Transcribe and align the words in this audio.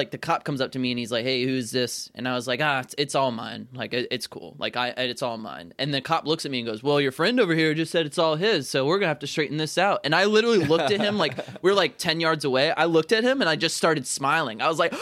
like 0.00 0.10
the 0.12 0.16
cop 0.18 0.44
comes 0.44 0.62
up 0.62 0.72
to 0.72 0.78
me 0.78 0.92
and 0.92 0.98
he's 0.98 1.12
like, 1.12 1.24
"Hey, 1.24 1.44
who's 1.44 1.70
this?" 1.70 2.10
And 2.14 2.26
I 2.26 2.34
was 2.34 2.48
like, 2.48 2.60
"Ah, 2.62 2.80
it's, 2.80 2.94
it's 2.96 3.14
all 3.14 3.30
mine. 3.30 3.68
Like 3.74 3.92
it, 3.92 4.08
it's 4.10 4.26
cool. 4.26 4.56
Like 4.58 4.74
I, 4.74 4.88
it's 4.96 5.20
all 5.20 5.36
mine." 5.36 5.74
And 5.78 5.92
the 5.92 6.00
cop 6.00 6.26
looks 6.26 6.46
at 6.46 6.50
me 6.50 6.60
and 6.60 6.66
goes, 6.66 6.82
"Well, 6.82 7.02
your 7.02 7.12
friend 7.12 7.38
over 7.38 7.54
here 7.54 7.74
just 7.74 7.92
said 7.92 8.06
it's 8.06 8.16
all 8.16 8.36
his, 8.36 8.66
so 8.66 8.86
we're 8.86 8.98
gonna 8.98 9.08
have 9.08 9.18
to 9.18 9.26
straighten 9.26 9.58
this 9.58 9.76
out." 9.76 10.00
And 10.04 10.14
I 10.14 10.24
literally 10.24 10.64
looked 10.64 10.90
at 10.90 11.00
him 11.00 11.18
like 11.18 11.34
we're 11.62 11.74
like 11.74 11.98
ten 11.98 12.18
yards 12.18 12.46
away. 12.46 12.72
I 12.72 12.86
looked 12.86 13.12
at 13.12 13.24
him 13.24 13.42
and 13.42 13.50
I 13.50 13.56
just 13.56 13.76
started 13.76 14.06
smiling. 14.06 14.62
I 14.62 14.68
was 14.68 14.78
like, 14.78 14.94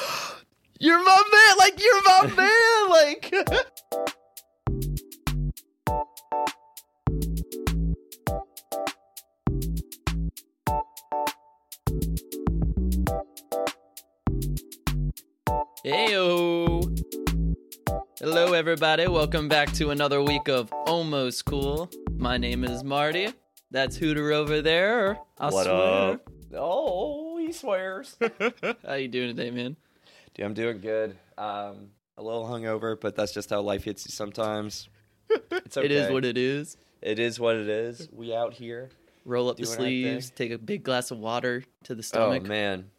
"You're 0.80 0.98
my 1.04 1.22
man! 1.32 1.58
Like 1.58 1.80
you're 1.80 2.02
my 2.02 2.34
man! 2.34 2.90
Like." 2.90 4.14
Heyo. 15.88 16.84
Hello, 18.20 18.52
everybody. 18.52 19.06
Welcome 19.08 19.48
back 19.48 19.72
to 19.72 19.88
another 19.88 20.22
week 20.22 20.46
of 20.48 20.70
Almost 20.86 21.46
Cool. 21.46 21.88
My 22.12 22.36
name 22.36 22.62
is 22.62 22.84
Marty. 22.84 23.32
That's 23.70 23.96
Hooter 23.96 24.30
over 24.32 24.60
there. 24.60 25.18
I 25.38 25.48
What 25.48 25.64
swear. 25.64 26.10
up? 26.12 26.30
Oh, 26.54 27.38
he 27.38 27.52
swears. 27.52 28.18
How 28.86 28.94
you 28.96 29.08
doing 29.08 29.34
today, 29.34 29.50
man? 29.50 29.76
Dude, 30.34 30.44
I'm 30.44 30.52
doing 30.52 30.80
good. 30.82 31.16
Um, 31.38 31.88
a 32.18 32.22
little 32.22 32.44
hungover, 32.44 33.00
but 33.00 33.16
that's 33.16 33.32
just 33.32 33.48
how 33.48 33.62
life 33.62 33.84
hits 33.84 34.04
you 34.06 34.12
sometimes. 34.12 34.90
It's 35.50 35.78
okay. 35.78 35.86
It 35.86 35.90
is 35.92 36.10
what 36.12 36.26
it 36.26 36.36
is. 36.36 36.76
It 37.00 37.18
is 37.18 37.40
what 37.40 37.56
it 37.56 37.68
is. 37.70 38.10
We 38.12 38.34
out 38.34 38.52
here. 38.52 38.90
Roll 39.24 39.48
up 39.48 39.56
the 39.56 39.62
Doing 39.62 39.72
our 39.78 39.84
thing. 39.84 40.02
sleeves, 40.04 40.30
take 40.32 40.50
a 40.52 40.58
big 40.58 40.82
glass 40.82 41.10
of 41.10 41.16
water 41.18 41.64
to 41.84 41.94
the 41.94 42.02
stomach. 42.02 42.26
Oh 42.28 42.32
stomach. 42.32 42.48
man, 42.50 42.90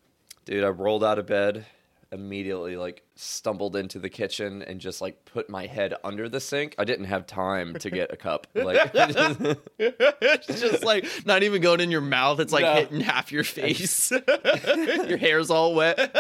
dude, 0.46 0.64
I 0.64 0.70
rolled 0.70 1.04
out 1.04 1.20
of 1.20 1.28
bed 1.28 1.68
immediately, 2.12 2.76
like 2.76 3.04
stumbled 3.16 3.76
into 3.76 4.00
the 4.00 4.10
kitchen 4.10 4.62
and 4.64 4.80
just 4.80 5.02
like 5.02 5.26
put 5.26 5.50
my 5.50 5.68
head 5.68 5.94
under 6.04 6.28
the 6.30 6.40
sink. 6.40 6.76
I 6.78 6.84
didn't 6.86 7.06
have 7.06 7.28
time 7.28 7.76
to 7.76 7.90
get 7.90 8.12
a 8.12 8.18
cup. 8.18 8.48
Like, 8.56 8.92
it's 9.80 10.60
just 10.60 10.84
like 10.84 11.06
not 11.26 11.44
even 11.44 11.62
going 11.62 11.80
in 11.82 11.92
your 11.92 12.02
mouth. 12.02 12.40
It's 12.40 12.52
like 12.54 12.64
No. 12.64 12.74
hitting 12.76 13.02
half 13.02 13.32
your 13.32 13.44
face. 13.46 14.12
your 14.12 15.18
hair's 15.18 15.50
all 15.50 15.76
wet. 15.76 16.16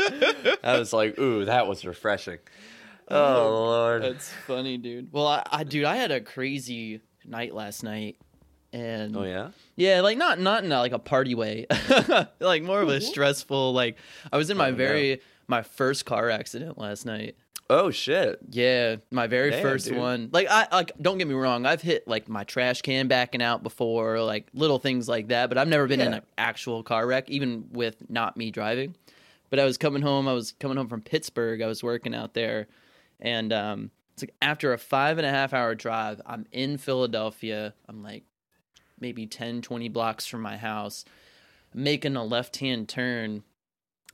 I 0.00 0.78
was 0.78 0.92
like, 0.92 1.18
ooh, 1.18 1.44
that 1.46 1.66
was 1.66 1.84
refreshing. 1.84 2.38
Oh, 3.10 3.16
oh 3.46 3.54
lord. 3.64 4.02
That's 4.02 4.30
funny, 4.46 4.76
dude. 4.76 5.12
Well, 5.12 5.26
I, 5.26 5.42
I 5.50 5.64
dude, 5.64 5.84
I 5.84 5.96
had 5.96 6.10
a 6.10 6.20
crazy 6.20 7.00
night 7.24 7.54
last 7.54 7.82
night, 7.82 8.16
and 8.72 9.16
Oh 9.16 9.24
yeah. 9.24 9.50
yeah, 9.76 10.00
like 10.00 10.18
not 10.18 10.38
not 10.38 10.64
in 10.64 10.72
a, 10.72 10.78
like 10.78 10.92
a 10.92 10.98
party 10.98 11.34
way, 11.34 11.66
like 12.40 12.62
more 12.62 12.80
of 12.82 12.88
a 12.88 13.00
stressful. 13.00 13.72
Like 13.72 13.96
I 14.32 14.36
was 14.36 14.50
in 14.50 14.56
my 14.56 14.68
Oh, 14.68 14.70
no. 14.70 14.76
very 14.76 15.20
my 15.46 15.62
first 15.62 16.04
car 16.06 16.28
accident 16.30 16.78
last 16.78 17.06
night. 17.06 17.36
Oh 17.70 17.90
shit. 17.90 18.38
Yeah, 18.50 18.96
my 19.10 19.26
very 19.26 19.50
Damn, 19.50 19.62
first 19.62 19.86
dude. 19.88 19.98
one. 19.98 20.30
Like 20.32 20.48
I 20.50 20.66
like 20.72 20.92
don't 21.00 21.18
get 21.18 21.28
me 21.28 21.34
wrong, 21.34 21.66
I've 21.66 21.82
hit 21.82 22.06
like 22.08 22.28
my 22.28 22.44
trash 22.44 22.82
can 22.82 23.08
backing 23.08 23.42
out 23.42 23.62
before, 23.62 24.20
like 24.22 24.48
little 24.54 24.78
things 24.78 25.08
like 25.08 25.28
that, 25.28 25.48
but 25.48 25.58
I've 25.58 25.68
never 25.68 25.86
been 25.86 26.00
in 26.00 26.14
an 26.14 26.22
actual 26.38 26.82
car 26.82 27.06
wreck 27.06 27.28
even 27.30 27.66
with 27.72 28.08
not 28.10 28.36
me 28.36 28.50
driving. 28.50 28.94
But 29.50 29.58
I 29.60 29.64
was 29.64 29.78
coming 29.78 30.02
home, 30.02 30.28
I 30.28 30.34
was 30.34 30.52
coming 30.52 30.76
home 30.76 30.88
from 30.88 31.00
Pittsburgh. 31.00 31.62
I 31.62 31.66
was 31.66 31.82
working 31.82 32.14
out 32.14 32.34
there 32.34 32.68
and 33.20 33.52
um 33.52 33.90
it's 34.14 34.22
like 34.22 34.34
after 34.42 34.72
a 34.72 34.78
five 34.78 35.18
and 35.18 35.26
a 35.26 35.30
half 35.30 35.52
hour 35.54 35.74
drive, 35.74 36.20
I'm 36.26 36.44
in 36.52 36.76
Philadelphia. 36.78 37.72
I'm 37.88 38.02
like 38.02 38.24
maybe 39.00 39.26
10, 39.26 39.62
20 39.62 39.88
blocks 39.88 40.26
from 40.26 40.42
my 40.42 40.56
house, 40.56 41.04
making 41.74 42.16
a 42.16 42.24
left 42.24 42.56
hand 42.56 42.88
turn. 42.88 43.42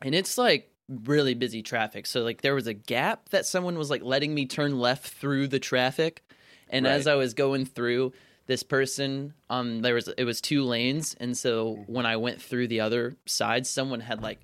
And 0.02 0.14
it's 0.14 0.36
like 0.36 0.70
really 0.88 1.34
busy 1.34 1.62
traffic. 1.62 2.06
So 2.06 2.22
like 2.22 2.42
there 2.42 2.54
was 2.54 2.66
a 2.66 2.74
gap 2.74 3.30
that 3.30 3.46
someone 3.46 3.78
was 3.78 3.90
like 3.90 4.02
letting 4.02 4.34
me 4.34 4.46
turn 4.46 4.78
left 4.78 5.08
through 5.08 5.48
the 5.48 5.58
traffic. 5.58 6.22
And 6.68 6.86
as 6.86 7.06
I 7.06 7.14
was 7.14 7.34
going 7.34 7.66
through, 7.66 8.12
this 8.46 8.62
person 8.62 9.32
um 9.48 9.80
there 9.80 9.94
was 9.94 10.08
it 10.08 10.24
was 10.24 10.40
two 10.42 10.64
lanes 10.64 11.16
and 11.18 11.34
so 11.34 11.82
when 11.86 12.04
I 12.04 12.16
went 12.16 12.42
through 12.42 12.68
the 12.68 12.80
other 12.80 13.16
side, 13.26 13.66
someone 13.66 14.00
had 14.00 14.22
like 14.22 14.40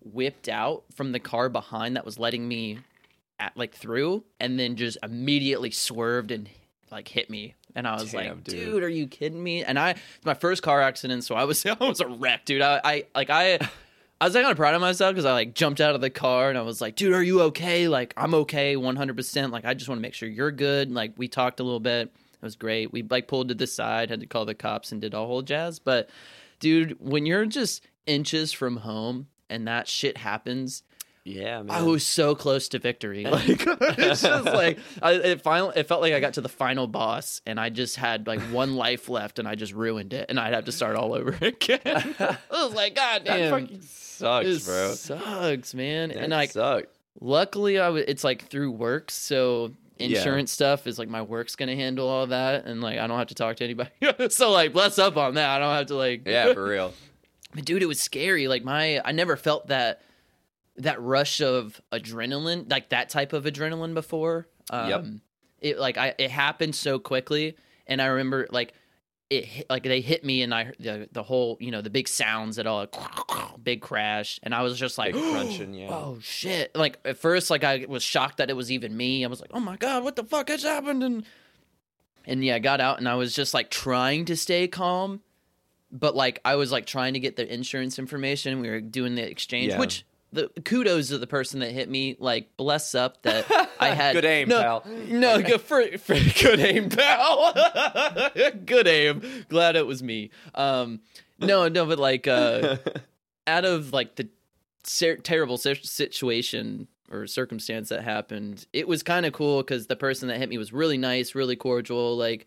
whipped 0.00 0.48
out 0.48 0.84
from 0.94 1.12
the 1.12 1.20
car 1.20 1.48
behind 1.48 1.96
that 1.96 2.04
was 2.04 2.18
letting 2.18 2.46
me 2.46 2.78
at 3.38 3.56
like 3.56 3.74
through 3.74 4.24
and 4.40 4.58
then 4.58 4.76
just 4.76 4.98
immediately 5.02 5.70
swerved 5.70 6.30
and 6.30 6.48
like 6.90 7.08
hit 7.08 7.28
me 7.28 7.54
and 7.74 7.86
i 7.86 7.94
was 7.94 8.12
Damn, 8.12 8.36
like 8.36 8.44
dude. 8.44 8.72
dude. 8.72 8.82
are 8.82 8.88
you 8.88 9.06
kidding 9.06 9.42
me 9.42 9.64
and 9.64 9.78
i 9.78 9.90
it's 9.90 10.24
my 10.24 10.34
first 10.34 10.62
car 10.62 10.80
accident 10.80 11.24
so 11.24 11.34
i 11.34 11.44
was 11.44 11.64
i 11.66 11.76
was 11.80 12.00
a 12.00 12.08
wreck 12.08 12.44
dude 12.44 12.62
i, 12.62 12.80
I 12.84 13.04
like 13.14 13.30
i 13.30 13.58
I 14.20 14.26
was 14.26 14.36
like 14.36 14.44
kind 14.44 14.52
of 14.52 14.56
proud 14.56 14.74
of 14.76 14.80
myself 14.80 15.12
because 15.12 15.24
I 15.24 15.32
like 15.32 15.52
jumped 15.52 15.80
out 15.80 15.96
of 15.96 16.00
the 16.00 16.08
car 16.08 16.48
and 16.48 16.56
I 16.56 16.62
was 16.62 16.80
like, 16.80 16.94
dude, 16.94 17.12
are 17.12 17.24
you 17.24 17.42
okay? 17.42 17.88
Like, 17.88 18.14
I'm 18.16 18.34
okay 18.34 18.76
100%. 18.76 19.50
Like, 19.50 19.64
I 19.64 19.74
just 19.74 19.88
want 19.88 19.98
to 19.98 20.00
make 20.00 20.14
sure 20.14 20.28
you're 20.28 20.52
good. 20.52 20.92
Like, 20.92 21.14
we 21.16 21.26
talked 21.26 21.58
a 21.58 21.64
little 21.64 21.80
bit. 21.80 22.02
It 22.06 22.40
was 22.40 22.54
great. 22.54 22.92
We 22.92 23.02
like 23.02 23.26
pulled 23.26 23.48
to 23.48 23.54
the 23.56 23.66
side, 23.66 24.10
had 24.10 24.20
to 24.20 24.26
call 24.26 24.44
the 24.44 24.54
cops 24.54 24.92
and 24.92 25.00
did 25.00 25.12
all 25.12 25.26
whole 25.26 25.42
jazz. 25.42 25.80
But, 25.80 26.08
dude, 26.60 26.96
when 27.00 27.26
you're 27.26 27.46
just 27.46 27.84
inches 28.06 28.52
from 28.52 28.76
home 28.76 29.26
and 29.50 29.66
that 29.66 29.88
shit 29.88 30.18
happens, 30.18 30.84
Yeah, 31.24 31.62
man. 31.62 31.70
I 31.70 31.82
was 31.82 32.04
so 32.04 32.34
close 32.34 32.68
to 32.70 32.78
victory. 32.78 33.24
Like 33.30 33.46
it's 33.66 34.22
just 34.22 34.44
like 34.44 34.78
I, 35.00 35.12
it 35.12 35.42
finally 35.42 35.72
it 35.76 35.86
felt 35.86 36.00
like 36.00 36.12
I 36.12 36.20
got 36.20 36.34
to 36.34 36.40
the 36.40 36.48
final 36.48 36.86
boss 36.88 37.40
and 37.46 37.60
I 37.60 37.68
just 37.70 37.96
had 37.96 38.26
like 38.26 38.40
one 38.50 38.74
life 38.84 39.08
left 39.08 39.38
and 39.38 39.46
I 39.46 39.54
just 39.54 39.72
ruined 39.72 40.12
it 40.14 40.26
and 40.28 40.40
I'd 40.40 40.52
have 40.54 40.64
to 40.64 40.72
start 40.72 40.96
all 40.96 41.14
over 41.14 41.36
again. 41.40 41.80
I 42.18 42.36
was 42.50 42.74
like, 42.74 42.94
God 42.96 43.24
that 43.24 43.36
damn, 43.36 43.50
fucking 43.52 43.82
sucks, 43.82 44.64
bro. 44.66 44.92
sucks, 44.94 45.74
man. 45.74 46.08
That 46.08 46.18
and 46.18 46.32
like, 46.32 46.50
sucked. 46.50 46.88
luckily, 47.20 47.78
I 47.78 47.86
w- 47.86 48.04
it's 48.06 48.24
like 48.24 48.48
through 48.48 48.72
work, 48.72 49.10
so 49.12 49.72
Yeah. 49.98 50.18
insurance 50.18 50.50
stuff 50.50 50.86
is 50.88 50.98
like 50.98 51.08
my 51.08 51.22
work's 51.22 51.54
gonna 51.56 51.76
handle 51.76 52.08
all 52.08 52.26
that, 52.26 52.64
and 52.66 52.80
like 52.80 52.98
I 52.98 53.06
don't 53.06 53.18
have 53.18 53.28
to 53.28 53.34
talk 53.36 53.56
to 53.56 53.64
anybody. 53.64 53.90
so 54.30 54.50
like, 54.50 54.72
bless 54.72 54.98
up 54.98 55.16
on 55.16 55.34
that. 55.34 55.48
I 55.48 55.58
don't 55.60 55.74
have 55.74 55.86
to 55.86 55.94
like, 55.94 56.26
Yeah, 56.26 56.52
for 56.52 56.64
real. 56.64 56.92
but 57.54 57.64
dude, 57.64 57.82
it 57.82 57.86
was 57.86 58.00
scary. 58.00 58.48
Like 58.48 58.64
my, 58.64 59.00
I 59.04 59.12
never 59.12 59.36
felt 59.36 59.68
that 59.68 60.02
that 60.82 61.00
rush 61.00 61.40
of 61.40 61.80
adrenaline, 61.92 62.70
like 62.70 62.90
that 62.90 63.08
type 63.08 63.32
of 63.32 63.44
adrenaline 63.44 63.94
before. 63.94 64.46
Um, 64.70 64.88
Yep. 64.88 65.06
It 65.60 65.78
like 65.78 65.96
I, 65.96 66.14
it 66.18 66.30
happened 66.30 66.74
so 66.74 66.98
quickly, 66.98 67.56
and 67.86 68.02
I 68.02 68.06
remember 68.06 68.48
like 68.50 68.74
it, 69.30 69.44
hit, 69.44 69.70
like 69.70 69.84
they 69.84 70.00
hit 70.00 70.24
me, 70.24 70.42
and 70.42 70.52
I 70.52 70.72
the 70.80 71.08
the 71.12 71.22
whole, 71.22 71.56
you 71.60 71.70
know, 71.70 71.80
the 71.80 71.88
big 71.88 72.08
sounds 72.08 72.58
at 72.58 72.66
all, 72.66 72.86
big 73.62 73.80
crash, 73.80 74.40
and 74.42 74.54
I 74.56 74.62
was 74.62 74.76
just 74.76 74.98
like 74.98 75.14
Big 75.14 75.22
crunching, 75.22 75.72
yeah. 75.82 75.88
Oh 75.90 76.18
shit! 76.20 76.74
Like 76.74 76.98
at 77.04 77.16
first, 77.16 77.48
like 77.48 77.62
I 77.62 77.86
was 77.88 78.02
shocked 78.02 78.38
that 78.38 78.50
it 78.50 78.54
was 78.56 78.72
even 78.72 78.96
me. 78.96 79.24
I 79.24 79.28
was 79.28 79.40
like, 79.40 79.50
"Oh 79.54 79.60
my 79.60 79.76
god, 79.76 80.02
what 80.02 80.16
the 80.16 80.24
fuck 80.24 80.48
has 80.48 80.64
happened?" 80.64 81.04
And 81.04 81.24
and 82.24 82.44
yeah, 82.44 82.56
I 82.56 82.58
got 82.58 82.80
out 82.80 82.98
and 82.98 83.08
I 83.08 83.14
was 83.14 83.32
just 83.32 83.54
like 83.54 83.70
trying 83.70 84.24
to 84.26 84.36
stay 84.36 84.66
calm, 84.66 85.20
but 85.92 86.16
like 86.16 86.40
I 86.44 86.56
was 86.56 86.72
like 86.72 86.86
trying 86.86 87.14
to 87.14 87.20
get 87.20 87.36
the 87.36 87.46
insurance 87.52 88.00
information. 88.00 88.60
We 88.60 88.68
were 88.68 88.80
doing 88.80 89.14
the 89.14 89.22
exchange, 89.22 89.70
Yeah. 89.72 89.78
which 89.78 90.04
the 90.32 90.48
kudos 90.64 91.08
to 91.08 91.18
the 91.18 91.26
person 91.26 91.60
that 91.60 91.72
hit 91.72 91.88
me. 91.88 92.16
Like 92.18 92.56
bless 92.56 92.94
up 92.94 93.22
that 93.22 93.44
I 93.78 93.88
had 93.94 94.14
Good 94.14 94.24
aim, 94.24 94.48
no, 94.48 94.60
pal. 94.60 94.84
No, 95.08 95.42
good 95.42 95.60
for, 95.62 95.82
for 95.98 96.14
good 96.42 96.60
aim, 96.60 96.88
pal. 96.88 97.52
good 98.66 98.86
aim. 98.86 99.22
Glad 99.48 99.76
it 99.76 99.86
was 99.86 100.02
me. 100.02 100.30
Um, 100.54 101.00
no, 101.38 101.68
no, 101.68 101.86
but 101.86 101.98
like 101.98 102.26
uh, 102.26 102.76
out 103.46 103.64
of 103.64 103.92
like 103.92 104.16
the 104.16 104.28
ser- 104.84 105.16
terrible 105.16 105.58
si- 105.58 105.74
situation 105.82 106.88
or 107.10 107.26
circumstance 107.26 107.90
that 107.90 108.02
happened, 108.02 108.66
it 108.72 108.88
was 108.88 109.02
kind 109.02 109.26
of 109.26 109.32
cool 109.32 109.62
because 109.62 109.86
the 109.86 109.96
person 109.96 110.28
that 110.28 110.38
hit 110.38 110.48
me 110.48 110.56
was 110.56 110.72
really 110.72 110.98
nice, 110.98 111.34
really 111.34 111.56
cordial. 111.56 112.16
Like 112.16 112.46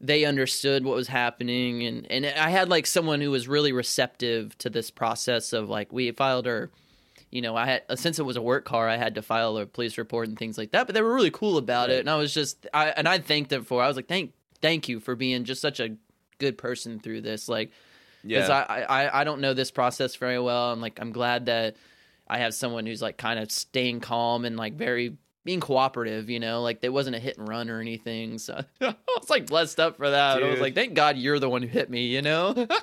they 0.00 0.24
understood 0.24 0.84
what 0.84 0.94
was 0.94 1.08
happening, 1.08 1.84
and 1.84 2.06
and 2.10 2.24
I 2.24 2.50
had 2.50 2.68
like 2.68 2.86
someone 2.86 3.20
who 3.20 3.30
was 3.30 3.48
really 3.48 3.72
receptive 3.72 4.56
to 4.58 4.70
this 4.70 4.90
process 4.90 5.52
of 5.52 5.68
like 5.68 5.92
we 5.92 6.10
filed 6.12 6.46
our. 6.46 6.70
You 7.30 7.42
know, 7.42 7.56
I 7.56 7.66
had 7.66 7.82
uh, 7.88 7.96
since 7.96 8.18
it 8.18 8.24
was 8.24 8.36
a 8.36 8.42
work 8.42 8.64
car, 8.64 8.88
I 8.88 8.96
had 8.96 9.16
to 9.16 9.22
file 9.22 9.56
a 9.58 9.66
police 9.66 9.98
report 9.98 10.28
and 10.28 10.38
things 10.38 10.56
like 10.56 10.72
that. 10.72 10.86
But 10.86 10.94
they 10.94 11.02
were 11.02 11.14
really 11.14 11.30
cool 11.30 11.58
about 11.58 11.90
it, 11.90 12.00
and 12.00 12.08
I 12.08 12.16
was 12.16 12.32
just, 12.32 12.66
I 12.72 12.88
and 12.88 13.06
I 13.06 13.18
thanked 13.18 13.50
them 13.50 13.64
for. 13.64 13.82
I 13.82 13.88
was 13.88 13.96
like, 13.96 14.08
thank, 14.08 14.32
thank 14.62 14.88
you 14.88 15.00
for 15.00 15.14
being 15.14 15.44
just 15.44 15.60
such 15.60 15.80
a 15.80 15.96
good 16.38 16.56
person 16.56 17.00
through 17.00 17.20
this. 17.20 17.48
Like, 17.48 17.70
because 18.22 18.48
yeah. 18.48 18.66
I, 18.68 18.82
I 18.82 19.20
I 19.20 19.24
don't 19.24 19.40
know 19.40 19.54
this 19.54 19.70
process 19.70 20.16
very 20.16 20.38
well. 20.38 20.72
I'm 20.72 20.80
like 20.80 20.98
I'm 21.00 21.12
glad 21.12 21.46
that 21.46 21.76
I 22.26 22.38
have 22.38 22.54
someone 22.54 22.86
who's 22.86 23.02
like 23.02 23.16
kind 23.16 23.38
of 23.38 23.50
staying 23.50 24.00
calm 24.00 24.44
and 24.44 24.56
like 24.56 24.74
very 24.74 25.16
being 25.44 25.60
cooperative. 25.60 26.30
You 26.30 26.40
know, 26.40 26.62
like 26.62 26.80
there 26.80 26.92
wasn't 26.92 27.16
a 27.16 27.18
hit 27.18 27.38
and 27.38 27.48
run 27.48 27.70
or 27.70 27.80
anything. 27.80 28.38
So 28.38 28.54
I 28.80 28.94
was 29.16 29.30
like 29.30 29.46
blessed 29.46 29.80
up 29.80 29.96
for 29.96 30.10
that. 30.10 30.42
I 30.42 30.48
was 30.48 30.60
like, 30.60 30.74
thank 30.74 30.94
God 30.94 31.16
you're 31.16 31.38
the 31.38 31.48
one 31.48 31.62
who 31.62 31.68
hit 31.68 31.90
me. 31.90 32.06
You 32.06 32.22
know. 32.22 32.54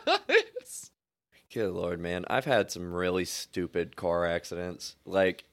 Good 1.56 1.72
lord, 1.72 2.02
man. 2.02 2.26
I've 2.30 2.44
had 2.44 2.70
some 2.70 2.94
really 2.94 3.24
stupid 3.24 3.96
car 3.96 4.26
accidents. 4.26 4.98
Like 5.06 5.46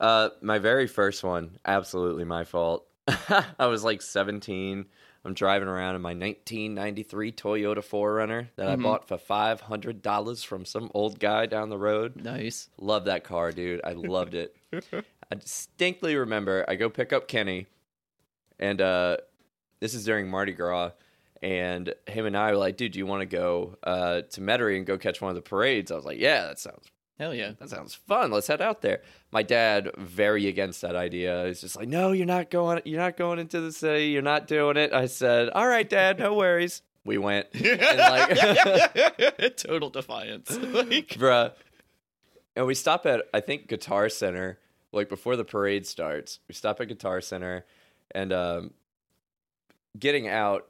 uh 0.00 0.30
my 0.40 0.58
very 0.58 0.86
first 0.86 1.22
one, 1.22 1.58
absolutely 1.66 2.24
my 2.24 2.44
fault. 2.44 2.86
I 3.58 3.66
was 3.66 3.84
like 3.84 4.00
17. 4.00 4.86
I'm 5.26 5.34
driving 5.34 5.68
around 5.68 5.96
in 5.96 6.00
my 6.00 6.14
1993 6.14 7.32
Toyota 7.32 7.84
4Runner 7.84 8.48
that 8.56 8.68
I 8.70 8.76
Mhm. 8.76 8.82
bought 8.82 9.06
for 9.06 9.18
$500 9.18 10.42
from 10.42 10.64
some 10.64 10.90
old 10.94 11.20
guy 11.20 11.44
down 11.44 11.68
the 11.68 11.76
road. 11.76 12.16
Nice. 12.16 12.70
Love 12.78 13.04
that 13.04 13.24
car, 13.24 13.52
dude. 13.52 13.82
I 13.84 13.92
loved 13.92 14.32
it. 14.32 14.56
I 14.72 15.34
distinctly 15.34 16.16
remember 16.16 16.64
I 16.66 16.76
go 16.76 16.88
pick 16.88 17.12
up 17.12 17.28
Kenny, 17.28 17.66
and 18.58 18.80
uh, 18.80 19.18
this 19.80 19.92
is 19.92 20.06
during 20.06 20.30
Mardi 20.30 20.52
Gras, 20.52 20.92
and 21.42 21.92
him 22.06 22.24
and 22.24 22.36
I 22.36 22.52
were 22.52 22.56
like, 22.56 22.76
"Dude, 22.76 22.92
do 22.92 22.98
you 22.98 23.06
want 23.06 23.20
to 23.20 23.26
go 23.26 23.76
uh, 23.82 24.22
to 24.22 24.40
Metairie 24.40 24.76
and 24.76 24.86
go 24.86 24.96
catch 24.96 25.20
one 25.20 25.30
of 25.30 25.34
the 25.34 25.42
parades?" 25.42 25.90
I 25.90 25.96
was 25.96 26.04
like, 26.04 26.18
"Yeah, 26.18 26.46
that 26.46 26.58
sounds 26.58 26.88
Hell 27.18 27.34
yeah. 27.34 27.52
that 27.58 27.68
sounds 27.68 27.94
fun. 27.94 28.30
Let's 28.30 28.46
head 28.46 28.60
out 28.60 28.80
there." 28.80 29.02
My 29.30 29.42
dad 29.42 29.90
very 29.98 30.46
against 30.46 30.80
that 30.82 30.96
idea. 30.96 31.46
He's 31.46 31.60
just 31.60 31.76
like, 31.76 31.88
"No, 31.88 32.12
you're 32.12 32.26
not 32.26 32.50
going. 32.50 32.80
You're 32.84 33.00
not 33.00 33.16
going 33.16 33.38
into 33.38 33.60
the 33.60 33.72
city. 33.72 34.06
You're 34.06 34.22
not 34.22 34.46
doing 34.46 34.76
it." 34.76 34.92
I 34.92 35.06
said, 35.06 35.50
"All 35.50 35.66
right, 35.66 35.88
Dad, 35.88 36.18
no 36.18 36.34
worries." 36.34 36.82
We 37.04 37.18
went, 37.18 37.48
like. 37.54 38.36
Total 39.56 39.90
defiance. 39.90 40.50
like, 40.56 41.08
bruh. 41.08 41.52
And 42.54 42.66
we 42.66 42.74
stop 42.74 43.06
at 43.06 43.22
I 43.34 43.40
think 43.40 43.66
Guitar 43.66 44.08
Center, 44.08 44.58
like 44.92 45.08
before 45.08 45.36
the 45.36 45.44
parade 45.44 45.86
starts. 45.86 46.38
We 46.48 46.54
stop 46.54 46.80
at 46.80 46.88
Guitar 46.88 47.20
Center, 47.20 47.64
and 48.12 48.32
um, 48.32 48.70
getting 49.98 50.28
out, 50.28 50.68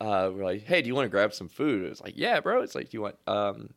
uh, 0.00 0.30
we're 0.34 0.44
like, 0.44 0.62
"Hey, 0.64 0.82
do 0.82 0.88
you 0.88 0.94
want 0.94 1.06
to 1.06 1.10
grab 1.10 1.32
some 1.34 1.48
food?" 1.48 1.84
It's 1.90 2.00
like, 2.00 2.14
"Yeah, 2.16 2.40
bro." 2.40 2.62
It's 2.62 2.74
like, 2.74 2.90
"Do 2.90 2.96
you 2.96 3.02
want 3.02 3.16
um, 3.26 3.70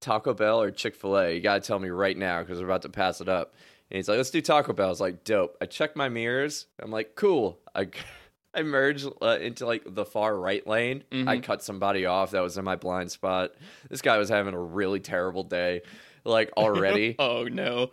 Taco 0.00 0.34
Bell 0.34 0.60
or 0.60 0.70
Chick 0.70 0.94
Fil 0.94 1.18
A?" 1.18 1.34
You 1.34 1.40
gotta 1.40 1.60
tell 1.60 1.78
me 1.78 1.88
right 1.90 2.16
now 2.16 2.40
because 2.42 2.58
we're 2.58 2.66
about 2.66 2.82
to 2.82 2.88
pass 2.88 3.20
it 3.20 3.28
up. 3.28 3.54
And 3.90 3.96
he's 3.96 4.08
like, 4.08 4.16
"Let's 4.16 4.30
do 4.30 4.40
Taco 4.40 4.72
Bell." 4.72 4.86
I 4.86 4.90
was 4.90 5.00
like, 5.00 5.24
"Dope." 5.24 5.56
I 5.60 5.66
check 5.66 5.96
my 5.96 6.08
mirrors. 6.08 6.66
I'm 6.80 6.90
like, 6.90 7.14
"Cool." 7.16 7.58
I 7.74 7.88
I 8.56 8.62
merged 8.62 9.08
uh, 9.20 9.38
into 9.40 9.66
like 9.66 9.82
the 9.84 10.04
far 10.04 10.36
right 10.36 10.64
lane. 10.66 11.02
I 11.10 11.14
Mhm. 11.16 11.42
cut 11.42 11.62
somebody 11.62 12.06
off 12.06 12.30
that 12.30 12.40
was 12.40 12.56
in 12.56 12.64
my 12.64 12.76
blind 12.76 13.10
spot. 13.10 13.50
This 13.90 14.00
guy 14.00 14.16
was 14.18 14.28
having 14.28 14.54
a 14.54 14.60
really 14.60 15.00
terrible 15.00 15.42
day, 15.42 15.82
like 16.24 16.52
already. 16.56 17.16
oh 17.18 17.44
no. 17.44 17.90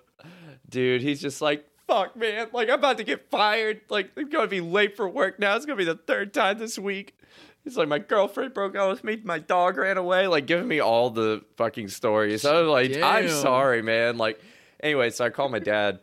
Dude, 0.69 1.01
he's 1.01 1.19
just 1.19 1.41
like, 1.41 1.65
fuck, 1.87 2.15
man. 2.15 2.47
Like, 2.53 2.69
I'm 2.69 2.75
about 2.75 2.97
to 2.99 3.03
get 3.03 3.29
fired. 3.29 3.81
Like, 3.89 4.11
I'm 4.15 4.29
going 4.29 4.45
to 4.45 4.49
be 4.49 4.61
late 4.61 4.95
for 4.95 5.09
work 5.09 5.37
now. 5.39 5.55
It's 5.57 5.65
going 5.65 5.77
to 5.77 5.83
be 5.83 5.91
the 5.91 5.97
third 5.97 6.33
time 6.33 6.57
this 6.59 6.79
week. 6.79 7.17
He's 7.63 7.77
like, 7.77 7.87
my 7.87 7.99
girlfriend 7.99 8.53
broke 8.53 8.75
up 8.75 8.89
with 8.89 9.03
me. 9.03 9.21
My 9.23 9.39
dog 9.39 9.77
ran 9.77 9.97
away. 9.97 10.27
Like, 10.27 10.47
giving 10.47 10.67
me 10.67 10.79
all 10.79 11.09
the 11.11 11.43
fucking 11.57 11.89
stories. 11.89 12.43
I 12.43 12.59
was 12.59 12.67
like, 12.69 13.01
I'm 13.01 13.29
sorry, 13.29 13.81
man. 13.81 14.17
Like, 14.17 14.41
anyway, 14.81 15.11
so 15.11 15.25
I 15.25 15.29
call 15.29 15.47
my 15.49 15.59
dad, 15.59 15.99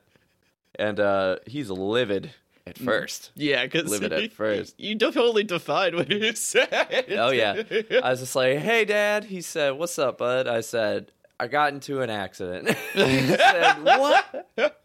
and 0.78 1.00
uh, 1.00 1.36
he's 1.46 1.68
livid 1.68 2.32
at 2.68 2.78
first. 2.78 3.32
Yeah, 3.34 3.64
because 3.64 3.90
Live 3.90 4.04
it 4.04 4.12
at 4.12 4.32
first. 4.44 4.78
You 4.78 4.96
totally 4.96 5.44
defied 5.44 5.94
what 5.94 6.10
you 6.10 6.32
said. 6.34 7.06
Oh, 7.10 7.30
yeah. 7.30 7.62
I 8.02 8.10
was 8.10 8.20
just 8.20 8.36
like, 8.36 8.58
hey, 8.58 8.84
dad. 8.84 9.24
He 9.24 9.40
said, 9.40 9.70
what's 9.72 9.98
up, 9.98 10.18
bud? 10.18 10.46
I 10.46 10.60
said, 10.60 11.10
I 11.40 11.48
got 11.48 11.72
into 11.72 12.00
an 12.02 12.10
accident. 12.10 12.68
he 12.94 13.26
said, 13.26 13.82
what? 13.82 14.80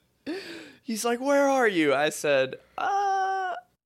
He's 0.84 1.06
like, 1.06 1.20
where 1.20 1.48
are 1.48 1.68
you? 1.68 1.94
I 1.94 2.10
said, 2.10 2.56
uh, 2.78 3.33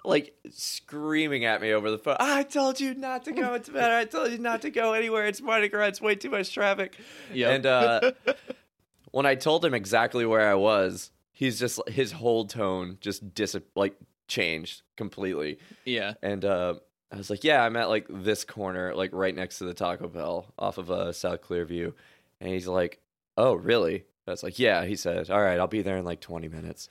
like 0.07 0.33
screaming 0.51 1.45
at 1.45 1.61
me 1.61 1.73
over 1.73 1.91
the 1.91 1.97
phone. 1.97 2.17
I 2.19 2.43
told 2.43 2.79
you 2.79 2.93
not 2.93 3.25
to 3.25 3.31
go 3.31 3.53
into 3.53 3.71
bed. 3.71 3.91
I 3.91 4.05
told 4.05 4.31
you 4.31 4.37
not 4.37 4.61
to 4.61 4.69
go 4.69 4.93
anywhere. 4.93 5.25
It's 5.27 5.41
Mardi 5.41 5.67
Gras. 5.67 5.87
It's 5.87 6.01
way 6.01 6.15
too 6.15 6.29
much 6.29 6.53
traffic. 6.53 6.97
Yeah. 7.33 7.49
And 7.49 7.65
uh, 7.65 8.11
when 9.11 9.25
I 9.25 9.35
told 9.35 9.65
him 9.65 9.73
exactly 9.73 10.25
where 10.25 10.49
I 10.49 10.55
was, 10.55 11.11
he's 11.31 11.59
just 11.59 11.79
his 11.89 12.13
whole 12.13 12.45
tone 12.45 12.97
just 13.01 13.33
dis 13.33 13.55
like 13.75 13.95
changed 14.27 14.81
completely. 14.95 15.59
yeah. 15.85 16.13
And 16.21 16.43
uh, 16.45 16.75
I 17.11 17.17
was 17.17 17.29
like, 17.29 17.43
yeah, 17.43 17.63
I'm 17.63 17.75
at 17.75 17.89
like 17.89 18.07
this 18.09 18.43
corner, 18.43 18.95
like 18.95 19.11
right 19.13 19.35
next 19.35 19.59
to 19.59 19.65
the 19.65 19.73
Taco 19.73 20.07
Bell 20.07 20.53
off 20.57 20.77
of 20.77 20.89
uh, 20.89 21.11
South 21.11 21.41
Clearview. 21.41 21.93
And 22.39 22.49
he's 22.49 22.67
like, 22.67 22.99
oh, 23.37 23.55
really? 23.55 24.05
I 24.27 24.31
was 24.31 24.43
like, 24.43 24.59
yeah. 24.59 24.85
He 24.85 24.95
said, 24.95 25.29
all 25.29 25.41
right, 25.41 25.59
I'll 25.59 25.67
be 25.67 25.81
there 25.81 25.97
in 25.97 26.05
like 26.05 26.19
20 26.19 26.47
minutes. 26.49 26.89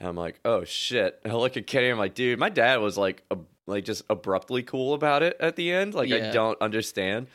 And 0.00 0.08
I'm 0.08 0.16
like, 0.16 0.40
oh 0.44 0.64
shit. 0.64 1.20
And 1.24 1.32
I 1.32 1.36
look 1.36 1.56
at 1.56 1.66
Kenny. 1.66 1.88
I'm 1.88 1.98
like, 1.98 2.14
dude, 2.14 2.38
my 2.38 2.48
dad 2.50 2.80
was 2.80 2.96
like, 2.98 3.22
ab- 3.30 3.46
like 3.66 3.84
just 3.84 4.02
abruptly 4.10 4.62
cool 4.62 4.94
about 4.94 5.22
it 5.22 5.36
at 5.40 5.56
the 5.56 5.72
end. 5.72 5.94
Like, 5.94 6.08
I 6.12 6.30
don't 6.32 6.60
understand. 6.60 7.26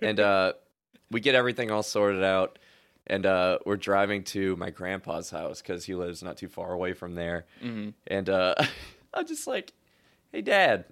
And 0.00 0.20
uh, 0.20 0.52
we 1.10 1.20
get 1.20 1.34
everything 1.34 1.70
all 1.70 1.82
sorted 1.82 2.22
out. 2.24 2.58
And 3.08 3.24
uh, 3.24 3.58
we're 3.64 3.76
driving 3.76 4.24
to 4.24 4.56
my 4.56 4.70
grandpa's 4.70 5.30
house 5.30 5.62
because 5.62 5.84
he 5.84 5.94
lives 5.94 6.22
not 6.24 6.36
too 6.36 6.48
far 6.48 6.72
away 6.72 6.92
from 6.92 7.14
there. 7.14 7.44
hmm 7.60 7.90
And 8.06 8.28
uh, 8.28 8.54
I'm 9.14 9.26
just 9.26 9.46
like, 9.46 9.72
hey, 10.32 10.42
dad, 10.42 10.84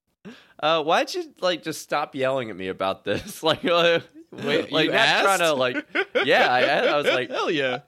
uh, 0.60 0.82
why'd 0.82 1.12
you 1.14 1.32
like 1.40 1.62
just 1.62 1.80
stop 1.82 2.14
yelling 2.14 2.50
at 2.50 2.56
me 2.56 2.68
about 2.68 3.04
this? 3.04 3.42
like, 3.42 3.64
uh, 3.64 4.00
Wait, 4.32 4.72
like 4.72 4.86
you 4.86 4.92
not 4.92 5.00
asked? 5.00 5.24
trying 5.24 5.38
to 5.40 5.52
like, 5.52 5.86
yeah, 6.24 6.48
I, 6.52 6.62
I 6.86 6.96
was 6.96 7.06
like, 7.06 7.30
hell 7.30 7.50
yeah. 7.50 7.80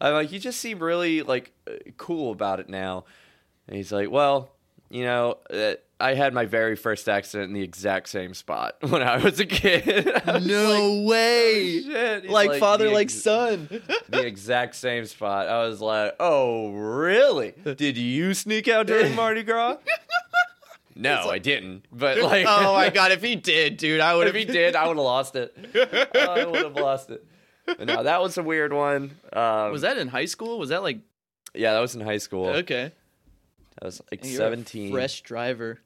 I'm 0.00 0.12
like, 0.14 0.32
you 0.32 0.38
just 0.38 0.60
seem 0.60 0.78
really 0.78 1.22
like 1.22 1.52
uh, 1.68 1.72
cool 1.96 2.32
about 2.32 2.60
it 2.60 2.68
now. 2.68 3.04
And 3.66 3.76
he's 3.76 3.92
like, 3.92 4.10
well, 4.10 4.50
you 4.90 5.04
know, 5.04 5.38
uh, 5.52 5.74
I 6.00 6.14
had 6.14 6.32
my 6.32 6.44
very 6.46 6.76
first 6.76 7.08
accident 7.08 7.48
in 7.48 7.54
the 7.54 7.62
exact 7.62 8.08
same 8.08 8.32
spot 8.32 8.76
when 8.88 9.02
I 9.02 9.18
was 9.18 9.40
a 9.40 9.46
kid. 9.46 10.06
Was 10.26 10.46
No 10.46 10.92
like, 11.02 11.08
way. 11.10 11.82
"Oh, 11.84 11.90
shit." 11.90 12.22
He's 12.22 12.30
Like, 12.32 12.60
father, 12.60 12.86
"The 12.86 12.92
like 12.92 13.06
ex- 13.06 13.14
son. 13.14 13.68
the 14.08 14.24
exact 14.24 14.76
same 14.76 15.04
spot. 15.06 15.48
I 15.48 15.66
was 15.66 15.80
like, 15.80 16.14
"Oh, 16.20 16.70
really? 16.72 17.52
Did 17.76 17.98
you 17.98 18.32
sneak 18.34 18.68
out 18.68 18.86
during 18.86 19.14
Mardi 19.16 19.42
Gras?" 19.42 19.78
No, 20.94 21.28
I 21.28 21.38
didn't. 21.38 21.84
But 21.92 22.18
like, 22.18 22.44
oh 22.48 22.74
my 22.74 22.90
god, 22.90 23.12
if 23.12 23.22
he 23.22 23.36
did, 23.36 23.76
dude, 23.76 24.00
I 24.00 24.14
would 24.16 24.26
if 24.28 24.34
he 24.34 24.44
did, 24.44 24.74
I 24.76 24.86
would 24.88 24.96
have 24.96 25.04
lost 25.04 25.36
it. 25.36 25.56
I 26.14 26.44
would 26.44 26.62
have 26.64 26.74
lost 26.76 27.10
it. 27.10 27.24
No, 27.78 28.02
that 28.02 28.20
was 28.20 28.38
a 28.38 28.42
weird 28.42 28.72
one. 28.72 29.16
Um, 29.32 29.72
Was 29.72 29.82
that 29.82 29.98
in 29.98 30.08
high 30.08 30.24
school? 30.26 30.58
Was 30.58 30.70
that 30.70 30.82
like 30.82 30.98
Yeah, 31.54 31.72
that 31.74 31.80
was 31.80 31.94
in 31.94 32.00
high 32.00 32.18
school. 32.18 32.46
okay? 32.46 32.92
I 33.80 33.84
was 33.84 34.00
like 34.10 34.22
And 34.22 34.30
you're 34.30 34.40
a 34.42 34.44
seventeen. 34.44 34.92
fresh 34.92 35.20
driver. 35.22 35.78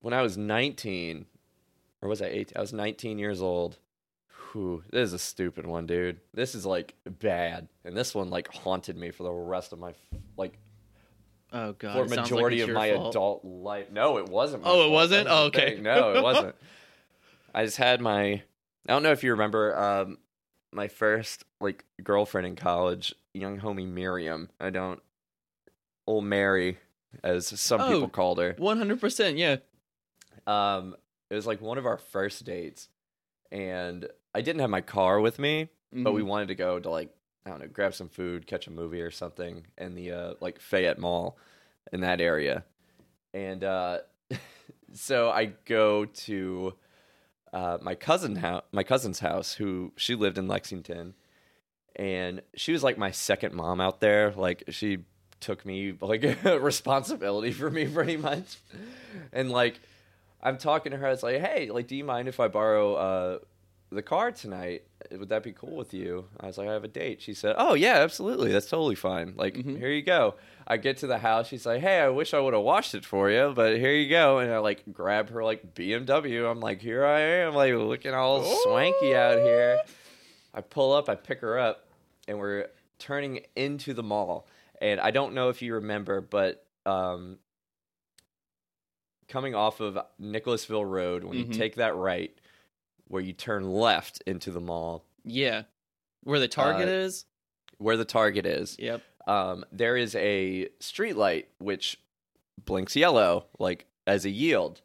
When 0.00 0.14
I 0.14 0.22
was 0.22 0.36
nineteen, 0.36 1.26
or 2.02 2.08
was 2.08 2.20
I 2.22 2.26
eighteen? 2.26 2.52
I 2.56 2.60
was 2.60 2.72
nineteen 2.72 3.18
years 3.18 3.40
old. 3.42 3.78
Whew, 4.52 4.82
this 4.90 5.08
is 5.08 5.12
a 5.12 5.18
stupid 5.18 5.66
one, 5.66 5.86
dude. 5.86 6.20
This 6.34 6.54
is 6.54 6.64
like 6.64 6.94
bad, 7.04 7.68
and 7.84 7.96
this 7.96 8.14
one 8.14 8.30
like 8.30 8.52
haunted 8.52 8.96
me 8.96 9.10
for 9.10 9.22
the 9.24 9.32
rest 9.32 9.72
of 9.72 9.78
my 9.78 9.94
like 10.36 10.58
Oh 11.52 11.72
god, 11.72 11.94
for 11.94 12.04
it 12.04 12.08
sounds 12.10 12.18
like 12.18 12.30
majority 12.30 12.60
of 12.60 12.70
my 12.70 12.92
fault. 12.92 13.14
adult 13.14 13.44
life. 13.44 13.90
No, 13.90 14.18
it 14.18 14.28
wasn't. 14.28 14.62
my 14.64 14.70
Oh, 14.70 14.74
it 14.74 14.82
fault. 14.84 14.92
wasn't? 14.92 15.28
Oh, 15.30 15.44
okay. 15.46 15.78
No, 15.80 16.14
it 16.14 16.22
wasn't. 16.30 16.54
I 17.54 17.64
just 17.64 17.78
had 17.78 18.00
my. 18.00 18.24
I 18.32 18.42
don't 18.86 19.02
know 19.02 19.12
if 19.12 19.24
you 19.24 19.30
remember 19.32 19.76
um, 19.78 20.18
my 20.72 20.88
first 20.88 21.44
like 21.60 21.84
girlfriend 22.02 22.46
in 22.46 22.56
college, 22.56 23.14
young 23.34 23.60
homie 23.60 23.88
Miriam. 23.88 24.50
I 24.60 24.70
don't. 24.70 25.00
Old 26.06 26.24
Mary, 26.24 26.78
as 27.22 27.46
some 27.60 27.80
Oh. 27.82 27.86
people 27.88 28.08
called 28.08 28.38
her. 28.38 28.54
One 28.58 28.78
hundred 28.78 29.00
percent, 29.00 29.36
yeah. 29.36 29.56
Um, 30.46 30.96
it 31.30 31.34
was 31.34 31.46
like 31.46 31.60
one 31.60 31.76
of 31.78 31.84
our 31.86 31.98
first 31.98 32.44
dates, 32.44 32.88
and 33.52 34.08
I 34.34 34.40
didn't 34.40 34.60
have 34.60 34.70
my 34.70 34.80
car 34.80 35.20
with 35.20 35.38
me, 35.38 35.68
but 35.92 36.12
we 36.12 36.22
Mhm. 36.22 36.26
wanted 36.26 36.48
to 36.48 36.54
go 36.54 36.78
to 36.80 36.88
like 36.90 37.14
I 37.46 37.50
don't 37.50 37.60
know, 37.60 37.66
grab 37.68 37.94
some 37.94 38.08
food, 38.10 38.46
catch 38.46 38.66
a 38.66 38.70
movie 38.70 39.00
or 39.00 39.10
something 39.10 39.66
in 39.78 39.94
the 39.94 40.12
uh, 40.12 40.34
like 40.40 40.60
Fayette 40.60 40.98
Mall 40.98 41.38
in 41.92 42.00
that 42.02 42.20
area, 42.20 42.64
and 43.32 43.64
uh, 43.64 44.00
so 44.92 45.30
I 45.30 45.46
go 45.64 46.04
to 46.04 46.74
uh, 47.52 47.78
my 47.80 47.94
cousin 47.94 48.36
house, 48.36 48.64
my 48.72 48.82
cousin's 48.82 49.20
house, 49.20 49.54
who 49.54 49.92
she 49.96 50.14
lived 50.14 50.38
in 50.38 50.48
Lexington, 50.48 51.14
and 51.96 52.42
she 52.54 52.72
was 52.72 52.82
like 52.82 52.98
my 52.98 53.10
second 53.10 53.54
mom 53.54 53.80
out 53.80 54.00
there. 54.00 54.32
Like 54.32 54.64
she 54.68 54.98
took 55.40 55.64
me 55.64 55.94
like 56.00 56.24
responsibility 56.44 57.52
for 57.52 57.70
me 57.70 57.86
pretty 57.92 58.16
much, 58.16 58.56
and 59.32 59.50
like 59.50 59.80
I'm 60.42 60.58
talking 60.58 60.92
to 60.92 60.98
her. 60.98 61.08
It's 61.08 61.22
like, 61.22 61.40
hey, 61.40 61.70
like, 61.70 61.88
do 61.88 61.96
you 61.96 62.04
mind 62.04 62.28
if 62.28 62.38
I 62.40 62.48
borrow 62.48 62.94
uh, 62.94 63.38
the 63.90 64.02
car 64.02 64.30
tonight? 64.32 64.82
Would 65.10 65.28
that 65.30 65.42
be 65.42 65.52
cool 65.52 65.76
with 65.76 65.94
you? 65.94 66.26
I 66.40 66.46
was 66.46 66.58
like, 66.58 66.68
I 66.68 66.72
have 66.72 66.84
a 66.84 66.88
date. 66.88 67.22
She 67.22 67.32
said, 67.34 67.54
Oh 67.58 67.74
yeah, 67.74 67.94
absolutely. 67.98 68.52
That's 68.52 68.68
totally 68.68 68.94
fine. 68.94 69.32
Like, 69.36 69.54
Mhm. 69.54 69.78
here 69.78 69.90
you 69.90 70.02
go. 70.02 70.34
I 70.66 70.76
get 70.76 70.98
to 70.98 71.06
the 71.06 71.18
house. 71.18 71.48
She's 71.48 71.64
like, 71.64 71.80
Hey, 71.80 72.00
I 72.00 72.08
wish 72.10 72.34
I 72.34 72.40
would 72.40 72.52
have 72.52 72.62
washed 72.62 72.94
it 72.94 73.04
for 73.06 73.30
you, 73.30 73.52
but 73.56 73.78
here 73.78 73.92
you 73.92 74.08
go. 74.10 74.38
And 74.38 74.52
I 74.52 74.58
like 74.58 74.82
grab 74.92 75.30
her 75.30 75.42
like 75.42 75.74
BMW. 75.74 76.50
I'm 76.50 76.60
like, 76.60 76.80
Here 76.82 77.04
I 77.06 77.20
am, 77.20 77.54
like 77.54 77.72
looking 77.74 78.12
all 78.12 78.42
swanky 78.64 79.14
out 79.14 79.38
here. 79.38 79.80
I 80.52 80.60
pull 80.60 80.92
up. 80.92 81.08
I 81.08 81.14
pick 81.14 81.40
her 81.40 81.58
up, 81.58 81.86
and 82.26 82.38
we're 82.38 82.66
turning 82.98 83.40
into 83.56 83.94
the 83.94 84.02
mall. 84.02 84.46
And 84.82 85.00
I 85.00 85.10
don't 85.10 85.32
know 85.34 85.48
if 85.48 85.62
you 85.62 85.74
remember, 85.74 86.20
but 86.20 86.64
um, 86.84 87.38
coming 89.28 89.54
off 89.54 89.80
of 89.80 89.98
Nicholasville 90.18 90.84
Road, 90.84 91.24
when 91.24 91.34
Mhm. 91.36 91.48
you 91.48 91.54
take 91.54 91.76
that 91.76 91.94
right, 91.94 92.36
where 93.08 93.22
you 93.22 93.32
turn 93.32 93.68
left 93.70 94.22
into 94.26 94.50
the 94.50 94.60
mall, 94.60 95.04
Yeah. 95.24 95.62
Where 96.24 96.38
the 96.40 96.48
target 96.48 96.88
Uh, 96.88 96.92
is? 96.92 97.24
where 97.78 97.96
the 97.96 98.04
Target 98.04 98.44
is, 98.46 98.76
Yep. 98.78 99.02
um, 99.26 99.64
there 99.72 99.96
is 99.96 100.14
a 100.16 100.68
street 100.80 101.16
light 101.16 101.48
which 101.58 101.98
blinks 102.64 102.96
yellow, 102.96 103.46
like 103.58 103.86
as 104.06 104.24
a 104.24 104.30
yield. 104.30 104.80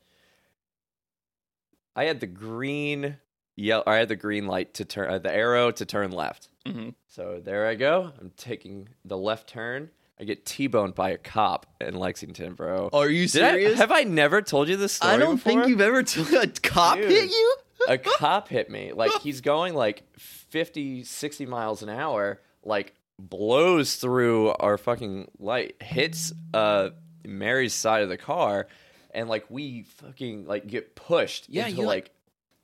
I 1.96 2.06
had 2.06 2.20
the 2.20 2.28
green 2.28 3.18
yellow. 3.56 3.84
I 3.88 3.96
had 3.98 4.10
the 4.10 4.16
green 4.16 4.48
light 4.48 4.74
to 4.76 4.86
turn 4.86 5.10
uh, 5.12 5.20
the 5.20 5.34
arrow 5.34 5.72
to 5.72 5.86
turn 5.86 6.12
left. 6.12 6.50
hmm 6.66 6.90
So 7.08 7.40
there 7.44 7.68
I 7.68 7.76
go. 7.76 8.12
I'm 8.20 8.32
taking 8.38 8.90
the 9.06 9.18
left 9.18 9.48
turn. 9.50 9.90
I 10.20 10.26
get 10.26 10.46
T-boned 10.46 10.94
by 10.96 11.10
a 11.10 11.18
cop 11.18 11.66
in 11.82 11.96
Lexington, 11.96 12.54
bro. 12.54 12.90
Are 12.94 13.10
you 13.10 13.28
Did 13.28 13.44
I- 13.44 13.50
serious? 13.52 13.78
have 13.80 13.92
I 13.92 14.04
never 14.04 14.42
told 14.42 14.70
you 14.70 14.78
this 14.78 14.94
story 14.94 15.14
I 15.14 15.18
don't 15.18 15.40
think 15.40 15.68
you've 15.68 15.82
ever 15.82 16.04
told 16.04 16.32
a 16.34 16.48
cop 16.48 16.98
Dude. 16.98 17.10
hit 17.10 17.30
you. 17.32 17.56
A 17.88 17.98
cop 17.98 18.48
hit 18.50 18.70
me. 18.70 18.92
Like 18.94 19.12
he's 19.22 19.42
going 19.42 19.74
like 19.74 20.04
50, 20.18 21.04
60 21.04 21.46
miles 21.46 21.84
an 21.84 21.90
hour, 21.90 22.42
like 22.64 22.94
blows 23.20 23.96
through 23.96 24.50
our 24.60 24.78
fucking 24.78 25.30
light, 25.40 25.76
hits 25.82 26.34
uh 26.54 26.90
Mary's 27.26 27.74
side 27.74 28.04
of 28.04 28.10
the 28.10 28.18
car, 28.18 28.68
and 29.12 29.30
like 29.30 29.46
we 29.50 29.84
fucking 29.84 30.46
like 30.46 30.68
get 30.68 30.96
pushed 30.96 31.48
Yeah, 31.50 31.68
into 31.68 31.82
like, 31.82 31.88
like- 31.88 32.12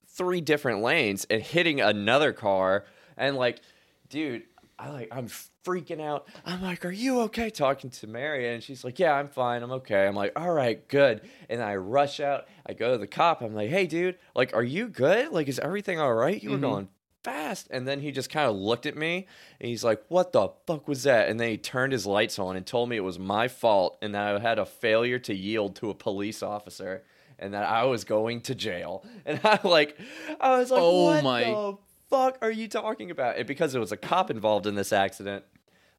three 0.07 0.41
different 0.41 0.81
lanes 0.81 1.25
and 1.29 1.41
hitting 1.41 1.79
another 1.79 2.33
car 2.33 2.83
and 3.15 3.37
like 3.37 3.61
dude 4.09 4.43
I 4.79 4.89
like 4.91 5.09
I'm 5.11 5.27
freaking 5.65 5.99
out. 6.01 6.27
I'm 6.45 6.61
like, 6.61 6.85
"Are 6.85 6.91
you 6.91 7.19
okay?" 7.21 7.49
Talking 7.49 7.89
to 7.89 8.07
Mary, 8.07 8.53
and 8.53 8.63
she's 8.63 8.83
like, 8.85 8.97
"Yeah, 8.97 9.13
I'm 9.13 9.27
fine. 9.27 9.61
I'm 9.61 9.71
okay." 9.73 10.07
I'm 10.07 10.15
like, 10.15 10.31
"All 10.39 10.51
right, 10.53 10.87
good." 10.87 11.21
And 11.49 11.61
I 11.61 11.75
rush 11.75 12.19
out. 12.21 12.47
I 12.65 12.73
go 12.73 12.93
to 12.93 12.97
the 12.97 13.07
cop. 13.07 13.41
I'm 13.41 13.53
like, 13.53 13.69
"Hey, 13.69 13.87
dude, 13.87 14.17
like, 14.35 14.55
are 14.55 14.63
you 14.63 14.87
good? 14.87 15.31
Like, 15.33 15.47
is 15.49 15.59
everything 15.59 15.99
all 15.99 16.13
right? 16.13 16.41
You 16.41 16.51
were 16.51 16.57
Mhm. 16.57 16.61
going 16.61 16.89
fast." 17.23 17.67
And 17.71 17.85
then 17.85 17.99
he 17.99 18.11
just 18.11 18.29
kind 18.29 18.49
of 18.49 18.55
looked 18.55 18.85
at 18.85 18.95
me, 18.95 19.27
and 19.59 19.67
he's 19.69 19.83
like, 19.83 20.01
"What 20.07 20.31
the 20.31 20.47
fuck 20.65 20.87
was 20.87 21.03
that?" 21.03 21.27
And 21.27 21.37
then 21.39 21.49
he 21.49 21.57
turned 21.57 21.91
his 21.91 22.05
lights 22.05 22.39
on 22.39 22.55
and 22.55 22.65
told 22.65 22.87
me 22.87 22.95
it 22.95 23.01
was 23.01 23.19
my 23.19 23.49
fault 23.49 23.97
and 24.01 24.15
that 24.15 24.35
I 24.35 24.39
had 24.39 24.59
a 24.59 24.65
failure 24.65 25.19
to 25.19 25.33
yield 25.35 25.75
to 25.77 25.89
a 25.89 25.93
police 25.93 26.41
officer. 26.41 27.03
And 27.41 27.53
that 27.53 27.63
I 27.63 27.85
was 27.85 28.03
going 28.03 28.41
to 28.41 28.55
jail, 28.55 29.05
and 29.25 29.39
I 29.45 29.59
like, 29.63 29.97
I 30.41 30.57
was 30.59 30.71
like, 30.71 30.81
Oh 30.81 31.05
"What 31.05 31.23
my- 31.23 31.43
the 31.45 31.77
fuck 32.09 32.37
are 32.41 32.51
you 32.51 32.67
talking 32.67 33.11
about? 33.11 33.37
And 33.37 33.47
because 33.47 33.71
there 33.71 33.81
was 33.81 33.91
a 33.91 33.97
cop 33.97 34.29
involved 34.31 34.67
in 34.67 34.75
this 34.75 34.91
accident, 34.93 35.43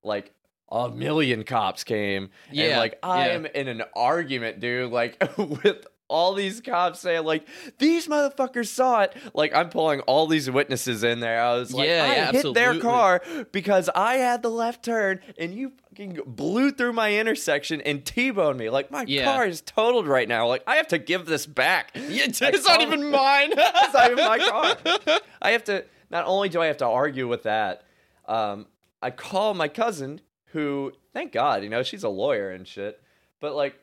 like 0.02 0.32
a 0.70 0.88
million 0.88 1.44
cops 1.44 1.84
came. 1.84 2.30
and 2.54 2.78
like 2.78 2.98
I 3.02 3.28
yeah. 3.28 3.34
am 3.34 3.46
in 3.46 3.68
an 3.68 3.82
argument, 3.94 4.60
dude, 4.60 4.90
like 4.92 5.22
with 5.38 5.86
all 6.10 6.34
these 6.34 6.60
cops 6.60 6.98
saying 7.00 7.24
like 7.24 7.46
these 7.78 8.08
motherfuckers 8.08 8.66
saw 8.66 9.02
it. 9.02 9.16
Like 9.32 9.54
I'm 9.54 9.68
pulling 9.70 10.00
all 10.00 10.26
these 10.26 10.50
witnesses 10.50 11.04
in 11.04 11.20
there. 11.20 11.40
I 11.40 11.54
was 11.54 11.72
like, 11.72 11.88
Yeah, 11.88 12.04
I 12.04 12.14
yeah, 12.14 12.32
hit 12.32 12.54
their 12.54 12.78
car 12.80 13.22
because 13.52 13.88
I 13.94 14.14
had 14.14 14.42
the 14.42 14.50
left 14.50 14.84
turn 14.84 15.20
and 15.38 15.54
you 15.54 15.72
fucking 15.88 16.18
blew 16.26 16.72
through 16.72 16.92
my 16.94 17.16
intersection 17.16 17.80
and 17.82 18.04
T-boned 18.04 18.58
me. 18.58 18.70
Like 18.70 18.90
my 18.90 19.04
Yeah. 19.06 19.24
car 19.24 19.46
is 19.46 19.60
totaled 19.60 20.08
right 20.08 20.28
now. 20.28 20.48
Like 20.48 20.64
I 20.66 20.76
have 20.76 20.88
to 20.88 20.98
give 20.98 21.26
this 21.26 21.46
back. 21.46 21.92
Yeah, 21.94 22.24
it's, 22.24 22.40
Like, 22.40 22.56
not 22.64 22.82
even 22.82 23.10
mine. 23.10 23.52
It's 23.56 23.94
not 23.94 24.10
even 24.10 24.24
my 24.24 24.38
car. 24.38 25.20
I 25.40 25.50
have 25.52 25.64
to. 25.64 25.84
Not 26.10 26.26
only 26.26 26.48
do 26.48 26.60
I 26.60 26.66
have 26.66 26.78
to 26.78 26.86
argue 26.86 27.28
with 27.28 27.44
that, 27.44 27.84
um, 28.26 28.66
I 29.02 29.10
call 29.10 29.54
my 29.54 29.68
cousin, 29.68 30.20
who, 30.46 30.92
thank 31.12 31.32
God, 31.32 31.62
you 31.62 31.68
know, 31.68 31.82
she's 31.82 32.02
a 32.02 32.08
lawyer 32.08 32.50
and 32.50 32.66
shit. 32.66 33.00
But 33.40 33.54
like, 33.54 33.76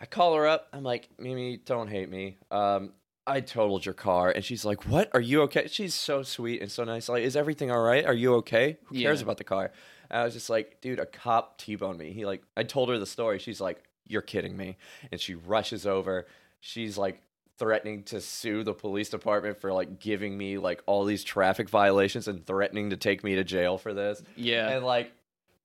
I 0.00 0.06
call 0.06 0.34
her 0.34 0.46
up. 0.46 0.68
I'm 0.72 0.82
like, 0.82 1.08
Mimi, 1.18 1.58
don't 1.58 1.88
hate 1.88 2.08
me. 2.10 2.38
Um, 2.50 2.92
I 3.26 3.40
totaled 3.40 3.84
your 3.86 3.94
car, 3.94 4.30
and 4.32 4.44
she's 4.44 4.64
like, 4.64 4.84
"What? 4.88 5.08
Are 5.14 5.20
you 5.20 5.42
okay?" 5.42 5.68
She's 5.68 5.94
so 5.94 6.24
sweet 6.24 6.60
and 6.60 6.68
so 6.68 6.82
nice. 6.82 7.08
Like, 7.08 7.22
is 7.22 7.36
everything 7.36 7.70
all 7.70 7.80
right? 7.80 8.04
Are 8.04 8.12
you 8.12 8.34
okay? 8.36 8.78
Who 8.86 9.00
cares 9.00 9.20
Yeah. 9.20 9.24
about 9.26 9.36
the 9.36 9.44
car? 9.44 9.70
And 10.10 10.20
I 10.20 10.24
was 10.24 10.34
just 10.34 10.50
like, 10.50 10.80
dude, 10.80 10.98
a 10.98 11.06
cop 11.06 11.56
t-boned 11.58 11.98
me. 11.98 12.12
He 12.12 12.26
like, 12.26 12.42
I 12.56 12.64
told 12.64 12.88
her 12.88 12.98
the 12.98 13.06
story. 13.06 13.38
She's 13.38 13.60
like, 13.60 13.84
you're 14.08 14.22
kidding 14.22 14.56
me, 14.56 14.76
and 15.12 15.20
she 15.20 15.36
rushes 15.36 15.86
over. 15.86 16.26
She's 16.58 16.98
like 16.98 17.22
threatening 17.58 18.02
to 18.04 18.20
sue 18.20 18.64
the 18.64 18.74
police 18.74 19.08
department 19.08 19.60
for 19.60 19.72
like 19.72 20.00
giving 20.00 20.36
me 20.36 20.58
like 20.58 20.82
all 20.86 21.04
these 21.04 21.22
traffic 21.22 21.68
violations 21.68 22.28
and 22.28 22.44
threatening 22.46 22.90
to 22.90 22.96
take 22.96 23.22
me 23.22 23.36
to 23.36 23.44
jail 23.44 23.78
for 23.78 23.94
this. 23.94 24.22
yeah. 24.36 24.68
And 24.70 24.84
like, 24.84 25.12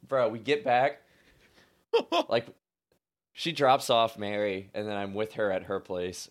bro, 0.07 0.29
we 0.29 0.39
get 0.39 0.63
back, 0.63 1.01
like, 2.29 2.47
she 3.33 3.51
drops 3.51 3.89
off 3.89 4.17
Mary, 4.17 4.69
and 4.73 4.87
then 4.87 4.95
I'm 4.95 5.13
with 5.13 5.33
her 5.33 5.51
at 5.51 5.63
her 5.63 5.79
place, 5.79 6.29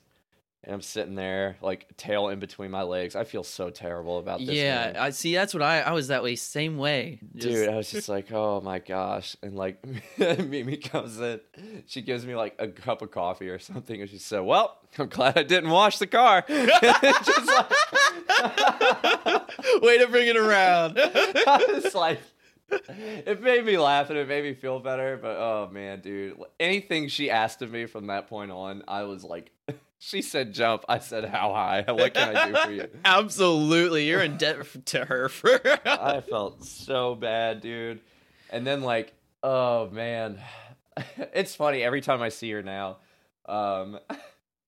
and 0.67 0.75
I'm 0.75 0.83
sitting 0.83 1.15
there, 1.15 1.57
like, 1.63 1.97
tail 1.97 2.29
in 2.29 2.41
between 2.41 2.71
my 2.73 2.83
legs. 2.83 3.15
I 3.15 3.23
feel 3.25 3.45
so 3.45 3.71
terrible 3.71 4.19
about 4.19 4.41
this. 4.41 4.49
yeah, 4.51 4.87
man. 4.87 4.97
I 4.97 5.11
see. 5.11 5.33
That's 5.33 5.55
what 5.55 5.63
I 5.63 5.81
I 5.81 5.93
was 5.93 6.09
that 6.09 6.23
way. 6.25 6.35
Same 6.37 6.77
way, 6.77 7.21
Just- 7.37 7.47
Dude, 7.49 7.69
I 7.69 7.77
was 7.77 7.91
just 7.91 8.09
like, 8.09 8.33
oh 8.33 8.61
my 8.61 8.81
gosh. 8.81 9.37
And 9.43 9.55
like, 9.55 9.79
Mimi 10.19 10.77
comes 10.77 11.21
in. 11.21 11.41
She 11.87 12.03
gives 12.03 12.27
me 12.27 12.35
like 12.35 12.57
a 12.59 12.67
cup 12.69 13.01
of 13.01 13.13
coffee 13.13 13.49
or 13.49 13.59
something. 13.61 14.01
And 14.01 14.11
she 14.11 14.19
said, 14.19 14.41
well, 14.41 14.77
I'm 14.99 15.09
glad 15.09 15.39
I 15.39 15.45
didn't 15.45 15.71
wash 15.71 15.99
the 15.99 16.07
car. 16.09 16.45
just 16.49 17.47
like, 17.47 17.71
way 19.83 19.99
to 19.99 20.09
bring 20.11 20.27
it 20.29 20.37
around. 20.37 20.99
I 21.01 21.65
was 21.83 21.95
like, 21.95 22.21
it 22.71 23.41
made 23.43 23.65
me 23.65 23.79
laugh 23.79 24.11
and 24.11 24.19
it 24.19 24.27
made 24.29 24.43
me 24.45 24.55
feel 24.55 24.81
better. 24.81 25.17
But 25.21 25.37
oh 25.37 25.71
man, 25.73 26.01
dude, 26.01 26.37
anything 26.59 27.09
she 27.09 27.31
asked 27.31 27.63
of 27.63 27.71
me 27.71 27.87
from 27.87 28.09
that 28.09 28.29
point 28.29 28.51
on, 28.51 28.83
I 28.89 29.05
was 29.05 29.23
like, 29.23 29.53
she 29.99 30.23
said 30.23 30.53
jump. 30.53 30.85
I 30.89 30.99
said 30.99 31.25
how 31.25 31.53
high. 31.53 31.85
What 31.89 32.15
can 32.15 32.37
I 32.37 32.49
do 32.49 32.57
for 32.57 32.71
you? 32.73 32.89
Absolutely, 33.05 34.07
you're 34.07 34.23
in 34.23 34.37
debt 34.37 34.59
to 34.87 35.05
her 35.05 35.29
for. 35.29 35.61
I 35.85 36.21
felt 36.21 36.65
so 36.65 37.15
bad, 37.15 37.61
dude. 37.61 38.01
And 38.51 38.67
then 38.67 38.83
like, 38.83 39.13
oh 39.43 39.89
man, 39.91 40.39
it's 41.35 41.55
funny 41.55 41.83
every 41.83 42.01
time 42.01 42.23
I 42.23 42.29
see 42.29 42.51
her 42.53 42.63
now. 42.63 42.99
Um, 43.47 43.99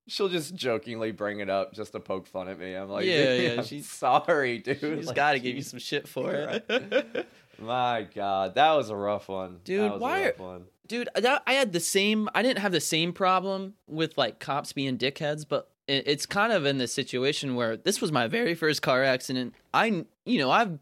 she'll 0.07 0.29
just 0.29 0.55
jokingly 0.55 1.13
bring 1.13 1.41
it 1.41 1.51
up 1.51 1.73
just 1.75 1.93
to 1.93 2.01
poke 2.01 2.27
fun 2.27 2.49
at 2.49 2.59
me. 2.59 2.75
I'm 2.75 2.89
like, 2.89 3.05
Yeah, 3.07 3.35
yeah, 3.35 3.51
I'm 3.59 3.65
she's- 3.65 3.87
sorry, 3.87 4.59
dude. 4.59 4.81
She's 4.81 5.07
Like, 5.07 5.17
got 5.17 5.33
to 5.33 5.41
give 5.41 5.57
you 5.57 5.63
some 5.63 5.79
shit 5.81 6.07
for 6.09 6.33
it. 6.33 7.29
My 7.61 8.07
God, 8.15 8.55
that 8.55 8.73
was 8.75 8.89
a 8.91 8.95
rough 8.97 9.29
one, 9.29 9.59
Dude, 9.65 9.81
That 9.83 9.93
was 9.95 10.01
a 10.01 10.05
why 10.05 10.27
rough 10.27 10.39
one. 10.39 10.65
Dude, 10.89 11.09
I 11.47 11.53
had 11.53 11.73
the 11.73 11.81
same. 11.81 12.29
I 12.35 12.43
didn't 12.43 12.59
have 12.61 12.73
the 12.73 12.81
same 12.81 13.13
problem 13.13 13.75
with 13.87 14.17
like 14.17 14.39
cops 14.39 14.73
being 14.73 14.97
dickheads, 14.97 15.45
but 15.47 15.71
it, 15.87 16.05
it's 16.07 16.27
kind 16.27 16.53
of 16.53 16.65
in 16.65 16.79
this 16.79 16.93
situation 16.93 17.55
where 17.55 17.77
this 17.77 18.01
was 18.01 18.11
my 18.11 18.27
very 18.27 18.55
first 18.55 18.81
car 18.83 19.05
accident. 19.05 19.55
I, 19.75 20.05
you 20.25 20.39
know, 20.39 20.51
I've 20.51 20.79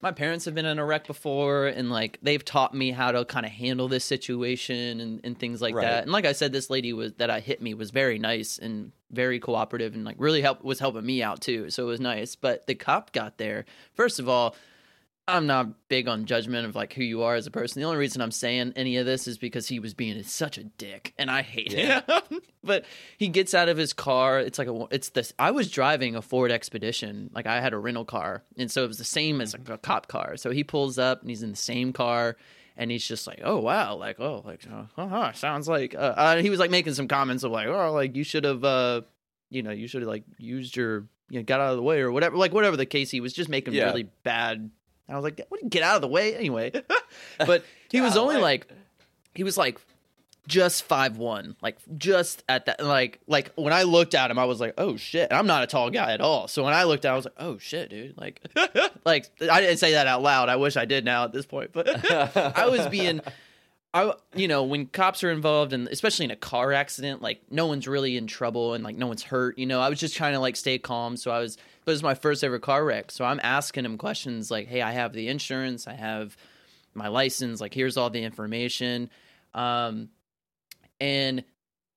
my 0.00 0.12
parents 0.12 0.44
have 0.44 0.54
been 0.54 0.66
in 0.66 0.78
a 0.78 0.84
wreck 0.84 1.06
before, 1.08 1.66
and 1.66 1.90
like 1.90 2.18
they've 2.22 2.44
taught 2.44 2.72
me 2.72 2.92
how 2.92 3.10
to 3.10 3.24
kind 3.24 3.44
of 3.44 3.50
handle 3.50 3.88
this 3.88 4.04
situation 4.04 5.00
and, 5.00 5.20
and 5.24 5.38
things 5.38 5.60
like 5.60 5.74
Right. 5.74 5.84
that. 5.84 6.02
And 6.04 6.12
like 6.12 6.24
I 6.24 6.32
said, 6.32 6.52
this 6.52 6.70
lady 6.70 6.92
was 6.92 7.14
that 7.14 7.30
I 7.30 7.40
hit 7.40 7.60
me 7.60 7.74
was 7.74 7.90
very 7.90 8.18
nice 8.18 8.58
and 8.58 8.92
very 9.10 9.40
cooperative 9.40 9.94
and 9.94 10.04
like 10.04 10.16
really 10.18 10.40
help 10.40 10.62
was 10.62 10.78
helping 10.78 11.04
me 11.04 11.22
out 11.22 11.40
too. 11.40 11.70
So 11.70 11.84
it 11.84 11.86
was 11.86 12.00
nice. 12.00 12.36
But 12.36 12.66
the 12.66 12.74
cop 12.74 13.12
got 13.12 13.38
there. 13.38 13.64
First 13.94 14.20
of 14.20 14.28
all, 14.28 14.54
I'm 15.28 15.46
not 15.46 15.88
big 15.88 16.08
on 16.08 16.24
judgment 16.24 16.66
of 16.66 16.74
like 16.74 16.92
who 16.94 17.04
you 17.04 17.22
are 17.22 17.34
as 17.34 17.46
a 17.46 17.50
person. 17.50 17.80
The 17.80 17.86
only 17.86 17.98
reason 17.98 18.22
I'm 18.22 18.30
saying 18.30 18.72
any 18.76 18.96
of 18.96 19.06
this 19.06 19.28
is 19.28 19.36
because 19.38 19.68
he 19.68 19.78
was 19.78 19.92
being 19.94 20.20
such 20.24 20.56
a 20.58 20.64
dick, 20.64 21.12
and 21.18 21.30
I 21.30 21.42
hate 21.42 21.72
Yeah. 21.72 22.00
him. 22.30 22.40
but 22.64 22.84
he 23.18 23.28
gets 23.28 23.52
out 23.54 23.68
of 23.68 23.76
his 23.76 23.92
car. 23.92 24.40
It's 24.40 24.58
like 24.58 24.68
a 24.68 24.86
it's 24.90 25.10
this. 25.10 25.32
I 25.38 25.50
was 25.50 25.70
driving 25.70 26.16
a 26.16 26.22
Ford 26.22 26.50
Expedition, 26.50 27.30
like 27.34 27.46
I 27.46 27.60
had 27.60 27.74
a 27.74 27.78
rental 27.78 28.04
car, 28.06 28.42
and 28.56 28.70
so 28.70 28.82
it 28.84 28.88
was 28.88 28.98
the 28.98 29.04
same 29.04 29.40
as 29.40 29.52
like 29.52 29.68
a 29.68 29.78
cop 29.78 30.08
car. 30.08 30.36
So 30.38 30.50
he 30.50 30.64
pulls 30.64 30.98
up 30.98 31.20
and 31.20 31.28
he's 31.30 31.42
in 31.42 31.50
the 31.50 31.56
same 31.56 31.92
car. 31.92 32.36
And 32.80 32.92
he's 32.92 33.04
just 33.04 33.26
like, 33.26 33.40
oh 33.42 33.58
wow, 33.58 33.96
like 33.96 34.20
oh, 34.20 34.40
like 34.46 34.60
uh, 34.72 34.84
uh-huh, 34.96 35.32
sounds 35.32 35.66
like. 35.68 35.96
Uh, 35.96 36.14
uh, 36.16 36.36
he 36.36 36.48
was 36.48 36.60
like 36.60 36.70
making 36.70 36.94
some 36.94 37.08
comments 37.08 37.42
of 37.42 37.50
like, 37.50 37.66
oh, 37.66 37.92
like 37.92 38.14
you 38.14 38.22
should 38.22 38.44
have, 38.44 38.62
uh, 38.62 39.00
you 39.50 39.64
know, 39.64 39.72
you 39.72 39.88
should 39.88 40.02
have 40.02 40.08
like 40.08 40.22
used 40.38 40.76
your, 40.76 41.08
you 41.28 41.40
know, 41.40 41.42
got 41.42 41.58
out 41.58 41.70
of 41.72 41.76
the 41.76 41.82
way 41.82 42.00
or 42.00 42.12
whatever, 42.12 42.36
like 42.36 42.54
whatever 42.54 42.76
the 42.76 42.86
case. 42.86 43.10
He 43.10 43.20
was 43.20 43.32
just 43.32 43.48
making 43.50 43.74
Yeah. 43.74 43.86
really 43.86 44.04
bad 44.22 44.70
I 45.08 45.16
was 45.16 45.24
like, 45.24 45.40
"What? 45.48 45.68
Get 45.68 45.82
out 45.82 45.96
of 45.96 46.02
the 46.02 46.08
way, 46.08 46.34
anyway." 46.34 46.72
but 47.38 47.64
he 47.90 48.00
was 48.00 48.12
out 48.12 48.12
of 48.12 48.14
the 48.14 48.20
only 48.20 48.36
like, 48.36 48.66
he 49.34 49.44
was 49.44 49.56
like, 49.56 49.80
just 50.48 50.84
five 50.84 51.18
one, 51.18 51.56
like 51.62 51.76
just 51.98 52.42
at 52.48 52.66
that, 52.66 52.82
like, 52.82 53.20
like 53.26 53.52
when 53.54 53.72
I 53.72 53.82
looked 53.82 54.14
at 54.14 54.30
him, 54.30 54.38
I 54.38 54.46
was 54.46 54.60
like, 54.60 54.74
"Oh 54.78 54.96
shit!" 54.96 55.30
And 55.30 55.38
I'm 55.38 55.46
not 55.46 55.62
a 55.62 55.66
tall 55.66 55.90
guy 55.90 56.12
at 56.12 56.20
all, 56.20 56.48
so 56.48 56.64
when 56.64 56.72
I 56.72 56.84
looked 56.84 57.04
at, 57.04 57.10
him, 57.10 57.12
I 57.12 57.16
was 57.16 57.24
like, 57.26 57.34
"Oh 57.38 57.58
shit, 57.58 57.90
dude!" 57.90 58.16
Like, 58.16 58.40
like 59.04 59.30
I 59.42 59.60
didn't 59.60 59.76
say 59.76 59.92
that 59.92 60.06
out 60.06 60.22
loud. 60.22 60.48
I 60.48 60.56
wish 60.56 60.76
I 60.76 60.86
did 60.86 61.04
now 61.04 61.24
at 61.24 61.32
this 61.32 61.46
point, 61.46 61.72
but 61.72 62.10
I 62.36 62.66
was 62.66 62.86
being. 62.88 63.20
I 63.94 64.12
you 64.34 64.48
know 64.48 64.64
when 64.64 64.86
cops 64.86 65.24
are 65.24 65.30
involved 65.30 65.72
and 65.72 65.88
especially 65.88 66.26
in 66.26 66.30
a 66.30 66.36
car 66.36 66.74
accident 66.74 67.22
like 67.22 67.40
no 67.50 67.66
one's 67.66 67.88
really 67.88 68.18
in 68.18 68.26
trouble 68.26 68.74
and 68.74 68.84
like 68.84 68.96
no 68.96 69.06
one's 69.06 69.22
hurt 69.22 69.58
you 69.58 69.64
know 69.64 69.80
I 69.80 69.88
was 69.88 69.98
just 69.98 70.14
trying 70.14 70.34
to 70.34 70.40
like 70.40 70.56
stay 70.56 70.76
calm 70.76 71.16
so 71.16 71.30
I 71.30 71.38
was 71.38 71.56
but 71.88 71.92
it 71.92 71.94
was 71.94 72.02
my 72.02 72.14
first 72.14 72.44
ever 72.44 72.58
car 72.58 72.84
wreck 72.84 73.10
so 73.10 73.24
I'm 73.24 73.40
asking 73.42 73.86
him 73.86 73.96
questions 73.96 74.50
like 74.50 74.68
hey 74.68 74.82
I 74.82 74.92
have 74.92 75.14
the 75.14 75.28
insurance 75.28 75.88
I 75.88 75.94
have 75.94 76.36
my 76.92 77.08
license 77.08 77.62
like 77.62 77.72
here's 77.72 77.96
all 77.96 78.10
the 78.10 78.22
information 78.22 79.08
um 79.54 80.10
and 81.00 81.44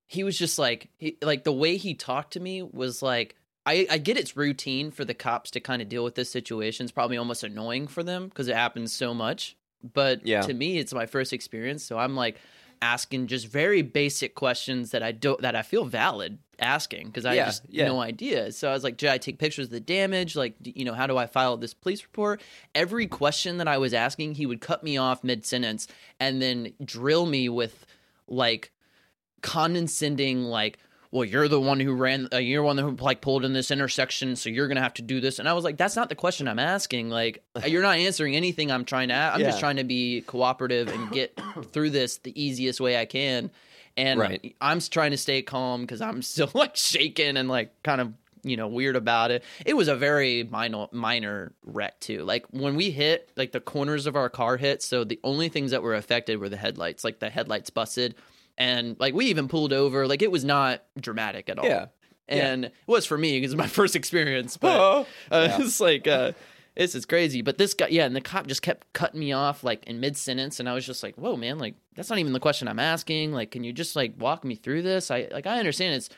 he 0.07 0.23
was 0.23 0.37
just 0.37 0.57
like 0.57 0.87
he, 0.97 1.17
like 1.21 1.43
the 1.43 1.51
way 1.51 1.75
he 1.75 1.93
talked 1.93 2.31
to 2.33 2.39
me 2.39 2.61
was 2.61 3.01
like 3.01 3.35
I, 3.65 3.85
I 3.91 3.97
get 3.97 4.15
it's 4.15 4.37
routine 4.37 4.91
for 4.91 5.03
the 5.03 5.13
cops 5.13 5.51
to 5.51 5.59
kind 5.59 5.81
of 5.81 5.89
deal 5.89 6.03
with 6.05 6.15
this 6.15 6.31
situation. 6.31 6.85
It's 6.85 6.91
probably 6.91 7.17
almost 7.17 7.43
annoying 7.43 7.87
for 7.87 8.01
them 8.01 8.29
because 8.29 8.47
it 8.47 8.55
happens 8.55 8.91
so 8.93 9.13
much. 9.13 9.55
But 9.83 10.25
Yeah. 10.25 10.41
to 10.41 10.53
me, 10.53 10.79
it's 10.79 10.93
my 10.93 11.05
first 11.05 11.31
experience, 11.31 11.83
so 11.83 11.99
I'm 11.99 12.15
like, 12.15 12.37
asking 12.81 13.27
just 13.27 13.47
very 13.47 13.81
basic 13.81 14.35
questions 14.35 14.91
that 14.91 15.03
I 15.03 15.11
don't 15.11 15.41
that 15.41 15.55
I 15.55 15.61
feel 15.61 15.85
valid 15.85 16.39
asking 16.59 17.07
because 17.07 17.25
I 17.25 17.35
Yeah, 17.35 17.45
just 17.45 17.63
yeah. 17.69 17.87
no 17.87 17.99
idea. 18.01 18.51
So 18.51 18.69
I 18.69 18.73
was 18.73 18.83
like, 18.83 18.97
"Did 18.97 19.09
I 19.09 19.17
take 19.17 19.39
pictures 19.39 19.65
of 19.67 19.71
the 19.71 19.79
damage? 19.79 20.35
Like, 20.35 20.55
you 20.63 20.85
know, 20.85 20.93
how 20.93 21.07
do 21.07 21.17
I 21.17 21.27
file 21.27 21.57
this 21.57 21.73
police 21.73 22.03
report?" 22.03 22.41
Every 22.75 23.07
question 23.07 23.57
that 23.57 23.67
I 23.67 23.77
was 23.77 23.93
asking, 23.93 24.35
he 24.35 24.45
would 24.45 24.61
cut 24.61 24.83
me 24.83 24.97
off 24.97 25.23
mid 25.23 25.45
sentence 25.45 25.87
and 26.19 26.41
then 26.41 26.73
drill 26.83 27.25
me 27.25 27.49
with 27.49 27.85
like 28.27 28.71
condescending 29.41 30.43
like 30.43 30.77
well 31.11 31.25
you're 31.25 31.47
the 31.47 31.59
one 31.59 31.79
who 31.79 31.93
ran 31.93 32.27
uh, 32.33 32.37
you're 32.37 32.61
the 32.63 32.65
one 32.65 32.77
who 32.77 32.91
like 32.95 33.21
pulled 33.21 33.43
in 33.45 33.53
this 33.53 33.69
intersection 33.71 34.35
so 34.35 34.49
you're 34.49 34.67
gonna 34.67 34.81
have 34.81 34.93
to 34.95 35.01
do 35.01 35.19
this. 35.19 35.39
And 35.39 35.47
i 35.49 35.53
was 35.53 35.63
like 35.63 35.77
that's 35.77 35.95
not 35.95 36.09
the 36.09 36.15
question 36.15 36.47
i'm 36.47 36.59
asking. 36.59 37.09
Like 37.09 37.43
you're 37.67 37.81
not 37.81 37.97
answering 37.97 38.35
anything 38.35 38.71
i'm 38.71 38.85
trying 38.85 39.09
to 39.09 39.13
a- 39.15 39.31
i'm 39.33 39.39
just 39.41 39.59
trying 39.59 39.77
to 39.77 39.83
be 39.83 40.21
cooperative 40.21 40.87
and 40.87 41.11
get 41.11 41.39
through 41.71 41.89
this 41.91 42.17
the 42.17 42.41
easiest 42.41 42.79
way 42.81 42.97
i 42.97 43.05
can. 43.05 43.51
And 43.97 44.19
Right. 44.19 44.55
i'm 44.61 44.79
trying 44.79 45.11
to 45.11 45.17
stay 45.17 45.41
calm 45.41 45.81
because 45.81 46.01
i'm 46.01 46.21
still 46.33 46.49
like 46.53 46.75
shaking 46.75 47.37
and 47.37 47.49
like 47.49 47.81
kind 47.83 47.99
of 48.01 48.13
you 48.43 48.57
know 48.57 48.67
weird 48.67 48.95
about 48.95 49.29
it. 49.29 49.43
It 49.67 49.75
was 49.75 49.87
a 49.87 49.95
very 49.95 50.43
minor 50.43 50.87
minor 50.91 51.51
wreck 51.63 51.99
too. 51.99 52.23
Like 52.23 52.47
when 52.49 52.75
we 52.75 52.89
hit 52.89 53.29
like 53.37 53.51
the 53.51 53.59
corners 53.59 54.07
of 54.07 54.15
our 54.15 54.29
car 54.29 54.57
hit 54.57 54.81
so 54.81 55.03
the 55.03 55.19
only 55.23 55.47
things 55.49 55.69
that 55.69 55.83
were 55.83 55.93
affected 55.93 56.39
were 56.39 56.49
the 56.49 56.57
headlights. 56.57 57.03
Like 57.03 57.19
the 57.19 57.29
headlights 57.29 57.69
busted 57.69 58.15
and 58.61 58.95
like 58.99 59.13
we 59.13 59.25
even 59.27 59.47
pulled 59.47 59.73
over 59.73 60.07
like 60.07 60.21
it 60.21 60.31
was 60.31 60.43
not 60.45 60.83
dramatic 60.99 61.49
at 61.49 61.57
all 61.59 61.65
Yeah. 61.65 61.85
Yeah. 62.29 62.47
and 62.51 62.65
it 62.65 62.73
was 62.87 63.05
for 63.05 63.17
me 63.17 63.37
because 63.37 63.53
it's 63.53 63.57
my 63.57 63.67
first 63.81 63.95
experience 63.95 64.57
but 64.57 64.79
Oh. 64.79 65.07
uh, 65.31 65.47
Yeah. 65.49 65.65
it's 65.65 65.79
like 65.79 66.07
uh 66.07 66.31
this 66.75 66.95
is 66.95 67.05
crazy 67.05 67.41
but 67.41 67.57
this 67.57 67.73
guy 67.73 67.87
yeah 67.89 68.05
and 68.05 68.15
the 68.15 68.21
cop 68.21 68.47
just 68.47 68.61
kept 68.61 68.91
cutting 68.93 69.19
me 69.19 69.31
off 69.33 69.63
like 69.63 69.83
in 69.85 69.99
mid 69.99 70.15
sentence 70.15 70.59
and 70.59 70.69
i 70.69 70.73
was 70.73 70.85
just 70.85 71.03
like 71.03 71.15
whoa 71.15 71.35
man 71.35 71.57
like 71.59 71.75
that's 71.95 72.09
not 72.09 72.19
even 72.19 72.33
the 72.33 72.39
question 72.39 72.67
i'm 72.69 72.79
asking 72.79 73.33
like 73.33 73.51
can 73.51 73.63
you 73.63 73.73
just 73.73 73.95
like 73.95 74.13
walk 74.19 74.43
me 74.45 74.55
through 74.55 74.81
this 74.81 75.11
i 75.11 75.27
like 75.31 75.45
i 75.47 75.57
understand 75.59 75.95
it's 75.95 76.09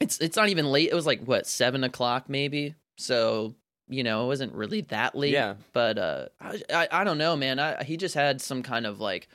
it's 0.00 0.18
it's 0.20 0.36
not 0.36 0.48
even 0.48 0.66
late 0.70 0.88
it 0.90 0.94
was 0.94 1.06
like 1.06 1.20
what 1.24 1.46
seven 1.46 1.84
o'clock 1.84 2.28
maybe 2.28 2.74
so 2.96 3.54
you 3.88 4.02
know 4.02 4.24
it 4.24 4.26
wasn't 4.28 4.52
really 4.54 4.80
that 4.82 5.14
late 5.14 5.32
Yeah. 5.32 5.54
but 5.72 5.98
uh 5.98 6.26
i 6.40 6.60
i, 6.72 6.88
I 7.00 7.04
don't 7.04 7.18
know 7.18 7.36
man 7.36 7.58
I, 7.58 7.82
he 7.84 7.96
just 7.96 8.14
had 8.14 8.40
some 8.40 8.62
kind 8.62 8.86
of 8.86 9.00
like 9.00 9.28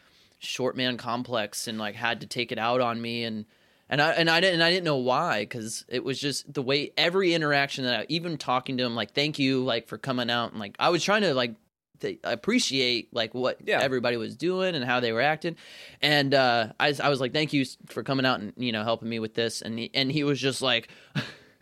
short 0.44 0.76
man 0.78 0.98
complex 0.98 1.68
and 1.68 1.78
like 1.78 1.96
had 1.96 2.22
to 2.22 2.28
take 2.28 2.52
it 2.52 2.60
out 2.60 2.82
on 2.82 3.02
me 3.02 3.24
and 3.24 3.46
and 3.90 4.02
I 4.02 4.12
and 4.12 4.30
I 4.30 4.40
didn't 4.40 4.56
and 4.56 4.64
I 4.64 4.70
didn't 4.72 4.86
know 4.86 4.98
why 4.98 5.42
because 5.42 5.86
it 5.88 6.04
was 6.04 6.20
just 6.20 6.52
the 6.54 6.62
way 6.62 6.92
every 6.98 7.34
interaction 7.34 7.86
that 7.86 8.00
I 8.02 8.06
even 8.10 8.38
talking 8.38 8.78
to 8.78 8.84
him 8.84 8.96
like 8.96 9.14
thank 9.14 9.40
you 9.40 9.64
like 9.64 9.88
for 9.88 9.98
coming 9.98 10.30
out 10.30 10.52
and 10.52 10.60
like 10.60 10.76
I 10.80 10.90
was 10.90 11.04
trying 11.04 11.22
to 11.24 11.34
like 11.34 11.56
th- 12.00 12.20
appreciate 12.24 13.14
like 13.14 13.34
what 13.34 13.60
Yeah. 13.66 13.80
everybody 13.82 14.18
was 14.18 14.36
doing 14.36 14.76
and 14.76 14.84
how 14.84 15.00
they 15.00 15.12
were 15.12 15.22
acting 15.22 15.56
and 16.02 16.34
uh 16.34 16.74
I, 16.80 16.94
I 17.02 17.10
was 17.10 17.20
like 17.22 17.34
thank 17.34 17.54
you 17.54 17.66
for 17.88 18.04
coming 18.04 18.26
out 18.26 18.40
and 18.40 18.54
you 18.58 18.72
know 18.72 18.84
helping 18.84 19.10
me 19.10 19.20
with 19.20 19.34
this 19.34 19.62
and 19.62 19.78
he, 19.80 19.92
and 19.94 20.12
he 20.12 20.24
was 20.24 20.40
just 20.40 20.62
like 20.62 20.90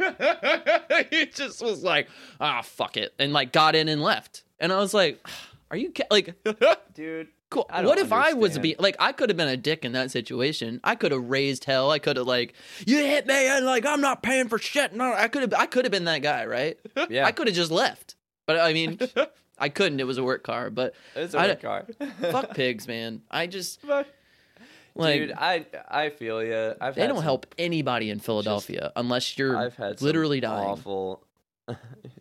he 1.09 1.25
just 1.27 1.61
was 1.61 1.83
like 1.83 2.07
ah 2.39 2.61
fuck 2.61 2.97
it 2.97 3.13
and 3.19 3.33
like 3.33 3.51
got 3.51 3.75
in 3.75 3.87
and 3.89 4.01
left 4.01 4.43
and 4.59 4.71
I 4.73 4.79
was 4.79 4.93
like 4.93 5.25
are 5.69 5.77
you 5.77 5.91
ca- 5.91 6.07
like 6.11 6.35
Dude. 6.93 7.27
Cool. 7.51 7.67
I 7.69 7.83
What 7.83 7.99
if 7.99 8.11
I 8.13 8.31
was 8.33 8.55
understand. 8.57 8.63
be 8.63 8.75
like 8.79 8.95
I 8.97 9.11
could 9.11 9.29
have 9.29 9.37
been 9.37 9.47
a 9.49 9.57
dick 9.57 9.85
in 9.85 9.91
that 9.91 10.09
situation? 10.09 10.79
I 10.83 10.95
could 10.95 11.11
have 11.11 11.29
raised 11.29 11.65
hell. 11.65 11.91
I 11.91 11.99
could 11.99 12.15
have 12.17 12.25
like 12.25 12.53
you 12.87 12.97
hit 12.97 13.27
me 13.27 13.45
and 13.47 13.65
like 13.65 13.85
I'm 13.85 14.01
not 14.01 14.23
paying 14.23 14.47
for 14.47 14.57
shit. 14.57 14.93
No, 14.93 15.13
I 15.13 15.27
could 15.27 15.41
have 15.43 15.53
I 15.53 15.65
could 15.67 15.83
have 15.85 15.91
been 15.91 16.05
that 16.05 16.23
guy, 16.23 16.45
right? 16.45 16.79
Yeah. 17.09 17.25
I 17.25 17.31
could 17.33 17.47
have 17.47 17.55
just 17.55 17.69
left. 17.69 18.15
But 18.47 18.59
I 18.59 18.71
mean, 18.73 18.97
I 19.59 19.67
couldn't. 19.69 19.99
It 19.99 20.07
was 20.07 20.17
a 20.17 20.23
work 20.23 20.43
car. 20.43 20.69
But 20.69 20.95
It's 21.15 21.33
a 21.33 21.39
I 21.39 21.47
red 21.47 21.59
d- 21.59 21.67
car. 21.67 21.85
fuck 22.31 22.55
pigs, 22.55 22.87
man. 22.87 23.21
I 23.29 23.47
just 23.47 23.81
Fuck. 23.81 24.07
like 24.95 25.19
Dude, 25.19 25.33
I 25.37 25.65
I 25.89 26.09
feel 26.09 26.41
you. 26.41 26.73
I've 26.79 26.95
they 26.95 27.05
don't 27.05 27.17
some- 27.17 27.23
help 27.23 27.53
anybody 27.57 28.09
in 28.11 28.19
Philadelphia 28.19 28.93
unless 28.95 29.37
you're 29.37 29.57
I've 29.57 29.75
had 29.75 30.01
literally 30.01 30.39
dying. 30.39 30.69
Awful. 30.69 31.23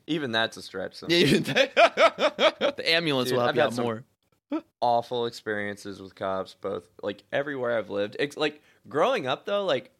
Even 0.09 0.33
that's 0.33 0.57
a 0.57 0.63
stretch. 0.63 0.99
The 1.01 2.83
ambulance 2.85 3.29
Dude, 3.29 3.37
will 3.37 3.43
help 3.45 3.51
I've 3.51 3.57
you 3.57 3.63
out 3.63 3.75
some- 3.75 3.85
more. 3.85 4.05
Awful 4.81 5.27
experiences 5.27 6.01
with 6.01 6.15
cops, 6.15 6.55
both 6.61 6.85
like 7.03 7.23
everywhere 7.33 7.79
I've 7.79 7.91
lived. 7.91 8.17
It's 8.19 8.37
like 8.37 8.63
growing 8.89 9.27
up 9.27 9.45
though, 9.47 9.65
like 9.65 9.91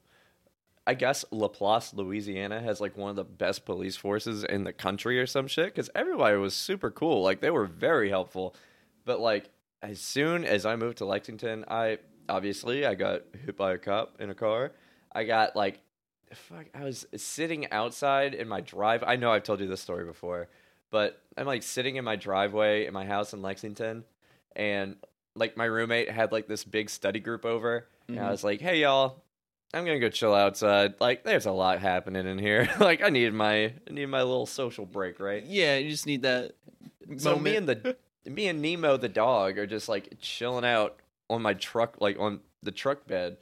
I 0.87 0.95
guess 0.95 1.25
Laplace, 1.31 1.95
Louisiana 1.95 2.61
has 2.61 2.81
like 2.81 2.97
one 2.97 3.11
of 3.11 3.17
the 3.17 3.25
best 3.25 3.65
police 3.65 3.97
forces 3.97 4.43
in 4.45 4.65
the 4.65 4.73
country 4.73 5.21
or 5.21 5.27
some 5.27 5.47
shit 5.47 5.67
because 5.67 5.91
everybody 5.95 6.37
was 6.37 6.55
super 6.55 6.91
cool. 6.91 7.23
Like 7.23 7.41
they 7.41 7.51
were 7.51 7.67
very 7.67 8.09
helpful. 8.09 8.55
But 9.05 9.21
like 9.21 9.51
as 9.83 10.01
soon 10.01 10.45
as 10.45 10.67
I 10.67 10.77
moved 10.77 10.99
to 10.99 11.05
Lexington, 11.05 11.65
I 11.69 11.99
obviously 12.29 12.87
I 12.87 12.95
got 12.95 13.23
hit 13.45 13.57
by 13.57 13.73
a 13.73 13.79
cop 13.79 14.21
in 14.21 14.31
a 14.31 14.35
car. 14.35 14.73
I 15.13 15.25
got 15.25 15.55
like 15.55 15.81
fuck 16.33 16.67
I 16.75 16.85
was 16.85 17.07
sitting 17.17 17.71
outside 17.73 18.35
in 18.35 18.49
my 18.49 18.61
drive. 18.61 19.05
I 19.07 19.17
know 19.17 19.33
I've 19.33 19.43
told 19.43 19.61
you 19.61 19.67
this 19.67 19.81
story 19.81 20.05
before, 20.05 20.49
but 20.91 21.21
I'm 21.37 21.47
like 21.47 21.63
sitting 21.63 21.97
in 21.97 22.05
my 22.05 22.17
driveway 22.17 22.87
in 22.87 22.95
my 22.95 23.05
house 23.05 23.33
in 23.33 23.43
Lexington 23.43 24.05
and 24.57 24.97
like 25.37 25.57
my 25.57 25.65
roommate 25.65 26.11
had 26.11 26.33
like 26.33 26.49
this 26.49 26.65
big 26.65 26.91
study 26.91 27.21
group 27.21 27.45
over 27.45 27.87
and 28.09 28.19
I 28.19 28.23
Mhm. 28.25 28.31
was 28.31 28.45
like, 28.45 28.61
"Hey 28.61 28.81
y'all, 28.81 29.23
I'm 29.73 29.85
to 29.87 29.99
go 29.99 30.09
chill 30.11 30.35
outside. 30.35 30.95
Like 31.01 31.23
there's 31.25 31.47
a 31.47 31.53
lot 31.53 31.79
happening 31.81 32.27
in 32.27 32.39
here. 32.39 32.69
like 32.81 33.03
I 33.03 33.09
need 33.09 33.33
my 33.33 33.65
I 33.67 33.73
need 33.91 34.07
my 34.07 34.23
little 34.23 34.47
social 34.47 34.87
break, 34.87 35.21
right?" 35.21 35.43
Yeah, 35.45 35.77
you 35.77 35.91
just 35.91 36.07
need 36.07 36.23
that. 36.23 36.53
So 37.19 37.39
me 37.39 37.57
and 37.57 37.69
the 37.69 37.97
me 38.27 38.49
and 38.49 38.61
Nemo 38.61 38.97
the 38.97 39.09
dog 39.09 39.59
are 39.59 39.67
just 39.67 39.89
like 39.89 40.15
chilling 40.21 40.65
out 40.65 40.99
on 41.29 41.43
my 41.43 41.55
truck 41.55 42.01
like 42.01 42.19
on 42.19 42.41
the 42.63 42.73
truck 42.73 43.07
bed. 43.07 43.37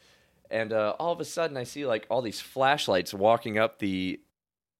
And 0.50 0.72
uh, 0.72 0.94
all 0.98 1.12
of 1.12 1.20
a 1.20 1.24
sudden 1.24 1.56
I 1.56 1.64
see 1.64 1.84
like 1.86 2.06
all 2.10 2.22
these 2.22 2.40
flashlights 2.40 3.12
walking 3.14 3.58
up 3.58 3.78
the 3.78 4.20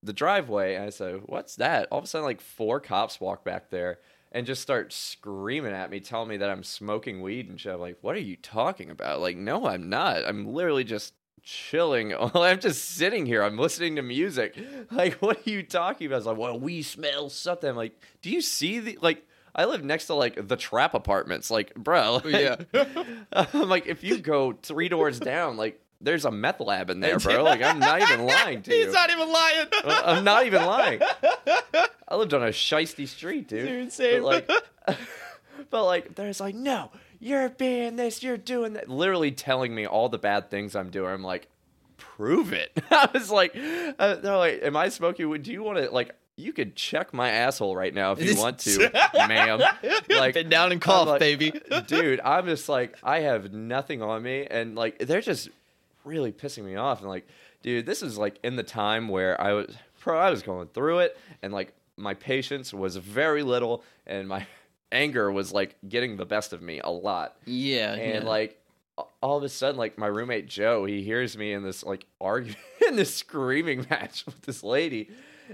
the 0.02 0.12
driveway 0.12 0.74
and 0.76 0.84
I 0.84 0.90
said, 0.90 1.22
"What's 1.26 1.56
that?" 1.56 1.88
All 1.90 1.98
of 1.98 2.04
a 2.04 2.06
sudden 2.06 2.24
like 2.26 2.40
four 2.40 2.80
cops 2.80 3.20
walk 3.20 3.44
back 3.44 3.70
there 3.70 3.98
and 4.32 4.46
just 4.46 4.62
start 4.62 4.92
screaming 4.92 5.72
at 5.72 5.90
me 5.90 6.00
telling 6.00 6.28
me 6.28 6.36
that 6.38 6.50
I'm 6.50 6.62
smoking 6.62 7.22
weed 7.22 7.48
and 7.48 7.60
shit. 7.60 7.72
I'm 7.74 7.80
like, 7.80 7.98
"What 8.02 8.16
are 8.16 8.20
you 8.20 8.36
talking 8.36 8.90
about?" 8.90 9.20
Like, 9.20 9.36
"No, 9.36 9.66
I'm 9.66 9.88
not. 9.88 10.24
I'm 10.26 10.46
literally 10.46 10.84
just 10.84 11.14
chilling. 11.42 12.14
I'm 12.34 12.60
just 12.60 12.84
sitting 12.84 13.24
here. 13.26 13.42
I'm 13.42 13.58
listening 13.58 13.96
to 13.96 14.02
music. 14.02 14.56
Like, 14.90 15.14
what 15.14 15.46
are 15.46 15.50
you 15.50 15.62
talking 15.62 16.06
about? 16.06 16.18
It's 16.18 16.26
like, 16.26 16.38
well, 16.38 16.58
we 16.58 16.82
smell 16.82 17.28
something. 17.28 17.68
I'm 17.68 17.76
like, 17.76 18.00
do 18.22 18.30
you 18.30 18.40
see 18.40 18.78
the 18.80 18.98
like? 19.02 19.24
I 19.54 19.64
live 19.64 19.84
next 19.84 20.06
to 20.06 20.14
like 20.14 20.48
the 20.48 20.56
trap 20.56 20.94
apartments. 20.94 21.50
Like, 21.50 21.74
bro, 21.74 22.14
like, 22.24 22.26
Yeah. 22.72 22.84
I'm 23.32 23.68
like, 23.68 23.86
if 23.86 24.02
you 24.04 24.18
go 24.18 24.52
three 24.52 24.88
doors 24.88 25.18
down, 25.20 25.56
like, 25.56 25.80
there's 26.00 26.24
a 26.24 26.30
meth 26.30 26.60
lab 26.60 26.90
in 26.90 27.00
there, 27.00 27.18
bro. 27.18 27.42
Like, 27.42 27.62
I'm 27.62 27.78
not 27.78 28.00
even 28.02 28.24
lying 28.26 28.62
to 28.62 28.74
you. 28.76 28.84
He's 28.84 28.94
not 28.94 29.10
even 29.10 29.32
lying. 29.32 29.66
I'm 29.84 30.24
not 30.24 30.46
even 30.46 30.64
lying. 30.64 31.00
I 32.08 32.16
lived 32.16 32.34
on 32.34 32.42
a 32.42 32.48
shisty 32.48 33.06
street, 33.08 33.48
dude. 33.48 33.66
Dude, 33.66 33.92
same. 33.92 34.22
But 34.22 34.48
like, 34.48 34.98
but 35.70 35.84
like, 35.84 36.14
there's 36.14 36.40
like, 36.40 36.54
no, 36.54 36.90
you're 37.18 37.48
being 37.48 37.96
this, 37.96 38.22
you're 38.22 38.36
doing 38.36 38.74
that. 38.74 38.88
Literally 38.88 39.32
telling 39.32 39.74
me 39.74 39.86
all 39.86 40.08
the 40.08 40.18
bad 40.18 40.50
things 40.50 40.76
I'm 40.76 40.90
doing. 40.90 41.10
I'm 41.10 41.24
like, 41.24 41.48
prove 41.96 42.52
it. 42.52 42.70
I 42.90 43.08
was 43.12 43.30
like, 43.30 43.56
uh, 43.98 44.16
they're 44.16 44.36
like, 44.36 44.60
am 44.62 44.76
I 44.76 44.88
smoking? 44.90 45.30
Do 45.42 45.52
you 45.52 45.62
want 45.62 45.78
to 45.78 45.90
like? 45.90 46.14
You 46.36 46.52
could 46.52 46.76
check 46.76 47.12
my 47.12 47.30
asshole 47.30 47.74
right 47.74 47.92
now 47.92 48.12
if 48.12 48.22
you 48.22 48.36
want 48.36 48.60
to, 48.60 48.92
ma'am. 49.26 49.60
Like, 50.08 50.34
Bend 50.34 50.48
down 50.48 50.70
and 50.70 50.80
cough, 50.80 51.08
like, 51.08 51.18
baby. 51.18 51.52
dude, 51.88 52.20
I'm 52.20 52.46
just 52.46 52.68
like, 52.68 52.96
I 53.02 53.22
have 53.22 53.52
nothing 53.52 54.02
on 54.02 54.22
me, 54.22 54.46
and 54.48 54.76
like, 54.76 55.00
they're 55.00 55.20
just 55.20 55.48
really 56.04 56.32
pissing 56.32 56.64
me 56.64 56.76
off. 56.76 57.00
And 57.00 57.08
like, 57.08 57.26
dude, 57.62 57.86
this 57.86 58.02
is 58.02 58.18
like 58.18 58.38
in 58.42 58.56
the 58.56 58.62
time 58.62 59.08
where 59.08 59.40
I 59.40 59.52
was, 59.52 59.76
bro, 60.02 60.18
I 60.18 60.30
was 60.30 60.42
going 60.42 60.68
through 60.68 61.00
it, 61.00 61.18
and 61.42 61.52
like, 61.52 61.74
my 61.96 62.14
patience 62.14 62.72
was 62.72 62.96
very 62.96 63.42
little, 63.42 63.82
and 64.06 64.28
my 64.28 64.46
anger 64.92 65.30
was 65.32 65.52
like 65.52 65.76
getting 65.88 66.16
the 66.16 66.24
best 66.26 66.52
of 66.52 66.62
me 66.62 66.80
a 66.82 66.90
lot. 66.90 67.36
Yeah, 67.44 67.94
And 67.94 68.24
yeah. 68.24 68.28
like, 68.28 68.60
all 69.22 69.36
of 69.36 69.44
a 69.44 69.48
sudden, 69.48 69.76
like, 69.76 69.96
my 69.96 70.08
roommate 70.08 70.48
Joe, 70.48 70.84
he 70.84 71.02
hears 71.02 71.36
me 71.38 71.52
in 71.52 71.62
this 71.62 71.84
like 71.84 72.06
argument, 72.20 72.58
in 72.88 72.96
this 72.96 73.14
screaming 73.14 73.86
match 73.90 74.24
with 74.26 74.42
this 74.42 74.62
lady, 74.62 75.10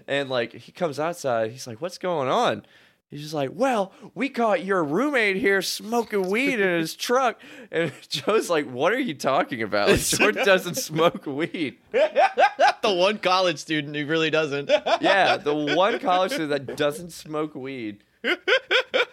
and 0.07 0.29
like, 0.29 0.53
he 0.53 0.73
comes 0.73 0.99
outside, 1.01 1.51
he's 1.51 1.67
like, 1.67 1.81
"What's 1.81 1.99
going 1.99 2.29
on?" 2.29 2.65
He's 3.11 3.21
just 3.21 3.35
like, 3.35 3.51
well, 3.53 3.93
we 4.15 4.29
caught 4.29 4.65
your 4.65 4.83
roommate 4.83 5.37
here 5.37 5.63
smoking 5.63 6.29
weed 6.29 6.59
in 6.59 6.81
his 6.81 6.97
truck. 6.97 7.41
And 7.71 7.93
Joe's 8.09 8.51
like, 8.51 8.69
what 8.69 8.93
are 8.93 8.99
you 8.99 9.15
talking 9.15 9.63
about? 9.63 9.89
Like, 9.89 10.01
George 10.01 10.35
doesn't 10.35 10.77
smoke 10.77 11.25
weed. 11.27 11.79
the 11.93 12.71
one 12.83 13.19
college 13.19 13.59
student 13.59 13.95
who 13.95 14.07
really 14.07 14.31
doesn't. 14.31 14.69
Yeah, 15.01 15.37
the 15.37 15.55
one 15.55 16.01
college 16.01 16.33
student 16.33 16.67
that 16.67 16.77
doesn't 16.77 17.13
smoke 17.13 17.55
weed 17.55 18.03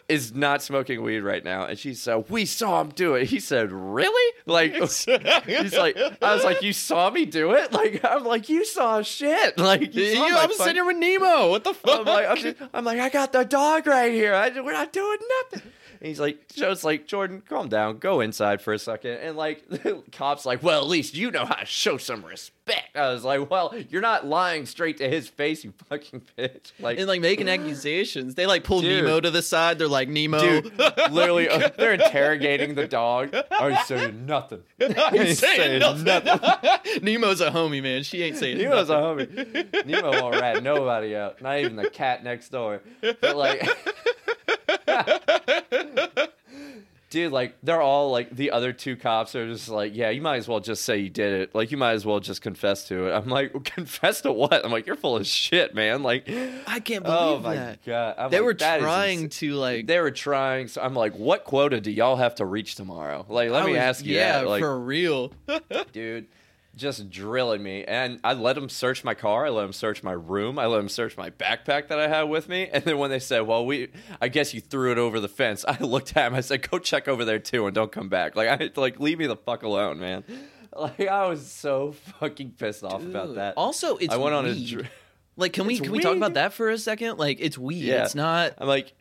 is 0.09 0.33
not 0.35 0.61
smoking 0.61 1.01
weed 1.03 1.21
right 1.21 1.43
now. 1.43 1.65
And 1.65 1.77
she 1.79 1.93
said, 1.93 2.25
we 2.29 2.45
saw 2.45 2.81
him 2.81 2.89
do 2.89 3.15
it. 3.15 3.27
He 3.27 3.39
said, 3.39 3.71
really? 3.71 4.35
Like 4.45 4.73
he's 4.75 5.07
like, 5.77 5.97
I 6.21 6.35
was 6.35 6.43
like, 6.43 6.61
you 6.61 6.73
saw 6.73 7.09
me 7.09 7.25
do 7.25 7.51
it. 7.53 7.71
Like 7.71 8.01
I'm 8.03 8.23
like, 8.25 8.49
you 8.49 8.65
saw 8.65 9.01
shit. 9.01 9.57
Like 9.57 9.93
you 9.95 10.03
You- 10.03 10.35
I'm 10.35 10.51
sitting 10.53 10.75
here 10.75 10.85
with 10.85 10.97
Nemo. 10.97 11.49
What 11.49 11.63
the 11.63 11.73
fuck? 11.73 11.99
I'm 12.01 12.05
like, 12.05 12.27
I'm, 12.27 12.37
just- 12.37 12.57
I'm 12.73 12.83
like, 12.85 12.99
I 12.99 13.09
got 13.09 13.31
the 13.31 13.43
dog 13.43 13.87
right 13.87 14.11
here. 14.11 14.33
I, 14.33 14.49
we're 14.59 14.73
not 14.73 14.91
doing 14.91 15.17
nothing. 15.51 15.71
And 16.01 16.07
he's 16.07 16.19
like, 16.19 16.47
Joe's 16.51 16.83
like, 16.83 17.05
Jordan, 17.05 17.43
calm 17.47 17.69
down, 17.69 17.99
go 17.99 18.21
inside 18.21 18.59
for 18.59 18.73
a 18.73 18.79
second. 18.79 19.19
And 19.19 19.37
like, 19.37 19.69
the 19.69 20.01
cop's 20.11 20.47
like, 20.47 20.63
well, 20.63 20.81
at 20.81 20.87
least 20.87 21.13
you 21.13 21.29
know 21.29 21.45
how 21.45 21.53
to 21.53 21.65
show 21.67 21.97
some 21.97 22.25
respect. 22.25 22.97
I 22.97 23.09
was 23.09 23.23
like, 23.23 23.51
well, 23.51 23.75
you're 23.87 24.01
not 24.01 24.25
lying 24.25 24.65
straight 24.65 24.97
to 24.97 25.07
his 25.07 25.29
face, 25.29 25.63
you 25.63 25.75
fucking 25.89 26.23
bitch. 26.35 26.71
Like, 26.79 26.97
and 26.97 27.07
like 27.07 27.21
making 27.21 27.47
accusations. 27.47 28.33
They 28.33 28.47
like 28.47 28.63
pull 28.63 28.81
Dude. 28.81 29.03
Nemo 29.03 29.19
to 29.19 29.29
the 29.29 29.43
side. 29.43 29.77
They're 29.77 29.87
like 29.87 30.09
Nemo. 30.09 30.39
dude, 30.39 30.79
literally, 31.11 31.47
uh, 31.47 31.69
they're 31.77 31.93
interrogating 31.93 32.73
the 32.73 32.87
dog. 32.87 33.35
I 33.35 33.69
ain't 33.69 33.85
saying 33.85 34.25
nothing. 34.25 34.63
I 34.81 34.85
ain't 35.13 35.37
saying 35.37 35.81
saying 35.81 36.03
nothing. 36.03 37.03
Nemo's 37.03 37.41
a 37.41 37.51
homie, 37.51 37.83
man. 37.83 38.01
She 38.01 38.23
ain't 38.23 38.37
saying 38.37 38.57
Nemo's 38.57 38.89
a 38.89 38.95
homie. 38.95 39.85
Nemo 39.85 40.19
won't 40.19 40.41
rat 40.41 40.63
nobody 40.63 41.15
out, 41.15 41.43
not 41.43 41.59
even 41.59 41.75
the 41.75 41.91
cat 41.91 42.23
next 42.23 42.49
door. 42.49 42.81
But 43.01 43.35
like, 43.35 43.69
dude, 47.09 47.31
like 47.31 47.55
they're 47.61 47.81
all 47.81 48.09
like 48.11 48.29
the 48.35 48.51
other 48.51 48.71
two 48.73 48.95
cops 48.95 49.35
are 49.35 49.47
just 49.47 49.69
like, 49.69 49.95
yeah, 49.95 50.09
you 50.09 50.21
might 50.21 50.37
as 50.37 50.47
well 50.47 50.59
just 50.59 50.83
say 50.83 50.97
you 50.97 51.09
did 51.09 51.33
it. 51.41 51.55
Like 51.55 51.71
you 51.71 51.77
might 51.77 51.93
as 51.93 52.05
well 52.05 52.19
just 52.19 52.41
confess 52.41 52.87
to 52.87 53.07
it. 53.07 53.11
I'm 53.13 53.27
like, 53.27 53.63
confess 53.65 54.21
to 54.21 54.31
what? 54.31 54.63
I'm 54.65 54.71
like, 54.71 54.87
you're 54.87 54.95
full 54.95 55.17
of 55.17 55.27
shit, 55.27 55.75
man. 55.75 56.03
Like, 56.03 56.29
I 56.67 56.79
can't 56.79 57.05
oh 57.05 57.37
believe 57.37 57.45
oh 57.45 57.49
my 57.49 57.55
that. 57.55 57.85
god, 57.85 58.15
I'm 58.17 58.31
They 58.31 58.37
like, 58.39 58.45
were 58.45 58.53
trying 58.53 59.29
to 59.29 59.53
like. 59.55 59.87
They 59.87 59.99
were 59.99 60.11
trying. 60.11 60.67
So 60.67 60.81
I'm 60.81 60.93
like, 60.95 61.13
what 61.15 61.43
quota 61.43 61.81
do 61.81 61.91
y'all 61.91 62.15
have 62.15 62.35
to 62.35 62.45
reach 62.45 62.75
tomorrow? 62.75 63.25
Like, 63.27 63.49
let 63.51 63.63
I 63.63 63.65
me 63.65 63.71
was- 63.73 63.79
ask 63.79 64.05
you 64.05 64.15
yeah, 64.15 64.39
that. 64.39 64.47
Like, 64.47 64.61
for 64.61 64.79
real. 64.79 65.33
dude 65.91 66.27
just 66.75 67.09
drilling 67.09 67.61
me 67.61 67.83
and 67.83 68.19
i 68.23 68.31
let 68.33 68.57
him 68.57 68.69
search 68.69 69.03
my 69.03 69.13
car 69.13 69.45
i 69.45 69.49
let 69.49 69.65
him 69.65 69.73
search 69.73 70.03
my 70.03 70.11
room 70.13 70.57
i 70.57 70.65
let 70.65 70.79
him 70.79 70.87
search 70.89 71.17
my 71.17 71.29
backpack 71.31 71.87
that 71.89 71.99
i 71.99 72.07
had 72.07 72.23
with 72.23 72.47
me 72.47 72.69
and 72.71 72.83
then 72.85 72.97
when 72.97 73.09
they 73.09 73.19
said 73.19 73.41
well 73.41 73.65
we 73.65 73.89
i 74.21 74.27
guess 74.29 74.53
you 74.53 74.61
threw 74.61 74.91
it 74.91 74.97
over 74.97 75.19
the 75.19 75.27
fence 75.27 75.65
i 75.67 75.77
looked 75.83 76.15
at 76.15 76.27
him 76.27 76.35
i 76.35 76.41
said 76.41 76.67
go 76.69 76.79
check 76.79 77.07
over 77.07 77.25
there 77.25 77.39
too 77.39 77.65
and 77.65 77.75
don't 77.75 77.91
come 77.91 78.07
back 78.09 78.35
like 78.35 78.47
i 78.47 78.69
like 78.79 78.99
leave 78.99 79.19
me 79.19 79.27
the 79.27 79.35
fuck 79.35 79.63
alone 79.63 79.99
man 79.99 80.23
like 80.75 81.07
i 81.07 81.27
was 81.27 81.45
so 81.45 81.91
fucking 81.91 82.51
pissed 82.51 82.83
off 82.83 83.01
about 83.03 83.35
that 83.35 83.53
Also, 83.57 83.97
it's 83.97 84.13
i 84.13 84.17
went 84.17 84.33
on 84.33 84.45
a 84.45 84.55
dr- 84.55 84.89
like, 85.37 85.53
can 85.53 85.65
we 85.65 85.73
It's 85.75 85.81
can 85.81 85.91
we 85.91 85.99
talk 85.99 86.15
about 86.17 86.33
that 86.35 86.53
for 86.53 86.69
a 86.69 86.77
second? 86.77 87.17
Like, 87.17 87.37
it's 87.39 87.57
weed. 87.57 87.83
Yeah. 87.85 88.03
It's 88.03 88.15
not. 88.15 88.53
I'm 88.57 88.67
like, 88.67 88.93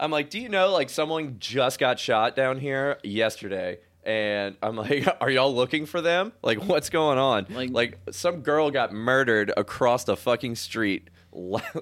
I'm 0.00 0.10
like, 0.10 0.30
do 0.30 0.40
you 0.40 0.48
know 0.48 0.70
like 0.72 0.88
someone 0.90 1.36
just 1.38 1.78
got 1.78 1.98
shot 1.98 2.34
down 2.34 2.58
here 2.58 2.98
yesterday? 3.04 3.78
And 4.06 4.56
I'm 4.62 4.76
like, 4.76 5.06
are 5.20 5.30
y'all 5.30 5.54
looking 5.54 5.86
for 5.86 6.00
them? 6.00 6.32
Like, 6.42 6.58
what's 6.64 6.90
going 6.90 7.18
on? 7.18 7.46
Like- 7.50 7.70
Like, 7.70 7.98
some 8.10 8.40
girl 8.42 8.70
got 8.70 8.92
murdered 8.92 9.52
across 9.56 10.04
the 10.04 10.16
fucking 10.16 10.56
street, 10.56 11.08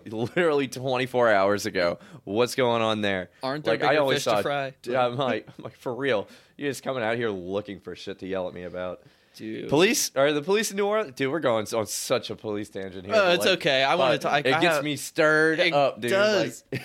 literally 0.07 0.69
24 0.69 1.31
hours 1.31 1.67
ago. 1.67 1.99
What's 2.25 2.55
going 2.55 2.83
on 2.83 3.01
there? 3.01 3.31
Aren't 3.43 3.65
there 3.65 3.75
like, 3.75 3.81
bigger 3.81 4.01
only 4.01 4.17
fish 4.17 4.25
to 4.25 4.43
fry? 4.43 4.75
Yeah, 4.85 5.07
I'm 5.07 5.17
like, 5.17 5.47
I'm 5.59 5.65
like, 5.65 5.77
for 5.77 5.95
real, 5.95 6.29
you 6.57 6.69
just 6.69 6.83
coming 6.83 7.03
out 7.03 7.17
here 7.17 7.31
looking 7.31 7.81
for 7.81 7.95
shit 7.97 8.19
to 8.21 8.27
yell 8.27 8.49
at 8.49 8.55
me 8.55 8.63
about. 8.63 9.03
Dude. 9.35 9.69
Police 9.71 10.11
are 10.15 10.31
the 10.33 10.43
police 10.43 10.71
in 10.71 10.77
New 10.77 10.87
Orleans, 10.87 11.15
dude. 11.17 11.33
We're 11.33 11.41
going 11.41 11.67
on 11.75 11.87
such 11.87 12.29
a 12.29 12.37
police 12.37 12.69
tangent 12.69 13.07
here. 13.07 13.15
Oh, 13.17 13.31
it's 13.33 13.47
like, 13.47 13.55
okay. 13.59 13.83
I 13.83 13.95
wanna 13.95 14.15
but 14.15 14.21
talk- 14.21 14.33
I 14.33 14.39
It 14.41 14.43
gets 14.45 14.65
have- 14.65 14.85
me 14.85 14.97
stirred 14.97 15.59
It 15.59 15.73
up, 15.73 16.01
dude. 16.01 16.11
does. 16.11 16.65
Like, 16.71 16.83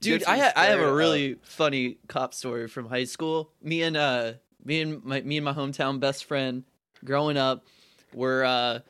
Dude, 0.00 0.24
I 0.24 0.36
ha- 0.36 0.52
I 0.56 0.64
have 0.66 0.80
a 0.80 0.92
really 0.92 1.34
up. 1.34 1.38
funny 1.44 1.98
cop 2.08 2.34
story 2.34 2.66
from 2.66 2.88
high 2.88 3.04
school. 3.04 3.52
Me 3.62 3.82
and 3.82 3.96
uh 3.96 4.32
me 4.64 4.80
and 4.80 5.04
my 5.04 5.20
me 5.22 5.36
and 5.38 5.44
my 5.44 5.52
hometown 5.52 6.00
best 6.00 6.24
friend 6.24 6.64
growing 7.04 7.36
up, 7.36 7.64
we're 8.14 8.44
uh 8.44 8.80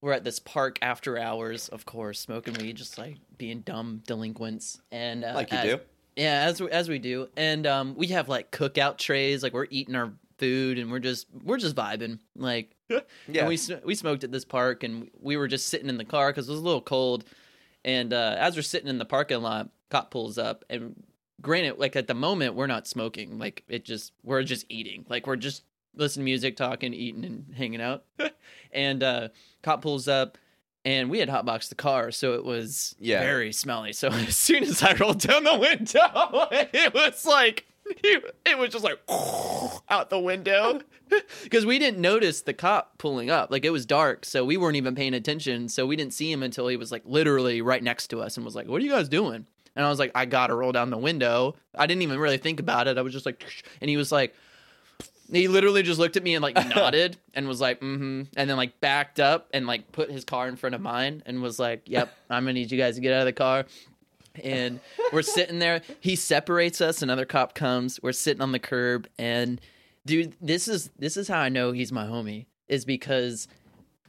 we're 0.00 0.12
at 0.12 0.24
this 0.24 0.38
park 0.38 0.78
after 0.82 1.18
hours, 1.18 1.68
of 1.68 1.84
course, 1.86 2.20
smoking 2.20 2.54
weed, 2.54 2.76
just 2.76 2.98
like 2.98 3.16
being 3.38 3.60
dumb 3.60 4.02
delinquents, 4.06 4.80
and 4.92 5.24
uh, 5.24 5.32
Like 5.34 5.50
you 5.52 5.58
as- 5.58 5.64
do. 5.64 5.80
Yeah, 6.16 6.44
as 6.46 6.62
we, 6.62 6.70
as 6.70 6.88
we 6.88 6.98
do, 6.98 7.28
and 7.36 7.66
um, 7.66 7.94
we 7.94 8.06
have 8.08 8.26
like 8.26 8.50
cookout 8.50 8.96
trays, 8.96 9.42
like 9.42 9.52
we're 9.52 9.66
eating 9.68 9.94
our 9.94 10.12
food, 10.38 10.78
and 10.78 10.90
we're 10.90 10.98
just 10.98 11.26
we're 11.44 11.58
just 11.58 11.76
vibing, 11.76 12.20
like 12.34 12.70
Yeah. 12.88 13.00
and 13.40 13.48
we 13.48 13.58
we 13.84 13.94
smoked 13.94 14.24
at 14.24 14.32
this 14.32 14.44
park, 14.46 14.82
and 14.82 15.10
we 15.20 15.36
were 15.36 15.46
just 15.46 15.66
sitting 15.68 15.90
in 15.90 15.98
the 15.98 16.06
car 16.06 16.30
because 16.30 16.48
it 16.48 16.52
was 16.52 16.60
a 16.60 16.64
little 16.64 16.80
cold. 16.80 17.24
And 17.84 18.14
uh, 18.14 18.34
as 18.38 18.56
we're 18.56 18.62
sitting 18.62 18.88
in 18.88 18.96
the 18.96 19.04
parking 19.04 19.42
lot, 19.42 19.68
cop 19.90 20.10
pulls 20.10 20.38
up, 20.38 20.64
and 20.70 21.02
granted, 21.46 21.78
like 21.78 21.96
at 21.96 22.06
the 22.08 22.14
moment, 22.14 22.54
we're 22.54 22.66
not 22.66 22.86
smoking. 22.86 23.38
Like 23.38 23.62
it 23.68 23.84
just 23.86 24.12
we're 24.22 24.42
just 24.42 24.66
eating. 24.68 25.06
Like 25.08 25.26
we're 25.26 25.36
just 25.36 25.62
listening 25.94 26.24
to 26.24 26.30
music, 26.30 26.56
talking, 26.56 26.92
eating, 26.92 27.24
and 27.24 27.54
hanging 27.56 27.80
out. 27.80 28.04
and 28.72 29.02
uh, 29.02 29.28
cop 29.62 29.80
pulls 29.80 30.08
up, 30.08 30.36
and 30.84 31.08
we 31.08 31.18
had 31.20 31.28
hotboxed 31.30 31.70
the 31.70 31.74
car, 31.74 32.10
so 32.10 32.34
it 32.34 32.44
was 32.44 32.94
Yeah. 32.98 33.20
very 33.20 33.52
smelly. 33.52 33.92
So 33.94 34.08
as 34.12 34.36
soon 34.36 34.62
as 34.64 34.82
I 34.82 34.92
rolled 34.94 35.20
down 35.20 35.44
the 35.44 35.58
window, 35.58 36.00
it 36.52 36.92
was 36.92 37.24
like 37.24 37.64
it 37.88 38.58
was 38.58 38.70
just 38.70 38.84
like 38.84 38.98
out 39.88 40.10
the 40.10 40.18
window 40.18 40.80
because 41.44 41.64
we 41.64 41.78
didn't 41.78 42.00
notice 42.00 42.40
the 42.42 42.52
cop 42.52 42.98
pulling 42.98 43.30
up. 43.30 43.50
Like 43.50 43.64
it 43.64 43.70
was 43.70 43.86
dark, 43.86 44.24
so 44.24 44.44
we 44.44 44.56
weren't 44.56 44.76
even 44.76 44.94
paying 44.96 45.14
attention. 45.14 45.68
So 45.68 45.86
we 45.86 45.94
didn't 45.96 46.12
see 46.12 46.30
him 46.30 46.42
until 46.42 46.66
he 46.68 46.76
was 46.76 46.90
like 46.90 47.02
literally 47.06 47.62
right 47.62 47.82
next 47.82 48.08
to 48.08 48.20
us 48.20 48.36
and 48.36 48.44
was 48.44 48.56
like, 48.56 48.66
"What 48.66 48.80
are 48.82 48.84
you 48.84 48.90
guys 48.90 49.08
doing?" 49.08 49.46
And 49.76 49.84
I 49.84 49.88
was 49.88 49.98
like, 49.98 50.12
"I 50.14 50.24
gotta 50.24 50.54
roll 50.54 50.72
down 50.72 50.90
the 50.90 50.98
window." 50.98 51.54
I 51.74 51.86
didn't 51.86 52.02
even 52.02 52.18
really 52.18 52.38
think 52.38 52.58
about 52.58 52.88
it. 52.88 52.98
I 52.98 53.02
was 53.02 53.12
just 53.12 53.26
like, 53.26 53.44
and 53.80 53.88
he 53.88 53.96
was 53.96 54.10
like. 54.10 54.34
He 55.28 55.48
literally 55.48 55.82
just 55.82 55.98
looked 55.98 56.16
at 56.16 56.22
me 56.22 56.36
and 56.36 56.42
like 56.42 56.54
nodded 56.76 57.16
and 57.34 57.48
was 57.48 57.60
like, 57.60 57.80
mm-hmm. 57.80 58.22
And 58.36 58.48
then 58.48 58.56
like 58.56 58.78
backed 58.78 59.18
up 59.18 59.48
and 59.52 59.66
like 59.66 59.90
put 59.90 60.08
his 60.08 60.24
car 60.24 60.46
in 60.46 60.54
front 60.54 60.76
of 60.76 60.80
mine 60.80 61.24
and 61.26 61.42
was 61.42 61.58
like, 61.58 61.82
Yep, 61.86 62.14
I'm 62.30 62.44
gonna 62.44 62.52
need 62.52 62.70
you 62.70 62.78
guys 62.78 62.94
to 62.94 63.00
get 63.00 63.12
out 63.12 63.22
of 63.22 63.26
the 63.26 63.32
car. 63.32 63.66
And 64.44 64.78
we're 65.12 65.22
sitting 65.22 65.58
there. 65.58 65.82
He 65.98 66.14
separates 66.14 66.80
us, 66.80 67.02
another 67.02 67.24
cop 67.24 67.56
comes. 67.56 67.98
We're 68.04 68.12
sitting 68.12 68.40
on 68.40 68.52
the 68.52 68.60
curb 68.60 69.08
and 69.18 69.60
dude, 70.06 70.34
this 70.40 70.68
is 70.68 70.90
this 70.98 71.16
is 71.16 71.28
how 71.28 71.40
I 71.40 71.48
know 71.48 71.72
he's 71.72 71.92
my 71.92 72.06
homie, 72.06 72.46
is 72.68 72.84
because 72.84 73.48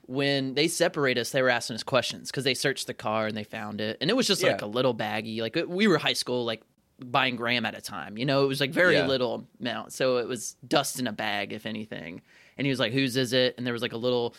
when 0.08 0.54
they 0.56 0.67
separate 0.67 1.17
us, 1.17 1.30
they 1.32 1.41
were 1.41 1.50
asking 1.50 1.76
us 1.76 1.84
questions 1.84 2.32
because 2.32 2.43
they 2.43 2.54
searched 2.54 2.88
the 2.88 2.93
car 2.93 3.28
and 3.28 3.38
they 3.38 3.43
found 3.43 3.80
it. 3.82 3.98
And 4.02 4.10
it 4.10 4.15
was 4.15 4.26
just 4.28 4.41
like 4.41 4.62
a 4.62 4.65
little 4.65 4.93
baggy. 4.93 5.41
Like 5.41 5.58
we 5.67 5.88
were 5.88 5.98
high 5.98 6.13
school, 6.13 6.46
like 6.46 6.63
buying 7.00 7.36
gram 7.36 7.65
at 7.65 7.78
a 7.78 7.82
time. 7.82 8.17
You 8.17 8.26
know, 8.26 8.43
it 8.43 8.48
was 8.48 8.60
like 8.60 8.72
very 8.72 8.96
Yeah. 8.96 9.06
little 9.06 9.48
amount. 9.60 9.93
So 9.93 10.17
it 10.17 10.28
was 10.28 10.56
dust 10.67 11.00
in 11.00 11.08
a 11.08 11.12
bag, 11.12 11.54
if 11.54 11.65
anything. 11.65 12.22
And 12.58 12.65
he 12.65 12.72
was 12.72 12.80
like, 12.80 12.91
"Whose 12.93 13.15
is 13.17 13.34
it?" 13.34 13.54
And 13.58 13.67
there 13.67 13.74
was 13.74 13.82
like 13.84 13.93
a 13.93 13.98
little 13.98 14.34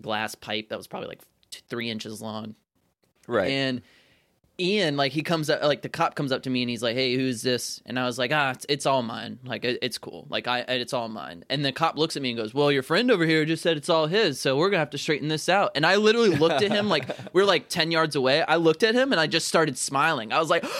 glass 0.00 0.34
pipe 0.34 0.68
that 0.68 0.76
was 0.78 0.86
probably 0.86 1.08
like 1.08 1.22
t- 1.50 1.62
three 1.68 1.90
inches 1.90 2.20
long. 2.22 2.54
Right. 3.26 3.50
And 3.50 3.82
Ian, 4.58 4.96
like, 4.96 5.12
he 5.12 5.22
comes 5.22 5.50
up, 5.50 5.62
like, 5.62 5.82
the 5.82 5.88
cop 5.88 6.14
comes 6.14 6.32
up 6.32 6.42
to 6.44 6.50
me 6.50 6.62
and 6.62 6.70
he's 6.70 6.82
like, 6.82 6.94
"Hey, 6.96 7.14
who's 7.14 7.42
this?" 7.42 7.82
And 7.84 7.98
I 7.98 8.06
was 8.06 8.18
like, 8.18 8.30
"Ah, 8.32 8.52
it's, 8.52 8.64
it's 8.68 8.86
all 8.86 9.02
mine. 9.02 9.38
Like, 9.44 9.64
it, 9.64 9.78
it's 9.82 9.98
cool. 9.98 10.26
Like, 10.30 10.48
I, 10.48 10.60
it's 10.60 10.94
all 10.94 11.08
mine." 11.08 11.44
And 11.50 11.62
the 11.64 11.72
cop 11.72 11.98
looks 11.98 12.16
at 12.16 12.22
me 12.22 12.30
and 12.30 12.38
goes, 12.38 12.54
"Well, 12.54 12.72
your 12.72 12.82
friend 12.82 13.10
over 13.10 13.26
here 13.26 13.44
just 13.44 13.62
said 13.62 13.76
it's 13.76 13.90
all 13.90 14.06
his, 14.06 14.40
so 14.40 14.56
we're 14.56 14.70
gonna 14.70 14.78
have 14.78 14.90
to 14.90 14.98
straighten 14.98 15.28
this 15.28 15.48
out." 15.50 15.72
And 15.74 15.84
I 15.84 15.96
literally 15.96 16.30
looked 16.30 16.62
at 16.62 16.70
him 16.72 16.88
like 16.88 17.04
we're 17.34 17.44
like 17.44 17.68
ten 17.68 17.90
yards 17.90 18.16
away. 18.16 18.42
I 18.42 18.56
looked 18.56 18.82
at 18.82 18.94
him 18.94 19.12
and 19.12 19.20
I 19.20 19.26
just 19.26 19.46
started 19.48 19.76
smiling. 19.76 20.32
I 20.32 20.38
was 20.38 20.50
like. 20.50 20.64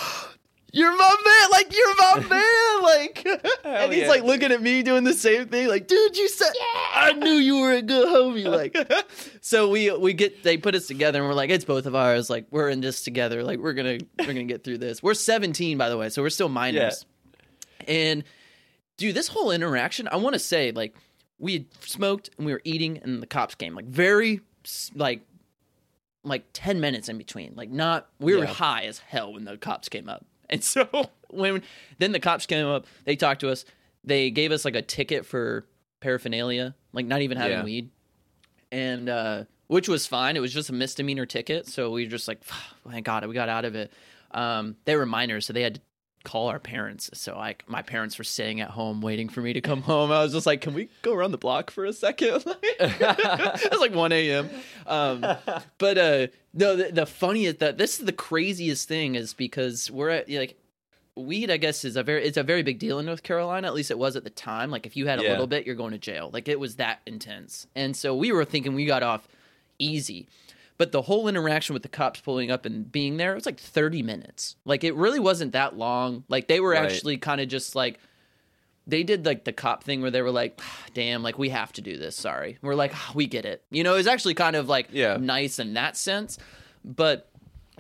You're 0.73 0.95
my 0.95 1.15
man, 1.25 1.51
like 1.53 1.75
you're 1.75 1.97
my 1.97 2.29
man, 2.29 2.83
like, 2.83 3.27
and 3.65 3.93
he's 3.93 4.03
yeah. 4.03 4.09
like 4.09 4.25
looking 4.25 4.53
at 4.53 4.61
me 4.61 4.83
doing 4.83 5.05
the 5.05 5.15
same 5.15 5.49
thing, 5.49 5.69
like, 5.69 5.87
dude, 5.87 6.17
you 6.17 6.29
said, 6.29 6.53
I 6.95 7.13
knew 7.13 7.33
you 7.33 7.61
were 7.61 7.73
a 7.73 7.83
good 7.83 8.09
homie, 8.09 8.45
like. 8.45 8.77
so 9.41 9.71
we 9.71 9.91
we 9.97 10.13
get 10.13 10.43
they 10.43 10.57
put 10.57 10.75
us 10.75 10.87
together 10.87 11.21
and 11.21 11.29
we're 11.29 11.35
like, 11.35 11.51
it's 11.51 11.65
both 11.65 11.87
of 11.87 11.95
ours, 11.95 12.29
like 12.29 12.47
we're 12.51 12.69
in 12.69 12.81
this 12.81 13.03
together, 13.03 13.43
like 13.43 13.59
we're 13.59 13.73
gonna 13.73 13.99
we're 14.19 14.27
gonna 14.27 14.45
get 14.45 14.65
through 14.65 14.79
this. 14.79 15.03
We're 15.03 15.15
17 15.15 15.79
by 15.79 15.89
the 15.89 15.97
way, 15.97 16.09
so 16.09 16.21
we're 16.21 16.31
still 16.31 16.49
minors. 16.49 17.07
And 17.87 18.25
dude, 18.97 19.15
this 19.15 19.29
whole 19.29 19.53
interaction, 19.53 20.09
I 20.09 20.17
want 20.17 20.35
to 20.35 20.41
say, 20.41 20.73
like, 20.73 20.95
we 21.39 21.53
had 21.53 21.67
smoked 21.81 22.31
and 22.37 22.47
we 22.47 22.53
were 22.53 22.63
eating, 22.65 22.99
and 22.99 23.23
the 23.23 23.27
cops 23.27 23.55
came, 23.55 23.75
like, 23.75 23.87
very 23.87 24.41
like 24.95 25.23
like 26.25 26.45
10 26.53 26.81
minutes 26.81 27.09
in 27.09 27.19
between 27.19 27.55
like 27.55 27.71
not 27.71 28.09
we 28.19 28.35
were 28.35 28.47
high 28.47 28.83
as 28.83 28.99
hell 28.99 29.33
when 29.33 29.45
the 29.45 29.57
cops 29.57 29.89
came 29.89 30.09
up 30.09 30.27
and 30.51 30.63
so 30.63 31.11
when 31.31 31.63
then 31.99 32.13
the 32.13 32.21
cops 32.21 32.47
came 32.47 32.67
up 32.67 32.87
they 33.05 33.17
talked 33.17 33.41
to 33.41 33.51
us. 33.51 33.65
They 34.05 34.31
gave 34.31 34.53
us 34.53 34.65
like 34.65 34.77
a 34.77 34.83
ticket 34.83 35.27
for 35.27 35.67
paraphernalia 36.01 36.75
like 36.93 37.07
not 37.07 37.23
even 37.23 37.37
having 37.39 37.59
Yeah. 37.59 37.65
weed. 37.65 37.91
And 38.73 39.09
uh 39.09 39.45
which 39.69 39.89
was 39.89 40.07
fine. 40.07 40.37
It 40.37 40.41
was 40.41 40.53
just 40.55 40.71
a 40.71 40.73
misdemeanor 40.73 41.27
ticket. 41.27 41.67
So 41.67 41.91
we 41.91 42.05
were 42.05 42.11
just 42.11 42.29
like 42.29 42.41
thank 42.89 43.05
god 43.07 43.27
we 43.27 43.35
got 43.35 43.49
out 43.49 43.65
of 43.65 43.75
it. 43.75 43.93
Um 44.31 44.77
they 44.85 44.97
were 44.97 45.07
minors 45.07 45.47
so 45.47 45.53
they 45.53 45.63
had 45.63 45.75
to 45.77 45.81
call 46.27 46.49
our 46.49 46.59
parents. 46.59 47.09
So 47.15 47.37
like 47.37 47.65
my 47.69 47.83
parents 47.83 48.19
were 48.19 48.25
staying 48.25 48.61
at 48.61 48.71
home 48.71 49.01
waiting 49.01 49.29
for 49.29 49.41
me 49.41 49.53
to 49.53 49.61
come 49.61 49.81
home. 49.83 50.11
I 50.11 50.23
was 50.25 50.33
just 50.33 50.45
like 50.47 50.61
can 50.61 50.75
we 50.75 50.89
go 51.03 51.15
around 51.15 51.31
the 51.31 51.39
block 51.39 51.71
for 51.71 51.85
a 51.87 51.93
second? 51.93 52.45
It 52.81 53.71
was 53.71 53.81
like 53.81 53.95
1 53.95 54.13
a.m 54.13 54.51
um 54.87 55.21
but 55.79 55.99
uh 55.99 56.27
no 56.53 56.77
the, 56.77 56.91
the 56.93 57.07
funniest 57.07 57.59
that 57.61 57.79
this 57.79 57.99
is 57.99 58.05
the 58.07 58.13
craziest 58.13 58.87
thing 58.89 59.15
is 59.15 59.35
because 59.35 59.91
we're 59.91 60.11
at 60.11 60.29
like 60.31 60.57
weed 61.17 61.51
i 61.51 61.57
guess 61.57 61.85
is 61.85 61.97
a 61.97 62.03
very 62.03 62.25
it's 62.25 62.37
a 62.37 62.43
very 62.43 62.63
big 62.63 62.79
deal 62.79 62.99
in 62.99 63.07
north 63.07 63.23
carolina 63.23 63.67
at 63.67 63.75
least 63.75 63.91
it 63.91 63.99
was 63.99 64.17
at 64.17 64.25
the 64.25 64.31
time. 64.31 64.71
Like 64.71 64.85
if 64.87 64.97
you 64.97 65.07
had 65.07 65.19
a 65.19 65.23
Yeah. 65.23 65.31
little 65.31 65.47
bit 65.47 65.67
you're 65.67 65.75
going 65.75 65.93
to 65.93 65.99
jail. 65.99 66.31
Like 66.33 66.49
it 66.49 66.61
was 66.61 66.77
that 66.77 67.01
intense. 67.07 67.67
And 67.75 67.97
so 67.97 68.15
we 68.15 68.33
were 68.33 68.45
thinking 68.45 68.75
we 68.75 68.85
got 68.87 69.03
off 69.03 69.27
easy 69.79 70.29
but 70.79 70.93
the 70.93 71.03
whole 71.03 71.27
interaction 71.29 71.73
with 71.73 71.83
the 71.83 71.89
cops 71.89 72.21
pulling 72.21 72.51
up 72.51 72.67
and 72.67 72.91
being 72.93 73.17
there 73.17 73.33
it 73.33 73.35
was 73.37 73.47
like 73.47 73.59
30 73.61 74.03
minutes 74.03 74.57
like 74.65 74.85
it 74.85 74.95
really 74.95 75.19
wasn't 75.21 75.53
that 75.53 75.77
long 75.77 76.25
like 76.29 76.49
they 76.49 76.61
were 76.61 76.71
Right. 76.71 76.85
actually 76.91 77.17
kind 77.19 77.41
of 77.41 77.49
just 77.49 77.75
like 77.75 77.99
they 78.87 79.03
did 79.03 79.27
like 79.27 79.45
the 79.45 79.53
cop 79.53 79.83
thing 79.85 80.01
where 80.03 80.11
they 80.11 80.23
were 80.23 80.31
like 80.31 80.61
damn 80.95 81.23
like 81.23 81.39
we 81.39 81.49
have 81.49 81.73
to 81.75 81.81
do 81.83 81.97
this 81.97 82.15
sorry 82.17 82.59
we're 82.63 82.75
like 82.75 82.93
"Ah, 82.95 83.13
we 83.15 83.27
get 83.27 83.45
it 83.45 83.63
you 83.71 83.83
know 83.83 83.95
it 83.95 83.99
was 83.99 84.07
actually 84.07 84.35
kind 84.35 84.55
of 84.57 84.69
like 84.69 84.89
Yeah. 84.93 85.17
nice 85.21 85.59
in 85.59 85.75
that 85.75 85.97
sense 85.97 86.39
but 86.85 87.29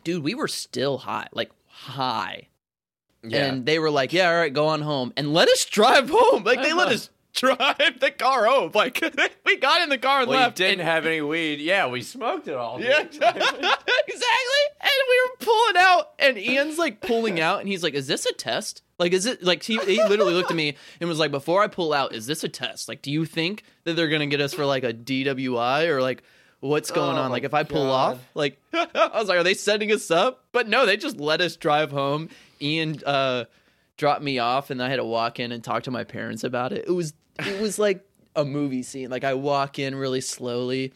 dude 0.04 0.22
we 0.24 0.35
were 0.35 0.48
still 0.48 0.98
high 0.98 1.28
like 1.32 1.50
high 1.66 2.48
Yeah. 3.22 3.46
and 3.46 3.66
they 3.66 3.78
were 3.80 3.90
like, 3.90 4.12
"Yeah, 4.12 4.30
all 4.30 4.37
right, 4.37 4.52
go 4.52 4.68
on 4.68 4.80
home," 4.82 5.12
and 5.16 5.32
let 5.35 5.48
us 5.48 5.64
drive 5.64 6.09
home. 6.11 6.44
Like 6.44 6.62
they 6.62 6.72
let 6.72 6.88
us 6.96 7.11
drive 7.37 8.01
the 8.01 8.11
car 8.11 8.46
home. 8.46 8.72
Like 8.75 9.01
we 9.46 9.57
got 9.57 9.83
in 9.83 9.88
the 9.88 9.99
car 9.99 10.20
and 10.20 10.29
well, 10.31 10.40
left. 10.40 10.57
didn't 10.57 10.81
and- 10.81 10.88
have 10.88 11.07
any 11.07 11.20
weed. 11.20 11.61
Yeah, 11.61 11.87
we 11.88 12.03
smoked 12.03 12.49
it 12.49 12.55
all. 12.55 12.81
yeah, 12.83 13.01
exactly. 13.01 14.62
And 14.81 14.92
we 15.09 15.20
were 15.25 15.37
pulling 15.40 15.77
out, 15.79 16.11
and 16.18 16.38
Ian's 16.38 16.79
like 16.79 17.01
pulling 17.01 17.40
out, 17.40 17.61
and 17.61 17.68
he's 17.68 17.83
like, 17.83 17.94
"Is 17.94 18.07
this 18.07 18.27
a 18.27 18.33
test? 18.33 18.83
Like, 18.99 19.12
is 19.12 19.27
it 19.27 19.42
like 19.42 19.62
he 19.62 19.79
he 19.85 20.03
literally 20.05 20.35
looked 20.35 20.51
at 20.51 20.57
me 20.57 20.77
and 21.01 21.09
was 21.09 21.18
like, 21.18 21.31
before 21.31 21.62
I 21.62 21.66
pull 21.68 21.92
out, 21.92 22.14
is 22.14 22.27
this 22.27 22.44
a 22.44 22.49
test? 22.49 22.88
Like, 22.88 23.03
do 23.03 23.11
you 23.11 23.25
think 23.25 23.62
that 23.85 23.94
they're 23.94 24.09
gonna 24.09 24.27
get 24.27 24.40
us 24.40 24.55
for 24.55 24.64
like 24.64 24.85
a 24.85 24.92
DWI 24.92 25.88
or 25.88 26.01
like?" 26.03 26.22
What's 26.61 26.90
going 26.90 27.18
Oh 27.18 27.20
on? 27.20 27.31
Like, 27.31 27.44
if 27.44 27.53
I 27.53 27.64
pull 27.64 27.85
God. 27.85 28.14
off, 28.14 28.29
like, 28.35 28.59
I 28.72 29.11
was 29.14 29.29
like, 29.29 29.38
are 29.38 29.42
they 29.42 29.53
setting 29.53 29.92
us 29.92 30.11
up? 30.11 30.46
But 30.53 30.66
no, 30.66 30.87
they 30.87 30.96
just 30.96 31.20
let 31.20 31.42
us 31.42 31.55
drive 31.55 31.90
home. 31.92 32.31
Ian 32.62 32.99
uh, 33.05 33.44
dropped 33.99 34.22
me 34.22 34.38
off, 34.38 34.70
and 34.70 34.83
I 34.83 34.88
had 34.88 34.96
to 34.96 35.05
walk 35.05 35.38
in 35.38 35.53
and 35.53 35.62
talk 35.62 35.83
to 35.83 35.90
my 35.90 36.03
parents 36.03 36.44
about 36.44 36.72
it. 36.72 36.87
It 36.88 36.92
was, 36.92 37.12
it 37.38 37.61
was 37.61 37.79
like 37.79 38.07
a 38.35 38.44
movie 38.44 38.83
scene. 38.83 39.11
Like, 39.11 39.25
I 39.25 39.35
walk 39.35 39.79
in 39.79 39.94
really 39.94 40.20
slowly, 40.20 40.92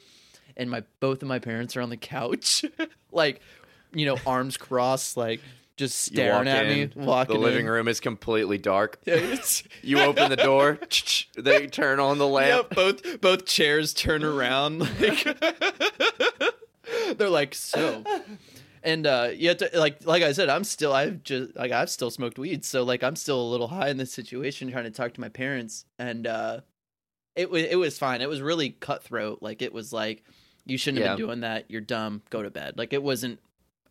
and 0.57 0.71
my 0.71 0.83
both 1.01 1.23
of 1.23 1.29
my 1.29 1.39
parents 1.39 1.77
are 1.77 1.81
on 1.81 1.91
the 1.91 1.97
couch, 1.97 2.65
like, 3.13 3.41
you 3.93 4.07
know, 4.07 4.17
arms 4.27 4.57
crossed, 4.57 5.17
like 5.17 5.41
just 5.77 5.99
staring 5.99 6.47
at 6.47 6.67
in, 6.67 6.93
me. 6.95 6.97
Walking 7.05 7.37
the 7.37 7.41
living 7.41 7.67
in. 7.67 7.73
room 7.73 7.89
is 7.89 8.01
completely 8.01 8.59
dark. 8.59 9.01
You 9.83 10.01
open 10.01 10.31
the 10.31 10.37
door, 10.37 10.79
they 11.37 11.67
turn 11.67 12.01
on 12.01 12.19
the 12.19 12.27
lamp. 12.27 12.69
Yep, 12.71 12.77
both 12.77 13.21
both 13.21 13.47
chairs 13.47 13.95
turn 13.95 14.23
around. 14.23 14.81
Like 15.01 15.39
they're 17.17 17.31
like 17.31 17.55
so. 17.55 18.05
And 18.83 19.07
uh 19.07 19.29
you 19.35 19.49
have 19.49 19.59
to 19.59 19.71
like 19.75 20.05
like 20.07 20.23
I 20.23 20.33
said, 20.33 20.49
I'm 20.49 20.65
still 20.65 20.93
I've 20.93 21.23
just 21.23 21.55
like 21.57 21.71
I've 21.73 21.91
still 21.91 22.11
smoked 22.11 22.39
weed, 22.39 22.65
so 22.65 22.83
like 22.83 23.03
I'm 23.03 23.17
still 23.17 23.41
a 23.41 23.49
little 23.51 23.69
high 23.69 23.89
in 23.91 23.99
this 23.99 24.13
situation 24.13 24.71
trying 24.71 24.85
to 24.85 24.91
talk 24.91 25.13
to 25.15 25.21
my 25.21 25.29
parents 25.29 25.85
and 25.99 26.27
uh 26.27 26.61
it 27.37 27.51
was 27.51 27.65
it 27.65 27.77
was 27.77 27.99
fine. 27.99 28.21
It 28.23 28.29
was 28.29 28.41
really 28.41 28.71
cutthroat. 28.71 29.43
Like 29.43 29.61
it 29.63 29.73
was 29.73 29.93
like 29.93 30.25
you 30.67 30.79
shouldn't 30.79 31.05
have 31.05 31.17
been 31.19 31.27
doing 31.27 31.41
that. 31.41 31.67
You're 31.71 31.81
dumb. 31.81 32.23
Go 32.31 32.43
to 32.43 32.51
bed. 32.51 32.79
Like 32.79 32.93
it 32.93 33.03
wasn't 33.03 33.39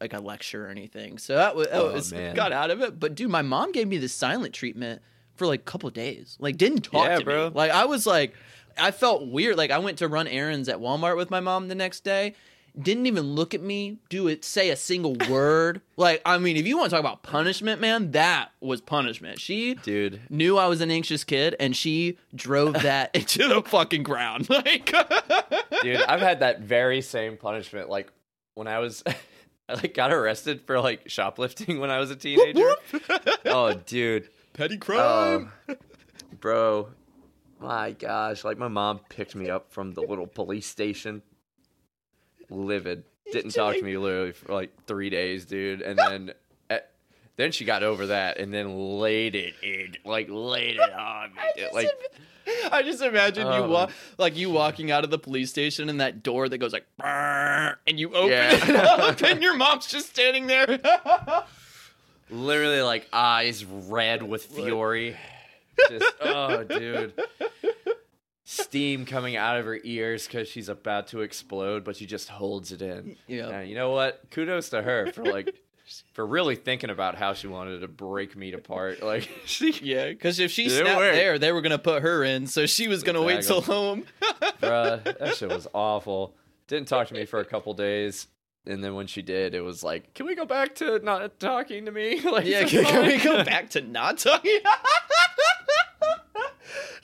like 0.02 0.13
a 0.13 0.19
lecture 0.19 0.65
or 0.65 0.69
anything. 0.69 1.17
So 1.17 1.36
that 1.36 1.56
was, 1.56 1.67
that 1.67 1.75
Oh, 1.75 1.91
was 1.93 2.12
got 2.12 2.52
out 2.52 2.71
of 2.71 2.82
it. 2.82 2.99
But 2.99 3.15
dude, 3.15 3.30
my 3.30 3.41
mom 3.41 3.71
gave 3.71 3.88
me 3.88 3.97
the 3.97 4.10
silent 4.10 4.54
treatment 4.54 5.02
for 5.36 5.45
like 5.45 5.62
a 5.62 5.63
couple 5.63 5.89
days. 5.89 6.36
Like 6.39 6.58
didn't 6.58 6.82
talk 6.82 7.06
Yeah, 7.06 7.19
to 7.19 7.23
bro. 7.25 7.45
me. 7.49 7.56
Like 7.56 7.71
I 7.71 7.86
was 7.86 8.08
like 8.08 8.34
I 8.78 8.91
felt 8.91 9.28
weird. 9.28 9.56
Like 9.58 9.71
I 9.71 9.78
went 9.80 9.99
to 9.99 10.08
run 10.08 10.28
errands 10.28 10.67
at 10.67 10.78
Walmart 10.80 11.15
with 11.17 11.30
my 11.30 11.39
mom 11.41 11.67
the 11.67 11.75
next 11.75 12.04
day. 12.04 12.34
Didn't 12.77 13.05
even 13.05 13.23
look 13.36 13.53
at 13.53 13.62
me, 13.62 13.97
do 14.10 14.27
it, 14.27 14.43
say 14.43 14.69
a 14.69 14.75
single 14.75 15.15
word. 15.29 15.82
Like, 15.97 16.21
I 16.25 16.38
mean, 16.38 16.58
if 16.58 16.65
you 16.67 16.77
want 16.77 16.89
to 16.89 16.95
talk 16.95 16.99
about 16.99 17.23
punishment, 17.23 17.82
man, 17.82 18.12
that 18.12 18.51
was 18.62 18.82
punishment. 18.82 19.39
She 19.39 19.75
Dude, 19.75 20.21
knew 20.29 20.58
I 20.58 20.67
was 20.67 20.82
an 20.82 20.91
anxious 20.91 21.23
kid, 21.23 21.55
and 21.60 21.75
she 21.75 22.17
drove 22.34 22.73
that 22.84 23.15
into 23.15 23.47
the 23.47 23.62
fucking 23.62 24.03
ground. 24.03 24.47
Like, 24.60 24.91
dude, 25.84 26.01
I've 26.01 26.19
had 26.19 26.41
that 26.41 26.60
very 26.62 27.01
same 27.01 27.38
punishment. 27.38 27.89
Like 27.89 28.12
when 28.55 28.67
I 28.67 28.79
was, 28.79 29.03
I 29.69 29.73
like 29.73 29.93
got 29.93 30.12
arrested 30.12 30.62
for 30.65 30.79
like 30.82 31.10
shoplifting 31.10 31.79
when 31.79 31.89
I 31.89 31.99
was 31.99 32.12
a 32.12 32.15
teenager. 32.15 32.75
oh, 33.45 33.73
dude, 33.86 34.27
petty 34.53 34.75
um, 34.75 34.79
crime. 34.79 35.51
Oh, 35.69 35.75
bro, 36.41 36.89
my 37.60 37.91
gosh! 37.91 38.43
Like 38.43 38.58
my 38.58 38.67
mom 38.67 38.99
picked 39.10 39.36
me 39.36 39.49
up 39.49 39.71
from 39.71 39.93
the 39.93 40.01
little 40.01 40.27
police 40.27 40.67
station, 40.67 41.21
livid. 42.49 43.03
Didn't 43.31 43.51
talk 43.51 43.75
to 43.75 43.81
me 43.83 43.97
literally 43.97 44.31
for 44.31 44.53
like 44.53 44.71
three 44.88 45.09
days, 45.09 45.45
dude, 45.45 45.81
and 45.81 45.97
then. 45.99 46.31
eh, 46.69 46.79
Then 47.35 47.51
she 47.51 47.63
got 47.65 47.83
over 47.83 48.07
that 48.07 48.38
and 48.39 48.51
then 48.53 48.99
laid 48.99 49.35
it 49.35 49.53
in, 49.62 49.95
like 50.03 50.27
laid 50.29 50.75
it 50.77 50.93
on 50.93 51.33
me. 51.33 51.41
dude. 51.55 51.73
Like, 51.73 51.89
I 52.71 52.81
just 52.81 53.03
imagine 53.03 53.45
you 53.45 53.53
Oh. 53.53 53.69
walk 53.69 53.91
like 54.17 54.35
you 54.35 54.49
walking 54.49 54.89
out 54.89 55.03
of 55.03 55.12
the 55.12 55.19
police 55.19 55.51
station 55.51 55.88
and 55.89 56.01
that 56.01 56.23
door 56.23 56.49
that 56.49 56.57
goes 56.57 56.73
like 56.73 56.85
"Brrr," 56.99 57.75
and 57.85 57.99
you 57.99 58.15
open 58.15 58.31
Yeah. 58.31 58.53
it 58.55 58.75
up 58.75 59.21
and 59.21 59.43
your 59.43 59.55
mom's 59.55 59.85
just 59.85 60.09
standing 60.09 60.47
there. 60.47 60.79
literally 62.31 62.81
like 62.81 63.07
eyes 63.13 63.63
red 63.65 64.23
with 64.23 64.45
fury. 64.45 65.15
Just 65.89 66.12
oh, 66.21 66.63
dude. 66.63 67.13
Steam 68.51 69.05
coming 69.05 69.35
out 69.35 69.57
of 69.57 69.65
her 69.65 69.79
ears 69.83 70.25
because 70.25 70.47
she's 70.47 70.69
about 70.69 71.05
to 71.09 71.21
explode, 71.21 71.83
but 71.83 71.95
she 71.95 72.07
just 72.07 72.29
holds 72.29 72.71
it 72.71 72.81
in. 72.81 73.15
Yeah. 73.27 73.49
And 73.49 73.69
you 73.69 73.75
know 73.75 73.91
what? 73.91 74.23
Kudos 74.31 74.69
to 74.69 74.81
her 74.81 75.12
for 75.12 75.23
like 75.23 75.53
for 76.13 76.25
really 76.25 76.55
thinking 76.55 76.89
about 76.89 77.13
how 77.13 77.33
she 77.33 77.45
wanted 77.45 77.81
to 77.81 77.88
break 77.88 78.35
meat 78.35 78.55
apart. 78.55 79.03
Like 79.03 79.29
she, 79.45 79.71
Yeah, 79.83 80.07
because 80.07 80.39
if 80.39 80.49
she 80.49 80.67
snapped 80.67 80.97
worked. 80.97 81.15
there, 81.15 81.38
they 81.38 81.51
were 81.51 81.62
gonna 81.62 81.77
put 81.77 82.01
her 82.01 82.23
in, 82.23 82.47
so 82.47 82.65
she 82.65 82.88
was 82.88 83.03
gonna 83.03 83.21
wait 83.21 83.43
till 83.43 83.62
home. 83.62 84.05
bruh, 84.62 85.03
that 85.03 85.35
shit 85.35 85.49
was 85.49 85.67
awful. 85.71 86.33
Didn't 86.67 86.88
talk 86.88 87.07
to 87.09 87.13
me 87.13 87.25
for 87.25 87.39
a 87.39 87.45
couple 87.45 87.75
days. 87.75 88.25
And 88.65 88.83
then 88.83 88.93
when 88.95 89.05
she 89.07 89.21
did, 89.21 89.53
it 89.53 89.62
was 89.62 89.83
like, 89.83 90.15
"Can 90.15 90.25
we 90.25 90.33
go 90.33 90.45
back 90.45 90.73
to 90.75 90.97
not 90.99 91.39
talking 91.39 91.85
to 91.85 91.91
me?" 91.91 92.19
like, 92.21 92.45
yeah, 92.45 92.63
can, 92.65 92.83
can 92.83 93.05
we 93.07 93.17
go 93.17 93.43
back 93.43 93.69
to 93.71 93.81
not 93.81 94.17
talking? 94.17 94.59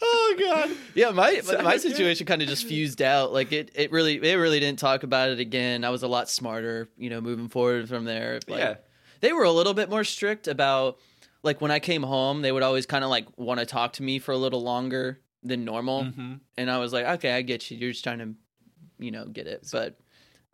Oh 0.02 0.36
god. 0.40 0.72
Yeah, 0.94 1.12
my 1.12 1.42
my, 1.64 1.78
situation 1.78 2.26
kind 2.26 2.42
of 2.42 2.48
just 2.48 2.66
fused 2.66 3.02
out. 3.02 3.34
Like 3.34 3.52
it, 3.52 3.72
it 3.76 3.92
really, 3.92 4.16
it 4.16 4.36
really 4.36 4.60
didn't 4.60 4.80
talk 4.80 5.04
about 5.04 5.30
it 5.30 5.40
again. 5.40 5.84
I 5.84 5.90
was 5.90 6.04
a 6.04 6.08
lot 6.08 6.30
smarter, 6.30 6.90
you 6.98 7.10
know, 7.10 7.22
moving 7.22 7.48
forward 7.50 7.88
from 7.90 8.06
there. 8.06 8.40
Like, 8.48 8.60
Yeah. 8.60 8.76
they 9.22 9.34
were 9.34 9.44
a 9.44 9.52
little 9.52 9.74
bit 9.74 9.90
more 9.90 10.04
strict 10.04 10.48
about 10.48 11.00
like 11.44 11.62
when 11.62 11.72
I 11.72 11.80
came 11.80 12.04
home, 12.04 12.42
they 12.42 12.52
would 12.52 12.64
always 12.64 12.86
kind 12.86 13.04
of 13.04 13.10
like 13.10 13.28
want 13.38 13.60
to 13.60 13.66
talk 13.66 13.94
to 13.94 14.04
me 14.04 14.20
for 14.20 14.32
a 14.32 14.38
little 14.38 14.64
longer 14.64 15.20
than 15.44 15.64
normal. 15.64 16.04
Mhm. 16.06 16.40
And 16.58 16.72
I 16.72 16.80
was 16.80 16.92
like, 16.92 17.06
okay, 17.06 17.34
I 17.34 17.42
get 17.42 17.70
you. 17.70 17.78
You're 17.78 17.92
just 17.92 18.04
trying 18.04 18.20
to, 18.20 18.34
you 18.98 19.12
know, 19.12 19.26
get 19.26 19.46
it, 19.48 19.68
but 19.72 19.98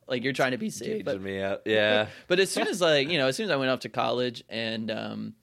like 0.08 0.24
you're 0.24 0.34
trying 0.34 0.52
to 0.52 0.58
be 0.58 0.69
safe. 0.69 1.06
But 1.06 1.21
me 1.21 1.41
out. 1.41 1.62
Yeah. 1.65 2.08
but 2.28 2.39
as 2.39 2.50
soon 2.52 2.67
as 2.74 2.82
like 2.82 3.08
you 3.10 3.17
know, 3.17 3.28
as 3.28 3.38
soon 3.38 3.45
as 3.45 3.52
I 3.52 3.56
went 3.56 3.71
off 3.71 3.80
to 3.82 3.89
college 3.89 4.43
and 4.50 4.91
um, 4.91 5.34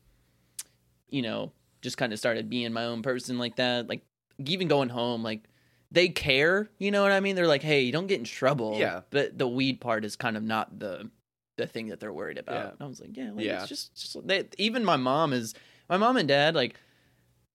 you 1.09 1.23
know, 1.23 1.53
just 1.83 1.97
kind 1.97 2.13
of 2.13 2.19
started 2.19 2.49
being 2.51 2.73
my 2.73 2.85
own 2.85 3.03
person 3.03 3.39
like 3.39 3.57
that, 3.57 3.89
like 3.89 4.03
even 4.45 4.69
going 4.69 4.89
home, 4.89 5.23
like 5.23 5.43
they 5.91 6.09
care. 6.09 6.69
You 6.79 6.91
know 6.91 7.03
what 7.03 7.13
I 7.13 7.21
mean? 7.21 7.37
They're 7.37 7.47
like, 7.47 7.63
hey, 7.63 7.83
you 7.83 7.93
don't 7.93 8.07
get 8.07 8.19
in 8.19 8.25
trouble. 8.25 8.77
Yeah. 8.79 9.03
But 9.11 9.39
the 9.39 9.49
weed 9.49 9.81
part 9.81 10.05
is 10.05 10.17
kind 10.17 10.37
of 10.37 10.43
not 10.43 10.79
the 10.79 11.11
the 11.57 11.67
thing 11.67 11.89
that 11.89 11.99
they're 11.99 12.13
worried 12.13 12.39
about. 12.39 12.55
Yeah. 12.55 12.71
And 12.71 12.77
I 12.81 12.87
was 12.87 13.01
like, 13.01 13.17
yeah, 13.17 13.31
like, 13.33 13.45
Yeah. 13.45 13.61
it's 13.61 13.69
just, 13.69 13.95
just 13.97 14.27
they, 14.27 14.45
even 14.59 14.85
my 14.85 14.97
mom 14.97 15.33
is 15.33 15.55
my 15.89 15.97
mom 15.97 16.17
and 16.17 16.29
dad 16.29 16.55
like 16.55 16.77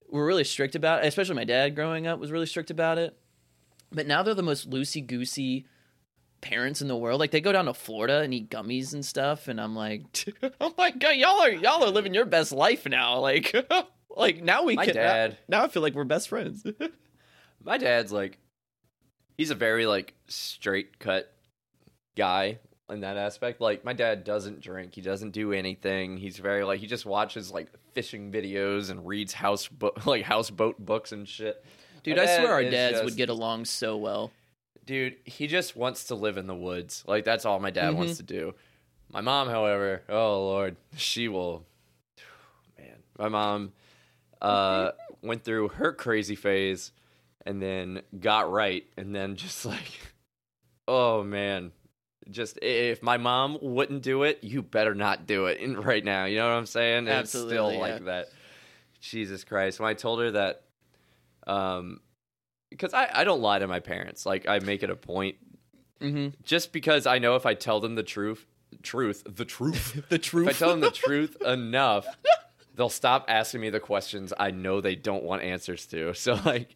were 0.10 0.26
really 0.26 0.44
strict 0.44 0.76
about 0.76 1.04
it, 1.04 1.08
especially 1.08 1.36
my 1.36 1.46
dad 1.46 1.76
growing 1.76 2.06
up 2.06 2.20
was 2.20 2.32
really 2.32 2.46
strict 2.46 2.70
about 2.70 2.98
it. 2.98 3.18
But 3.92 4.08
now 4.08 4.22
they're 4.24 4.34
the 4.34 4.44
most 4.44 4.70
loosey 4.70 5.06
goosey 5.06 5.66
parents 6.42 6.82
in 6.82 6.88
the 6.88 6.98
world. 6.98 7.20
Like 7.20 7.32
they 7.32 7.40
go 7.42 7.52
down 7.52 7.66
to 7.66 7.74
Florida 7.74 8.20
and 8.20 8.34
eat 8.34 8.50
gummies 8.50 8.94
and 8.94 9.06
stuff, 9.06 9.48
and 9.48 9.60
I'm 9.62 9.76
like, 9.76 10.04
oh 10.62 10.74
my 10.78 10.92
god, 10.92 11.16
y'all 11.16 11.42
are 11.42 11.50
y'all 11.52 11.84
are 11.84 11.90
living 11.90 12.14
your 12.14 12.26
best 12.26 12.52
life 12.52 12.86
now. 12.86 13.20
Like, 13.20 13.56
like 14.16 14.44
now 14.44 14.64
we 14.64 14.76
My 14.76 14.86
can. 14.86 14.96
dad- 14.96 15.38
Now 15.48 15.64
I 15.64 15.68
feel 15.68 15.82
like 15.82 15.94
we're 15.96 16.04
best 16.04 16.30
friends. 16.30 16.66
My 17.64 17.78
dad's 17.78 18.12
like, 18.12 18.40
he's 19.38 19.50
a 19.52 19.56
very 19.56 19.86
like 19.86 20.14
straight 20.28 21.00
cut 21.00 21.32
guy 22.16 22.60
in 22.90 23.00
that 23.02 23.16
aspect. 23.18 23.62
Like 23.62 23.86
my 23.86 23.94
dad 23.94 24.24
doesn't 24.24 24.60
drink. 24.62 24.94
He 24.96 25.02
doesn't 25.02 25.32
do 25.32 25.54
anything. 25.54 26.18
He's 26.18 26.38
very 26.38 26.64
like 26.64 26.80
he 26.82 26.88
just 26.88 27.06
watches 27.06 27.52
like 27.52 27.70
fishing 27.94 28.32
videos 28.32 28.90
and 28.90 29.08
reads 29.08 29.34
house 29.34 29.68
book 29.68 30.06
like 30.06 30.24
houseboat 30.24 30.78
books 30.84 31.12
and 31.14 31.28
shit. 31.28 31.64
Dude, 32.04 32.18
My 32.18 32.24
I 32.24 32.26
swear 32.26 32.52
our 32.52 32.64
dads 32.64 32.96
just- 32.96 33.06
would 33.06 33.16
get 33.16 33.30
along 33.30 33.66
so 33.66 33.96
well. 33.98 34.32
Dude, 34.86 35.16
he 35.24 35.48
just 35.48 35.78
wants 35.78 36.06
to 36.06 36.16
live 36.16 36.36
in 36.38 36.46
the 36.46 36.54
woods. 36.56 37.06
Like 37.08 37.24
that's 37.24 37.46
all 37.46 37.60
my 37.60 37.72
dad 37.72 37.92
Mm-hmm. 37.92 37.98
wants 38.00 38.18
to 38.18 38.24
do. 38.24 38.54
My 39.14 39.22
mom, 39.22 39.48
however, 39.48 40.02
oh 40.10 40.44
lord, 40.44 40.76
she 40.98 41.30
will. 41.30 41.66
Man, 42.78 42.98
my 43.18 43.30
mom 43.30 43.72
uh, 44.44 44.92
went 45.22 45.44
through 45.44 45.70
her 45.70 45.94
crazy 45.94 46.36
phase, 46.36 46.92
and 47.46 47.62
then 47.62 48.02
got 48.20 48.52
right, 48.52 48.86
and 48.98 49.16
then 49.16 49.36
just 49.36 49.66
like, 49.66 49.92
oh 50.88 51.24
man, 51.24 51.72
just 52.30 52.60
if 52.62 53.02
my 53.02 53.18
mom 53.18 53.58
wouldn't 53.62 54.04
do 54.04 54.24
it, 54.24 54.40
you 54.42 54.62
better 54.62 54.96
not 54.96 55.26
do 55.26 55.46
it 55.46 55.60
in, 55.60 55.76
right 55.82 56.04
now. 56.04 56.26
You 56.26 56.38
know 56.38 56.50
what 56.50 56.58
I'm 56.58 56.66
saying? 56.66 57.08
It's 57.08 57.30
still 57.30 57.44
Absolutely, 57.44 57.78
like 57.78 58.06
that. 58.06 58.28
Jesus 59.00 59.44
Christ! 59.44 59.80
When 59.80 59.90
I 59.90 59.94
told 59.94 60.20
her 60.22 60.32
that, 60.32 60.64
um, 61.48 62.00
because 62.70 62.94
I 62.94 63.10
I 63.14 63.24
don't 63.24 63.42
lie 63.42 63.60
to 63.60 63.68
my 63.68 63.80
parents. 63.80 64.26
Like 64.26 64.48
I 64.48 64.60
make 64.60 64.84
it 64.84 64.90
a 64.90 64.96
point, 64.96 65.38
mm-hmm. 66.02 66.30
just 66.44 66.72
because 66.72 67.06
I 67.06 67.20
know 67.20 67.36
if 67.36 67.46
I 67.46 67.54
tell 67.54 67.80
them 67.80 67.96
the 67.96 68.04
truth, 68.04 68.46
truth, 68.82 69.24
the 69.26 69.46
truth, 69.46 70.04
The 70.10 70.16
if 70.16 70.22
truth. 70.22 70.48
I 70.48 70.52
tell 70.54 70.70
them 70.70 70.80
the 70.80 70.92
truth 70.92 71.42
enough, 71.42 72.06
they'll 72.76 72.90
stop 72.90 73.26
asking 73.28 73.62
me 73.62 73.70
the 73.70 73.80
questions 73.80 74.34
I 74.38 74.52
know 74.52 74.82
they 74.82 74.96
don't 74.96 75.24
want 75.24 75.44
answers 75.44 75.86
to. 75.88 76.14
So 76.16 76.34
like 76.46 76.76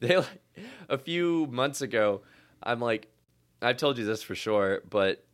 they 0.00 0.16
like 0.16 0.42
a 0.88 0.98
few 0.98 1.46
months 1.50 1.80
ago, 1.80 2.22
I'm 2.62 2.80
like 2.80 3.08
I've 3.62 3.76
told 3.76 3.98
you 3.98 4.04
this 4.04 4.22
for 4.22 4.34
sure, 4.34 4.82
but 4.88 5.24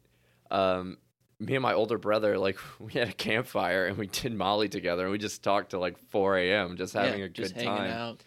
um 0.51 0.99
me 1.39 1.55
and 1.55 1.63
my 1.63 1.73
older 1.73 1.97
brother, 1.97 2.37
like 2.37 2.59
we 2.79 2.93
had 2.93 3.09
a 3.09 3.13
campfire 3.13 3.87
and 3.87 3.97
we 3.97 4.07
did 4.07 4.35
Molly 4.35 4.69
together 4.69 5.05
and 5.05 5.13
we 5.13 5.19
just 5.19 5.43
talked 5.43 5.71
to 5.71 5.79
like 5.79 5.99
4 6.11 6.37
a.m. 6.39 6.77
just 6.77 6.93
having 6.93 7.21
Yeah, 7.21 7.27
a 7.27 7.29
good 7.31 7.55
time, 7.55 7.91
out. 7.91 8.23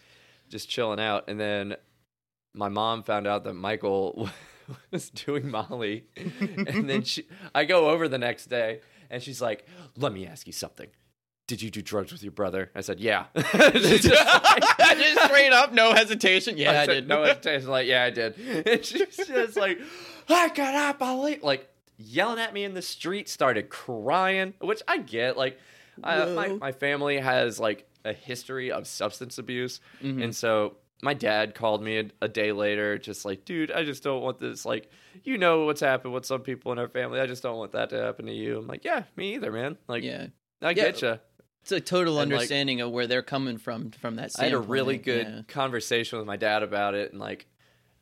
just 0.48 0.68
chilling 0.68 0.98
out. 1.00 1.28
And 1.28 1.38
then 1.38 1.76
my 2.54 2.68
mom 2.68 3.02
found 3.04 3.26
out 3.28 3.44
that 3.44 3.54
Michael 3.54 4.28
was 4.90 5.10
doing 5.10 5.48
Molly, 5.50 6.06
and 6.16 6.88
then 6.88 7.02
she, 7.02 7.26
I 7.54 7.64
go 7.64 7.90
over 7.90 8.08
the 8.08 8.18
next 8.18 8.46
day, 8.46 8.80
and 9.10 9.20
she's 9.22 9.42
like, 9.42 9.66
"Let 9.96 10.12
me 10.12 10.26
ask 10.26 10.46
you 10.46 10.52
something. 10.52 10.86
Did 11.46 11.60
you 11.60 11.70
do 11.70 11.82
drugs 11.82 12.10
with 12.12 12.22
your 12.22 12.32
brother?" 12.32 12.70
I 12.74 12.80
said, 12.80 13.00
"Yeah." 13.00 13.26
Just 13.34 14.04
like- 14.08 14.62
just 14.98 15.24
straight 15.24 15.52
up, 15.52 15.72
no 15.72 15.92
hesitation. 15.92 16.56
Yeah, 16.56 16.70
I, 16.82 16.86
said, 16.86 16.92
did. 16.94 17.08
No 17.08 17.22
hesitation. 17.24 17.68
Like, 17.68 17.86
yeah, 17.86 18.04
I 18.04 18.10
did. 18.10 18.34
And 18.66 18.84
she's 18.84 19.16
just 19.16 19.56
like, 19.56 19.78
I 20.28 20.48
got 20.48 20.54
cannot 20.54 20.98
believe, 20.98 21.42
like, 21.42 21.68
yelling 21.98 22.38
at 22.38 22.54
me 22.54 22.64
in 22.64 22.74
the 22.74 22.82
street. 22.82 23.28
Started 23.28 23.68
crying, 23.68 24.54
which 24.60 24.82
I 24.88 24.98
get. 24.98 25.36
Like, 25.36 25.58
I, 26.02 26.24
my 26.26 26.48
my 26.48 26.72
family 26.72 27.18
has 27.18 27.58
like 27.60 27.86
a 28.04 28.12
history 28.12 28.70
of 28.72 28.86
substance 28.86 29.38
abuse, 29.38 29.80
Mhm. 30.02 30.22
and 30.24 30.36
so 30.36 30.76
my 31.02 31.12
dad 31.14 31.54
called 31.54 31.82
me 31.82 31.98
a, 31.98 32.04
a 32.22 32.28
day 32.28 32.52
later, 32.52 32.96
just 32.98 33.24
like, 33.26 33.44
dude, 33.44 33.70
I 33.70 33.84
just 33.84 34.02
don't 34.02 34.22
want 34.22 34.38
this. 34.38 34.64
Like, 34.64 34.90
you 35.24 35.36
know 35.38 35.66
what's 35.66 35.80
happened 35.80 36.14
with 36.14 36.24
some 36.24 36.40
people 36.40 36.72
in 36.72 36.78
our 36.78 36.88
family. 36.88 37.20
I 37.20 37.26
just 37.26 37.42
don't 37.42 37.58
want 37.58 37.72
that 37.72 37.90
to 37.90 38.00
happen 38.00 38.26
to 38.26 38.32
you. 38.32 38.58
I'm 38.58 38.66
like, 38.66 38.84
yeah, 38.84 39.02
me 39.16 39.34
either, 39.34 39.52
man. 39.52 39.76
Like, 39.88 40.02
yeah, 40.02 40.28
I 40.62 40.72
get 40.72 41.02
you. 41.02 41.18
It's 41.64 41.72
a 41.72 41.80
total 41.80 42.20
And, 42.20 42.30
like, 42.30 42.36
understanding 42.36 42.82
of 42.82 42.90
where 42.90 43.06
they're 43.06 43.22
coming 43.22 43.56
from 43.56 43.90
from 43.92 44.16
that. 44.16 44.32
I 44.38 44.44
had 44.44 44.52
a 44.52 44.58
really 44.58 44.98
good 44.98 45.26
yeah. 45.26 45.40
conversation 45.48 46.18
with 46.18 46.26
my 46.26 46.36
dad 46.36 46.62
about 46.62 46.94
it, 46.94 47.10
and 47.12 47.18
like, 47.18 47.46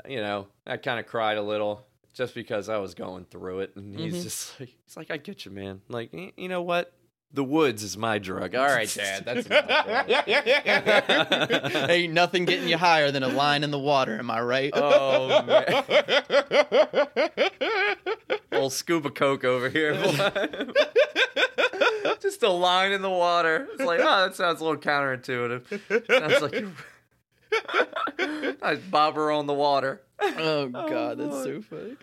you 0.09 0.17
know, 0.17 0.49
I 0.67 0.79
kind 0.79 0.99
of 0.99 1.07
cried 1.07 1.37
a 1.37 1.43
little 1.43 1.87
just 2.13 2.35
because 2.35 2.69
I 2.69 2.79
was 2.79 2.95
going 2.95 3.25
through 3.27 3.61
it, 3.61 3.77
and 3.77 3.95
he's 3.97 4.15
Mhm. 4.15 4.23
just 4.25 4.59
like, 4.61 4.71
he's 4.85 4.97
like, 4.97 5.13
I 5.13 5.17
get 5.17 5.45
you, 5.45 5.53
man. 5.53 5.81
Like, 5.89 6.13
you 6.13 6.49
know 6.49 6.61
what? 6.63 6.93
The 7.35 7.43
woods 7.45 7.83
is 7.83 7.97
my 7.97 8.19
drug. 8.19 8.55
All 8.55 8.67
right, 8.67 8.93
Dad, 8.95 9.25
that's 9.25 9.47
enough. 9.47 9.65
Yeah, 10.07 10.23
yeah, 10.27 10.61
yeah. 10.67 11.87
Ain't 11.89 12.13
nothing 12.13 12.45
getting 12.45 12.69
you 12.69 12.77
higher 12.77 13.11
than 13.11 13.23
a 13.23 13.29
line 13.29 13.65
in 13.65 13.71
the 13.71 13.79
water. 13.79 14.19
Am 14.19 14.31
I 14.31 14.43
right? 14.43 14.71
Oh, 14.75 15.43
man. 15.43 15.83
Old 18.53 18.75
scuba 18.75 19.09
coke 19.11 19.45
over 19.45 19.71
here. 19.71 19.95
just 22.21 22.43
a 22.43 22.51
line 22.51 22.93
in 22.93 23.01
the 23.03 23.11
water. 23.11 23.67
It's 23.73 23.83
like, 23.83 24.01
oh, 24.01 24.25
that 24.27 24.35
sounds 24.37 24.61
a 24.61 24.65
little 24.65 24.81
counterintuitive. 24.81 26.07
Sounds 26.07 26.43
like 26.43 26.53
you're 28.19 28.57
nice 28.63 28.79
bobber 28.91 29.31
on 29.31 29.47
the 29.47 29.55
water. 29.55 30.01
Oh 30.21 30.69
god, 30.69 31.19
that's 31.19 31.35
oh, 31.35 31.45
Lord. 31.45 31.47
so 31.47 31.63
funny. 31.63 31.97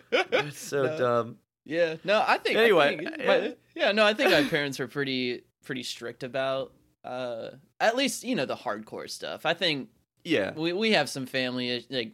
It's 0.48 0.58
so 0.58 0.82
No. 0.84 0.98
dumb. 0.98 1.36
Yeah, 1.64 1.96
no, 2.04 2.24
I 2.26 2.38
think. 2.38 2.56
Anyway, 2.56 2.84
I 2.84 2.96
think, 2.96 3.16
yeah. 3.18 3.26
my- 3.26 3.56
yeah, 3.74 3.92
no, 3.92 4.04
I 4.04 4.14
think 4.14 4.30
my 4.30 4.44
parents 4.44 4.80
are 4.80 4.88
pretty 4.88 5.42
pretty 5.64 5.82
strict 5.82 6.22
about 6.22 6.72
uh 7.04 7.50
at 7.80 7.96
least 7.96 8.24
you 8.24 8.34
know 8.34 8.46
the 8.46 8.56
hardcore 8.56 9.08
stuff. 9.08 9.44
I 9.46 9.54
think 9.54 9.88
Yeah. 10.24 10.52
we 10.54 10.72
we 10.72 10.92
have 10.92 11.08
some 11.08 11.26
family 11.26 11.84
like 11.90 12.12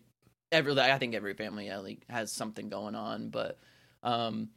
every 0.53 0.79
I 0.79 0.99
think 0.99 1.15
every 1.15 1.35
family 1.35 1.67
yeah, 1.67 1.79
like 1.79 2.05
has 2.09 2.31
something 2.33 2.69
going 2.69 2.95
on, 2.95 3.31
but 3.31 3.59
um 4.03 4.51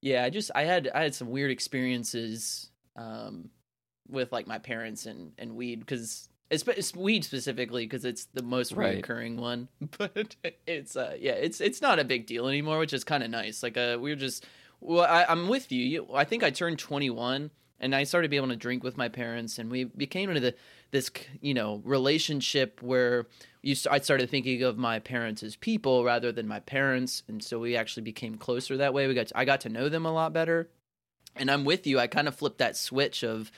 yeah, 0.00 0.24
I 0.24 0.30
just 0.30 0.50
I 0.54 0.62
had 0.64 0.88
I 0.94 1.02
had 1.02 1.14
some 1.14 1.28
weird 1.30 1.50
experiences 1.50 2.70
um 2.96 3.50
with 4.08 4.32
like 4.32 4.46
my 4.46 4.58
parents 4.58 5.06
and 5.06 5.32
and 5.38 5.56
weed 5.56 5.80
because 5.80 6.28
it's, 6.50 6.62
it's 6.68 6.94
weed 6.94 7.24
specifically 7.24 7.84
because 7.86 8.04
it's 8.04 8.26
the 8.34 8.42
most 8.42 8.72
Right. 8.72 8.96
recurring 8.96 9.36
one 9.36 9.68
but 9.98 10.36
it's 10.66 10.96
uh 10.96 11.16
yeah 11.18 11.32
it's 11.32 11.60
it's 11.60 11.82
not 11.82 11.98
a 11.98 12.04
big 12.04 12.26
deal 12.26 12.48
anymore 12.48 12.78
which 12.78 12.92
is 12.92 13.04
kind 13.04 13.22
of 13.22 13.30
nice 13.30 13.62
like 13.62 13.76
uh 13.76 13.96
we 14.00 14.12
are 14.12 14.16
just 14.16 14.46
well 14.80 15.04
I, 15.04 15.24
i'm 15.28 15.48
with 15.48 15.72
you. 15.72 15.84
you 15.84 16.08
i 16.14 16.24
think 16.24 16.42
i 16.42 16.50
turned 16.50 16.78
21 16.78 17.50
and 17.80 17.94
i 17.94 18.04
started 18.04 18.30
being 18.30 18.42
able 18.42 18.52
to 18.52 18.56
drink 18.56 18.84
with 18.84 18.96
my 18.96 19.08
parents 19.08 19.58
and 19.58 19.70
we 19.70 19.84
became 19.84 20.30
into 20.30 20.40
the 20.40 20.54
this 20.92 21.10
you 21.40 21.54
know 21.54 21.82
relationship 21.84 22.80
where 22.82 23.26
you 23.62 23.74
i 23.90 23.98
started 23.98 24.30
thinking 24.30 24.62
of 24.62 24.78
my 24.78 24.98
parents 25.00 25.42
as 25.42 25.56
people 25.56 26.04
rather 26.04 26.30
than 26.32 26.46
my 26.46 26.60
parents 26.60 27.22
and 27.28 27.42
so 27.42 27.58
we 27.58 27.76
actually 27.76 28.02
became 28.04 28.36
closer 28.36 28.76
that 28.76 28.94
way 28.94 29.06
we 29.08 29.14
got 29.14 29.32
i 29.34 29.44
got 29.44 29.60
to 29.62 29.68
know 29.68 29.88
them 29.88 30.06
a 30.06 30.12
lot 30.12 30.32
better 30.32 30.68
and 31.34 31.50
i'm 31.50 31.64
with 31.64 31.86
you 31.86 31.98
i 31.98 32.06
kind 32.06 32.28
of 32.28 32.34
flipped 32.34 32.58
that 32.58 32.76
switch 32.76 33.24
of 33.24 33.50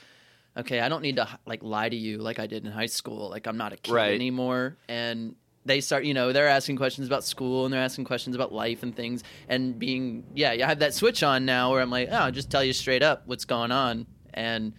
okay 0.57 0.79
i 0.79 0.89
don't 0.89 1.01
need 1.01 1.15
to 1.15 1.27
like 1.45 1.63
lie 1.63 1.89
to 1.89 1.95
you 1.95 2.17
like 2.17 2.39
i 2.39 2.47
did 2.47 2.65
in 2.65 2.71
high 2.71 2.85
school 2.85 3.29
like 3.29 3.47
i'm 3.47 3.57
not 3.57 3.73
a 3.73 3.77
kid 3.77 3.93
Right. 3.93 4.13
anymore 4.13 4.77
and 4.87 5.35
they 5.65 5.81
start 5.81 6.03
you 6.05 6.13
know 6.13 6.31
they're 6.33 6.47
asking 6.47 6.77
questions 6.77 7.07
about 7.07 7.23
school 7.23 7.65
and 7.65 7.73
they're 7.73 7.81
asking 7.81 8.05
questions 8.05 8.35
about 8.35 8.51
life 8.51 8.81
and 8.83 8.95
things 8.95 9.23
and 9.47 9.77
being 9.77 10.23
yeah 10.33 10.51
i 10.51 10.65
have 10.67 10.79
that 10.79 10.93
switch 10.93 11.21
on 11.23 11.45
now 11.45 11.71
where 11.71 11.81
i'm 11.81 11.91
like 11.91 12.09
oh 12.11 12.15
I'll 12.15 12.31
just 12.31 12.49
tell 12.49 12.63
you 12.63 12.73
straight 12.73 13.03
up 13.03 13.23
what's 13.25 13.45
going 13.45 13.71
on 13.71 14.07
and 14.33 14.73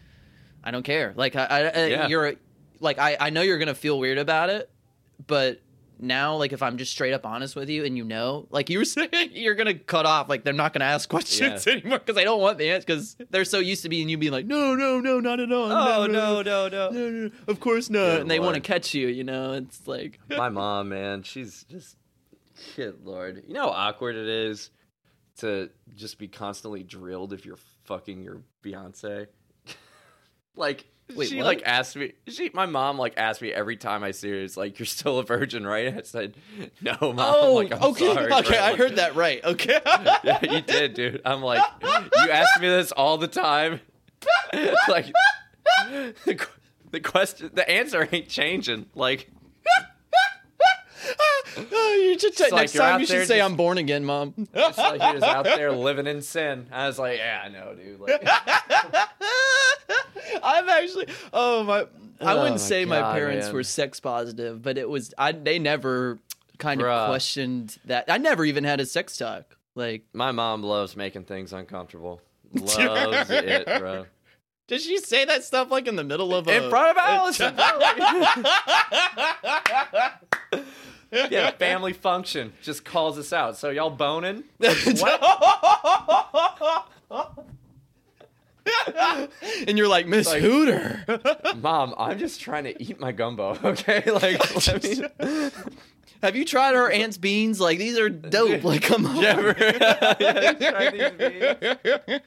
i 0.65 0.71
don't 0.71 0.83
care 0.83 1.13
like 1.17 1.37
i, 1.37 1.45
I 1.45 1.87
Yeah. 1.87 2.09
you're 2.09 2.35
like 2.81 2.99
I, 2.99 3.17
I 3.21 3.31
know 3.31 3.43
you're 3.43 3.59
gonna 3.59 3.75
feel 3.75 3.99
weird 3.99 4.19
about 4.19 4.51
it 4.51 4.71
but 5.27 5.61
now 6.03 6.37
like 6.37 6.53
if 6.53 6.63
i'm 6.63 6.77
just 6.77 6.93
straight 6.93 7.13
up 7.13 7.25
honest 7.27 7.55
with 7.57 7.69
you 7.69 7.85
and 7.85 7.97
you 7.97 8.05
know 8.05 8.47
like 8.51 8.71
you 8.71 8.79
were 8.79 8.85
saying 8.97 9.09
you're 9.33 9.55
gonna 9.55 9.75
cut 9.75 10.07
off 10.07 10.29
like 10.29 10.45
they're 10.45 10.53
not 10.53 10.73
gonna 10.73 10.85
ask 10.85 11.09
questions 11.09 11.67
anymore 11.67 11.99
because 11.99 12.17
i 12.17 12.25
don't 12.25 12.41
want 12.41 12.59
the 12.59 12.71
answer 12.71 12.87
because 12.87 13.17
they're 13.31 13.45
so 13.45 13.59
used 13.59 13.83
to 13.83 13.89
being 13.89 14.09
you 14.09 14.17
being 14.19 14.33
like 14.33 14.47
no 14.47 14.75
no 14.75 15.01
no 15.01 15.21
not 15.21 15.41
at 15.41 15.53
all 15.53 15.71
Oh 15.71 16.07
no, 16.07 16.43
no, 16.43 16.69
no. 16.69 16.91
no, 16.91 17.09
no, 17.11 17.31
of 17.49 17.61
course 17.61 17.91
not 17.91 17.99
Good 17.99 18.21
and 18.23 18.31
they 18.31 18.41
want 18.41 18.55
to 18.55 18.61
catch 18.61 18.95
you 18.95 19.09
you 19.09 19.25
know 19.25 19.53
it's 19.53 19.87
like 19.87 20.19
My 20.31 20.49
mom, 20.49 20.89
man, 20.91 21.23
she's 21.23 21.65
just 21.65 21.97
good 22.77 23.05
lord. 23.05 23.43
You 23.47 23.55
know 23.55 23.63
how 23.71 23.89
awkward 23.89 24.17
it 24.17 24.29
is 24.29 24.71
to 25.39 25.71
just 25.95 26.19
be 26.19 26.29
constantly 26.29 26.83
drilled 26.83 27.33
if 27.33 27.45
you're 27.47 27.59
fucking 27.85 28.23
your 28.23 28.43
fiance? 28.63 29.27
like 30.57 30.87
Wait, 31.17 31.29
she 31.29 31.37
what? 31.37 31.47
like 31.47 31.63
asked 31.65 31.97
me 31.97 32.13
she 32.29 32.51
my 32.53 32.67
mom 32.67 32.99
like 32.99 33.15
asked 33.17 33.43
me 33.43 33.53
every 33.53 33.77
time 33.77 34.03
I 34.03 34.11
see 34.11 34.31
her, 34.31 34.37
it's 34.37 34.57
like, 34.57 34.79
You're 34.79 34.87
still 34.87 35.19
a 35.19 35.25
virgin, 35.25 35.67
right? 35.67 35.97
I 35.97 36.03
said, 36.03 36.35
No, 36.81 36.97
mom. 37.01 37.15
oh 37.19 37.55
like, 37.55 37.73
okay 37.73 38.15
sorry, 38.15 38.33
okay 38.33 38.49
bro. 38.51 38.59
i 38.59 38.77
heard 38.77 38.97
that 38.97 39.15
right 39.15 39.45
okay 39.45 39.81
yeah, 40.25 40.39
you 40.43 40.61
did, 40.61 40.95
dude. 40.95 41.23
I'm 41.25 41.43
like, 41.43 41.63
you 41.83 42.31
ask 42.31 42.61
me 42.61 42.69
this 42.69 42.93
all 42.93 43.19
the 43.19 43.29
time. 43.29 43.81
like, 44.89 45.07
the, 46.25 46.47
the 46.91 47.01
question, 47.01 47.51
the 47.55 47.69
answer 47.69 48.09
ain't 48.11 48.29
changing. 48.29 48.87
Like, 48.95 49.31
oh, 51.73 52.01
you 52.03 52.19
should 52.19 52.33
It's 52.33 52.41
like 52.41 52.53
next 52.53 52.73
time 52.75 53.01
you 53.01 53.07
should 53.07 53.27
say 53.27 53.39
just- 53.39 53.51
i'm 53.51 53.57
born 53.57 53.79
again 53.79 54.05
mom 54.05 54.35
it's 54.55 54.79
like 54.79 55.01
he 55.01 55.15
was 55.15 55.23
out 55.23 55.45
there 55.45 55.73
living 55.89 56.07
in 56.07 56.23
sin. 56.23 56.67
I 56.71 56.87
was 56.87 56.99
like, 56.99 57.19
yeah, 57.19 57.43
I 57.45 57.49
know, 57.49 57.75
dude. 57.75 57.99
Like, 58.01 58.23
I'm 60.43 60.69
actually 60.69 61.07
oh 61.33 61.63
my 61.65 61.81
I 62.21 62.33
Oh, 62.35 62.39
wouldn't 62.39 62.55
my 62.55 62.57
say 62.59 62.85
my 62.85 63.13
parents 63.15 63.47
man. 63.47 63.55
were 63.55 63.65
sex 63.65 63.99
positive, 64.01 64.63
but 64.63 64.79
it 64.79 64.89
was 64.89 65.13
I 65.19 65.33
they 65.33 65.59
never 65.59 66.19
kind 66.59 66.81
Bruh. 66.81 66.91
of 66.93 67.09
questioned 67.09 67.79
that. 67.87 68.05
I 68.09 68.19
never 68.19 68.45
even 68.45 68.65
had 68.65 68.81
a 68.81 68.87
sex 68.87 69.17
talk. 69.17 69.57
Like 69.75 70.05
my 70.13 70.31
mom 70.33 70.63
loves 70.63 70.97
making 70.97 71.25
things 71.25 71.53
uncomfortable. 71.53 72.21
Loves 72.53 73.31
it, 73.31 73.65
bro. 73.79 74.07
did 74.67 74.81
she 74.83 74.99
say 74.99 75.25
that 75.25 75.45
stuff 75.45 75.71
like 75.71 75.87
in 75.87 75.95
the 75.97 76.05
middle 76.05 76.35
of 76.35 76.47
a 76.49 76.65
In 76.65 76.69
front 76.71 76.91
of 76.91 76.97
Allison. 76.99 77.55
Yeah, 81.13 81.51
family 81.53 81.93
function 81.93 82.53
just 82.63 82.85
calls 82.85 83.19
us 83.19 83.33
out. 83.33 83.57
So 83.57 83.71
y'all 83.71 83.91
boning? 83.91 84.45
and 89.67 89.77
you're 89.79 89.89
like 89.89 90.07
Miss 90.07 90.27
Like- 90.27 90.43
Hooter. 90.43 91.05
Mom, 91.57 91.95
I'm 91.99 92.19
just 92.19 92.41
trying 92.41 92.65
to 92.65 92.83
eat 92.83 92.99
my 93.01 93.13
gumbo. 93.13 93.59
Okay, 93.71 94.03
like, 94.11 94.83
me. 94.83 95.51
Have 96.23 96.37
you 96.37 96.45
tried 96.45 96.75
our 96.75 96.91
aunt's 96.91 97.17
beans? 97.17 97.61
Like 97.61 97.79
these 97.79 97.99
are 97.99 98.09
dope. 98.09 98.63
Like 98.65 98.83
come 98.83 99.07
on. 99.07 99.17
Yeah, 99.17 100.15
yeah, 100.21 102.19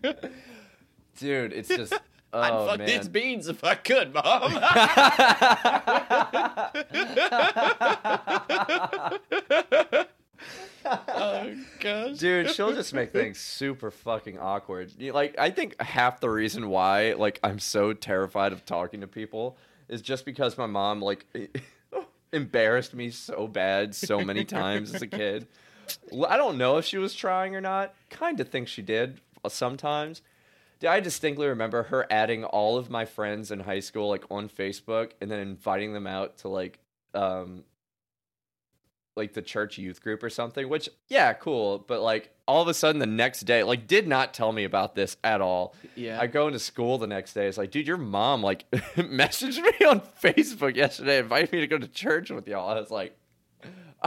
Dude, 1.18 1.54
it's 1.54 1.70
just. 1.70 1.94
Oh, 2.34 2.42
I'd 2.42 2.68
fuck 2.68 2.78
man. 2.80 2.88
these 2.88 3.08
beans 3.08 3.48
if 3.48 3.64
I 3.64 3.76
could, 3.76 4.14
mom. 4.14 4.24
oh 10.86 11.54
gosh, 11.80 12.18
Dude, 12.18 12.50
she'll 12.50 12.74
just 12.74 12.94
make 12.94 13.12
things 13.12 13.40
super 13.40 13.92
fucking 13.92 14.40
awkward. 14.40 14.92
Like, 15.00 15.36
I 15.38 15.52
think 15.52 15.82
half 15.82 16.20
the 16.20 16.30
reason 16.30 16.70
why, 16.70 17.14
like, 17.14 17.40
I'm 17.44 17.60
so 17.60 17.94
terrified 17.94 18.52
of 18.52 18.66
talking 18.66 19.02
to 19.02 19.08
people 19.08 19.58
is 19.88 20.02
just 20.02 20.26
because 20.26 20.58
my 20.58 20.66
mom, 20.66 21.02
like, 21.02 21.26
embarrassed 22.34 22.94
me 22.94 23.12
so 23.12 23.48
bad 23.48 23.96
so 23.96 24.22
many 24.22 24.44
times 24.46 24.94
as 24.94 25.02
a 25.02 25.08
kid. 25.08 25.48
I 26.28 26.38
don't 26.38 26.58
know 26.58 26.78
if 26.78 26.86
she 26.86 26.98
was 26.98 27.14
trying 27.14 27.56
or 27.56 27.62
not. 27.62 27.94
Kind 28.10 28.40
of 28.40 28.50
think 28.50 28.68
she 28.68 28.82
did 28.82 29.22
uh, 29.46 29.50
sometimes. 29.50 30.22
I 30.86 31.00
distinctly 31.00 31.48
remember 31.48 31.84
her 31.84 32.06
adding 32.10 32.44
all 32.44 32.78
of 32.78 32.90
my 32.90 33.06
friends 33.06 33.52
in 33.52 33.62
high 33.62 33.80
school, 33.80 34.10
like, 34.10 34.26
on 34.30 34.50
Facebook 34.50 35.12
and 35.22 35.30
then 35.30 35.40
inviting 35.40 35.94
them 35.94 36.08
out 36.08 36.38
to, 36.40 36.50
like, 36.50 36.80
um, 37.14 37.64
like 39.16 39.34
the 39.34 39.42
church 39.42 39.78
youth 39.78 40.02
group 40.02 40.24
or 40.24 40.30
something, 40.30 40.68
which 40.70 40.90
yeah, 41.08 41.34
cool, 41.34 41.84
but 41.88 42.02
like 42.02 42.32
all 42.48 42.62
of 42.62 42.68
a 42.68 42.74
sudden 42.74 43.00
the 43.00 43.06
next 43.06 43.42
day, 43.42 43.64
like 43.64 43.88
did 43.88 44.08
not 44.08 44.34
tell 44.34 44.52
me 44.52 44.64
about 44.64 44.96
this 44.96 45.18
at 45.24 45.42
all. 45.42 45.76
yeah. 45.96 46.20
I 46.20 46.28
go 46.28 46.48
into 46.48 46.60
school 46.60 46.98
the 46.98 47.08
next 47.08 47.34
day. 47.34 47.48
It's 47.48 47.58
like, 47.58 47.72
dude, 47.72 47.88
your 47.88 47.98
mom 47.98 48.42
like 48.42 48.70
messaged 48.72 49.62
me 49.62 49.86
on 49.86 50.02
Facebook 50.22 50.76
yesterday, 50.76 51.20
invited 51.20 51.52
me 51.52 51.60
to 51.60 51.68
go 51.68 51.78
to 51.78 51.88
church 51.88 52.32
with 52.32 52.48
y'all. 52.48 52.70
I 52.70 52.80
was 52.80 52.92
like, 52.92 53.16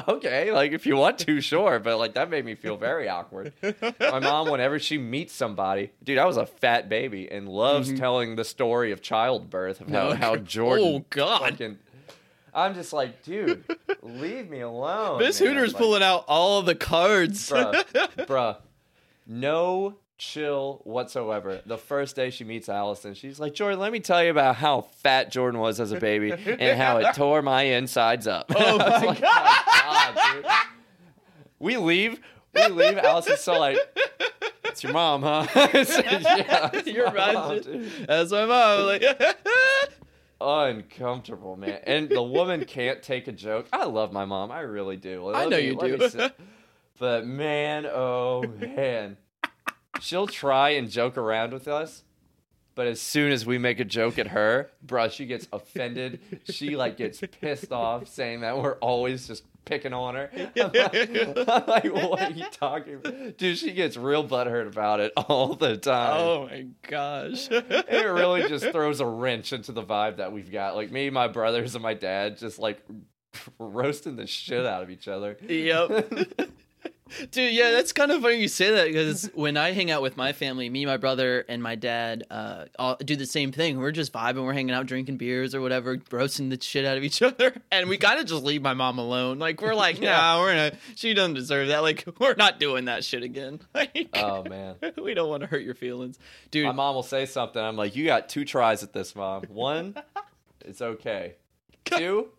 okay, 0.09 0.53
like 0.53 0.72
if 0.72 0.86
you 0.86 0.97
want 0.97 1.18
to, 1.20 1.40
sure, 1.40 1.78
but 1.78 1.99
like 1.99 2.14
that 2.14 2.30
made 2.30 2.44
me 2.44 2.55
feel 2.55 2.76
very 2.76 3.09
awkward. 3.09 3.53
My 4.01 4.18
mom, 4.18 4.51
whenever 4.51 4.78
she 4.78 4.99
meets 4.99 5.32
somebody, 5.32 5.92
dude, 6.03 6.18
I 6.18 6.26
was 6.26 6.36
a 6.36 6.47
fat 6.47 6.88
baby 6.88 7.30
and 7.30 7.49
loves 7.49 7.88
mm-hmm. 7.88 7.99
telling 7.99 8.36
the 8.36 8.44
story 8.44 8.92
of 8.92 9.01
childbirth 9.03 9.80
of 9.80 9.88
how, 9.88 10.14
how 10.14 10.36
Jordan. 10.36 10.86
Oh, 10.86 11.05
God. 11.11 11.51
fucking- 11.51 11.78
I'm 12.55 12.72
just 12.72 12.94
like, 12.94 13.22
dude, 13.22 13.64
leave 14.03 14.49
me 14.49 14.61
alone. 14.61 15.18
Miss 15.18 15.40
man. 15.40 15.51
Hooter's 15.51 15.74
Like, 15.74 15.78
pulling 15.82 16.03
out 16.03 16.24
all 16.26 16.62
the 16.62 16.74
cards. 16.74 17.51
bruh, 17.51 17.84
bruh, 18.26 18.57
no 19.26 19.97
chill 20.19 20.81
whatsoever. 20.85 21.61
The 21.67 21.79
first 21.79 22.17
day 22.17 22.31
she 22.31 22.45
meets 22.45 22.69
Allison, 22.69 23.14
she's 23.14 23.39
like, 23.39 23.55
Jordan, 23.55 23.79
let 23.81 23.93
me 23.93 24.01
tell 24.01 24.23
you 24.25 24.31
about 24.31 24.57
how 24.57 24.83
fat 25.03 25.31
Jordan 25.31 25.61
was 25.61 25.79
as 25.81 25.93
a 25.93 26.01
baby 26.01 26.33
and 26.33 26.79
how 26.79 26.99
it 26.99 27.14
tore 27.14 27.43
my 27.43 27.62
insides 27.62 28.27
up. 28.27 28.51
Oh 28.55 28.79
my 28.79 28.85
like, 28.99 29.21
oh 29.23 30.12
"My 30.25 30.41
God. 30.43 30.67
We 31.59 31.77
leave. 31.77 32.21
We 32.55 32.67
leave. 32.69 32.99
Allison's 32.99 33.41
so 33.41 33.59
like, 33.59 33.79
it's 34.64 34.83
your 34.83 34.93
mom, 34.93 35.23
huh? 35.23 35.47
Yeah, 35.55 36.71
it's 36.73 36.87
Your 36.89 37.12
my 37.12 37.33
mom, 37.33 37.35
mom, 37.35 37.55
dude. 37.61 37.64
dude." 37.64 38.07
That's 38.09 38.31
my 38.31 38.45
mom. 38.47 38.87
Like, 38.87 39.03
uncomfortable, 40.41 41.57
man. 41.57 41.81
And 41.85 42.09
the 42.09 42.23
woman 42.23 42.64
can't 42.64 43.03
take 43.03 43.29
a 43.29 43.33
joke. 43.33 43.67
I 43.73 43.85
love 43.85 44.12
my 44.12 44.25
mom. 44.25 44.51
I 44.51 44.61
really 44.61 44.97
do. 44.97 45.33
I 45.35 45.45
know 45.47 45.57
me- 45.57 45.67
you 45.67 45.77
do. 45.77 46.29
But 46.99 47.27
man, 47.27 47.85
oh 47.87 48.43
man. 48.59 49.19
She'll 50.01 50.26
try 50.26 50.70
and 50.70 50.90
joke 50.90 51.16
around 51.16 51.53
with 51.53 51.68
us. 51.68 52.03
But 52.74 52.86
as 52.88 53.01
soon 53.01 53.32
as 53.32 53.47
we 53.47 53.57
make 53.57 53.80
a 53.80 53.84
joke 53.84 54.18
at 54.18 54.28
her, 54.28 54.70
bruh, 54.86 55.11
she 55.11 55.24
gets 55.24 55.49
offended. 55.51 56.20
She 56.44 56.76
like 56.76 56.99
gets 56.99 57.22
pissed 57.40 57.72
off 57.72 58.07
saying 58.07 58.40
that 58.40 58.59
we're 58.59 58.74
always 58.74 59.26
just 59.26 59.44
picking 59.64 59.94
on 59.94 60.14
her. 60.14 60.30
I'm 60.57 60.72
like, 60.72 61.49
I'm 61.49 61.66
like, 61.66 61.84
what 61.94 62.20
are 62.20 62.30
you 62.30 62.44
talking 62.51 62.94
about? 62.97 63.38
Dude, 63.38 63.57
she 63.57 63.72
gets 63.72 63.97
real 63.97 64.28
butthurt 64.28 64.68
about 64.68 65.01
it 65.01 65.12
all 65.16 65.55
the 65.55 65.78
time. 65.78 66.20
oh 66.20 66.47
my 66.47 66.66
gosh. 66.86 67.49
it 67.51 68.07
really 68.07 68.47
just 68.47 68.66
throws 68.66 69.01
a 69.01 69.07
wrench 69.07 69.55
into 69.55 69.72
the 69.72 69.82
vibe 69.82 70.16
that 70.18 70.32
we've 70.32 70.53
got. 70.53 70.76
Like 70.76 70.90
me, 70.90 71.09
my 71.09 71.28
brothers, 71.28 71.74
and 71.76 71.82
my 71.82 71.94
dad 71.94 72.36
just 72.36 72.59
like 72.59 72.82
roasting 73.59 74.16
the 74.16 74.26
shit 74.26 74.66
out 74.66 74.82
of 74.82 74.90
each 74.90 75.09
other. 75.09 75.36
Yep. 75.49 76.51
Dude, 77.30 77.52
yeah, 77.52 77.70
that's 77.70 77.92
kind 77.92 78.11
of 78.11 78.20
funny 78.22 78.36
you 78.40 78.48
say 78.48 78.70
that 78.72 78.88
because 78.88 79.30
when 79.34 79.57
I 79.57 79.70
hang 79.70 79.92
out 79.92 80.02
with 80.02 80.16
my 80.16 80.32
family, 80.32 80.68
me, 80.68 80.84
my 80.86 80.96
brother, 80.96 81.44
and 81.48 81.62
my 81.62 81.76
dad 81.76 82.24
uh, 82.30 82.64
all 82.80 82.96
do 82.96 83.14
the 83.14 83.26
same 83.26 83.52
thing. 83.52 83.78
We're 83.78 83.92
just 83.92 84.12
vibing, 84.12 84.44
we're 84.44 84.52
hanging 84.52 84.74
out, 84.74 84.86
drinking 84.86 85.16
beers 85.16 85.54
or 85.54 85.61
whatever, 85.61 85.98
roasting 86.11 86.48
the 86.48 86.61
shit 86.61 86.84
out 86.84 86.96
of 86.96 87.04
each 87.04 87.22
other, 87.22 87.54
and 87.70 87.88
we 87.88 87.96
kind 87.96 88.18
of 88.18 88.26
just 88.26 88.42
leave 88.42 88.61
my 88.61 88.74
mom 88.74 88.98
alone. 88.98 89.38
Like 89.38 89.62
we're 89.62 89.74
like, 89.74 90.00
Yeah. 90.00 90.16
nah, 90.16 90.40
we're 90.40 90.57
not. 90.57 90.74
She 90.96 91.14
doesn't 91.14 91.34
deserve 91.34 91.68
that. 91.68 91.82
Like 91.82 92.04
we're 92.18 92.34
not 92.34 92.59
doing 92.59 92.86
that 92.86 93.04
shit 93.04 93.22
again. 93.22 93.61
Like, 93.72 94.09
oh 94.14 94.42
man. 94.44 94.76
we 95.00 95.14
don't 95.14 95.28
want 95.28 95.42
to 95.42 95.46
hurt 95.46 95.62
your 95.62 95.74
feelings, 95.74 96.18
dude. 96.50 96.66
My 96.66 96.72
mom 96.72 96.94
will 96.96 97.02
say 97.02 97.26
something. 97.26 97.62
I'm 97.62 97.76
like, 97.76 97.94
you 97.94 98.04
got 98.07 98.28
two 98.28 98.44
tries 98.44 98.82
at 98.82 98.92
this, 98.92 99.14
mom. 99.14 99.42
One, 99.44 99.94
it's 100.64 100.80
okay. 100.82 101.34
Two, 101.84 102.30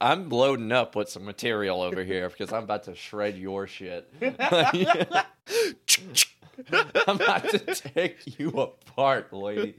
I'm 0.00 0.28
loading 0.28 0.72
up 0.72 0.96
with 0.96 1.08
some 1.08 1.24
material 1.24 1.82
over 1.82 2.04
here 2.04 2.28
because 2.28 2.52
I'm 2.52 2.64
about 2.64 2.84
to 2.84 2.94
shred 2.94 3.36
your 3.36 3.66
shit. 3.66 4.08
I'm 6.72 7.16
about 7.16 7.48
to 7.50 7.58
take 7.58 8.38
you 8.38 8.50
apart, 8.50 9.32
lady. 9.32 9.74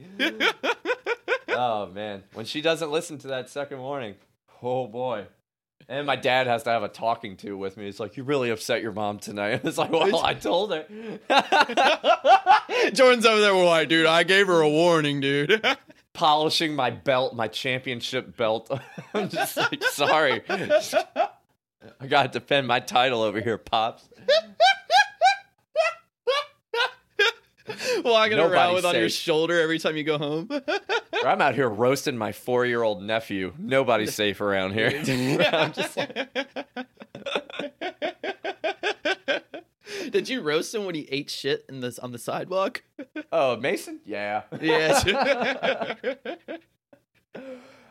Oh 1.48 1.86
man, 1.86 2.22
when 2.34 2.44
she 2.44 2.60
doesn't 2.60 2.90
listen 2.90 3.16
to 3.18 3.28
that 3.28 3.48
second 3.48 3.78
warning, 3.78 4.16
oh 4.62 4.86
boy. 4.86 5.26
And 5.88 6.04
my 6.04 6.16
dad 6.16 6.48
has 6.48 6.64
to 6.64 6.70
have 6.70 6.82
a 6.82 6.88
talking 6.88 7.36
to 7.38 7.56
with 7.56 7.76
me. 7.76 7.88
It's 7.88 8.00
like, 8.00 8.16
you 8.16 8.24
really 8.24 8.50
upset 8.50 8.82
your 8.82 8.90
mom 8.90 9.20
tonight. 9.20 9.60
It's 9.64 9.78
like, 9.78 9.92
well, 9.92 10.24
I 10.24 10.34
told 10.34 10.72
her. 10.72 10.84
Jordan's 12.92 13.24
over 13.24 13.40
there. 13.40 13.54
Why, 13.54 13.84
dude? 13.84 14.06
I 14.06 14.24
gave 14.24 14.48
her 14.48 14.60
a 14.60 14.68
warning, 14.68 15.20
dude. 15.20 15.64
Polishing 16.16 16.74
my 16.74 16.90
belt, 16.90 17.34
my 17.34 17.46
championship 17.46 18.36
belt. 18.36 18.70
I'm 19.14 19.28
just 19.28 19.56
like, 19.56 19.82
sorry. 19.84 20.42
I 20.48 22.06
gotta 22.08 22.28
defend 22.28 22.66
my 22.66 22.80
title 22.80 23.22
over 23.22 23.40
here, 23.40 23.58
pops. 23.58 24.08
Walking 28.04 28.38
around 28.38 28.52
Nobody's 28.52 28.74
with 28.76 28.84
on 28.84 28.94
your 28.94 29.08
shoulder 29.08 29.60
every 29.60 29.78
time 29.78 29.96
you 29.96 30.04
go 30.04 30.18
home. 30.18 30.48
I'm 31.24 31.40
out 31.40 31.54
here 31.54 31.68
roasting 31.68 32.16
my 32.16 32.32
four-year-old 32.32 33.02
nephew. 33.02 33.52
Nobody's 33.58 34.14
safe 34.14 34.40
around 34.40 34.72
here. 34.72 34.88
I'm 35.52 35.72
just 35.72 35.96
like, 35.96 36.28
Did 40.16 40.30
you 40.30 40.40
roast 40.40 40.74
him 40.74 40.86
when 40.86 40.94
he 40.94 41.06
ate 41.10 41.28
shit 41.28 41.66
in 41.68 41.80
this 41.80 41.98
on 41.98 42.10
the 42.10 42.16
sidewalk? 42.16 42.82
oh, 43.32 43.58
Mason? 43.58 44.00
Yeah. 44.06 44.44
Yeah. 44.62 45.02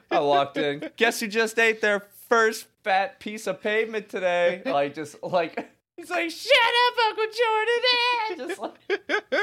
I 0.10 0.20
walked 0.20 0.58
in. 0.58 0.90
Guess 0.98 1.20
who 1.20 1.28
just 1.28 1.60
ate 1.60 1.82
their 1.82 2.00
first 2.28 2.66
fat 2.84 3.20
piece 3.20 3.46
of 3.46 3.62
pavement 3.62 4.10
today? 4.10 4.64
Like, 4.66 4.96
just 4.96 5.22
like, 5.22 5.70
he's 5.98 6.10
like, 6.10 6.32
shut 6.32 6.52
up, 6.88 6.94
Uncle 7.10 7.26
Jordan. 8.40 8.48
Just 8.50 8.60
like, 8.60 9.34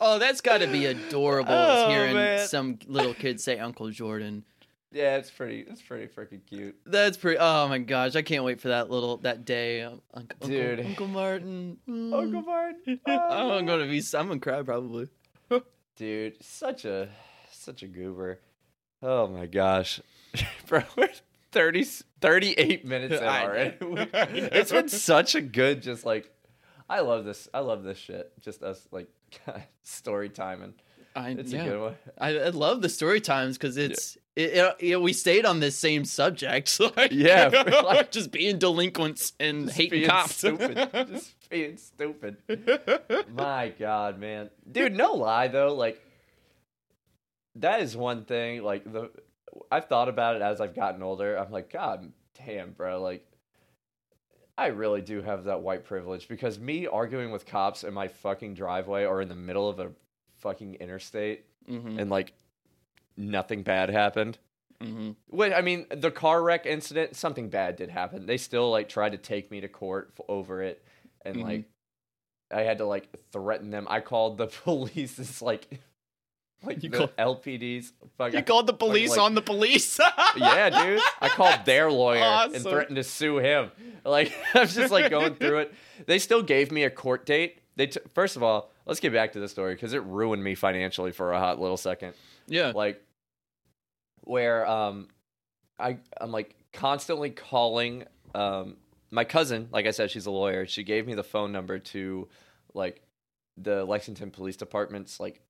oh, 0.00 0.18
that's 0.18 0.40
got 0.40 0.58
to 0.58 0.66
be 0.66 0.86
adorable 0.86 1.52
Oh, 1.54 1.88
hearing 1.88 2.14
man. 2.16 2.48
some 2.48 2.80
little 2.88 3.14
kid 3.14 3.40
say 3.40 3.60
Uncle 3.60 3.90
Jordan. 3.90 4.44
Yeah, 4.92 5.16
it's 5.16 5.30
pretty, 5.30 5.60
it's 5.60 5.82
pretty 5.82 6.06
freaking 6.06 6.40
cute. 6.46 6.76
That's 6.86 7.16
pretty. 7.16 7.38
Oh 7.38 7.68
my 7.68 7.78
gosh, 7.78 8.14
I 8.16 8.22
can't 8.22 8.44
wait 8.44 8.60
for 8.60 8.68
that 8.68 8.90
little 8.90 9.16
that 9.18 9.44
day, 9.44 9.82
um, 9.82 10.00
Uncle, 10.14 10.48
Dude. 10.48 10.78
Uncle, 10.80 10.86
Uncle 10.90 11.06
Martin. 11.08 11.78
Mm. 11.88 12.14
Uncle 12.14 12.42
Martin. 12.42 13.00
Oh, 13.06 13.58
I'm 13.58 13.66
gonna 13.66 13.86
be. 13.86 14.02
I'm 14.14 14.28
gonna 14.28 14.40
cry 14.40 14.62
probably. 14.62 15.08
dude 15.96 16.42
such 16.42 16.84
a 16.84 17.08
such 17.50 17.82
a 17.82 17.86
goober 17.86 18.40
oh 19.02 19.26
my 19.28 19.46
gosh 19.46 20.00
bro 20.66 20.82
we're 20.96 21.10
30 21.52 21.84
38 22.20 22.86
minutes 22.86 23.20
in 23.20 23.26
already 23.26 23.76
it's 23.80 24.72
been 24.72 24.88
such 24.88 25.34
a 25.34 25.40
good 25.40 25.82
just 25.82 26.06
like 26.06 26.30
i 26.88 27.00
love 27.00 27.24
this 27.24 27.46
i 27.52 27.58
love 27.60 27.82
this 27.82 27.98
shit 27.98 28.32
just 28.40 28.62
us 28.62 28.88
like 28.90 29.08
story 29.82 30.30
time 30.30 30.62
and 30.62 30.74
I, 31.14 31.30
it's 31.30 31.52
yeah. 31.52 31.62
a 31.62 31.68
good 31.68 31.80
one 31.80 31.94
I, 32.18 32.28
I 32.38 32.48
love 32.48 32.80
the 32.82 32.88
story 32.88 33.20
times 33.20 33.58
because 33.58 33.76
it's 33.76 34.16
it, 34.34 34.50
it, 34.54 34.76
it- 34.80 35.00
we 35.02 35.12
stayed 35.12 35.44
on 35.44 35.60
this 35.60 35.76
same 35.78 36.04
subject. 36.06 36.80
Like, 36.96 37.12
Yeah, 37.12 37.48
like- 37.84 38.10
just 38.10 38.30
being 38.32 38.58
delinquents 38.58 39.32
and 39.38 39.66
Just 39.66 39.76
hating 39.76 40.06
cops. 40.08 40.36
stupid 40.36 40.76
just 41.10 41.34
being 41.50 41.76
stupid 41.76 42.38
my 43.34 43.72
god 43.78 44.18
man 44.18 44.48
dude 44.70 44.94
no 44.96 45.12
lie 45.14 45.48
though 45.48 45.74
like 45.74 46.00
that 47.56 47.80
is 47.82 47.94
one 47.96 48.24
thing 48.24 48.62
like 48.62 48.90
the 48.90 49.10
i've 49.70 49.84
thought 49.86 50.08
about 50.08 50.36
it 50.36 50.40
as 50.42 50.60
i've 50.62 50.74
gotten 50.74 51.02
older 51.02 51.36
i'm 51.36 51.50
like 51.50 51.70
god 51.70 52.10
damn 52.46 52.70
bro 52.72 53.02
like 53.02 53.26
i 54.56 54.68
really 54.68 55.02
do 55.02 55.20
have 55.20 55.44
that 55.44 55.60
white 55.60 55.84
privilege 55.84 56.26
because 56.28 56.58
me 56.58 56.86
arguing 56.86 57.30
with 57.30 57.44
cops 57.44 57.84
in 57.84 57.92
my 57.92 58.08
fucking 58.08 58.54
driveway 58.54 59.04
or 59.04 59.20
in 59.20 59.28
the 59.28 59.34
middle 59.34 59.68
of 59.68 59.78
a 59.78 59.90
fucking 60.42 60.74
interstate 60.74 61.46
hmm 61.66 61.98
and 61.98 62.10
like 62.10 62.32
nothing 63.16 63.62
bad 63.62 63.88
happened 63.88 64.38
hmm 64.82 65.12
Wait, 65.30 65.52
I 65.54 65.60
mean, 65.62 65.86
the 65.94 66.10
car 66.10 66.42
wreck 66.42 66.66
incident, 66.66 67.14
something 67.14 67.48
bad 67.50 67.76
did 67.76 67.88
happen. 67.88 68.26
They 68.26 68.36
still 68.36 68.68
like 68.70 68.88
tried 68.88 69.12
to 69.12 69.18
take 69.18 69.48
me 69.48 69.60
to 69.60 69.68
court 69.68 70.12
f- 70.18 70.24
over 70.28 70.60
it, 70.60 70.84
and 71.24 71.36
Mhm. 71.36 71.42
like 71.44 71.64
I 72.50 72.62
had 72.62 72.78
to 72.78 72.84
like 72.84 73.06
threaten 73.30 73.70
them. 73.70 73.86
I 73.88 74.00
called 74.00 74.38
the 74.38 74.46
police. 74.64 75.20
It's 75.20 75.40
like 75.40 75.68
like 76.64 76.82
You 76.82 76.90
the 76.90 76.98
call- 77.06 77.36
LPDs. 77.36 77.92
Fuck, 78.18 78.32
You 78.32 78.42
called 78.42 78.66
the 78.66 78.72
police 78.72 79.10
like- 79.10 79.20
on 79.20 79.34
the 79.36 79.42
police. 79.42 80.00
yeah, 80.36 80.68
dude. 80.84 81.00
I 81.20 81.28
called 81.28 81.64
their 81.64 81.88
lawyer 81.88 82.48
and 82.52 82.60
threatened 82.64 82.96
to 82.96 83.04
sue 83.04 83.38
him. 83.38 83.70
Like 84.04 84.32
I 84.54 84.62
was 84.62 84.74
just 84.74 84.90
like 84.90 85.10
going 85.12 85.36
through 85.36 85.58
it. 85.58 85.74
They 86.06 86.18
still 86.18 86.42
gave 86.42 86.72
me 86.72 86.82
a 86.82 86.90
court 86.90 87.24
date. 87.24 87.60
They 87.76 87.86
t- 87.86 88.00
first 88.14 88.34
of 88.34 88.42
all, 88.42 88.71
let's 88.86 89.00
get 89.00 89.12
back 89.12 89.32
to 89.32 89.40
the 89.40 89.48
story 89.48 89.74
because 89.74 89.92
it 89.92 90.02
ruined 90.04 90.42
me 90.42 90.54
financially 90.54 91.12
for 91.12 91.32
a 91.32 91.38
hot 91.38 91.60
little 91.60 91.76
second. 91.76 92.14
yeah. 92.46 92.72
Like 92.74 93.02
where 94.22 94.66
um 94.66 95.08
I 95.78 95.98
I'm 96.20 96.30
like 96.32 96.54
constantly 96.72 97.30
calling 97.30 98.04
um 98.34 98.76
my 99.10 99.24
cousin, 99.24 99.68
like 99.72 99.86
I 99.86 99.90
said, 99.90 100.10
she's 100.10 100.26
a 100.26 100.30
lawyer. 100.30 100.66
She 100.66 100.84
gave 100.84 101.06
me 101.06 101.14
the 101.14 101.24
phone 101.24 101.52
number 101.52 101.78
to 101.78 102.28
like 102.72 103.02
the 103.58 103.84
Lexington 103.84 104.30
Police 104.30 104.56
Department's 104.56 105.20
like 105.20 105.42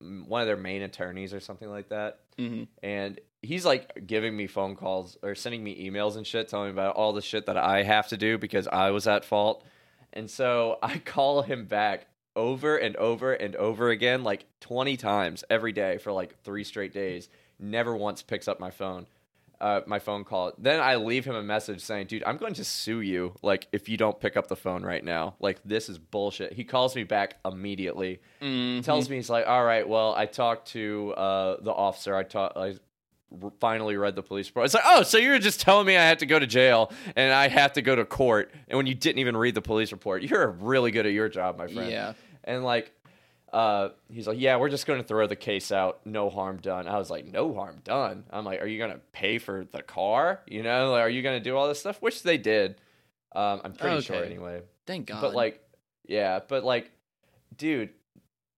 one 0.00 0.40
of 0.40 0.46
their 0.46 0.56
main 0.56 0.82
attorneys 0.82 1.32
or 1.32 1.38
something 1.40 1.68
like 1.70 1.88
that 1.90 2.18
hmm 2.36 2.64
and 2.82 3.20
he's 3.40 3.64
like 3.64 4.04
giving 4.06 4.36
me 4.36 4.46
phone 4.46 4.74
calls 4.74 5.16
or 5.22 5.34
sending 5.34 5.62
me 5.62 5.88
emails 5.88 6.16
and 6.16 6.26
shit 6.26 6.48
telling 6.48 6.68
me 6.68 6.72
about 6.72 6.96
all 6.96 7.12
the 7.12 7.20
shit 7.22 7.46
that 7.46 7.56
I 7.56 7.82
have 7.82 8.08
to 8.08 8.16
do 8.16 8.38
because 8.38 8.66
I 8.68 8.90
was 8.90 9.06
at 9.06 9.24
fault. 9.24 9.64
And 10.12 10.30
so 10.30 10.78
I 10.82 10.98
call 10.98 11.42
him 11.42 11.66
back 11.66 12.06
over 12.34 12.76
and 12.76 12.96
over 12.96 13.32
and 13.32 13.54
over 13.56 13.90
again 13.90 14.24
like 14.24 14.46
20 14.60 14.96
times 14.96 15.44
every 15.50 15.72
day 15.72 15.98
for 15.98 16.12
like 16.12 16.42
3 16.42 16.64
straight 16.64 16.92
days. 16.92 17.28
Never 17.58 17.96
once 17.96 18.22
picks 18.22 18.48
up 18.48 18.58
my 18.58 18.70
phone. 18.70 19.06
Uh, 19.60 19.80
my 19.86 20.00
phone 20.00 20.24
call. 20.24 20.52
Then 20.58 20.80
I 20.80 20.96
leave 20.96 21.24
him 21.24 21.36
a 21.36 21.42
message 21.42 21.82
saying, 21.82 22.08
"Dude, 22.08 22.24
I'm 22.26 22.36
going 22.36 22.54
to 22.54 22.64
sue 22.64 23.00
you. 23.00 23.36
Like, 23.42 23.68
if 23.70 23.88
you 23.88 23.96
don't 23.96 24.18
pick 24.18 24.36
up 24.36 24.48
the 24.48 24.56
phone 24.56 24.82
right 24.82 25.04
now, 25.04 25.36
like 25.38 25.60
this 25.64 25.88
is 25.88 25.98
bullshit." 25.98 26.52
He 26.54 26.64
calls 26.64 26.96
me 26.96 27.04
back 27.04 27.36
immediately 27.44 28.18
tells 28.82 29.08
me 29.08 29.14
he's 29.14 29.30
like, 29.30 29.46
all 29.46 29.64
right, 29.64 29.88
well, 29.88 30.16
I 30.16 30.26
talked 30.26 30.72
to 30.72 31.14
uh, 31.16 31.56
the 31.62 31.70
officer. 31.70 32.16
I 32.16 32.24
taught. 32.24 32.56
I 32.56 32.74
finally 33.60 33.96
read 33.96 34.16
the 34.16 34.22
police 34.22 34.48
report. 34.48 34.66
It's 34.66 34.74
like, 34.74 34.84
oh, 34.86 35.02
so 35.02 35.18
you 35.18 35.30
were 35.30 35.38
just 35.38 35.60
telling 35.60 35.86
me 35.86 35.96
I 35.96 36.04
had 36.04 36.18
to 36.20 36.26
go 36.26 36.38
to 36.38 36.46
jail 36.46 36.92
and 37.16 37.32
I 37.32 37.48
have 37.48 37.72
to 37.74 37.82
go 37.82 37.96
to 37.96 38.04
court, 38.04 38.52
and 38.68 38.76
when 38.76 38.86
you 38.86 38.94
didn't 38.94 39.18
even 39.18 39.36
read 39.36 39.54
the 39.54 39.62
police 39.62 39.92
report, 39.92 40.22
you're 40.22 40.48
really 40.48 40.90
good 40.90 41.06
at 41.06 41.12
your 41.12 41.28
job, 41.28 41.58
my 41.58 41.66
friend. 41.66 41.90
Yeah. 41.90 42.14
And 42.44 42.64
like, 42.64 42.92
uh, 43.52 43.90
he's 44.10 44.26
like, 44.26 44.40
yeah, 44.40 44.56
we're 44.56 44.70
just 44.70 44.86
going 44.86 45.00
to 45.00 45.06
throw 45.06 45.26
the 45.26 45.36
case 45.36 45.70
out. 45.70 46.00
No 46.06 46.30
harm 46.30 46.56
done. 46.56 46.88
I 46.88 46.96
was 46.98 47.10
like, 47.10 47.26
no 47.26 47.52
harm 47.52 47.80
done. 47.84 48.24
I'm 48.30 48.44
like, 48.44 48.62
are 48.62 48.66
you 48.66 48.78
going 48.78 48.92
to 48.92 49.00
pay 49.12 49.38
for 49.38 49.66
the 49.70 49.82
car? 49.82 50.40
You 50.46 50.62
know, 50.62 50.92
like, 50.92 51.02
are 51.02 51.10
you 51.10 51.22
going 51.22 51.38
to 51.38 51.44
do 51.44 51.56
all 51.56 51.68
this 51.68 51.80
stuff? 51.80 52.00
Which 52.00 52.22
they 52.22 52.38
did. 52.38 52.76
Um, 53.34 53.60
I'm 53.64 53.72
pretty 53.74 54.00
sure 54.00 54.24
anyway. 54.24 54.62
Thank 54.86 55.06
God. 55.06 55.20
But 55.20 55.34
like, 55.34 55.62
yeah, 56.06 56.40
but 56.48 56.64
like, 56.64 56.90
dude, 57.56 57.90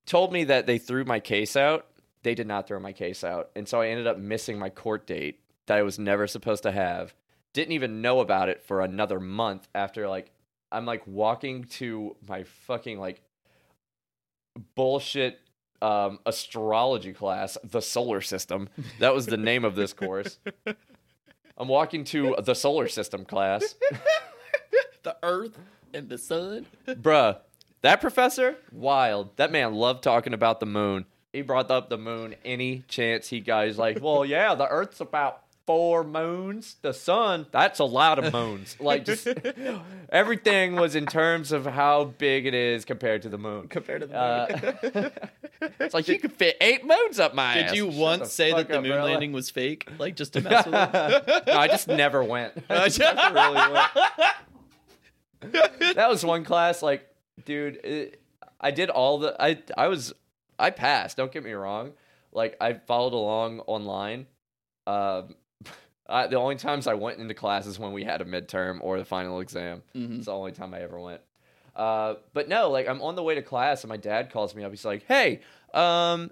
told 0.06 0.32
me 0.32 0.44
that 0.44 0.66
they 0.66 0.78
threw 0.78 1.04
my 1.04 1.18
case 1.20 1.56
out. 1.56 1.86
They 2.24 2.34
did 2.34 2.48
not 2.48 2.66
throw 2.66 2.80
my 2.80 2.92
case 2.92 3.22
out, 3.22 3.50
and 3.54 3.68
so 3.68 3.82
I 3.82 3.88
ended 3.88 4.06
up 4.06 4.18
missing 4.18 4.58
my 4.58 4.70
court 4.70 5.06
date 5.06 5.40
that 5.66 5.78
I 5.78 5.82
was 5.82 5.98
never 5.98 6.26
supposed 6.26 6.62
to 6.64 6.72
have. 6.72 7.14
Didn't 7.52 7.72
even 7.72 8.00
know 8.02 8.20
about 8.20 8.48
it 8.48 8.62
for 8.62 8.80
another 8.80 9.20
month 9.20 9.68
after 9.74 10.08
like 10.08 10.32
I'm 10.72 10.86
like 10.86 11.06
walking 11.06 11.64
to 11.64 12.16
my 12.26 12.44
fucking 12.66 12.98
like 12.98 13.20
bullshit 14.74 15.38
um 15.82 16.18
astrology 16.24 17.12
class, 17.12 17.58
the 17.62 17.82
solar 17.82 18.22
system. 18.22 18.70
That 19.00 19.14
was 19.14 19.26
the 19.26 19.36
name 19.36 19.64
of 19.64 19.76
this 19.76 19.92
course. 19.92 20.38
I'm 21.56 21.68
walking 21.68 22.04
to 22.04 22.36
the 22.42 22.54
solar 22.54 22.88
system 22.88 23.24
class. 23.24 23.74
the 25.02 25.16
Earth 25.22 25.58
and 25.92 26.08
the 26.08 26.18
Sun. 26.18 26.66
Bruh, 26.88 27.38
that 27.82 28.00
professor, 28.00 28.56
wild. 28.72 29.36
That 29.36 29.52
man 29.52 29.74
loved 29.74 30.02
talking 30.02 30.32
about 30.32 30.58
the 30.58 30.66
moon. 30.66 31.04
He 31.34 31.42
brought 31.42 31.68
up 31.68 31.88
the 31.88 31.98
moon 31.98 32.36
any 32.44 32.84
chance 32.86 33.28
he 33.28 33.40
got. 33.40 33.66
He's 33.66 33.76
like, 33.76 34.00
well, 34.00 34.24
yeah, 34.24 34.54
the 34.54 34.68
Earth's 34.68 35.00
about 35.00 35.40
four 35.66 36.04
moons. 36.04 36.76
The 36.82 36.94
sun, 36.94 37.46
that's 37.50 37.80
a 37.80 37.84
lot 37.84 38.20
of 38.20 38.32
moons. 38.32 38.76
Like, 38.80 39.04
just 39.04 39.26
everything 40.10 40.76
was 40.76 40.94
in 40.94 41.06
terms 41.06 41.50
of 41.50 41.66
how 41.66 42.04
big 42.04 42.46
it 42.46 42.54
is 42.54 42.84
compared 42.84 43.22
to 43.22 43.28
the 43.28 43.38
moon. 43.38 43.66
Compared 43.66 44.02
to 44.02 44.06
the 44.06 44.16
Uh, 44.16 45.10
it's 45.80 45.94
like 45.94 46.06
you 46.06 46.20
could 46.20 46.34
fit 46.34 46.56
eight 46.60 46.86
moons 46.86 47.18
up 47.18 47.34
my 47.34 47.58
ass. 47.58 47.70
Did 47.70 47.78
you 47.78 47.90
Shut 47.90 48.00
once 48.00 48.32
say 48.32 48.52
that 48.52 48.68
the 48.68 48.80
moon 48.80 49.02
landing 49.02 49.32
was 49.32 49.50
fake? 49.50 49.88
Like 49.98 50.14
just 50.14 50.34
to 50.34 50.40
mess 50.40 50.66
with 50.66 50.74
it? 50.74 51.46
no, 51.48 51.52
I 51.52 51.66
just 51.66 51.88
never 51.88 52.22
went. 52.22 52.52
I 52.70 52.84
just 52.88 53.00
never 53.00 53.34
really 53.34 53.72
went. 53.72 53.90
that 55.96 56.08
was 56.08 56.24
one 56.24 56.44
class 56.44 56.80
like 56.82 57.06
dude 57.44 57.76
it, 57.84 58.18
i 58.60 58.70
did 58.70 58.88
all 58.88 59.18
the 59.18 59.36
i 59.38 59.58
i 59.76 59.88
was 59.88 60.14
i 60.58 60.70
passed 60.70 61.16
don't 61.16 61.32
get 61.32 61.42
me 61.44 61.52
wrong. 61.52 61.92
Like 62.32 62.56
i 62.60 62.74
followed 62.74 63.12
along 63.12 63.60
online. 63.60 64.26
Um 64.86 65.34
I, 66.08 66.26
the 66.26 66.36
only 66.36 66.56
times 66.56 66.86
i 66.86 66.94
went 66.94 67.18
into 67.18 67.34
class 67.34 67.66
is 67.66 67.78
when 67.78 67.92
we 67.92 68.04
had 68.04 68.20
a 68.20 68.24
midterm 68.24 68.78
or 68.82 68.98
the 68.98 69.04
final 69.04 69.40
exam. 69.40 69.82
Mhm. 69.94 70.16
it's 70.18 70.26
the 70.26 70.32
only 70.32 70.52
time 70.52 70.74
i 70.74 70.80
ever 70.82 70.98
went. 71.00 71.20
Uh 71.74 72.14
but 72.32 72.48
no 72.48 72.70
like 72.70 72.88
i'm 72.88 73.00
on 73.02 73.14
the 73.14 73.22
way 73.22 73.34
to 73.34 73.42
class 73.42 73.82
and 73.84 73.88
my 73.88 73.96
dad 73.96 74.30
calls 74.30 74.54
me 74.54 74.64
up. 74.64 74.70
He's 74.70 74.84
like 74.84 75.04
hey 75.06 75.40
um 75.72 76.30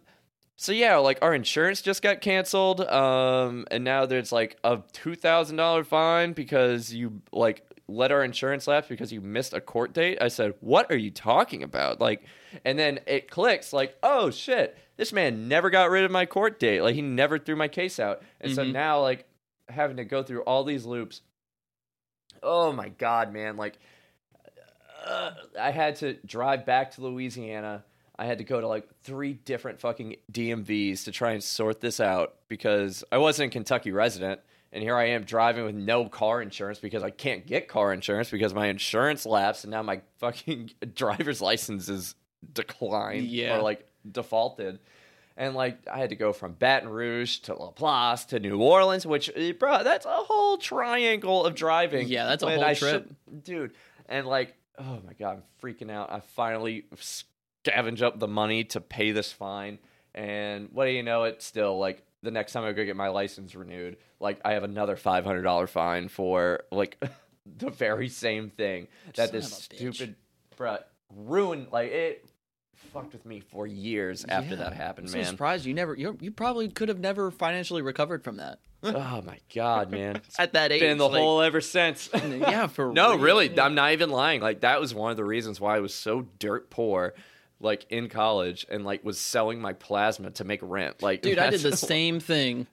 so 0.56 0.70
yeah, 0.70 0.96
like 0.98 1.18
our 1.22 1.34
insurance 1.34 1.82
just 1.82 2.02
got 2.02 2.20
canceled, 2.20 2.82
um, 2.82 3.66
and 3.72 3.82
now 3.82 4.06
there's 4.06 4.30
like 4.30 4.58
a 4.62 4.80
two 4.92 5.16
thousand 5.16 5.56
dollar 5.56 5.82
fine 5.82 6.34
because 6.34 6.92
you 6.94 7.20
like 7.32 7.64
let 7.89 8.12
our 8.12 8.22
insurance 8.24 8.66
lapse 8.66 8.89
because 8.89 9.12
you 9.12 9.20
missed 9.20 9.53
a 9.53 9.61
court 9.61 9.93
date. 9.93 10.18
I 10.20 10.28
said, 10.28 10.55
"What 10.61 10.91
are 10.91 10.97
you 10.97 11.11
talking 11.11 11.62
about?" 11.62 12.01
Like, 12.01 12.22
and 12.64 12.78
then 12.78 13.01
it 13.07 13.30
clicks, 13.30 13.72
like, 13.72 13.97
"Oh 14.03 14.30
shit, 14.30 14.76
this 14.97 15.12
man 15.12 15.49
never 15.49 15.68
got 15.70 15.91
rid 15.91 16.05
of 16.05 16.11
my 16.11 16.26
court 16.26 16.59
date. 16.59 16.80
Like, 16.83 16.95
he 16.95 17.03
never 17.03 17.39
threw 17.39 17.57
my 17.57 17.68
case 17.68 17.99
out." 17.99 18.22
And 18.41 18.53
so 18.55 18.64
Mhm. 18.64 18.72
now, 18.72 19.01
like, 19.01 19.26
having 19.68 19.97
to 19.97 20.05
go 20.05 20.22
through 20.22 20.43
all 20.43 20.64
these 20.64 20.85
loops. 20.85 21.22
Oh 22.43 22.72
my 22.72 22.89
god, 22.89 23.33
man! 23.33 23.57
Like, 23.57 23.78
uh, 25.05 25.33
I 25.59 25.70
had 25.70 25.97
to 25.97 26.14
drive 26.26 26.64
back 26.66 26.93
to 26.93 27.01
Louisiana. 27.03 27.85
I 28.18 28.26
had 28.26 28.39
to 28.39 28.45
go 28.45 28.61
to 28.61 28.68
like 28.68 28.89
three 29.03 29.33
different 29.33 29.80
fucking 29.80 30.16
DMVs 30.30 31.05
to 31.05 31.12
try 31.12 31.33
and 31.33 31.43
sort 31.43 31.80
this 31.80 31.99
out 31.99 32.35
because 32.49 33.03
I 33.11 33.18
wasn't 33.18 33.49
a 33.49 33.51
Kentucky 33.53 33.91
resident. 33.91 34.41
And 34.72 34.82
here 34.82 34.96
I 34.96 35.08
am 35.10 35.24
driving 35.24 35.64
with 35.64 35.74
no 35.74 36.08
car 36.08 36.40
insurance 36.40 36.78
because 36.78 37.02
I 37.02 37.10
can't 37.10 37.46
get 37.46 37.68
car 37.68 37.92
insurance 37.92 38.30
because 38.30 38.54
my 38.54 38.68
insurance 38.68 39.26
lapsed 39.26 39.64
and 39.64 39.70
now 39.70 39.82
my 39.82 40.00
fucking 40.18 40.70
driver's 40.94 41.40
license 41.42 41.88
is 41.88 42.14
declined 42.54 43.26
Yeah. 43.26 43.58
or 43.58 43.62
like 43.62 43.86
defaulted. 44.10 44.78
And 45.36 45.54
like 45.54 45.78
I 45.90 45.98
had 45.98 46.10
to 46.10 46.16
go 46.16 46.32
from 46.32 46.52
Baton 46.52 46.88
Rouge 46.88 47.38
to 47.40 47.54
LaPlace 47.54 48.26
to 48.28 48.40
New 48.40 48.58
Orleans, 48.62 49.06
which, 49.06 49.30
eh, 49.34 49.52
bro, 49.52 49.82
that's 49.82 50.06
a 50.06 50.10
whole 50.10 50.56
triangle 50.58 51.44
of 51.44 51.54
driving. 51.54 52.08
Yeah, 52.08 52.26
that's 52.26 52.42
a 52.42 52.50
whole 52.50 52.64
I 52.64 52.74
trip. 52.74 53.06
should- 53.28 53.44
dude. 53.44 53.72
And 54.06 54.26
like, 54.26 54.54
oh 54.78 55.00
my 55.06 55.12
god, 55.18 55.36
I'm 55.38 55.42
freaking 55.62 55.90
out. 55.90 56.10
I 56.12 56.20
finally 56.20 56.84
scavenge 56.96 58.02
up 58.02 58.18
the 58.18 58.28
money 58.28 58.64
to 58.64 58.80
pay 58.80 59.12
this 59.12 59.32
fine, 59.32 59.78
and 60.14 60.68
what 60.72 60.84
do 60.86 60.90
you 60.92 61.02
know? 61.02 61.24
It's 61.24 61.44
still 61.46 61.78
like 61.78 62.02
the 62.22 62.30
next 62.30 62.52
time 62.52 62.64
I 62.64 62.72
go 62.72 62.84
get 62.84 62.96
my 62.96 63.08
license 63.08 63.54
renewed, 63.54 63.96
like 64.20 64.40
I 64.44 64.52
have 64.52 64.62
another 64.64 64.96
five 64.96 65.24
hundred 65.24 65.42
dollar 65.42 65.66
fine 65.66 66.08
for 66.08 66.64
like 66.70 67.02
the 67.58 67.70
very 67.70 68.08
same 68.08 68.50
thing 68.50 68.88
that 69.14 69.28
Son 69.30 69.36
this 69.36 69.46
of 69.46 69.52
a 69.52 69.74
bitch. 69.74 69.94
stupid 69.94 70.14
bruh 70.56 70.82
ruined. 71.14 71.68
Like 71.72 71.90
it 71.90 72.24
fucked 72.92 73.12
with 73.12 73.24
me 73.26 73.40
for 73.40 73.66
years 73.66 74.24
after 74.28 74.50
Yeah. 74.50 74.64
that 74.64 74.72
happened, 74.74 75.06
I'm 75.08 75.12
so 75.12 75.18
man. 75.18 75.26
surprised 75.26 75.64
you 75.66 75.74
never. 75.74 75.94
You 75.94 76.16
you 76.20 76.30
probably 76.30 76.68
could 76.68 76.88
have 76.88 77.00
never 77.00 77.30
financially 77.30 77.82
recovered 77.82 78.22
from 78.24 78.36
that 78.36 78.58
oh 78.84 79.22
my 79.24 79.38
god, 79.54 79.90
man. 79.90 80.20
At 80.38 80.54
that 80.54 80.72
age. 80.72 80.80
been 80.80 80.98
the 80.98 81.08
like- 81.08 81.20
whole 81.20 81.40
ever 81.40 81.60
since. 81.60 82.10
yeah, 82.14 82.66
for 82.66 82.92
No, 82.92 83.10
real. 83.14 83.18
really, 83.20 83.60
I'm 83.60 83.74
not 83.76 83.92
even 83.92 84.10
lying. 84.10 84.40
Like 84.40 84.60
that 84.62 84.80
was 84.80 84.92
one 84.94 85.10
of 85.12 85.16
the 85.16 85.24
reasons 85.24 85.60
why 85.60 85.76
I 85.76 85.80
was 85.80 85.94
so 85.94 86.26
dirt 86.40 86.68
poor, 86.68 87.14
like 87.62 87.86
in 87.90 88.08
college, 88.08 88.66
and 88.68 88.84
like 88.84 89.02
was 89.04 89.18
selling 89.18 89.60
my 89.60 89.72
plasma 89.72 90.30
to 90.32 90.44
make 90.44 90.60
rent. 90.62 91.02
Like, 91.02 91.22
Dude, 91.22 91.38
I 91.38 91.48
did 91.50 91.60
the 91.62 91.76
same 91.76 92.20
thing. 92.20 92.66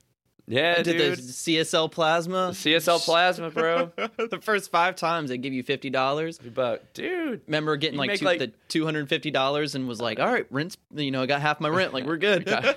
Yeah, 0.47 0.75
I 0.79 0.81
did 0.81 0.97
dude. 0.97 1.17
the 1.19 1.21
CSL 1.21 1.91
plasma. 1.91 2.49
CSL 2.53 2.99
plasma, 3.05 3.51
bro. 3.51 3.91
the 4.17 4.39
first 4.41 4.71
five 4.71 4.95
times 4.95 5.29
they 5.29 5.37
give 5.37 5.53
you 5.53 5.61
fifty 5.61 5.91
dollars. 5.91 6.39
but 6.39 6.91
dude, 6.95 7.41
Remember 7.45 7.77
getting 7.77 7.99
like, 7.99 8.17
two, 8.19 8.25
like- 8.25 8.39
the 8.39 8.51
two 8.67 8.83
hundred 8.83 9.07
fifty 9.09 9.29
dollars 9.29 9.75
and 9.75 9.87
was 9.87 10.01
like, 10.01 10.19
all 10.19 10.25
right, 10.25 10.47
rent's 10.49 10.75
you 10.95 11.11
know 11.11 11.21
I 11.21 11.27
got 11.27 11.41
half 11.41 11.59
my 11.61 11.69
rent. 11.69 11.93
Like 11.93 12.05
we're 12.05 12.17
good. 12.17 12.49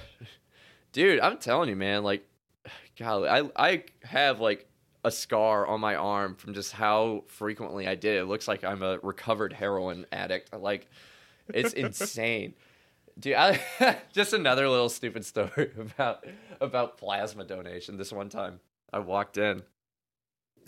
Dude, 0.93 1.21
I'm 1.21 1.39
telling 1.39 1.71
you, 1.71 1.77
man. 1.77 2.03
Like, 2.05 2.29
golly, 2.99 3.29
I 3.29 3.49
I 3.57 3.85
have 4.05 4.41
like 4.41 4.69
a 5.05 5.11
scar 5.11 5.67
on 5.67 5.81
my 5.81 5.95
arm 5.95 6.35
from 6.37 6.55
just 6.55 6.73
how 6.73 7.25
frequently 7.27 7.89
I 7.89 7.95
did. 7.95 8.17
it. 8.17 8.21
It 8.21 8.25
looks 8.27 8.47
like 8.47 8.63
I'm 8.65 8.83
a 8.83 8.99
recovered 9.03 9.53
heroin 9.55 10.05
addict. 10.13 10.53
Like, 10.53 10.89
it's 11.49 11.73
insane. 11.73 12.55
Dude, 13.19 13.35
I, 13.35 13.61
just 14.13 14.33
another 14.33 14.69
little 14.69 14.89
stupid 14.89 15.25
story 15.25 15.71
about 15.79 16.25
about 16.61 16.99
plasma 16.99 17.45
donation. 17.45 17.97
This 17.97 18.13
one 18.13 18.29
time, 18.29 18.61
I 18.93 19.01
walked 19.01 19.37
in, 19.37 19.63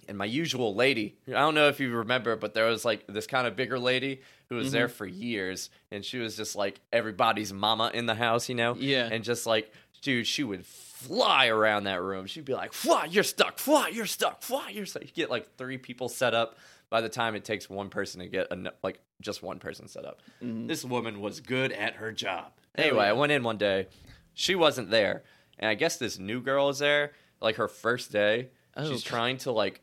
and 0.09 0.18
my 0.18 0.25
usual 0.25 0.75
lady. 0.75 1.16
I 1.29 1.33
don't 1.33 1.55
know 1.55 1.68
if 1.68 1.81
you 1.81 1.91
remember, 1.91 2.37
but 2.37 2.55
there 2.55 2.66
was 2.66 2.85
like 2.85 3.07
this 3.07 3.27
kind 3.27 3.47
of 3.47 3.57
bigger 3.57 3.79
lady 3.79 4.20
who 4.49 4.57
was 4.57 4.72
there 4.72 4.89
mm-hmm. 4.89 4.97
for 4.97 5.07
years, 5.07 5.70
and 5.91 6.05
she 6.05 6.18
was 6.18 6.37
just 6.37 6.57
like 6.57 6.81
everybody's 6.93 7.53
mama 7.53 7.91
in 7.95 8.07
the 8.07 8.14
house, 8.14 8.49
you 8.49 8.55
know? 8.55 8.75
Yeah. 8.79 9.09
And 9.11 9.25
just 9.25 9.47
like, 9.47 9.72
dude, 10.03 10.27
she 10.27 10.45
would 10.45 10.66
fly 10.66 11.47
around 11.47 11.85
that 11.85 12.03
room. 12.03 12.27
She'd 12.27 12.45
be 12.45 12.55
like, 12.55 12.72
"Fly, 12.72 13.07
you're 13.07 13.25
stuck. 13.25 13.59
Fly, 13.59 13.89
you're 13.89 14.07
stuck. 14.07 14.43
Fly, 14.43 14.70
you're 14.70 14.87
stuck." 14.87 15.03
You 15.03 15.11
get 15.12 15.31
like 15.31 15.57
three 15.57 15.79
people 15.79 16.09
set 16.09 16.35
up. 16.35 16.59
By 16.91 17.01
the 17.01 17.09
time 17.09 17.35
it 17.35 17.45
takes 17.45 17.68
one 17.68 17.89
person 17.89 18.20
to 18.20 18.29
get 18.29 18.47
a, 18.53 18.72
like 18.83 19.01
just 19.21 19.43
one 19.43 19.59
person 19.59 19.89
set 19.89 20.05
up, 20.05 20.21
this 20.41 20.85
woman 20.85 21.21
was 21.21 21.41
good 21.41 21.73
at 21.73 21.95
her 21.95 22.12
job. 22.12 22.53
Anyway, 22.77 23.05
yeah. 23.05 23.11
I 23.11 23.12
went 23.12 23.33
in 23.33 23.43
one 23.43 23.57
day. 23.57 23.87
She 24.35 24.55
wasn't 24.55 24.91
there, 24.91 25.23
and 25.59 25.69
I 25.69 25.75
guess 25.75 25.97
this 25.97 26.19
new 26.19 26.41
girl 26.41 26.69
is 26.69 26.79
there. 26.81 27.12
Like 27.41 27.57
her 27.57 27.69
first 27.69 28.11
day, 28.12 28.49
Oh, 28.77 28.89
she's 28.91 29.03
trying 29.03 29.37
to 29.39 29.53
like 29.53 29.81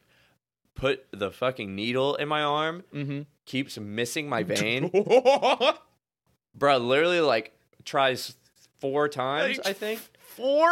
put 0.76 1.06
the 1.12 1.32
fucking 1.32 1.74
needle 1.76 2.16
in 2.16 2.28
my 2.28 2.42
arm. 2.44 2.84
Mm-hmm. 2.94 3.22
Keeps 3.46 3.78
missing 3.78 4.28
my 4.28 4.44
vein, 4.56 4.90
bro. 6.56 6.78
Literally, 6.78 7.22
like 7.22 7.54
tries 7.86 8.36
four 8.80 9.08
times. 9.08 9.60
I 9.66 9.74
think. 9.74 10.00
Four? 10.20 10.70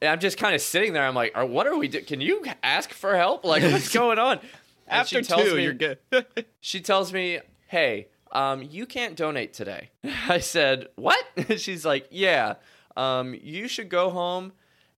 And 0.00 0.10
I'm 0.10 0.18
just 0.20 0.36
kind 0.36 0.54
of 0.54 0.60
sitting 0.60 0.92
there. 0.94 1.06
I'm 1.06 1.14
like, 1.14 1.32
"Uh, 1.36 1.46
what 1.46 1.66
are 1.66 1.76
we 1.76 1.88
doing? 1.88 2.04
Can 2.04 2.20
you 2.20 2.44
ask 2.62 2.92
for 2.92 3.16
help? 3.16 3.44
Like, 3.44 3.62
what's 3.62 3.92
going 3.92 4.18
on? 4.18 4.38
And 4.38 5.00
After 5.00 5.22
she 5.22 5.28
tells 5.28 5.44
two, 5.44 5.54
me- 5.56 5.62
you're 5.64 5.72
good. 5.74 5.98
She 6.60 6.80
tells 6.80 7.12
me, 7.12 7.38
hey, 7.72 8.06
um, 8.32 8.62
you 8.62 8.84
can't 8.84 9.16
donate 9.16 9.54
today. 9.54 9.88
I 10.28 10.40
said, 10.40 10.88
what? 10.96 11.24
She's 11.56 11.86
like, 11.86 12.06
yeah, 12.10 12.56
um, 12.98 13.34
you 13.42 13.66
should 13.66 13.88
go 13.88 14.10
home 14.10 14.52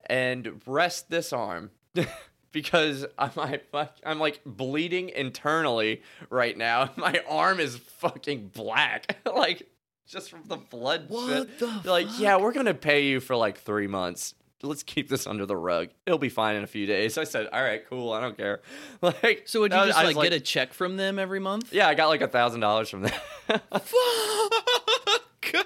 and 0.07 0.61
rest 0.67 1.09
this 1.09 1.33
arm. 1.33 1.71
because 2.53 3.07
I'm, 3.17 3.31
I, 3.39 3.61
I'm 4.05 4.19
like 4.19 4.41
bleeding 4.45 5.09
internally 5.11 6.03
right 6.31 6.57
now. 6.59 6.91
My 6.97 7.23
arm 7.29 7.61
is 7.61 7.77
fucking 7.77 8.49
black. 8.49 9.19
like, 9.25 9.69
just 10.07 10.31
from 10.31 10.43
the 10.47 10.57
blood. 10.57 11.07
What 11.09 11.49
shit. 11.49 11.59
the 11.61 11.81
like, 11.85 12.09
yeah, 12.19 12.37
we're 12.39 12.53
going 12.53 12.67
to 12.67 12.75
pay 12.75 13.07
you 13.07 13.21
for 13.21 13.37
like 13.37 13.59
three 13.59 13.87
months. 13.87 14.35
Let's 14.65 14.83
keep 14.83 15.09
this 15.09 15.27
under 15.27 15.47
the 15.47 15.57
rug. 15.57 15.89
It'll 16.07 16.19
be 16.19 16.29
fine 16.29 16.57
in 16.57 16.65
a 16.65 16.67
few 16.67 16.87
days. 16.87 17.19
I 17.19 17.25
said, 17.25 17.49
all 17.53 17.63
right, 17.63 17.87
cool. 17.89 18.13
I 18.13 18.21
don't 18.21 18.37
care. 18.37 18.61
Like, 19.03 19.43
so 19.47 19.61
would 19.61 19.73
you 19.73 19.79
just 19.79 19.99
I 19.99 20.07
was 20.07 20.17
like, 20.17 20.31
get 20.31 20.33
a 20.33 20.41
check 20.41 20.73
from 20.73 20.97
them 20.97 21.19
every 21.19 21.39
month? 21.41 21.73
yeah, 21.73 21.87
I 21.89 21.95
got 21.95 22.09
like 22.09 22.23
a 22.23 22.29
thousand 22.29 22.61
dollars 22.61 22.89
from 22.89 23.03
them. 23.03 23.13
Fuck. 23.73 25.65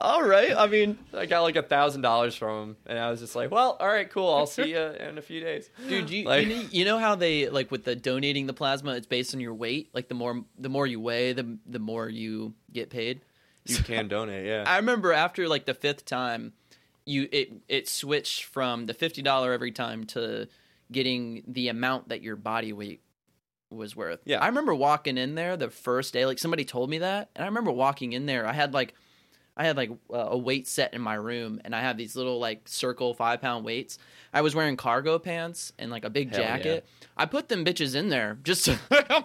All 0.00 0.22
right. 0.22 0.52
I 0.56 0.66
mean, 0.66 0.98
I 1.12 1.26
got 1.26 1.42
like 1.42 1.56
a 1.56 1.62
thousand 1.62 2.02
dollars 2.02 2.34
from 2.36 2.62
him, 2.70 2.76
and 2.86 2.98
I 2.98 3.10
was 3.10 3.20
just 3.20 3.34
like, 3.36 3.50
"Well, 3.50 3.76
all 3.80 3.86
right, 3.88 4.08
cool. 4.08 4.32
I'll 4.32 4.46
see 4.46 4.70
you 4.70 4.78
in 4.78 5.18
a 5.18 5.22
few 5.22 5.40
days." 5.40 5.68
dude, 5.88 6.10
you 6.10 6.24
Like- 6.24 6.46
you, 6.46 6.54
know, 6.56 6.62
you 6.70 6.84
know 6.84 6.98
how 6.98 7.14
they 7.16 7.48
like 7.48 7.70
with 7.70 7.84
the 7.84 7.96
donating 7.96 8.46
the 8.46 8.52
plasma, 8.54 8.94
it's 8.94 9.06
based 9.06 9.34
on 9.34 9.40
your 9.40 9.54
weight. 9.54 9.90
Like 9.92 10.08
the 10.08 10.14
more 10.14 10.44
the 10.58 10.68
more 10.68 10.86
you 10.86 11.00
weigh, 11.00 11.32
the 11.32 11.58
the 11.66 11.78
more 11.78 12.08
you 12.08 12.54
get 12.72 12.90
paid. 12.90 13.20
You 13.64 13.78
can 13.78 14.06
donate, 14.06 14.46
yeah. 14.46 14.62
I 14.64 14.76
remember 14.76 15.12
after 15.12 15.48
like 15.48 15.66
the 15.66 15.74
fifth 15.74 16.04
time, 16.04 16.52
you 17.06 17.28
it 17.32 17.52
it 17.68 17.88
switched 17.88 18.44
from 18.44 18.86
the 18.86 18.94
fifty 18.94 19.22
dollar 19.22 19.52
every 19.52 19.72
time 19.72 20.04
to 20.04 20.48
getting 20.92 21.42
the 21.46 21.68
amount 21.68 22.10
that 22.10 22.22
your 22.22 22.36
body 22.36 22.72
weight 22.72 23.00
was 23.70 23.96
worth. 23.96 24.20
Yeah. 24.24 24.38
I 24.38 24.46
remember 24.46 24.74
walking 24.74 25.18
in 25.18 25.34
there 25.34 25.56
the 25.56 25.70
first 25.70 26.12
day, 26.12 26.26
like 26.26 26.38
somebody 26.38 26.64
told 26.64 26.90
me 26.90 26.98
that, 26.98 27.30
and 27.34 27.44
I 27.44 27.46
remember 27.46 27.72
walking 27.72 28.12
in 28.12 28.26
there. 28.26 28.46
I 28.46 28.52
had 28.52 28.74
like 28.74 28.94
I 29.56 29.64
had 29.64 29.76
like 29.76 29.90
a 30.10 30.36
weight 30.36 30.68
set 30.68 30.92
in 30.92 31.00
my 31.00 31.14
room, 31.14 31.60
and 31.64 31.74
I 31.74 31.80
had 31.80 31.96
these 31.96 32.14
little 32.14 32.38
like 32.38 32.68
circle 32.68 33.14
five 33.14 33.40
pound 33.40 33.64
weights. 33.64 33.98
I 34.32 34.42
was 34.42 34.54
wearing 34.54 34.76
cargo 34.76 35.18
pants 35.18 35.72
and 35.78 35.90
like 35.90 36.04
a 36.04 36.10
big 36.10 36.30
Hell 36.30 36.40
jacket. 36.40 36.86
I 37.16 37.24
put 37.24 37.48
them 37.48 37.64
bitches 37.64 37.94
in 37.94 38.10
there 38.10 38.36
just 38.42 38.66
to 38.66 38.78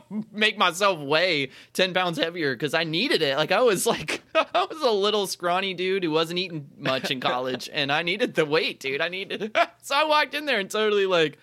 make 0.31 0.57
myself 0.57 0.99
weigh 0.99 1.49
ten 1.73 1.93
pounds 1.93 2.17
heavier 2.17 2.55
because 2.55 2.73
I 2.73 2.85
needed 2.85 3.21
it. 3.21 3.35
Like 3.35 3.51
I 3.51 3.61
was 3.61 3.85
like 3.85 4.21
I 4.35 4.65
was 4.69 4.81
a 4.81 4.91
little 4.91 5.27
scrawny 5.27 5.73
dude 5.73 6.03
who 6.05 6.11
wasn't 6.11 6.39
eating 6.39 6.69
much 6.77 7.11
in 7.11 7.19
college, 7.19 7.69
and 7.73 7.91
I 7.91 8.01
needed 8.01 8.35
the 8.35 8.45
weight, 8.45 8.79
dude. 8.79 9.01
I 9.01 9.09
needed. 9.09 9.57
so 9.81 9.95
I 9.95 10.05
walked 10.05 10.33
in 10.33 10.45
there 10.45 10.59
and 10.59 10.69
totally 10.69 11.07
like 11.07 11.39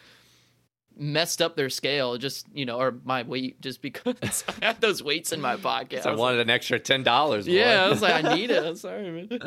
messed 1.00 1.40
up 1.40 1.54
their 1.54 1.70
scale 1.70 2.18
just 2.18 2.46
you 2.52 2.66
know 2.66 2.76
or 2.78 2.94
my 3.04 3.22
weight 3.22 3.60
just 3.60 3.80
because 3.80 4.44
i 4.62 4.66
had 4.66 4.80
those 4.80 5.00
weights 5.02 5.32
in 5.32 5.40
my 5.40 5.56
pocket 5.56 6.02
So 6.02 6.08
I 6.08 6.12
was 6.12 6.20
wanted 6.20 6.40
an 6.40 6.50
extra 6.50 6.78
ten 6.78 7.04
dollars. 7.04 7.46
yeah, 7.46 7.84
I 7.84 7.88
was 7.88 8.02
like, 8.02 8.24
I 8.24 8.34
need 8.34 8.50
it. 8.50 8.64
I'm 8.64 8.74
sorry, 8.76 9.10
man. 9.30 9.42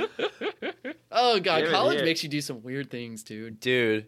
oh 1.12 1.39
god, 1.39 1.68
college 1.70 2.04
makes 2.04 2.24
you 2.24 2.30
do 2.30 2.41
some 2.41 2.64
weird 2.64 2.89
things, 2.89 3.24
dude. 3.24 3.60
dude. 3.60 4.08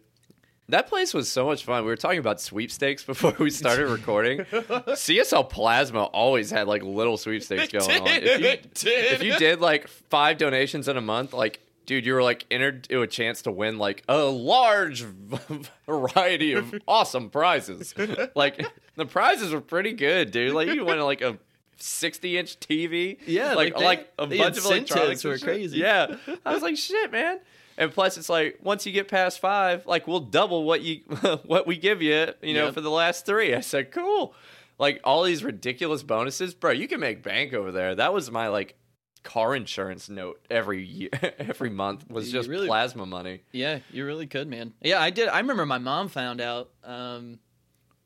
That 0.70 0.88
place 0.88 1.14
was 1.14 1.30
so 1.30 1.46
much 1.46 1.66
fun. 1.66 1.84
We 1.84 1.89
were 1.89 1.98
talking 1.98 2.20
about 2.20 2.39
sweepstakes 2.39 3.04
before 3.12 3.36
we 3.38 3.50
started 3.50 3.88
recording. 3.89 4.39
CSL 4.39 5.50
Plasma 5.50 6.04
always 6.06 6.50
had 6.50 6.68
like 6.68 6.82
little 6.84 7.18
sweepstakes 7.18 7.74
going 7.74 8.02
on. 8.02 8.08
If 8.08 8.24
you, 8.39 8.48
did. 8.48 8.68
if 9.14 9.24
you 9.24 9.38
did 9.38 9.60
like 9.60 9.88
five 9.89 10.38
donations 10.38 10.88
in 10.88 10.96
a 10.96 11.02
month, 11.02 11.34
like 11.34 11.60
dude, 11.86 12.06
you 12.06 12.14
were 12.14 12.24
like 12.24 12.46
entered 12.52 12.84
to 12.86 13.02
a 13.02 13.08
chance 13.08 13.42
to 13.44 13.52
win 13.52 13.78
like 13.78 14.04
a 14.08 14.24
large 14.24 15.04
variety 15.86 16.54
of 16.54 16.74
awesome 16.88 17.30
prizes. 17.30 17.94
Like 18.36 18.66
the 18.96 19.06
prizes 19.06 19.54
were 19.54 19.62
pretty 19.62 19.94
good, 19.94 20.32
dude. 20.32 20.54
Like 20.54 20.70
you 20.70 20.86
won 20.86 21.00
like 21.00 21.22
a 21.22 21.38
sixty 21.78 22.38
inch 22.38 22.60
TV. 22.60 23.18
Yeah, 23.26 23.54
like 23.54 23.74
like 23.74 23.78
they- 23.78 23.86
like 23.86 24.14
a 24.18 24.28
bunch 24.28 24.58
of 24.58 24.66
electronics 24.66 25.24
were 25.24 25.38
crazy. 25.38 25.78
Yeah, 25.80 26.16
I 26.46 26.54
was 26.54 26.62
like, 26.64 26.78
shit, 26.78 27.12
man. 27.12 27.40
And 27.78 27.92
plus, 27.92 28.18
it's 28.18 28.30
like 28.30 28.60
once 28.62 28.86
you 28.86 28.92
get 28.92 29.08
past 29.08 29.40
five, 29.40 29.86
like 29.88 30.08
we'll 30.08 30.20
double 30.20 30.64
what 30.64 30.82
you 30.82 30.98
what 31.46 31.66
we 31.66 31.76
give 31.78 32.02
you, 32.02 32.28
you 32.42 32.54
know, 32.54 32.66
Yep. 32.66 32.74
for 32.76 32.82
the 32.82 32.92
last 32.92 33.26
three. 33.26 33.54
I 33.56 33.62
said, 33.62 33.92
cool. 33.92 34.36
Like 34.80 35.02
all 35.04 35.24
these 35.24 35.44
ridiculous 35.44 36.04
bonuses, 36.04 36.54
bro. 36.54 36.72
You 36.72 36.88
can 36.88 37.00
make 37.00 37.24
bank 37.24 37.54
over 37.54 37.72
there. 37.72 37.96
That 37.96 38.14
was 38.14 38.30
my 38.32 38.48
like 38.50 38.76
car 39.24 39.56
insurance 39.56 40.10
note 40.10 40.40
every 40.50 40.84
year, 40.84 41.10
every 41.40 41.70
month 41.70 42.10
was 42.10 42.28
You 42.28 42.34
just 42.40 42.50
really- 42.50 42.68
plasma 42.68 43.06
money. 43.06 43.42
Yeah, 43.52 43.80
you 43.92 44.06
really 44.06 44.28
could, 44.28 44.48
man. 44.48 44.74
Yeah, 44.82 45.02
I 45.02 45.10
did. 45.10 45.28
I 45.30 45.40
remember 45.40 45.66
my 45.66 45.78
mom 45.80 46.10
found 46.10 46.42
out 46.42 46.70
um, 46.84 47.40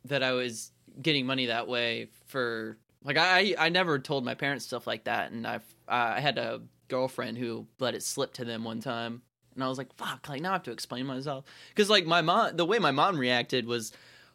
that 0.05 0.24
I 0.24 0.32
was 0.34 0.72
getting 1.01 1.26
money 1.26 1.47
that 1.47 1.68
way 1.68 2.09
for 2.28 2.78
like 3.03 3.18
I 3.18 3.55
I 3.57 3.70
never 3.70 3.99
told 3.99 4.24
my 4.26 4.36
parents 4.36 4.65
stuff 4.65 4.88
like 4.88 5.03
that, 5.05 5.32
and 5.32 5.45
I've 5.45 5.65
I 5.88 6.20
had 6.20 6.38
a 6.38 6.61
girlfriend 6.88 7.38
who 7.38 7.68
let 7.80 7.95
it 7.95 8.03
slip 8.03 8.34
to 8.34 8.45
them 8.45 8.63
one 8.63 8.80
time, 8.80 9.22
and 9.55 9.63
I 9.63 9.68
was 9.68 9.78
like, 9.78 9.93
fuck, 9.95 10.28
like 10.30 10.41
now 10.41 10.49
I 10.51 10.53
have 10.53 10.63
to 10.63 10.72
explain 10.72 11.05
myself 11.05 11.45
because 11.70 11.89
like 11.89 12.05
my 12.05 12.22
mom, 12.22 12.55
the 12.57 12.65
way 12.65 12.80
my 12.80 12.91
mom 12.91 13.18
reacted 13.20 13.65
was. 13.65 13.91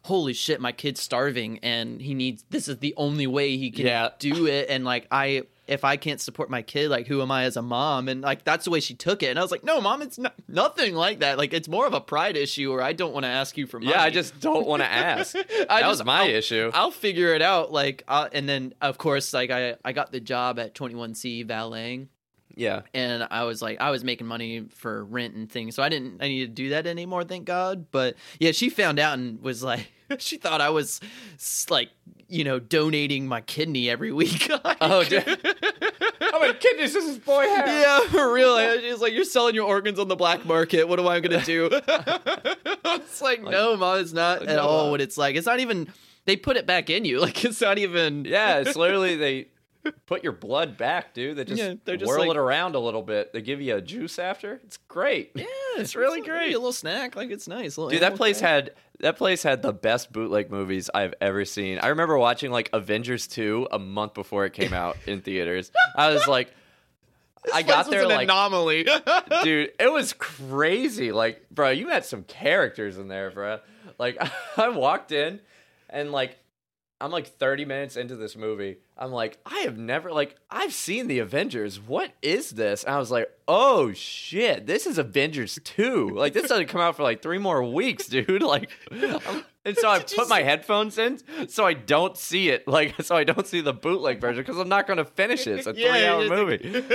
Holy 0.07 0.33
shit, 0.33 0.59
my 0.59 0.73
kid's 0.73 0.99
starving 1.01 1.59
and 1.59 2.01
he 2.01 2.13
needs 2.13 2.43
this 2.49 2.67
is 2.67 2.79
the 2.79 2.93
only 2.97 3.25
way 3.25 3.55
he 3.55 3.71
can 3.71 3.85
Yeah. 3.85 4.09
do 4.19 4.47
it 4.47 4.69
and 4.69 4.83
like 4.83 5.07
I 5.09 5.43
if 5.65 5.83
I 5.85 5.95
can't 5.95 6.19
support 6.19 6.49
my 6.49 6.61
kid, 6.61 6.89
like 6.89 7.07
who 7.07 7.21
am 7.21 7.31
I 7.31 7.43
as 7.43 7.55
a 7.55 7.61
mom? 7.61 8.09
And 8.09 8.21
like 8.21 8.43
that's 8.43 8.65
the 8.65 8.71
way 8.71 8.79
she 8.81 8.93
took 8.93 9.23
it. 9.23 9.27
And 9.27 9.39
I 9.39 9.41
was 9.41 9.51
like, 9.51 9.63
no, 9.63 9.79
mom, 9.79 10.01
it's 10.01 10.17
not, 10.17 10.33
nothing 10.47 10.93
like 10.93 11.19
that. 11.19 11.37
Like 11.37 11.53
it's 11.53 11.67
more 11.69 11.87
of 11.87 11.93
a 11.93 12.01
pride 12.01 12.35
issue, 12.35 12.71
or 12.71 12.81
I 12.81 12.91
don't 12.93 13.13
want 13.13 13.23
to 13.23 13.29
ask 13.29 13.57
you 13.57 13.65
for 13.65 13.79
money. 13.79 13.91
Yeah, 13.91 14.01
I 14.03 14.09
just 14.09 14.39
don't 14.41 14.67
want 14.67 14.81
to 14.81 14.87
ask. 14.91 15.33
That 15.63 15.67
just- 15.69 15.85
was 15.87 16.03
my 16.05 16.23
I'll- 16.23 16.29
issue. 16.29 16.71
I'll 16.73 16.91
figure 16.91 17.33
it 17.33 17.41
out. 17.41 17.71
Like, 17.71 18.03
and 18.07 18.47
then 18.49 18.73
of 18.81 18.97
course, 18.97 19.33
like 19.33 19.51
I 19.51 19.75
I 19.85 19.93
got 19.93 20.11
the 20.11 20.19
job 20.19 20.59
at 20.59 20.75
Twenty 20.75 20.95
One 20.95 21.15
C 21.15 21.43
valeting, 21.43 22.09
yeah, 22.55 22.81
and 22.93 23.25
I 23.31 23.45
was 23.45 23.61
like 23.61 23.79
I 23.81 23.89
was 23.91 24.03
making 24.03 24.27
money 24.27 24.65
for 24.75 25.03
rent 25.05 25.33
and 25.35 25.49
things, 25.49 25.75
so 25.75 25.81
I 25.83 25.89
didn't 25.89 26.21
I 26.21 26.27
need 26.27 26.41
to 26.41 26.47
do 26.47 26.69
that 26.69 26.85
anymore. 26.87 27.23
Thank 27.23 27.45
God. 27.45 27.87
But 27.89 28.15
yeah, 28.39 28.51
she 28.51 28.69
found 28.69 28.99
out 28.99 29.17
and 29.17 29.41
was 29.41 29.63
like, 29.63 29.91
she 30.19 30.37
thought 30.37 30.59
I 30.61 30.69
was 30.71 30.99
like 31.69 31.89
you 32.33 32.43
know 32.43 32.59
donating 32.59 33.27
my 33.27 33.41
kidney 33.41 33.89
every 33.89 34.11
week. 34.11 34.51
Oh, 34.85 35.03
dude. 35.03 35.23
How 36.19 36.39
many 36.41 36.55
kidneys 36.55 36.93
does 36.93 37.05
this 37.05 37.17
boy 37.17 37.47
have? 37.47 37.67
Yeah, 37.67 37.99
for 38.09 38.33
real. 38.33 38.57
She's 38.81 38.99
like, 38.99 39.13
you're 39.13 39.23
selling 39.23 39.55
your 39.55 39.65
organs 39.65 39.97
on 39.97 40.07
the 40.09 40.15
black 40.15 40.45
market. 40.45 40.87
What 40.87 40.99
am 40.99 41.07
I 41.07 41.19
gonna 41.21 41.43
do? 41.43 41.69
it's 41.71 43.21
like, 43.21 43.41
no, 43.43 43.77
mom, 43.77 43.99
it's 43.99 44.11
not 44.11 44.41
like, 44.41 44.49
at 44.49 44.55
no, 44.57 44.63
all 44.63 44.81
Mom. 44.83 44.91
what 44.91 45.01
it's 45.01 45.17
like. 45.17 45.35
It's 45.35 45.45
not 45.45 45.59
even. 45.59 45.87
They 46.25 46.35
put 46.35 46.57
it 46.57 46.65
back 46.65 46.89
in 46.89 47.05
you. 47.05 47.21
Like 47.21 47.45
it's 47.45 47.61
not 47.61 47.77
even. 47.77 48.25
Yeah, 48.25 48.59
it's 48.59 48.75
literally 48.75 49.15
they 49.15 49.47
put 50.05 50.23
your 50.23 50.31
blood 50.33 50.77
back, 50.77 51.13
dude. 51.13 51.37
They 51.37 51.45
just, 51.45 51.61
Yeah, 51.61 51.73
just 51.95 52.05
whirl 52.05 52.19
like- 52.21 52.29
it 52.31 52.37
around 52.37 52.75
a 52.75 52.79
little 52.79 53.01
bit. 53.01 53.33
They 53.33 53.41
give 53.41 53.61
you 53.61 53.75
a 53.75 53.81
juice 53.81 54.17
after. 54.19 54.59
It's 54.63 54.77
great. 54.87 55.31
Yeah, 55.35 55.45
It's 55.77 55.95
really 55.95 56.19
like 56.21 56.29
great. 56.29 56.53
A 56.53 56.57
little 56.57 56.71
snack, 56.73 57.15
like 57.15 57.31
it's 57.31 57.47
nice. 57.47 57.75
Dude, 57.75 57.99
that 58.01 58.15
place 58.15 58.39
snack. 58.39 58.49
had 58.49 58.71
that 58.99 59.17
place 59.17 59.43
had 59.43 59.61
the 59.61 59.73
best 59.73 60.11
bootleg 60.13 60.49
movies 60.51 60.89
I've 60.93 61.13
ever 61.19 61.45
seen. 61.45 61.79
I 61.79 61.87
remember 61.87 62.17
watching 62.17 62.51
like 62.51 62.69
Avengers 62.73 63.27
2 63.27 63.67
a 63.71 63.79
month 63.79 64.13
before 64.13 64.45
it 64.45 64.53
came 64.53 64.73
out 64.73 64.95
in 65.07 65.21
theaters. 65.21 65.71
I 65.95 66.13
was 66.13 66.27
like 66.27 66.53
I 67.53 67.63
This 67.63 67.71
got 67.71 67.89
there 67.89 68.03
was 68.03 68.09
an 68.11 68.15
like 68.17 68.29
anomaly. 68.29 68.87
dude, 69.43 69.71
it 69.77 69.91
was 69.91 70.13
crazy. 70.13 71.11
Like, 71.11 71.49
bro, 71.51 71.71
you 71.71 71.89
had 71.89 72.05
some 72.05 72.23
characters 72.23 72.97
in 72.97 73.09
there, 73.09 73.31
bro. 73.31 73.59
Like 73.99 74.17
I 74.57 74.69
walked 74.69 75.11
in 75.11 75.41
and 75.89 76.11
like 76.11 76.37
I'm 77.03 77.11
like 77.11 77.27
30 77.37 77.65
minutes 77.65 77.97
into 77.97 78.15
this 78.15 78.37
movie. 78.37 78.77
I'm 78.97 79.11
like, 79.11 79.37
I 79.45 79.59
have 79.61 79.77
never 79.77 80.11
like 80.13 80.37
I've 80.49 80.73
seen 80.73 81.07
the 81.07 81.19
Avengers. 81.19 81.77
What 81.77 82.11
is 82.21 82.51
this? 82.51 82.85
And 82.85 82.95
I 82.95 82.97
was 82.97 83.11
like, 83.11 83.27
oh 83.45 83.91
shit, 83.91 84.65
this 84.67 84.87
is 84.87 84.97
Avengers 84.97 85.59
2. 85.65 86.11
Like 86.11 86.31
this 86.31 86.47
doesn't 86.47 86.67
come 86.67 86.79
out 86.79 86.95
for 86.95 87.03
like 87.03 87.21
three 87.21 87.39
more 87.39 87.61
weeks, 87.61 88.07
dude. 88.07 88.41
Like, 88.53 88.69
I'm- 88.91 89.43
and 89.65 89.77
so 89.77 89.89
I 89.89 89.99
put 89.99 90.27
my 90.27 90.43
headphones 90.43 90.97
in 90.97 91.19
so 91.49 91.65
I 91.65 91.73
don't 91.73 92.17
see 92.17 92.49
it. 92.49 92.67
Like, 92.67 93.01
so 93.01 93.15
I 93.15 93.23
don't 93.25 93.47
see 93.47 93.59
the 93.61 93.73
bootleg 93.73 94.19
version 94.21 94.41
because 94.43 94.57
I'm 94.57 94.69
not 94.69 94.87
gonna 94.87 95.05
finish 95.05 95.45
it. 95.47 95.59
It's 95.59 95.67
a 95.67 95.73
Yeah, 95.75 95.91
three 95.91 96.05
hour 96.05 96.29
movie. 96.29 96.85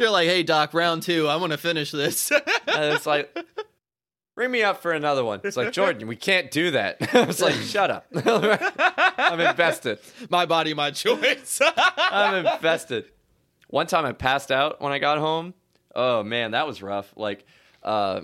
You're 0.00 0.10
like, 0.10 0.26
hey 0.28 0.42
Doc, 0.42 0.74
round 0.74 1.02
two. 1.04 1.28
I 1.28 1.36
want 1.36 1.52
to 1.52 1.58
finish 1.58 1.90
this. 1.92 2.30
And 2.32 2.42
it's 2.94 3.06
like, 3.06 3.36
ring 4.40 4.50
me 4.50 4.62
up 4.62 4.80
for 4.80 4.92
another 4.92 5.22
one. 5.22 5.40
It's 5.44 5.56
like, 5.56 5.72
Jordan, 5.72 6.08
we 6.08 6.16
can't 6.16 6.50
do 6.50 6.70
that. 6.70 6.96
I 7.14 7.24
was 7.24 7.40
like, 7.40 7.54
shut 7.54 7.90
up. 7.90 8.06
I'm 8.24 9.38
invested. 9.38 9.98
my 10.30 10.46
body, 10.46 10.72
my 10.72 10.90
choice. 10.90 11.60
I'm 11.76 12.46
invested. 12.46 13.04
One 13.68 13.86
time 13.86 14.06
I 14.06 14.12
passed 14.12 14.50
out 14.50 14.80
when 14.80 14.92
I 14.92 14.98
got 14.98 15.18
home. 15.18 15.54
Oh 15.94 16.22
man, 16.22 16.52
that 16.52 16.66
was 16.66 16.82
rough. 16.82 17.12
Like, 17.16 17.44
uh, 17.82 18.22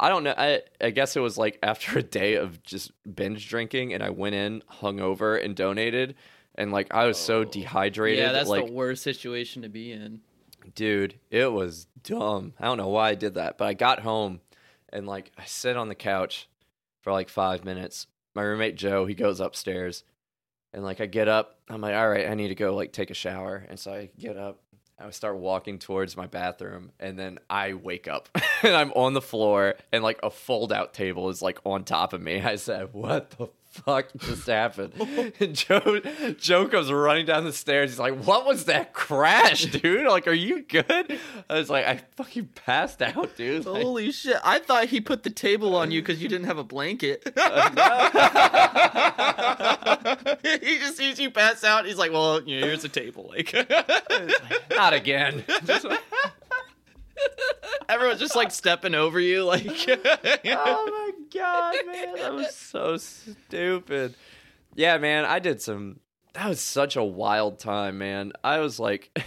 I 0.00 0.08
don't 0.08 0.24
know. 0.24 0.34
I 0.36 0.62
I 0.80 0.90
guess 0.90 1.16
it 1.16 1.20
was 1.20 1.38
like 1.38 1.58
after 1.62 1.98
a 1.98 2.02
day 2.02 2.34
of 2.34 2.62
just 2.62 2.90
binge 3.14 3.48
drinking, 3.48 3.94
and 3.94 4.02
I 4.02 4.10
went 4.10 4.34
in 4.34 4.62
hungover 4.80 5.42
and 5.42 5.54
donated, 5.54 6.16
and 6.56 6.72
like 6.72 6.92
I 6.92 7.06
was 7.06 7.18
so 7.18 7.44
dehydrated. 7.44 8.24
yeah, 8.24 8.32
that's 8.32 8.48
like, 8.48 8.66
the 8.66 8.72
worst 8.72 9.02
situation 9.02 9.62
to 9.62 9.68
be 9.68 9.92
in. 9.92 10.20
dude, 10.74 11.14
it 11.30 11.52
was 11.52 11.86
dumb. 12.02 12.54
I 12.58 12.64
don't 12.64 12.78
know 12.78 12.88
why 12.88 13.10
I 13.10 13.14
did 13.14 13.34
that, 13.34 13.58
but 13.58 13.68
I 13.68 13.74
got 13.74 14.00
home 14.00 14.40
and 14.92 15.06
like 15.06 15.32
I 15.38 15.44
sit 15.44 15.76
on 15.76 15.88
the 15.88 15.94
couch 15.94 16.48
for 17.00 17.12
like 17.12 17.28
five 17.28 17.64
minutes. 17.64 18.06
My 18.34 18.42
roommate 18.42 18.76
Joe, 18.76 19.04
he 19.06 19.14
goes 19.14 19.40
upstairs, 19.40 20.04
and 20.72 20.82
like 20.82 21.00
I 21.00 21.06
get 21.06 21.28
up. 21.28 21.58
I'm 21.68 21.80
like, 21.80 21.94
all 21.94 22.08
right, 22.08 22.28
I 22.28 22.34
need 22.34 22.48
to 22.48 22.54
go 22.54 22.74
like 22.74 22.92
take 22.92 23.10
a 23.10 23.14
shower, 23.14 23.64
and 23.68 23.78
so 23.78 23.92
I 23.92 24.10
get 24.18 24.36
up. 24.36 24.60
I 24.98 25.10
start 25.10 25.36
walking 25.36 25.78
towards 25.78 26.16
my 26.16 26.26
bathroom, 26.26 26.92
and 27.00 27.18
then 27.18 27.38
I 27.50 27.74
wake 27.74 28.06
up, 28.06 28.28
and 28.62 28.74
I'm 28.76 28.92
on 28.92 29.14
the 29.14 29.20
floor, 29.20 29.74
and 29.90 30.02
like 30.02 30.20
a 30.22 30.30
fold-out 30.30 30.94
table 30.94 31.28
is 31.28 31.42
like 31.42 31.58
on 31.64 31.84
top 31.84 32.12
of 32.12 32.20
me. 32.20 32.40
I 32.42 32.56
said, 32.56 32.92
"What 32.92 33.30
the 33.30 33.48
fuck 33.72 34.06
just 34.18 34.46
happened?" 34.46 34.92
and 35.40 35.54
Joe, 35.54 36.00
Joe 36.38 36.68
comes 36.68 36.92
running 36.92 37.26
down 37.26 37.44
the 37.44 37.52
stairs. 37.52 37.90
He's 37.90 37.98
like, 37.98 38.24
"What 38.24 38.46
was 38.46 38.66
that 38.66 38.92
crash, 38.92 39.64
dude? 39.66 40.06
Like, 40.06 40.28
are 40.28 40.32
you 40.32 40.62
good?" 40.62 41.18
I 41.50 41.54
was 41.54 41.70
like, 41.70 41.86
"I 41.86 42.00
fucking 42.16 42.50
passed 42.54 43.02
out, 43.02 43.36
dude." 43.36 43.66
Like, 43.66 43.82
Holy 43.82 44.12
shit! 44.12 44.36
I 44.44 44.58
thought 44.58 44.86
he 44.86 45.00
put 45.00 45.22
the 45.22 45.30
table 45.30 45.74
on 45.74 45.90
you 45.90 46.02
because 46.02 46.22
you 46.22 46.28
didn't 46.28 46.46
have 46.46 46.58
a 46.58 46.64
blanket. 46.64 47.32
Uh, 47.42 47.68
he 50.60 50.78
just 50.78 50.96
sees 50.96 51.18
you 51.18 51.30
pass 51.30 51.64
out. 51.64 51.86
He's 51.86 51.98
like, 51.98 52.12
"Well, 52.12 52.42
you 52.42 52.60
know, 52.60 52.66
here's 52.66 52.84
a 52.84 52.88
table." 52.88 53.32
Like, 53.32 53.52
not 54.70 54.92
again. 54.92 55.44
Everyone's 57.88 58.20
just 58.20 58.36
like 58.36 58.50
stepping 58.50 58.94
over 58.94 59.20
you. 59.20 59.44
Like, 59.44 59.66
oh 59.66 61.01
god, 61.34 61.74
man, 61.86 62.14
that 62.16 62.32
was 62.34 62.54
so 62.54 62.96
stupid. 62.96 64.14
Yeah, 64.74 64.98
man, 64.98 65.24
I 65.24 65.38
did 65.38 65.60
some. 65.60 66.00
That 66.34 66.48
was 66.48 66.60
such 66.60 66.96
a 66.96 67.02
wild 67.04 67.58
time, 67.58 67.98
man. 67.98 68.32
I 68.42 68.58
was 68.60 68.80
like, 68.80 69.10
I 69.16 69.22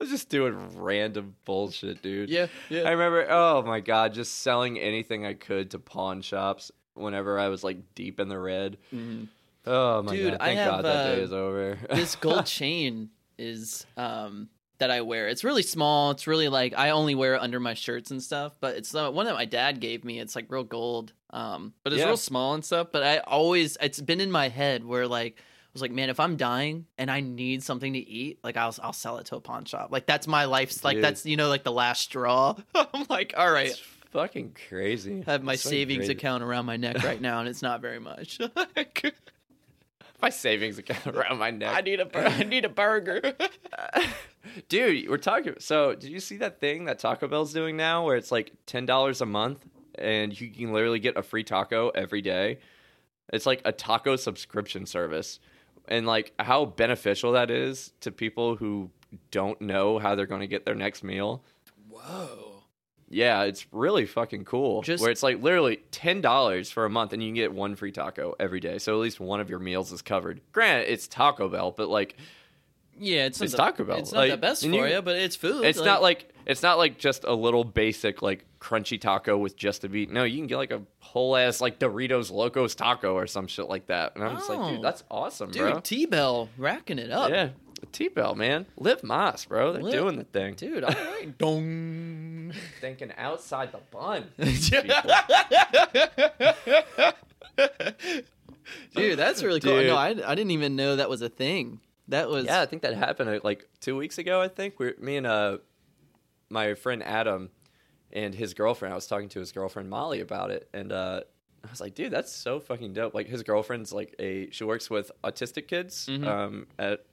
was 0.00 0.10
just 0.10 0.28
doing 0.28 0.78
random 0.78 1.34
bullshit, 1.44 2.02
dude. 2.02 2.30
yeah, 2.30 2.46
yeah. 2.68 2.82
I 2.82 2.90
remember. 2.92 3.26
Oh 3.28 3.62
my 3.62 3.80
god, 3.80 4.14
just 4.14 4.42
selling 4.42 4.78
anything 4.78 5.26
I 5.26 5.34
could 5.34 5.72
to 5.72 5.78
pawn 5.78 6.22
shops 6.22 6.70
whenever 6.94 7.38
I 7.38 7.48
was 7.48 7.64
like 7.64 7.94
deep 7.94 8.20
in 8.20 8.28
the 8.28 8.38
red. 8.38 8.78
Mhm. 8.94 9.28
Oh 9.66 10.02
my 10.02 10.14
Dude, 10.16 10.30
god, 10.32 10.40
I 10.40 10.46
thank 10.46 10.58
have, 10.60 10.70
God 10.70 10.84
that 10.86 11.14
day 11.14 11.20
uh, 11.20 11.24
is 11.24 11.32
over. 11.32 11.78
this 11.90 12.16
gold 12.16 12.46
chain 12.46 13.10
is 13.36 13.86
um 13.96 14.48
that 14.78 14.90
I 14.90 15.00
wear. 15.00 15.28
It's 15.28 15.44
really 15.44 15.62
small. 15.62 16.10
It's 16.12 16.26
really 16.26 16.48
like 16.48 16.74
I 16.76 16.90
only 16.90 17.14
wear 17.14 17.34
it 17.34 17.42
under 17.42 17.58
my 17.60 17.74
shirts 17.74 18.10
and 18.10 18.22
stuff. 18.22 18.56
But 18.60 18.76
it's 18.76 18.92
the 18.92 19.10
one 19.10 19.26
that 19.26 19.34
my 19.34 19.44
dad 19.44 19.80
gave 19.80 20.04
me. 20.04 20.18
It's 20.20 20.34
like 20.36 20.46
real 20.50 20.64
gold. 20.64 21.12
Um, 21.30 21.74
but 21.84 21.92
it's 21.92 22.00
Yeah. 22.00 22.06
real 22.06 22.16
small 22.16 22.54
and 22.54 22.64
stuff. 22.64 22.88
But 22.92 23.02
I 23.02 23.18
always 23.18 23.76
it's 23.80 24.00
been 24.00 24.20
in 24.20 24.30
my 24.30 24.48
head 24.48 24.84
where 24.84 25.06
like 25.06 25.34
I 25.38 25.70
was 25.74 25.82
like, 25.82 25.90
man, 25.92 26.08
if 26.10 26.18
I'm 26.20 26.36
dying 26.36 26.86
and 26.96 27.10
I 27.10 27.20
need 27.20 27.62
something 27.62 27.92
to 27.92 27.98
eat, 27.98 28.38
like 28.42 28.56
I'll 28.56 28.74
I'll 28.82 28.92
sell 28.92 29.18
it 29.18 29.26
to 29.26 29.36
a 29.36 29.40
pawn 29.40 29.64
shop. 29.64 29.90
Like 29.92 30.06
that's 30.06 30.26
my 30.26 30.44
life's 30.46 30.82
like 30.84 30.96
Dude. 30.96 31.04
that's 31.04 31.26
you 31.26 31.36
know 31.36 31.48
like 31.48 31.64
the 31.64 31.72
last 31.72 32.02
straw. 32.02 32.54
I'm 32.74 33.04
like, 33.10 33.34
all 33.36 33.50
right. 33.50 33.68
It's 33.70 33.78
fucking 34.12 34.56
crazy. 34.68 35.22
I 35.26 35.32
have 35.32 35.42
my 35.42 35.56
savings 35.56 35.98
crazy. 36.06 36.12
account 36.12 36.42
around 36.42 36.64
my 36.66 36.76
neck 36.78 37.02
right 37.04 37.20
now, 37.20 37.40
and 37.40 37.48
it's 37.48 37.60
not 37.62 37.80
very 37.82 37.98
much. 37.98 38.38
My 40.20 40.30
savings 40.30 40.78
account 40.78 41.14
around 41.16 41.38
my 41.38 41.52
neck. 41.52 41.72
I 41.76 41.80
need 41.80 42.00
a 42.00 42.04
bur- 42.04 42.26
I 42.26 42.42
need 42.42 42.64
a 42.64 42.68
burger. 42.68 43.34
Dude, 44.68 45.08
we're 45.08 45.16
talking. 45.18 45.54
So, 45.58 45.94
did 45.94 46.10
you 46.10 46.20
see 46.20 46.36
that 46.38 46.60
thing 46.60 46.84
that 46.86 46.98
Taco 46.98 47.28
Bell's 47.28 47.52
doing 47.52 47.76
now, 47.76 48.04
where 48.04 48.16
it's 48.16 48.32
like 48.32 48.52
ten 48.66 48.86
dollars 48.86 49.20
a 49.20 49.26
month, 49.26 49.66
and 49.96 50.38
you 50.38 50.50
can 50.50 50.72
literally 50.72 50.98
get 51.00 51.16
a 51.16 51.22
free 51.22 51.44
taco 51.44 51.90
every 51.90 52.22
day? 52.22 52.58
It's 53.32 53.46
like 53.46 53.62
a 53.64 53.72
taco 53.72 54.16
subscription 54.16 54.86
service, 54.86 55.38
and 55.86 56.06
like 56.06 56.32
how 56.38 56.64
beneficial 56.64 57.32
that 57.32 57.50
is 57.50 57.92
to 58.00 58.10
people 58.10 58.56
who 58.56 58.90
don't 59.30 59.60
know 59.60 59.98
how 59.98 60.14
they're 60.14 60.26
going 60.26 60.40
to 60.40 60.46
get 60.46 60.64
their 60.64 60.74
next 60.74 61.02
meal. 61.02 61.42
Whoa. 61.88 62.62
Yeah, 63.10 63.44
it's 63.44 63.66
really 63.72 64.04
fucking 64.04 64.44
cool. 64.44 64.82
Just- 64.82 65.00
where 65.00 65.10
it's 65.10 65.22
like 65.22 65.42
literally 65.42 65.78
ten 65.90 66.20
dollars 66.20 66.70
for 66.70 66.84
a 66.84 66.90
month, 66.90 67.12
and 67.12 67.22
you 67.22 67.28
can 67.28 67.34
get 67.34 67.52
one 67.54 67.74
free 67.74 67.92
taco 67.92 68.34
every 68.38 68.60
day. 68.60 68.78
So 68.78 68.92
at 68.94 69.00
least 69.00 69.18
one 69.18 69.40
of 69.40 69.48
your 69.48 69.58
meals 69.58 69.92
is 69.92 70.02
covered. 70.02 70.40
Granted, 70.52 70.92
it's 70.92 71.08
Taco 71.08 71.48
Bell, 71.48 71.70
but 71.70 71.88
like 71.88 72.16
Yeah, 72.98 73.26
it's, 73.26 73.40
It's 73.40 73.52
not 73.56 73.76
the, 73.76 73.82
Taco 73.82 73.84
Bell. 73.84 73.98
It's 73.98 74.12
not 74.12 74.20
Like, 74.20 74.30
the 74.32 74.36
best 74.36 74.62
for 74.62 74.68
you- 74.68 74.84
you, 74.86 75.02
but 75.02 75.16
it's 75.16 75.36
food. 75.36 75.64
It's 75.64 75.80
not 75.80 76.02
like 76.02 76.32
it's 76.46 76.62
not 76.62 76.78
like 76.78 76.98
just 76.98 77.24
a 77.24 77.32
little 77.34 77.62
basic 77.64 78.22
like 78.22 78.44
crunchy 78.60 79.00
taco 79.00 79.36
with 79.38 79.56
just 79.56 79.84
a 79.84 79.88
beat. 79.88 80.10
No, 80.10 80.24
you 80.24 80.36
can 80.38 80.46
get 80.46 80.56
like 80.56 80.72
a 80.72 80.82
whole 81.00 81.36
ass 81.36 81.60
like 81.60 81.78
Doritos 81.78 82.30
Locos 82.30 82.74
taco 82.74 83.14
or 83.14 83.26
some 83.26 83.46
shit 83.46 83.68
like 83.68 83.86
that. 83.86 84.14
And 84.16 84.24
I'm 84.24 84.36
just 84.36 84.48
like, 84.48 84.58
Oh. 84.58 84.70
dude, 84.72 84.82
that's 84.82 85.04
awesome, 85.10 85.50
dude. 85.50 85.62
bro. 85.72 85.80
T 85.80 86.06
Bell 86.06 86.48
racking 86.58 86.98
it 86.98 87.10
up. 87.10 87.30
Yeah, 87.30 87.50
T 87.92 88.08
Bell, 88.08 88.34
man, 88.34 88.66
live 88.76 89.02
Más, 89.02 89.46
bro. 89.46 89.72
They're 89.72 89.82
Live- 89.82 89.92
doing 89.92 90.16
the 90.16 90.24
thing, 90.24 90.54
dude. 90.54 90.84
All 90.84 90.90
right. 90.92 91.36
Dong. 91.38 92.52
Thinking 92.80 93.12
outside 93.16 93.70
the 93.72 93.78
bun. 93.90 94.24
dude, 98.94 99.18
that's 99.18 99.42
really 99.42 99.60
cool. 99.60 99.76
Dude. 99.78 99.86
No, 99.88 99.96
I, 99.96 100.08
I 100.08 100.34
didn't 100.34 100.50
even 100.50 100.76
know 100.76 100.96
that 100.96 101.08
was 101.10 101.22
a 101.22 101.28
thing. 101.28 101.80
That 102.08 102.28
was 102.28 102.46
Yeah, 102.46 102.60
I 102.60 102.66
think 102.66 102.82
that 102.82 102.94
happened 102.94 103.30
uh, 103.30 103.40
like 103.44 103.68
two 103.80 103.96
weeks 103.96 104.18
ago. 104.18 104.40
I 104.40 104.48
think 104.48 104.78
we, 104.78 104.94
me 104.98 105.16
and 105.16 105.26
uh, 105.26 105.58
my 106.50 106.74
friend 106.74 107.02
Adam 107.02 107.50
and 108.12 108.34
his 108.34 108.54
girlfriend. 108.54 108.92
I 108.92 108.96
was 108.96 109.06
talking 109.06 109.28
to 109.30 109.40
his 109.40 109.52
girlfriend 109.52 109.90
Molly 109.90 110.20
about 110.20 110.50
it, 110.50 110.68
and 110.72 110.90
uh, 110.92 111.20
I 111.64 111.70
was 111.70 111.80
like, 111.80 111.94
"Dude, 111.94 112.10
that's 112.12 112.32
so 112.32 112.60
fucking 112.60 112.94
dope." 112.94 113.14
Like 113.14 113.26
his 113.28 113.42
girlfriend's 113.42 113.92
like 113.92 114.14
a 114.18 114.50
she 114.50 114.64
works 114.64 114.88
with 114.88 115.10
autistic 115.22 115.68
kids 115.68 116.06
Mhm. 116.10 116.26
um, 116.26 116.66
at 116.78 117.04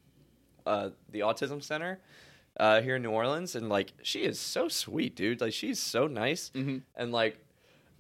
uh, 0.66 0.89
the 1.12 1.20
autism 1.20 1.62
center 1.62 2.00
uh, 2.58 2.82
here 2.82 2.96
in 2.96 3.02
New 3.02 3.12
Orleans, 3.12 3.56
and 3.56 3.68
like 3.70 3.91
she 4.02 4.24
is 4.24 4.39
so 4.39 4.68
sweet, 4.70 5.16
dude. 5.16 5.41
Like 5.41 5.54
she's 5.54 5.80
so 5.80 6.08
nice, 6.08 6.52
Mhm. 6.56 6.84
and 6.96 7.12
like 7.12 7.38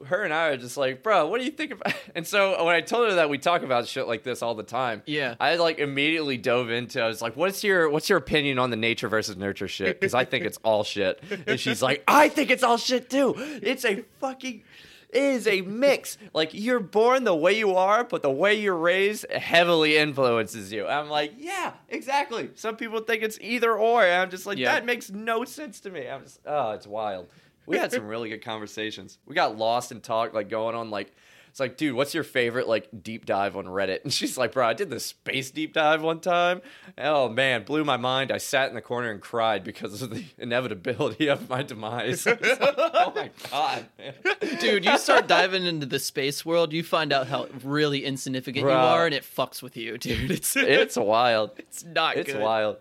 her 0.07 0.23
and 0.23 0.33
I 0.33 0.47
are 0.49 0.57
just 0.57 0.75
like, 0.77 1.01
bro, 1.03 1.27
what 1.27 1.39
do 1.39 1.45
you 1.45 1.51
think 1.51 1.71
about? 1.71 1.93
And 2.15 2.25
so 2.25 2.63
when 2.63 2.73
I 2.75 2.79
told 2.81 3.09
her 3.09 3.15
that 3.15 3.29
we 3.29 3.37
talk 3.37 3.61
about 3.61 3.87
shit 3.87 4.07
like 4.07 4.23
this 4.23 4.41
all 4.41 4.55
the 4.55 4.63
time, 4.63 5.03
Yeah. 5.05 5.35
I 5.39 5.55
like 5.55 5.79
immediately 5.79 6.37
dove 6.37 6.69
into. 6.69 7.01
I 7.01 7.07
was 7.07 7.21
like, 7.21 7.35
"What's 7.35 7.61
your 7.63 7.89
what's 7.89 8.07
your 8.09 8.17
opinion 8.17 8.57
on 8.59 8.69
the 8.69 8.77
nature 8.77 9.09
versus 9.09 9.35
nurture 9.35 9.67
shit?" 9.67 9.99
Because 9.99 10.13
I 10.13 10.23
think 10.25 10.45
it's 10.45 10.57
all 10.63 10.83
shit, 10.85 11.21
and 11.45 11.59
she's 11.59 11.81
like, 11.81 12.03
"I 12.07 12.29
think 12.29 12.51
it's 12.51 12.63
all 12.63 12.77
shit 12.77 13.09
too. 13.09 13.33
It's 13.37 13.83
a 13.85 14.03
fucking." 14.19 14.63
It 15.09 15.21
is 15.23 15.47
a 15.47 15.61
mix. 15.61 16.17
Like 16.33 16.49
you're 16.53 16.79
born 16.81 17.23
the 17.23 17.35
way 17.35 17.57
you 17.57 17.75
are, 17.75 18.03
but 18.03 18.21
the 18.21 18.29
way 18.31 18.55
you're 18.55 18.75
raised 18.75 19.29
heavily 19.31 19.95
influences 19.97 20.73
you. 20.73 20.85
I'm 20.87 21.09
like, 21.09 21.33
yeah, 21.37 21.71
exactly. 21.87 22.49
Some 22.55 22.75
people 22.75 22.99
think 22.99 23.23
it's 23.23 23.37
either 23.39 23.77
or. 23.77 24.03
And 24.03 24.23
I'm 24.23 24.29
just 24.29 24.45
like, 24.45 24.57
Yeah. 24.57 24.73
that 24.73 24.85
makes 24.85 25.09
no 25.09 25.45
sense 25.45 25.79
to 25.81 25.89
me. 25.89 26.09
I'm 26.09 26.23
just, 26.23 26.41
oh, 26.45 26.71
it's 26.71 26.85
wild. 26.87 27.27
We 27.67 27.77
had 27.77 27.91
some 27.91 28.07
really 28.07 28.29
good 28.29 28.43
conversations. 28.43 29.17
We 29.25 29.35
got 29.35 29.57
lost 29.57 29.91
in 29.91 30.01
talk, 30.01 30.33
like 30.33 30.49
going 30.49 30.75
on 30.75 30.89
like 30.89 31.13
it's 31.49 31.59
like, 31.61 31.77
dude, 31.77 31.95
what's 31.95 32.13
your 32.13 32.25
favorite 32.25 32.67
like 32.67 32.89
deep 33.01 33.25
dive 33.25 33.55
on 33.55 33.63
Reddit? 33.63 34.03
And 34.03 34.11
she's 34.11 34.37
like, 34.37 34.51
bro, 34.51 34.67
I 34.67 34.73
did 34.73 34.89
the 34.89 34.99
space 34.99 35.51
deep 35.51 35.71
dive 35.71 36.01
one 36.01 36.19
time. 36.19 36.61
Oh 36.97 37.29
man, 37.29 37.63
blew 37.63 37.85
my 37.85 37.95
mind. 37.95 38.29
I 38.29 38.39
sat 38.39 38.67
in 38.67 38.75
the 38.75 38.81
corner 38.81 39.09
and 39.09 39.21
cried 39.21 39.63
because 39.63 40.01
of 40.01 40.09
the 40.09 40.25
inevitability 40.37 41.27
of 41.29 41.49
my 41.49 41.63
demise. 41.63 42.25
Like, 42.35 42.41
oh 42.43 43.13
my 43.15 43.29
god, 43.49 43.85
man. 43.97 44.13
Dude, 44.59 44.83
you 44.83 44.97
start 44.97 45.27
diving 45.29 45.65
into 45.65 45.85
the 45.85 45.99
space 45.99 46.45
world, 46.45 46.73
you 46.73 46.83
find 46.83 47.13
out 47.13 47.27
how 47.27 47.47
really 47.63 48.03
insignificant 48.03 48.65
you 48.65 48.69
are, 48.71 49.05
and 49.05 49.15
it 49.15 49.23
fucks 49.23 49.61
with 49.61 49.77
you, 49.77 49.97
dude. 49.97 50.31
It's 50.31 50.57
it's 50.57 50.97
wild. 50.97 51.51
it's 51.57 51.85
not 51.85 52.17
It's 52.17 52.33
good. 52.33 52.41
wild. 52.41 52.77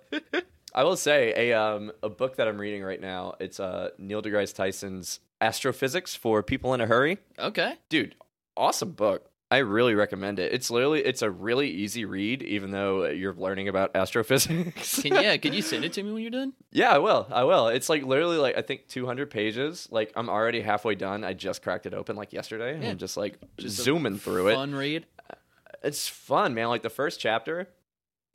I 0.75 0.85
will 0.85 0.97
say 0.97 1.33
a 1.51 1.59
um 1.59 1.93
a 2.03 2.09
book 2.09 2.37
that 2.37 2.49
I'm 2.49 2.59
reading 2.59 2.83
right 2.83 3.01
now. 3.01 3.35
It's 3.41 3.61
uh 3.61 3.91
Neil 3.99 4.22
deGrasse 4.22 4.55
Tyson's 4.55 5.20
Astrophysics 5.41 6.14
for 6.14 6.43
People 6.43 6.75
in 6.75 6.81
a 6.81 6.87
Hurry. 6.87 7.18
Okay. 7.39 7.77
dude 7.89 8.14
awesome 8.57 8.93
book 8.93 9.31
I 9.51 9.59
really 9.59 9.95
recommend 9.95 10.41
it. 10.41 10.53
It's 10.53 10.68
literally 10.68 11.05
it's 11.05 11.22
a 11.22 11.31
really 11.31 11.70
easy 11.70 12.05
read, 12.05 12.43
even 12.43 12.72
though 12.72 13.05
you're 13.07 13.35
learning 13.35 13.68
about 13.68 13.95
astrophysics. 13.95 15.01
Can, 15.03 15.14
yeah, 15.14 15.37
can 15.45 15.53
you 15.53 15.62
send 15.62 15.85
it 15.85 15.93
to 15.93 16.03
me 16.03 16.12
when 16.12 16.22
you're 16.22 16.31
done? 16.33 16.55
yeah, 16.72 16.91
I 16.91 16.99
will. 16.99 17.29
I 17.31 17.45
will. 17.45 17.68
It's 17.68 17.89
like 17.89 18.03
literally 18.03 18.39
like 18.39 18.59
I 18.59 18.62
think 18.62 18.89
200 18.89 19.31
pages. 19.31 19.87
Like 19.93 20.12
I'm 20.16 20.29
already 20.29 20.61
halfway 20.61 20.97
done. 20.97 21.22
I 21.22 21.35
just 21.35 21.62
cracked 21.62 21.87
it 21.87 21.95
open 21.95 22.16
like 22.16 22.33
yesterday. 22.33 22.75
and 22.75 22.85
I'm 22.85 22.99
just 22.99 23.16
like 23.16 23.39
Just 23.57 23.77
zooming 23.77 24.18
through 24.18 24.49
it. 24.49 24.55
Fun 24.55 24.75
read. 24.75 25.07
It's 25.85 26.09
fun, 26.09 26.55
man. 26.55 26.66
Like 26.68 26.83
the 26.83 26.91
first 26.91 27.20
chapter. 27.20 27.68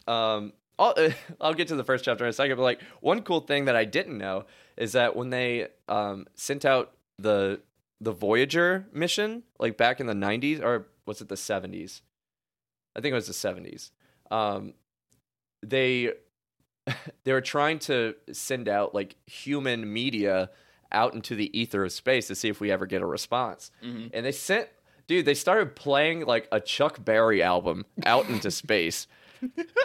Um, 0.07 0.53
I'll 0.79 0.95
I'll 1.41 1.53
get 1.53 1.67
to 1.67 1.75
the 1.75 1.83
first 1.83 2.05
chapter 2.05 2.23
in 2.23 2.29
a 2.29 2.33
second. 2.33 2.55
But 2.57 2.63
like 2.63 2.81
one 3.01 3.21
cool 3.21 3.41
thing 3.41 3.65
that 3.65 3.75
I 3.75 3.85
didn't 3.85 4.17
know 4.17 4.45
is 4.77 4.93
that 4.93 5.15
when 5.15 5.29
they 5.29 5.67
um 5.87 6.25
sent 6.35 6.65
out 6.65 6.93
the 7.19 7.61
the 8.01 8.13
Voyager 8.13 8.87
mission, 8.93 9.43
like 9.59 9.75
back 9.77 9.99
in 9.99 10.07
the 10.07 10.13
90s 10.13 10.63
or 10.63 10.87
was 11.05 11.19
it 11.19 11.27
the 11.27 11.35
70s? 11.35 12.01
I 12.95 13.01
think 13.01 13.11
it 13.11 13.15
was 13.15 13.27
the 13.27 13.33
70s. 13.33 13.91
Um, 14.31 14.73
they 15.61 16.13
they 17.25 17.33
were 17.33 17.41
trying 17.41 17.79
to 17.79 18.15
send 18.31 18.67
out 18.69 18.95
like 18.95 19.15
human 19.27 19.91
media 19.91 20.49
out 20.91 21.13
into 21.13 21.35
the 21.35 21.55
ether 21.59 21.83
of 21.83 21.91
space 21.91 22.27
to 22.27 22.35
see 22.35 22.47
if 22.49 22.59
we 22.59 22.71
ever 22.71 22.85
get 22.85 23.01
a 23.01 23.05
response. 23.05 23.69
Mhm. 23.83 24.09
And 24.13 24.25
they 24.25 24.31
sent 24.31 24.69
dude, 25.07 25.25
they 25.25 25.33
started 25.33 25.75
playing 25.75 26.25
like 26.25 26.47
a 26.51 26.59
Chuck 26.59 27.03
Berry 27.03 27.43
album 27.43 27.85
out 28.05 28.29
into 28.29 28.49
space. 28.63 29.07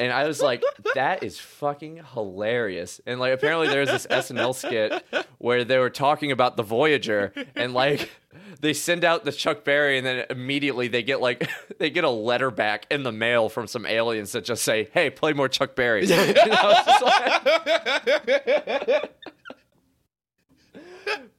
And 0.00 0.12
I 0.12 0.26
was 0.26 0.40
like, 0.42 0.62
that 0.94 1.22
is 1.22 1.38
fucking 1.38 2.00
hilarious. 2.12 3.00
And 3.06 3.20
like 3.20 3.32
apparently 3.32 3.68
there's 3.68 3.88
this 3.90 4.06
SNL 4.06 4.54
skit 4.54 5.04
where 5.38 5.64
they 5.64 5.78
were 5.78 5.90
talking 5.90 6.32
about 6.32 6.56
the 6.56 6.62
Voyager 6.62 7.32
and 7.54 7.72
like 7.74 8.10
they 8.60 8.72
send 8.72 9.04
out 9.04 9.24
the 9.24 9.32
Chuck 9.32 9.64
Berry 9.64 9.98
and 9.98 10.06
then 10.06 10.26
immediately 10.30 10.88
they 10.88 11.02
get 11.02 11.20
like 11.20 11.48
they 11.78 11.90
get 11.90 12.04
a 12.04 12.10
letter 12.10 12.50
back 12.50 12.86
in 12.90 13.02
the 13.02 13.12
mail 13.12 13.48
from 13.48 13.66
some 13.66 13.86
aliens 13.86 14.32
that 14.32 14.44
just 14.44 14.62
say, 14.64 14.88
Hey, 14.92 15.10
play 15.10 15.32
more 15.32 15.48
Chuck 15.48 15.74
Berry. 15.76 16.06
Like- 16.14 16.36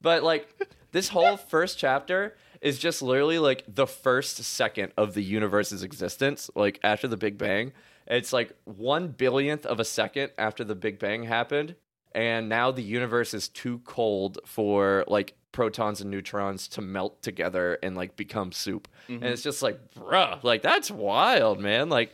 but 0.01 0.23
like 0.23 0.47
this 0.91 1.09
whole 1.09 1.37
first 1.37 1.77
chapter 1.77 2.35
is 2.61 2.79
just 2.79 3.01
literally 3.01 3.39
like 3.39 3.63
the 3.67 3.87
first 3.87 4.37
second 4.43 4.91
of 4.97 5.13
the 5.13 5.21
universe's 5.23 5.83
existence, 5.83 6.49
like 6.55 6.79
after 6.83 7.07
the 7.07 7.17
Big 7.17 7.37
Bang. 7.37 7.73
It's 8.07 8.31
like 8.31 8.55
one 8.65 9.09
billionth 9.09 9.65
of 9.65 9.79
a 9.79 9.85
second 9.85 10.31
after 10.37 10.63
the 10.63 10.75
Big 10.75 10.99
Bang 10.99 11.23
happened, 11.23 11.75
and 12.13 12.47
now 12.47 12.71
the 12.71 12.83
universe 12.83 13.33
is 13.33 13.49
too 13.49 13.79
cold 13.79 14.39
for 14.45 15.03
like 15.07 15.35
protons 15.51 16.01
and 16.01 16.11
neutrons 16.11 16.67
to 16.67 16.81
melt 16.81 17.21
together 17.21 17.79
and 17.81 17.95
like 17.95 18.15
become 18.15 18.51
soup. 18.51 18.87
And 19.07 19.21
mm-hmm. 19.21 19.27
it's 19.27 19.41
just 19.41 19.61
like, 19.63 19.79
bruh, 19.95 20.43
like 20.43 20.61
that's 20.61 20.91
wild, 20.91 21.59
man. 21.59 21.89
Like, 21.89 22.13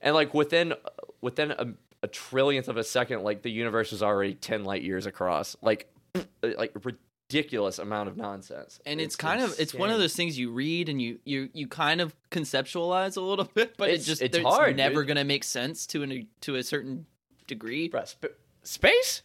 and 0.00 0.14
like 0.14 0.34
within 0.34 0.74
within 1.20 1.50
a, 1.50 1.66
a 2.02 2.08
trillionth 2.08 2.68
of 2.68 2.76
a 2.76 2.84
second, 2.84 3.22
like 3.22 3.42
the 3.42 3.50
universe 3.50 3.92
is 3.92 4.02
already 4.02 4.34
ten 4.34 4.64
light 4.64 4.82
years 4.82 5.06
across. 5.06 5.56
Like, 5.62 5.92
like 6.42 6.74
ridiculous 7.32 7.78
amount 7.78 8.08
of 8.08 8.16
nonsense. 8.16 8.80
and 8.86 9.00
it's, 9.00 9.16
kind 9.16 9.40
of 9.42 9.54
it's 9.58 9.74
one 9.74 9.90
of 9.90 9.98
those 9.98 10.14
things 10.14 10.38
you 10.38 10.50
read 10.50 10.88
and 10.88 11.00
you 11.00 11.18
you 11.24 11.48
you 11.52 11.66
kind 11.66 12.00
of 12.00 12.14
conceptualize 12.30 13.16
a 13.16 13.20
little 13.20 13.44
bit, 13.54 13.76
but 13.76 13.88
It's- 13.88 14.02
it 14.04 14.06
just 14.06 14.22
it's 14.22 14.36
it's 14.38 14.46
hard, 14.46 14.76
never 14.76 15.02
dude. 15.02 15.08
gonna 15.08 15.24
make 15.24 15.44
sense 15.44 15.86
to 15.88 16.02
an 16.02 16.26
to 16.42 16.56
a 16.56 16.62
certain 16.62 17.06
degree, 17.46 17.88
Bruh, 17.88 18.06
sp- 18.08 18.36
space, 18.62 19.22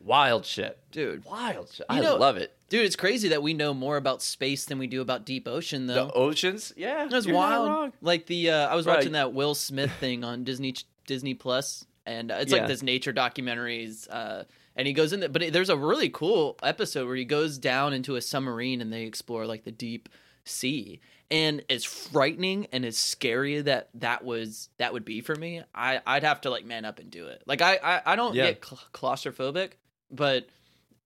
wild 0.00 0.44
shit, 0.44 0.78
dude. 0.90 1.24
wild 1.24 1.70
shit. 1.72 1.86
You 1.90 1.96
I 1.96 2.00
know- 2.00 2.16
love 2.16 2.36
it. 2.36 2.54
Dude, 2.68 2.84
it's 2.84 2.96
crazy 2.96 3.28
that 3.28 3.42
we 3.42 3.54
know 3.54 3.72
more 3.72 3.96
about 3.96 4.20
space 4.20 4.66
than 4.66 4.78
we 4.78 4.86
do 4.86 5.00
about 5.00 5.24
deep 5.24 5.48
ocean, 5.48 5.86
though. 5.86 6.06
The 6.08 6.12
oceans, 6.12 6.74
yeah, 6.76 7.06
That's 7.10 7.26
wild. 7.26 7.92
Like 8.02 8.26
the 8.26 8.50
uh, 8.50 8.68
I 8.68 8.74
was 8.74 8.84
watching 8.84 9.12
that 9.12 9.32
Will 9.32 9.54
Smith 9.54 9.90
thing 10.00 10.22
on 10.22 10.44
Disney 10.44 10.74
Disney 11.06 11.32
Plus, 11.32 11.86
and 12.04 12.30
uh, 12.30 12.34
it's 12.40 12.52
Yeah. 12.52 12.58
like 12.58 12.68
this 12.68 12.82
nature 12.82 13.12
documentaries. 13.14 14.06
Uh, 14.10 14.44
and 14.78 14.86
he 14.86 14.94
goes 14.94 15.12
in 15.12 15.20
there, 15.20 15.28
but 15.28 15.42
it, 15.42 15.52
there's 15.52 15.68
a 15.68 15.76
really 15.76 16.08
cool 16.08 16.56
episode 16.62 17.06
where 17.06 17.16
he 17.16 17.26
goes 17.26 17.58
down 17.58 17.92
into 17.92 18.16
a 18.16 18.22
submarine 18.22 18.80
and 18.80 18.90
they 18.90 19.02
explore 19.02 19.44
like 19.44 19.64
the 19.64 19.72
deep 19.72 20.08
sea. 20.44 21.00
And 21.30 21.62
as 21.68 21.84
frightening 21.84 22.68
and 22.72 22.86
as 22.86 22.96
scary 22.96 23.60
that 23.60 23.90
that 23.94 24.24
was 24.24 24.70
that 24.78 24.94
would 24.94 25.04
be 25.04 25.20
for 25.20 25.34
me, 25.36 25.62
I 25.74 26.00
I'd 26.06 26.22
have 26.22 26.40
to 26.42 26.50
like 26.50 26.64
man 26.64 26.86
up 26.86 26.98
and 27.00 27.10
do 27.10 27.26
it. 27.26 27.42
Like 27.44 27.60
I 27.60 27.74
I, 27.82 28.12
I 28.12 28.16
don't 28.16 28.34
Yeah. 28.34 28.52
get 28.52 28.64
cl- 28.64 28.80
claustrophobic, 28.94 29.72
but 30.10 30.46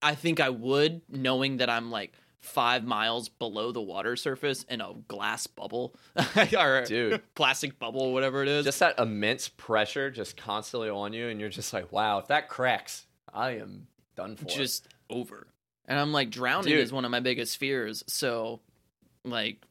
I 0.01 0.15
think 0.15 0.39
I 0.39 0.51
would, 0.51 1.01
knowing 1.09 1.57
that 1.57 1.69
I'm 1.71 1.91
like 1.91 2.13
five 2.41 2.85
miles 2.85 3.29
below 3.29 3.71
the 3.73 3.81
water 3.81 4.17
surface 4.17 4.65
in 4.65 4.81
a 4.81 4.93
glass 5.09 5.47
bubble 5.47 5.95
or 6.57 6.85
Dude. 6.85 7.21
plastic 7.37 7.79
bubble, 7.79 8.13
whatever 8.13 8.43
it 8.43 8.49
is. 8.49 8.65
Just 8.65 8.81
that 8.81 8.99
immense 8.99 9.49
pressure, 9.49 10.11
just 10.11 10.37
constantly 10.37 10.89
on 10.89 11.13
you, 11.13 11.29
and 11.29 11.39
you're 11.41 11.49
just 11.49 11.73
like, 11.73 11.91
wow, 11.93 12.19
if 12.19 12.27
that 12.29 12.49
cracks, 12.49 13.07
I 13.33 13.53
am 13.53 13.87
done 14.17 14.37
for. 14.37 14.45
just 14.47 14.89
over. 15.11 15.47
And 15.87 15.99
I'm 15.99 16.13
like, 16.13 16.31
drowning 16.31 16.73
Dude. 16.73 16.81
is 16.81 16.93
one 16.93 17.05
of 17.05 17.11
my 17.11 17.21
biggest 17.21 17.59
fears. 17.59 18.05
So, 18.07 18.61
like, 19.25 19.65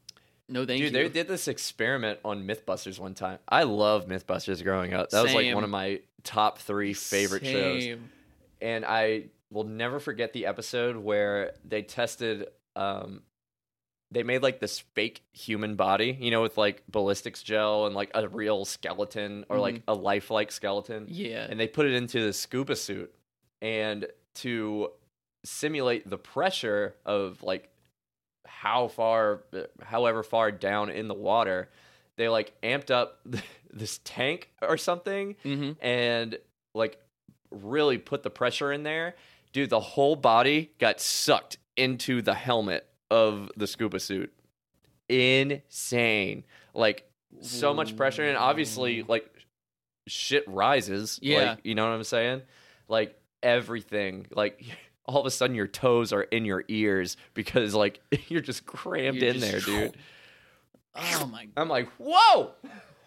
no 0.49 0.65
thank 0.65 0.81
Dude, 0.81 0.91
you. 0.93 1.03
they 1.03 1.09
did 1.09 1.27
this 1.27 1.47
experiment 1.47 2.19
on 2.25 2.45
MythBusters 2.45 2.99
one 2.99 3.13
time. 3.13 3.39
I 3.47 3.63
love 3.63 4.07
MythBusters 4.07 4.63
growing 4.63 4.93
up. 4.93 5.09
That 5.11 5.23
was 5.23 5.33
like 5.33 5.53
one 5.55 5.63
of 5.63 5.69
my 5.69 6.01
top 6.23 6.59
three 6.59 6.93
favorite 6.93 7.45
shows. 7.45 7.97
And 8.61 8.85
I 8.85 9.25
will 9.49 9.63
never 9.63 9.99
forget 9.99 10.33
the 10.33 10.45
episode 10.45 10.97
where 10.97 11.53
they 11.65 11.81
tested 11.81 12.47
um 12.75 13.21
they 14.11 14.23
made 14.23 14.43
like 14.43 14.59
this 14.59 14.79
fake 14.79 15.23
human 15.31 15.75
body, 15.75 16.17
you 16.19 16.31
know, 16.31 16.41
with 16.41 16.57
like 16.57 16.83
ballistics 16.89 17.41
gel 17.43 17.85
and 17.85 17.95
like 17.95 18.11
a 18.13 18.27
real 18.27 18.65
skeleton 18.65 19.45
or 19.47 19.57
like 19.57 19.81
a 19.87 19.93
lifelike 19.93 20.51
skeleton. 20.51 21.05
Yeah. 21.07 21.47
And 21.49 21.57
they 21.57 21.67
put 21.67 21.85
it 21.85 21.93
into 21.93 22.21
the 22.25 22.33
scuba 22.33 22.75
suit 22.75 23.13
and 23.61 24.07
to 24.35 24.89
simulate 25.43 26.09
the 26.09 26.17
pressure 26.17 26.95
of 27.05 27.41
like 27.43 27.69
how 28.45 28.87
far 28.87 29.43
however 29.81 30.23
far 30.23 30.51
down 30.51 30.89
in 30.89 31.07
the 31.07 31.13
water, 31.13 31.69
they 32.17 32.29
like 32.29 32.53
amped 32.61 32.91
up 32.91 33.19
this 33.73 33.99
tank 34.03 34.49
or 34.61 34.77
something 34.77 35.35
hmm 35.43 35.71
and 35.81 36.37
like 36.73 36.97
really 37.51 37.97
put 37.97 38.23
the 38.23 38.29
pressure 38.29 38.71
in 38.71 38.83
there, 38.83 39.15
dude, 39.53 39.69
the 39.69 39.79
whole 39.79 40.15
body 40.15 40.71
got 40.79 40.99
sucked 40.99 41.57
into 41.75 42.21
the 42.21 42.33
helmet 42.33 42.87
of 43.09 43.51
the 43.57 43.67
scuba 43.67 43.99
suit. 43.99 44.31
Insane. 45.09 46.45
Like 46.73 47.09
so 47.41 47.73
much 47.73 47.95
pressure 47.95 48.23
and 48.23 48.37
obviously 48.37 49.03
like 49.03 49.29
shit 50.07 50.47
rises. 50.47 51.19
Yeah. 51.21 51.51
Like, 51.51 51.59
you 51.63 51.75
know 51.75 51.85
what 51.85 51.95
I'm 51.95 52.03
saying? 52.03 52.41
Like 52.87 53.19
everything. 53.43 54.27
Like 54.31 54.63
all 55.05 55.19
of 55.19 55.25
a 55.25 55.31
sudden 55.31 55.55
your 55.55 55.67
toes 55.67 56.13
are 56.13 56.23
in 56.23 56.45
your 56.45 56.63
ears 56.67 57.17
because 57.33 57.73
like 57.73 57.99
you're 58.27 58.41
just 58.41 58.65
crammed 58.65 59.17
You're 59.17 59.29
in 59.33 59.39
just- 59.39 59.51
there, 59.51 59.59
dude. 59.87 59.97
Oh 60.95 61.25
my 61.31 61.47
I'm 61.55 61.69
like, 61.69 61.87
whoa! 61.97 62.51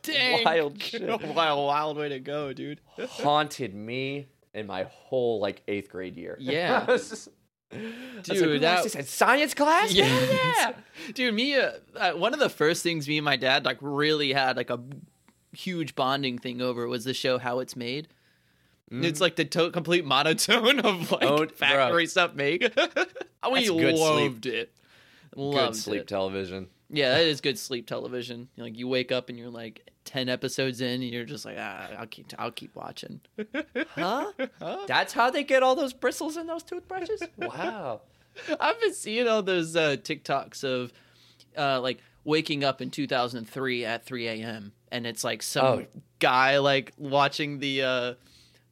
dang. 0.03 0.45
Wild 0.45 0.81
shit. 0.83 1.03
wild, 1.03 1.67
wild 1.67 1.97
way 1.99 2.09
to 2.11 2.19
go, 2.19 2.53
dude. 2.53 2.81
haunted 3.09 3.75
me 3.75 4.27
in 4.55 4.67
my 4.67 4.85
whole 4.85 5.39
like 5.41 5.63
eighth 5.69 5.91
grade 5.91 6.17
year. 6.17 6.37
Yeah. 6.41 6.85
I 6.87 6.91
was 6.93 7.11
just- 7.11 7.29
I 7.73 7.77
Dude, 8.23 8.53
like, 8.53 8.61
that- 8.61 8.95
in 8.95 9.05
science 9.05 9.53
class. 9.53 9.93
Yeah. 9.93 10.07
yeah. 10.07 10.73
Dude, 11.13 11.35
me, 11.35 11.57
uh, 11.57 11.73
uh, 11.97 12.13
one 12.13 12.33
of 12.33 12.39
the 12.39 12.49
first 12.49 12.83
things 12.85 13.09
me 13.09 13.19
and 13.19 13.25
my 13.25 13.37
dad 13.37 13.65
like 13.65 13.79
really 13.81 14.33
had 14.33 14.57
like 14.57 14.71
a 14.71 14.79
huge 15.53 15.95
bonding 15.97 16.39
thing 16.39 16.63
over 16.63 16.87
was 16.87 17.05
the 17.05 17.13
show 17.15 17.39
How 17.39 17.59
It's 17.59 17.75
Made. 17.75 18.07
It's 18.91 19.21
like 19.21 19.37
the 19.37 19.45
to- 19.47 19.71
complete 19.71 20.05
monotone 20.05 20.79
of 20.81 21.11
like 21.13 21.23
Oh, 21.25 21.47
factory 21.49 22.07
stuff 22.07 22.35
make. 22.35 22.63
we 23.53 23.67
good 23.67 23.95
loved 23.97 24.47
it. 24.47 24.73
Good 25.35 25.41
Loved 25.41 25.77
sleep 25.77 26.03
it. 26.03 26.07
television. 26.09 26.69
Yeah, 26.91 27.11
that 27.19 27.23
is 27.27 27.41
good 27.41 27.59
sleep 27.59 27.87
television. 27.89 28.49
Like 28.57 28.77
you 28.79 28.87
wake 28.87 29.11
up 29.11 29.29
and 29.29 29.39
you're 29.39 29.49
like 29.51 29.91
ten 30.05 30.29
episodes 30.29 30.81
in, 30.81 31.03
and 31.03 31.05
you're 31.05 31.25
just 31.25 31.45
like, 31.45 31.57
ah, 31.59 31.89
I'll 31.99 32.07
keep, 32.07 32.33
I'll 32.39 32.53
keep 32.53 32.75
watching. 32.77 33.21
Huh? 33.89 34.33
That's 34.87 35.13
how 35.13 35.31
they 35.31 35.43
get 35.45 35.63
all 35.63 35.75
those 35.75 35.93
bristles 35.93 36.37
in 36.37 36.47
those 36.47 36.63
toothbrushes? 36.63 37.23
Wow. 37.37 38.03
I've 38.61 38.81
been 38.81 38.93
seeing 38.95 39.27
all 39.29 39.43
those 39.43 39.75
uh, 39.77 39.97
TikToks 39.97 40.63
of 40.65 40.93
uh, 41.57 41.81
like 41.81 41.99
waking 42.25 42.65
up 42.65 42.81
in 42.83 42.91
2003 42.91 43.85
at 43.85 44.05
3 44.05 44.29
a.m. 44.29 44.73
and 44.93 45.07
it's 45.07 45.25
like 45.25 45.43
some 45.43 45.65
Oh. 45.67 45.87
guy 46.19 46.59
like 46.59 46.93
watching 46.99 47.59
the 47.61 47.83
uh, 47.83 48.15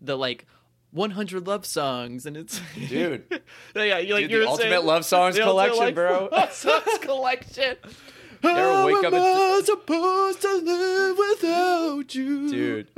the 0.05 0.17
like 0.17 0.47
100 0.91 1.47
love 1.47 1.65
songs 1.65 2.27
and 2.27 2.37
it's 2.37 2.61
Dude. 2.89 3.25
yeah, 3.75 3.99
you 3.99 4.15
like 4.15 4.25
Dude, 4.25 4.31
you 4.33 4.41
the 4.41 4.49
Ultimate 4.49 4.71
saying- 4.73 4.87
Love 4.87 5.05
Songs 5.05 5.39
collection, 5.39 5.79
like, 5.79 5.95
bro. 5.95 6.29
love 6.33 6.53
songs 6.53 6.99
collection. 7.01 7.77
wake 8.43 8.53
How 8.53 8.89
up 8.99 9.05
am 9.05 9.15
and- 9.15 9.15
I 9.15 9.61
supposed 9.65 10.41
to 10.43 10.55
live 10.57 11.17
without 11.19 12.15
you, 12.15 12.51
Dude. 12.51 12.89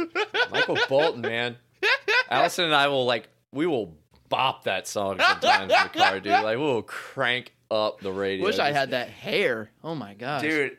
Michael 0.50 0.78
Bolton, 0.88 1.20
man. 1.20 1.57
Allison 2.30 2.64
and 2.64 2.74
I 2.74 2.88
will 2.88 3.05
like 3.05 3.28
we 3.52 3.66
will 3.66 3.94
bop 4.30 4.64
that 4.64 4.88
song 4.88 5.20
sometimes 5.20 5.62
in 5.62 5.68
the 5.68 5.90
car, 5.92 6.18
dude. 6.18 6.32
Like 6.32 6.59
we'll 6.59 6.82
crank 6.82 7.52
up 7.70 8.00
the 8.00 8.11
radio. 8.12 8.44
Wish 8.46 8.59
I 8.59 8.72
had 8.72 8.90
that 8.92 9.09
hair. 9.11 9.70
Oh 9.84 9.94
my 9.94 10.14
gosh, 10.14 10.42
dude 10.42 10.78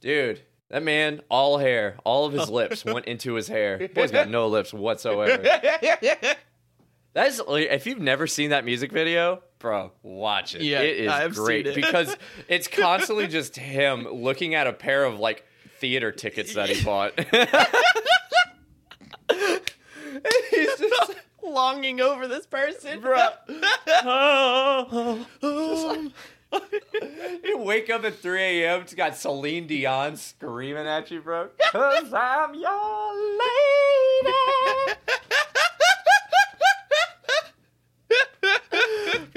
Dude, 0.00 0.40
that 0.72 0.82
man, 0.82 1.20
all 1.28 1.58
hair, 1.58 1.96
all 2.02 2.24
of 2.24 2.32
his 2.32 2.48
oh. 2.48 2.52
lips 2.52 2.82
went 2.82 3.04
into 3.04 3.34
his 3.34 3.46
hair. 3.46 3.88
Boy's 3.94 4.10
got 4.10 4.30
no 4.30 4.48
lips 4.48 4.72
whatsoever. 4.72 5.42
That's 7.12 7.40
like, 7.46 7.68
if 7.70 7.86
you've 7.86 8.00
never 8.00 8.26
seen 8.26 8.50
that 8.50 8.64
music 8.64 8.90
video, 8.90 9.42
bro, 9.58 9.92
watch 10.02 10.54
it. 10.54 10.62
Yeah, 10.62 10.80
it 10.80 11.00
is 11.00 11.08
I've 11.08 11.34
great 11.34 11.66
it. 11.66 11.74
because 11.74 12.16
it's 12.48 12.68
constantly 12.68 13.26
just 13.26 13.54
him 13.56 14.08
looking 14.08 14.54
at 14.54 14.66
a 14.66 14.72
pair 14.72 15.04
of 15.04 15.20
like 15.20 15.44
theater 15.78 16.10
tickets 16.10 16.54
that 16.54 16.70
he 16.70 16.82
bought. 16.84 17.12
He's 20.50 20.78
just 20.78 21.14
Longing 21.44 22.00
over 22.00 22.28
this 22.28 22.46
person, 22.46 23.00
bro. 23.00 23.28
You 27.44 27.58
wake 27.58 27.90
up 27.90 28.04
at 28.04 28.16
3 28.18 28.40
a.m. 28.42 28.82
It's 28.82 28.94
got 28.94 29.16
Celine 29.16 29.66
Dion 29.66 30.16
screaming 30.16 30.86
at 30.86 31.10
you, 31.10 31.20
bro. 31.20 31.48
Cause 31.72 32.12
I'm 32.12 32.54
your 32.54 33.38
lady. 33.38 34.36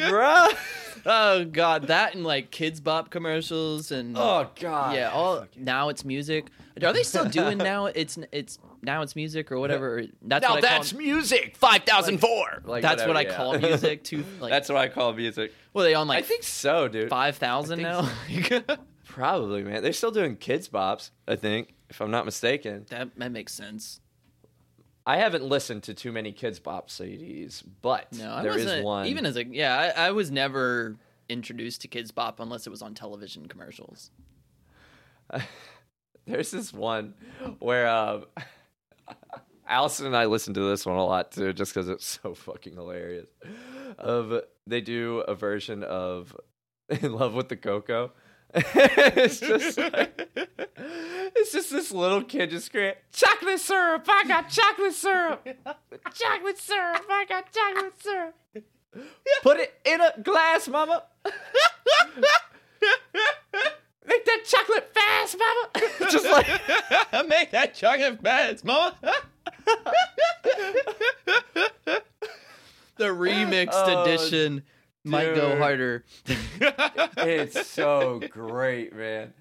bro. 0.09 0.47
Oh 1.07 1.45
god, 1.45 1.88
that 1.88 2.16
and 2.16 2.24
like 2.24 2.51
Kidz 2.51 2.82
Bop 2.84 3.09
commercials 3.11 3.91
and 3.91 4.18
Oh 4.18 4.49
god. 4.59 4.95
yeah, 4.95 5.11
all 5.11 5.45
now 5.55 5.89
it's 5.89 6.03
music. 6.03 6.47
Are 6.82 6.93
they 6.93 7.03
still 7.03 7.26
doing 7.26 7.57
now? 7.57 7.86
It's 7.86 8.18
it's 8.32 8.57
now 8.86 9.01
it's 9.01 9.15
music 9.15 9.51
or 9.51 9.59
whatever. 9.59 10.03
That's 10.21 10.43
Now 10.43 10.53
what 10.55 10.61
that's 10.61 10.91
call, 10.91 11.01
music. 11.01 11.57
5004. 11.57 12.61
Like, 12.65 12.81
that's 12.81 13.05
what 13.05 13.17
I 13.17 13.21
yeah. 13.21 13.36
call 13.36 13.57
music. 13.59 14.03
To 14.05 14.23
like, 14.39 14.51
that's 14.51 14.69
what 14.69 14.77
I 14.77 14.88
call 14.88 15.13
music. 15.13 15.51
well, 15.73 15.83
they 15.83 15.93
on 15.93 16.09
I 16.09 16.21
think 16.21 16.43
so, 16.43 16.88
dude. 16.88 17.09
five 17.09 17.38
thousand 17.38 17.79
I 17.79 17.83
now. 17.83 18.09
Probably, 19.05 19.63
man. 19.63 19.81
They're 19.83 19.93
still 19.93 20.11
doing 20.11 20.36
Kidz 20.38 20.69
Bops, 20.69 21.11
I 21.27 21.36
think, 21.36 21.73
if 21.89 22.01
I'm 22.01 22.11
not 22.11 22.25
mistaken. 22.25 22.86
that 22.89 23.09
that 23.17 23.31
makes 23.31 23.53
sense. 23.53 23.99
I 25.07 25.17
haven't 25.17 25.43
listened 25.43 25.83
to 25.83 25.93
too 25.93 26.11
many 26.11 26.33
Kidz 26.33 26.61
Bop 26.61 26.89
CDs, 26.89 27.63
but 27.81 28.11
No, 28.13 28.31
I 28.33 28.41
there 28.41 28.57
is 28.57 28.83
one. 28.83 29.05
even 29.05 29.25
as 29.25 29.38
a 29.38 29.45
yeah. 29.45 29.93
I, 29.95 30.07
I 30.07 30.11
was 30.11 30.31
never 30.31 30.95
introduced 31.29 31.81
to 31.81 31.88
Kidz 31.88 32.13
Bop 32.13 32.39
unless 32.39 32.65
it 32.65 32.71
was 32.71 32.81
on 32.81 32.93
television 32.95 33.47
commercials. 33.47 34.09
There's 36.25 36.51
this 36.51 36.73
one 36.73 37.13
where 37.59 37.88
um, 37.88 38.25
Allison 39.67 40.05
and 40.05 40.15
I 40.15 40.25
listen 40.25 40.53
to 40.53 40.69
this 40.69 40.85
one 40.85 40.97
a 40.97 41.05
lot 41.05 41.31
too, 41.31 41.53
just 41.53 41.73
because 41.73 41.89
it's 41.89 42.19
so 42.23 42.33
fucking 42.33 42.73
hilarious. 42.73 43.27
Of 43.97 44.41
they 44.67 44.81
do 44.81 45.19
a 45.27 45.35
version 45.35 45.83
of 45.83 46.35
"In 46.89 47.13
Love 47.13 47.33
with 47.33 47.49
the 47.49 47.57
Coco." 47.57 48.11
it's 48.53 49.39
just 49.39 49.77
like, 49.77 50.29
it's 51.35 51.51
just 51.51 51.71
this 51.71 51.91
little 51.91 52.23
kid 52.23 52.51
just 52.51 52.67
screaming, 52.67 52.93
"Chocolate 53.11 53.59
syrup! 53.59 54.05
I 54.07 54.23
got 54.27 54.49
chocolate 54.49 54.93
syrup! 54.93 55.47
Chocolate 56.13 56.57
syrup! 56.57 57.05
I 57.09 57.25
got 57.27 57.45
chocolate 57.51 58.01
syrup! 58.01 58.35
Put 59.41 59.59
it 59.59 59.73
in 59.83 59.99
a 59.99 60.13
glass, 60.21 60.67
mama." 60.67 61.03
Make 64.07 64.25
that 64.25 64.43
chocolate 64.45 64.93
fast, 64.93 65.37
mama. 65.37 65.69
Just 66.11 66.25
like 66.25 66.47
Make 67.27 67.51
that 67.51 67.73
chocolate 67.73 68.21
fast, 68.21 68.63
mama. 68.65 68.95
the 72.97 73.05
remixed 73.05 73.69
Oh, 73.73 74.03
edition 74.03 74.63
might 75.03 75.35
go 75.35 75.57
harder. 75.57 76.03
it's 77.17 77.67
so 77.67 78.21
great, 78.29 78.95
man. 78.95 79.33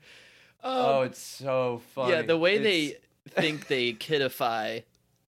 Um, 0.62 0.72
oh, 0.72 1.02
it's 1.02 1.20
so 1.20 1.82
funny. 1.94 2.12
yeah, 2.12 2.22
the 2.22 2.38
way 2.38 2.54
It's- 2.56 2.64
they 2.64 2.96
think 3.40 3.66
they 3.68 3.92
kidify 3.92 4.84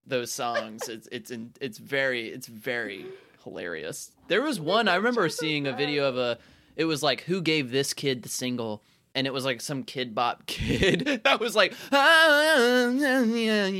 those 0.06 0.30
songs, 0.32 0.88
it's 0.88 1.08
it's 1.10 1.30
in, 1.30 1.52
it's 1.60 1.78
very 1.78 2.28
it's 2.28 2.46
very 2.46 3.06
hilarious. 3.44 4.12
There 4.28 4.42
was 4.42 4.60
one 4.60 4.88
I 4.88 4.94
remember 4.96 5.28
seeing 5.28 5.66
a 5.66 5.72
video 5.72 6.08
of 6.08 6.16
a. 6.16 6.38
It 6.76 6.84
was 6.84 7.02
like 7.02 7.22
who 7.22 7.40
gave 7.42 7.70
this 7.70 7.92
kid 7.92 8.22
the 8.22 8.28
single. 8.28 8.82
And 9.16 9.26
it 9.26 9.32
was 9.32 9.44
like 9.46 9.62
some 9.62 9.82
Kidz 9.82 10.14
Bop 10.14 10.44
kid 10.46 11.06
that 11.24 11.40
was 11.40 11.56
like, 11.56 11.72
ah, 11.90 12.88
yeah, 12.90 13.24
yeah, 13.24 13.66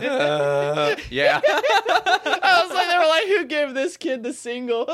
yeah. 0.00 0.96
yeah. 1.08 1.40
I 1.44 2.64
was 2.66 2.74
like, 2.74 2.88
they 2.88 2.98
were 2.98 3.06
like, 3.06 3.26
who 3.28 3.44
gave 3.44 3.74
this 3.74 3.96
kid 3.96 4.24
the 4.24 4.32
single 4.32 4.88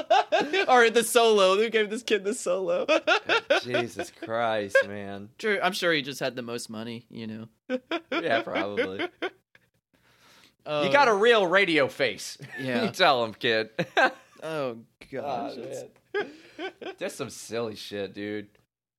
or 0.68 0.90
the 0.90 1.02
solo? 1.02 1.56
Who 1.56 1.70
gave 1.70 1.88
this 1.88 2.02
kid 2.02 2.24
the 2.24 2.34
solo? 2.34 2.84
Jesus 3.62 4.12
Christ, 4.22 4.76
man. 4.86 5.30
True, 5.38 5.58
I'm 5.62 5.72
sure 5.72 5.90
he 5.94 6.02
just 6.02 6.20
had 6.20 6.36
the 6.36 6.42
most 6.42 6.68
money, 6.68 7.06
you 7.08 7.26
know. 7.26 7.48
Yeah, 8.12 8.42
probably. 8.42 9.08
Um, 10.66 10.86
you 10.86 10.92
got 10.92 11.08
a 11.08 11.14
real 11.14 11.46
radio 11.46 11.88
face. 11.88 12.36
Yeah. 12.60 12.84
you 12.84 12.90
tell 12.90 13.24
him, 13.24 13.32
kid. 13.32 13.70
Oh 14.42 14.80
gosh, 15.10 15.54
Oh. 15.56 15.88
That's 16.98 17.14
some 17.14 17.30
silly 17.30 17.74
shit, 17.74 18.12
dude. 18.12 18.48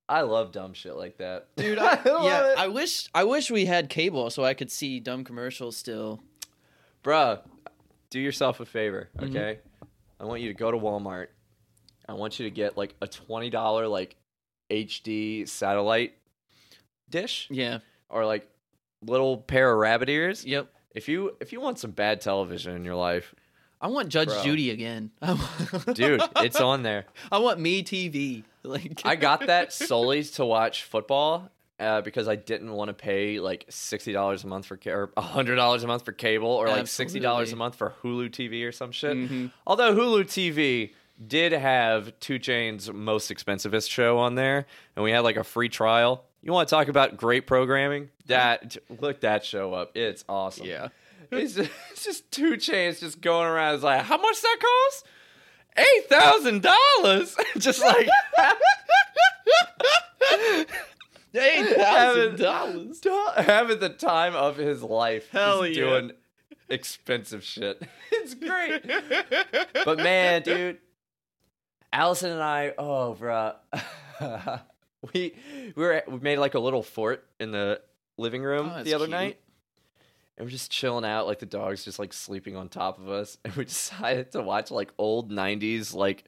I 0.08 0.22
love 0.22 0.52
dumb 0.52 0.74
shit 0.74 0.96
like 0.96 1.18
that. 1.18 1.48
dude. 1.56 1.78
I, 1.80 2.02
love 2.04 2.26
yeah, 2.26 2.52
it. 2.52 2.58
I 2.60 2.68
wish 2.68 3.10
I 3.14 3.24
wish 3.24 3.50
we 3.50 3.66
had 3.66 3.90
cable 3.90 4.30
so 4.30 4.44
I 4.44 4.54
could 4.54 4.72
see 4.72 5.00
dumb 5.00 5.24
commercials 5.24 5.76
still. 5.78 6.22
Bruh, 7.04 7.42
do 8.10 8.20
yourself 8.20 8.60
a 8.60 8.66
favor, 8.66 9.10
Mhm. 9.18 9.30
okay? 9.30 9.60
I 10.20 10.26
want 10.26 10.42
you 10.42 10.48
to 10.50 10.54
go 10.54 10.72
to 10.72 10.78
Walmart. 10.78 11.28
I 12.08 12.14
want 12.14 12.40
you 12.40 12.46
to 12.46 12.52
get 12.52 12.78
like 12.78 12.96
a 13.02 13.08
twenty 13.08 13.50
dollar 13.50 13.88
like 13.88 14.16
HD 14.72 15.48
satellite 15.48 16.16
dish 17.10 17.48
Yeah. 17.52 17.80
or 18.10 18.26
like 18.26 18.48
little 19.02 19.38
pair 19.38 19.72
of 19.72 19.78
rabbit 19.80 20.10
ears. 20.10 20.46
Yep. 20.46 20.68
If 20.94 21.10
you 21.10 21.36
if 21.40 21.52
you 21.52 21.60
want 21.62 21.80
some 21.80 21.92
bad 21.92 22.22
television 22.22 22.76
in 22.76 22.86
your 22.86 22.96
life, 22.96 23.34
I 23.82 23.88
want 23.88 24.10
Judge 24.10 24.30
Bro. 24.30 24.44
Judy 24.44 24.70
again. 24.72 25.12
dude, 25.94 26.22
it's 26.38 26.60
on 26.62 26.84
there. 26.84 27.06
I 27.32 27.40
want 27.40 27.60
MeTV. 27.60 28.44
Like 28.76 29.02
I 29.06 29.16
got 29.16 29.48
that 29.48 29.72
solely 29.90 30.24
to 30.24 30.46
watch 30.46 30.84
football 30.84 31.50
uh, 31.80 32.02
because 32.02 32.28
I 32.28 32.36
didn't 32.36 32.72
want 32.72 32.90
to 32.90 32.94
pay 32.94 33.40
like 33.40 33.66
sixty 33.70 34.12
dollars 34.14 34.44
a 34.44 34.48
month 34.48 34.66
for 34.66 34.78
ca- 34.78 34.92
or 34.92 35.12
hundred 35.18 35.56
dollars 35.56 35.84
a 35.84 35.88
month 35.88 36.04
for 36.06 36.12
cable 36.12 36.50
or 36.50 36.68
like 36.68 36.88
sixty 36.88 37.20
dollars 37.20 37.52
a 37.54 37.56
month 37.56 37.76
for 37.76 37.94
Hulu 38.04 38.30
TV 38.32 38.68
or 38.68 38.72
some 38.72 38.92
shit. 38.92 39.16
Mhm. 39.16 39.52
Although 39.68 39.94
Hulu 39.96 40.24
TV 40.26 40.92
did 41.28 41.54
have 41.54 42.12
2 42.20 42.40
Chainz' 42.40 42.94
most 42.94 43.32
expensivest 43.32 43.90
show 43.90 44.18
on 44.18 44.36
there, 44.36 44.66
and 44.98 45.04
we 45.06 45.12
had 45.12 45.20
like 45.20 45.38
a 45.38 45.46
free 45.46 45.70
trial. 45.70 46.26
You 46.42 46.52
want 46.52 46.68
to 46.68 46.76
talk 46.76 46.90
about 46.90 47.16
great 47.18 47.48
programming? 47.48 48.10
That 48.26 48.76
look 49.00 49.22
that 49.22 49.46
show 49.46 49.74
up. 49.74 49.96
It's 49.96 50.26
awesome. 50.28 50.66
Yeah. 50.66 50.90
It's 51.32 51.56
just, 51.56 51.72
it's 51.92 52.04
just 52.04 52.32
2 52.32 52.54
Chainz 52.58 53.00
just 53.00 53.22
going 53.22 53.48
around. 53.48 53.76
It's 53.76 53.84
like, 53.84 54.02
how 54.04 54.18
much 54.18 54.42
that 54.42 54.58
cost? 54.62 55.06
Eight 55.78 56.10
thousand 56.10 56.62
dollars. 56.64 57.36
Just 57.58 57.82
like 57.82 58.08
Eight 61.34 61.76
thousand 61.76 62.38
dollars. 62.40 63.02
having 63.38 63.80
the 63.80 63.90
time 63.90 64.36
of 64.36 64.56
his 64.58 64.82
life. 64.82 65.30
Hell 65.32 65.64
just 65.64 65.78
yeah. 65.78 65.86
doing 65.86 66.12
expensive 66.70 67.44
shit. 67.44 67.82
It's 68.18 68.34
great. 68.34 68.82
But 69.86 69.98
man, 70.00 70.42
dude, 70.42 70.80
Allison 71.94 72.32
and 72.32 72.42
I, 72.42 72.74
oh, 72.76 73.16
bruh. 73.20 74.62
we 75.14 75.36
we 75.76 75.84
were 75.84 76.02
we 76.08 76.18
made 76.20 76.38
like 76.40 76.56
a 76.56 76.60
little 76.60 76.82
fort 76.82 77.24
in 77.40 77.52
the 77.52 77.82
living 78.18 78.42
room 78.42 78.72
Oh, 78.74 78.82
the 78.84 78.96
other 78.96 79.06
cute. 79.06 79.12
night. 79.12 79.40
And 80.38 80.46
we're 80.46 80.52
just 80.52 80.70
chilling 80.72 81.06
out, 81.06 81.28
like 81.28 81.40
the 81.40 81.46
dog's 81.46 81.86
just 81.86 81.98
like 81.98 82.12
sleeping 82.12 82.56
on 82.56 82.68
top 82.68 83.00
of 83.00 83.10
us. 83.10 83.38
And 83.46 83.56
we 83.56 83.66
decided 83.66 84.32
to 84.34 84.42
watch 84.42 84.70
like 84.72 84.92
old 84.98 85.32
'90s, 85.32 85.94
like 85.94 86.26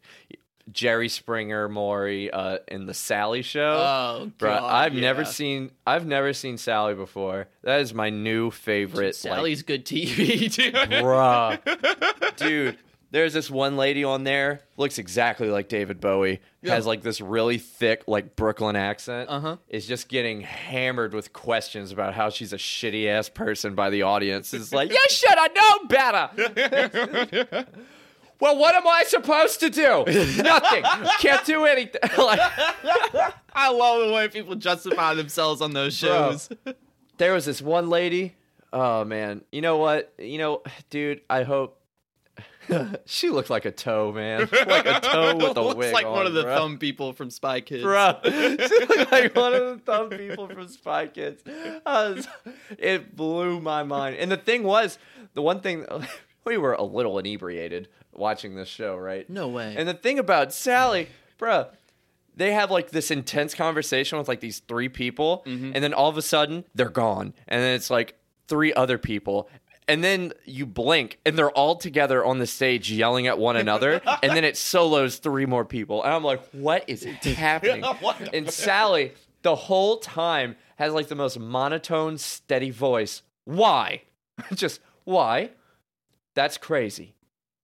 Jerry 0.72 1.10
Springer, 1.10 1.70
Maury, 1.70 2.32
uh, 2.32 2.60
and 2.68 2.88
the 2.88 2.94
Sally 2.94 3.42
Show. 3.42 3.62
Oh, 3.78 4.32
Bro, 4.38 4.52
God, 4.60 4.64
I've 4.74 4.94
never 4.94 5.26
seen 5.26 5.72
I've 5.86 6.06
never 6.06 6.34
seen 6.34 6.58
Sally 6.58 6.94
before. 6.94 7.48
That 7.64 7.82
is 7.82 7.94
my 7.94 8.10
new 8.10 8.52
favorite. 8.52 9.16
Sally's 9.16 9.64
good 9.64 9.86
TV, 9.86 10.54
dude. 10.56 10.74
bruh, 10.74 12.36
dude. 12.38 12.78
There's 13.10 13.34
this 13.34 13.50
one 13.50 13.78
lady 13.78 14.04
on 14.04 14.26
there 14.26 14.62
looks 14.76 14.98
exactly 14.98 15.50
like 15.50 15.70
David 15.70 16.02
Bowie. 16.02 16.42
Yeah. 16.62 16.76
Has 16.76 16.86
like 16.86 17.02
this 17.02 17.22
really 17.22 17.58
thick 17.58 18.04
like 18.06 18.36
Brooklyn 18.36 18.76
accent. 18.76 19.30
Uh-huh. 19.30 19.58
Is 19.70 19.88
just 19.88 20.10
getting 20.10 20.42
hammered 20.42 21.14
with 21.14 21.32
questions 21.32 21.92
about 21.94 22.14
how 22.14 22.30
she's 22.30 22.52
a 22.52 22.58
shitty 22.58 23.08
ass 23.08 23.30
person 23.30 23.76
by 23.76 23.90
the 23.90 24.02
audience. 24.02 24.54
It's 24.54 24.74
like, 24.74 24.92
you 24.92 25.06
should 25.10 25.38
have 25.38 25.52
known 25.56 25.88
better. 25.88 27.66
well, 28.42 28.58
what 28.58 28.76
am 28.76 28.88
I 28.88 29.04
supposed 29.08 29.62
to 29.62 29.70
do? 29.70 30.04
Nothing. 30.44 30.84
Can't 31.20 31.46
do 31.46 31.64
anything. 31.64 32.02
like, 32.18 32.40
I 33.54 33.72
love 33.72 34.06
the 34.06 34.14
way 34.14 34.28
people 34.28 34.56
justify 34.56 35.14
themselves 35.14 35.62
on 35.62 35.72
those 35.72 36.00
Bro. 36.02 36.10
shows. 36.10 36.50
there 37.18 37.32
was 37.32 37.46
this 37.46 37.62
one 37.62 37.90
lady. 37.90 38.36
Oh 38.74 39.06
man, 39.06 39.46
you 39.50 39.62
know 39.62 39.78
what? 39.78 40.14
You 40.20 40.38
know, 40.40 40.62
dude, 40.90 41.22
I 41.30 41.44
hope 41.44 41.77
she 43.06 43.30
looked 43.30 43.50
like 43.50 43.66
a 43.66 43.72
toe, 43.72 44.12
man. 44.12 44.50
Like 44.68 44.86
a 44.86 45.00
toe 45.00 45.36
with 45.36 45.58
a 45.58 45.62
Looks 45.62 45.76
wig 45.78 45.94
like 45.94 46.06
one 46.08 46.26
of 46.26 46.34
the 46.34 46.44
thumb 46.44 46.78
people 46.78 47.14
from 47.14 47.30
Spy 47.30 47.62
Kids. 47.62 47.84
Bro, 47.84 48.20
she 48.24 48.30
looked 48.32 49.12
like 49.12 49.36
one 49.36 49.54
of 49.54 49.62
the 49.66 49.82
thumb 49.86 50.10
people 50.10 50.48
from 50.48 50.68
Spy 50.68 51.08
Kids. 51.08 51.42
Was- 51.86 52.28
it 52.78 53.16
blew 53.16 53.60
my 53.62 53.84
mind. 53.84 54.18
And 54.18 54.32
the 54.32 54.38
thing 54.38 54.64
was, 54.64 54.98
the 55.34 55.42
one 55.42 55.62
thing 55.62 55.86
we 56.46 56.58
were 56.58 56.74
a 56.74 56.84
little 56.84 57.18
inebriated 57.20 57.88
watching 58.14 58.56
this 58.56 58.68
show, 58.68 58.96
right? 58.98 59.30
No 59.30 59.48
way. 59.48 59.76
And 59.78 59.88
the 59.88 59.94
thing 59.94 60.20
about 60.20 60.54
Sally, 60.54 61.08
bruh, 61.40 61.70
they 62.36 62.54
have 62.54 62.70
like 62.72 62.90
this 62.92 63.12
intense 63.12 63.54
conversation 63.54 64.18
with 64.18 64.28
like 64.28 64.40
these 64.42 64.60
three 64.60 64.90
people, 64.90 65.44
Mm-hmm. 65.46 65.72
and 65.76 65.84
then 65.84 65.94
all 65.94 66.10
of 66.10 66.18
a 66.18 66.22
sudden 66.22 66.66
they're 66.76 66.90
gone, 66.90 67.34
and 67.48 67.62
then 67.62 67.74
it's 67.76 67.90
like 67.90 68.16
three 68.48 68.74
other 68.74 68.98
people. 68.98 69.50
And 69.88 70.04
then 70.04 70.34
you 70.44 70.66
blink, 70.66 71.20
and 71.26 71.38
they're 71.38 71.52
all 71.52 71.76
together 71.76 72.24
on 72.26 72.40
the 72.40 72.48
stage 72.48 72.92
yelling 72.92 73.28
at 73.28 73.38
one 73.38 73.56
another. 73.56 74.02
and 74.22 74.36
then 74.36 74.44
it 74.44 74.58
solos 74.58 75.18
three 75.18 75.46
more 75.46 75.64
people, 75.64 76.04
and 76.04 76.14
I'm 76.14 76.24
like, 76.24 76.42
"What 76.52 76.84
is 76.88 77.04
happening?" 77.24 77.84
What 78.02 78.34
and 78.34 78.50
Sally, 78.52 79.14
the 79.44 79.56
whole 79.56 79.98
time, 79.98 80.56
has 80.76 80.94
like 80.94 81.08
the 81.08 81.16
most 81.16 81.40
monotone, 81.40 82.18
steady 82.18 82.70
voice. 82.70 83.22
Why? 83.46 84.04
Just 84.54 84.82
why? 85.06 85.52
That's 86.36 86.58
crazy. 86.58 87.16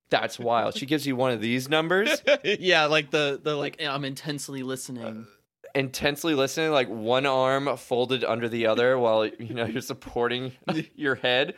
That's 0.09 0.39
wild. 0.39 0.75
She 0.75 0.85
gives 0.85 1.05
you 1.05 1.15
one 1.15 1.31
of 1.31 1.41
these 1.41 1.67
numbers. 1.67 2.21
yeah, 2.43 2.85
like 2.85 3.11
the 3.11 3.39
the 3.41 3.55
like 3.55 3.81
I'm 3.81 4.05
intensely 4.05 4.63
listening. 4.63 5.27
Intensely 5.75 6.35
listening, 6.35 6.71
like 6.71 6.87
one 6.87 7.25
arm 7.25 7.75
folded 7.77 8.23
under 8.23 8.47
the 8.47 8.67
other 8.67 8.97
while 8.97 9.25
you 9.25 9.53
know 9.53 9.65
you're 9.65 9.81
supporting 9.81 10.51
your 10.95 11.15
head. 11.15 11.55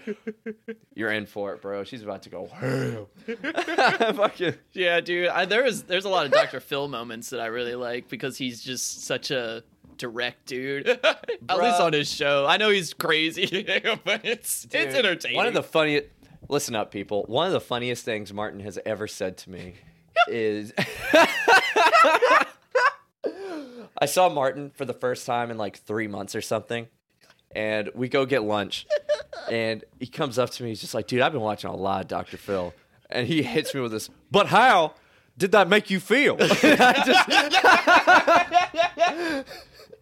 You're 0.93 1.11
in 1.11 1.26
for 1.26 1.53
it, 1.53 1.61
bro. 1.61 1.84
She's 1.84 2.03
about 2.03 2.24
to 2.24 2.30
go. 2.30 3.07
Fucking 4.16 4.55
Yeah, 4.74 5.01
dude. 5.01 5.28
I, 5.28 5.45
there 5.45 5.66
is 5.66 5.84
there's 5.84 6.05
a 6.05 6.09
lot 6.09 6.26
of 6.26 6.32
Dr. 6.32 6.59
Phil 6.59 6.88
moments 6.88 7.30
that 7.32 7.39
I 7.39 7.47
really 7.47 7.76
like 7.76 8.07
because 8.07 8.38
he's 8.38 8.63
just 8.63 9.03
such 9.03 9.32
a 9.32 9.63
direct 9.97 10.45
dude. 10.45 10.88
At 11.03 11.57
least 11.57 11.80
on 11.80 11.93
his 11.93 12.11
show. 12.11 12.45
I 12.45 12.57
know 12.57 12.70
he's 12.70 12.93
crazy, 12.93 13.45
but 14.03 14.22
it's 14.24 14.66
it's 14.72 14.95
entertaining. 14.95 15.38
One 15.38 15.47
of 15.47 15.53
the 15.53 15.63
funniest. 15.63 16.07
Listen 16.47 16.76
up, 16.76 16.91
people. 16.91 17.24
One 17.24 17.47
of 17.47 17.53
the 17.53 17.61
funniest 17.61 18.05
things 18.05 18.32
Martin 18.32 18.59
has 18.59 18.78
ever 18.86 19.07
said 19.07 19.38
to 19.38 19.49
me 19.49 19.74
is. 20.28 20.74
I 23.97 24.05
saw 24.05 24.29
Martin 24.29 24.71
for 24.75 24.85
the 24.85 24.93
first 24.93 25.25
time 25.25 25.51
in 25.51 25.57
like 25.57 25.77
three 25.77 26.07
months 26.07 26.35
or 26.35 26.41
something, 26.41 26.87
and 27.55 27.89
we 27.95 28.09
go 28.09 28.25
get 28.25 28.43
lunch, 28.43 28.85
and 29.51 29.83
he 29.99 30.07
comes 30.07 30.37
up 30.37 30.49
to 30.51 30.63
me. 30.63 30.69
He's 30.69 30.81
just 30.81 30.93
like, 30.93 31.07
"Dude, 31.07 31.21
I've 31.21 31.31
been 31.31 31.41
watching 31.41 31.69
a 31.69 31.75
lot 31.75 32.01
of 32.01 32.07
Dr. 32.07 32.37
Phil," 32.37 32.73
and 33.09 33.27
he 33.27 33.41
hits 33.43 33.73
me 33.73 33.81
with 33.81 33.91
this. 33.91 34.09
But 34.31 34.47
how 34.47 34.93
did 35.37 35.51
that 35.53 35.67
make 35.69 35.89
you 35.89 35.99
feel? 35.99 36.35
and, 36.39 36.49
I 36.81 36.93
just- 37.05 37.29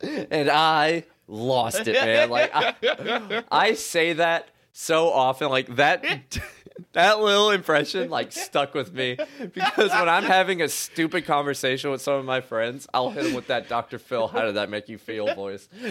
and 0.31 0.49
I 0.49 1.05
lost 1.27 1.87
it, 1.87 1.93
man. 1.93 2.29
Like 2.29 2.51
I, 2.53 3.43
I 3.51 3.73
say 3.73 4.13
that 4.13 4.47
so 4.73 5.09
often, 5.09 5.49
like 5.49 5.75
that. 5.77 6.03
That 6.93 7.19
little 7.19 7.51
impression 7.51 8.09
like 8.09 8.31
stuck 8.31 8.73
with 8.73 8.93
me 8.93 9.15
because 9.53 9.91
when 9.91 10.09
I'm 10.09 10.23
having 10.23 10.59
a 10.63 10.67
stupid 10.67 11.23
conversation 11.25 11.91
with 11.91 12.01
some 12.01 12.15
of 12.15 12.25
my 12.25 12.41
friends, 12.41 12.87
I'll 12.95 13.11
hit 13.11 13.25
them 13.25 13.35
with 13.35 13.45
that 13.47 13.69
Dr. 13.69 13.99
Phil. 13.99 14.27
How 14.27 14.41
did 14.41 14.55
that 14.55 14.71
make 14.71 14.89
you 14.89 14.97
feel, 14.97 15.33
voice? 15.35 15.69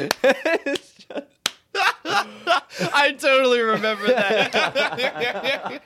Just- 0.65 1.07
I 2.05 3.15
totally 3.17 3.61
remember 3.61 4.09
that. 4.09 5.83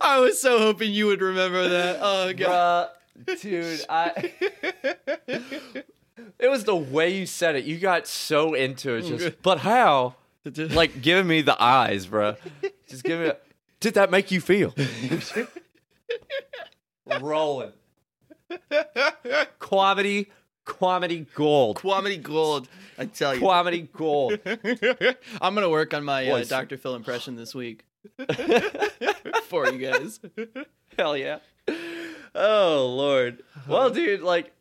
I 0.00 0.18
was 0.18 0.40
so 0.40 0.58
hoping 0.58 0.92
you 0.92 1.06
would 1.06 1.20
remember 1.22 1.68
that. 1.68 1.98
Oh 2.00 2.32
god. 2.32 2.90
Bruh, 3.24 3.40
dude, 3.40 3.84
I. 3.88 4.32
It 6.38 6.48
was 6.50 6.64
the 6.64 6.76
way 6.76 7.14
you 7.16 7.26
said 7.26 7.54
it. 7.56 7.64
You 7.64 7.78
got 7.78 8.06
so 8.08 8.54
into 8.54 8.94
it. 8.94 9.02
Just, 9.02 9.42
but 9.42 9.58
how? 9.60 10.16
Like 10.44 11.02
giving 11.02 11.26
me 11.26 11.42
the 11.42 11.60
eyes, 11.62 12.06
bro. 12.06 12.36
Just 12.88 13.04
give 13.04 13.20
me. 13.20 13.26
A, 13.26 13.36
did 13.80 13.94
that 13.94 14.10
make 14.10 14.30
you 14.30 14.40
feel? 14.40 14.74
Rolling. 17.20 17.72
Quality, 19.58 20.30
quality 20.64 21.26
gold. 21.34 21.76
Quality 21.76 22.16
gold. 22.16 22.68
I 22.98 23.06
tell 23.06 23.34
you. 23.34 23.40
Quality 23.40 23.88
gold. 23.92 24.40
I'm 25.40 25.54
gonna 25.54 25.70
work 25.70 25.94
on 25.94 26.04
my 26.04 26.26
uh, 26.28 26.36
Voice. 26.36 26.48
Dr. 26.48 26.76
Phil 26.76 26.94
impression 26.94 27.36
this 27.36 27.54
week 27.54 27.84
for 29.44 29.68
you 29.68 29.78
guys. 29.78 30.20
Hell 30.98 31.16
yeah. 31.16 31.38
Oh 32.34 32.92
lord. 32.96 33.42
Well, 33.68 33.90
dude, 33.90 34.22
like. 34.22 34.52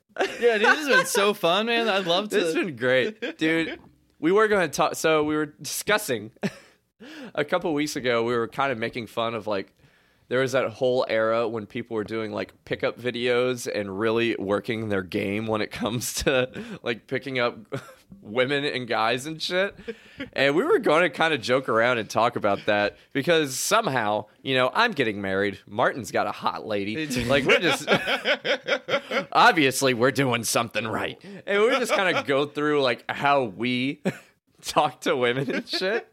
Yeah, 0.41 0.57
dude, 0.57 0.67
this 0.67 0.79
has 0.79 0.87
been 0.89 1.05
so 1.05 1.33
fun, 1.33 1.67
man. 1.67 1.87
I'd 1.87 2.05
love 2.05 2.29
to. 2.29 2.35
This 2.35 2.53
has 2.53 2.65
been 2.65 2.75
great, 2.75 3.37
dude. 3.37 3.79
We 4.21 4.31
were 4.31 4.47
going 4.47 4.69
to 4.69 4.73
talk. 4.73 4.95
So 4.95 5.23
we 5.23 5.35
were 5.35 5.47
discussing 5.47 6.29
a 7.35 7.43
couple 7.43 7.73
weeks 7.73 7.95
ago. 7.95 8.23
We 8.23 8.35
were 8.35 8.47
kind 8.47 8.71
of 8.71 8.77
making 8.77 9.07
fun 9.07 9.33
of 9.33 9.47
like 9.47 9.73
there 10.31 10.39
was 10.39 10.53
that 10.53 10.65
whole 10.69 11.05
era 11.09 11.45
when 11.45 11.65
people 11.65 11.95
were 11.95 12.05
doing 12.05 12.31
like 12.31 12.53
pickup 12.63 12.97
videos 12.97 13.67
and 13.67 13.99
really 13.99 14.33
working 14.39 14.87
their 14.87 15.01
game 15.01 15.45
when 15.45 15.59
it 15.59 15.71
comes 15.71 16.13
to 16.23 16.49
like 16.83 17.05
picking 17.05 17.37
up 17.37 17.57
women 18.21 18.63
and 18.63 18.87
guys 18.87 19.25
and 19.25 19.41
shit. 19.41 19.75
And 20.31 20.55
we 20.55 20.63
were 20.63 20.79
going 20.79 21.01
to 21.01 21.09
kind 21.09 21.33
of 21.33 21.41
joke 21.41 21.67
around 21.67 21.97
and 21.97 22.09
talk 22.09 22.37
about 22.37 22.65
that 22.67 22.95
because 23.11 23.57
somehow, 23.57 24.27
you 24.41 24.55
know, 24.55 24.71
I'm 24.73 24.93
getting 24.93 25.21
married. 25.21 25.59
Martin's 25.67 26.11
got 26.11 26.27
a 26.27 26.31
hot 26.31 26.65
lady. 26.65 27.07
Like 27.25 27.43
we're 27.43 27.59
just 27.59 27.89
obviously 29.33 29.93
we're 29.93 30.11
doing 30.11 30.45
something 30.45 30.87
right. 30.87 31.21
And 31.45 31.61
we 31.61 31.71
just 31.71 31.91
kind 31.91 32.15
of 32.15 32.25
go 32.25 32.45
through 32.45 32.81
like 32.83 33.03
how 33.09 33.43
we 33.43 34.01
talk 34.61 35.01
to 35.01 35.17
women 35.17 35.51
and 35.51 35.67
shit. 35.67 36.07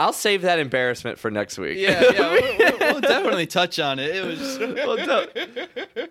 I'll 0.00 0.12
save 0.12 0.42
that 0.42 0.58
embarrassment 0.58 1.18
for 1.18 1.30
next 1.30 1.58
week. 1.58 1.76
yeah, 1.78 2.00
yeah, 2.02 2.30
we'll, 2.32 2.58
we'll- 2.58 2.78
we'll 2.92 3.00
definitely 3.00 3.46
touch 3.46 3.78
on 3.78 3.98
it. 3.98 4.16
It 4.16 4.24
was. 4.26 4.58
Well, 4.60 4.96
don't- 4.96 5.30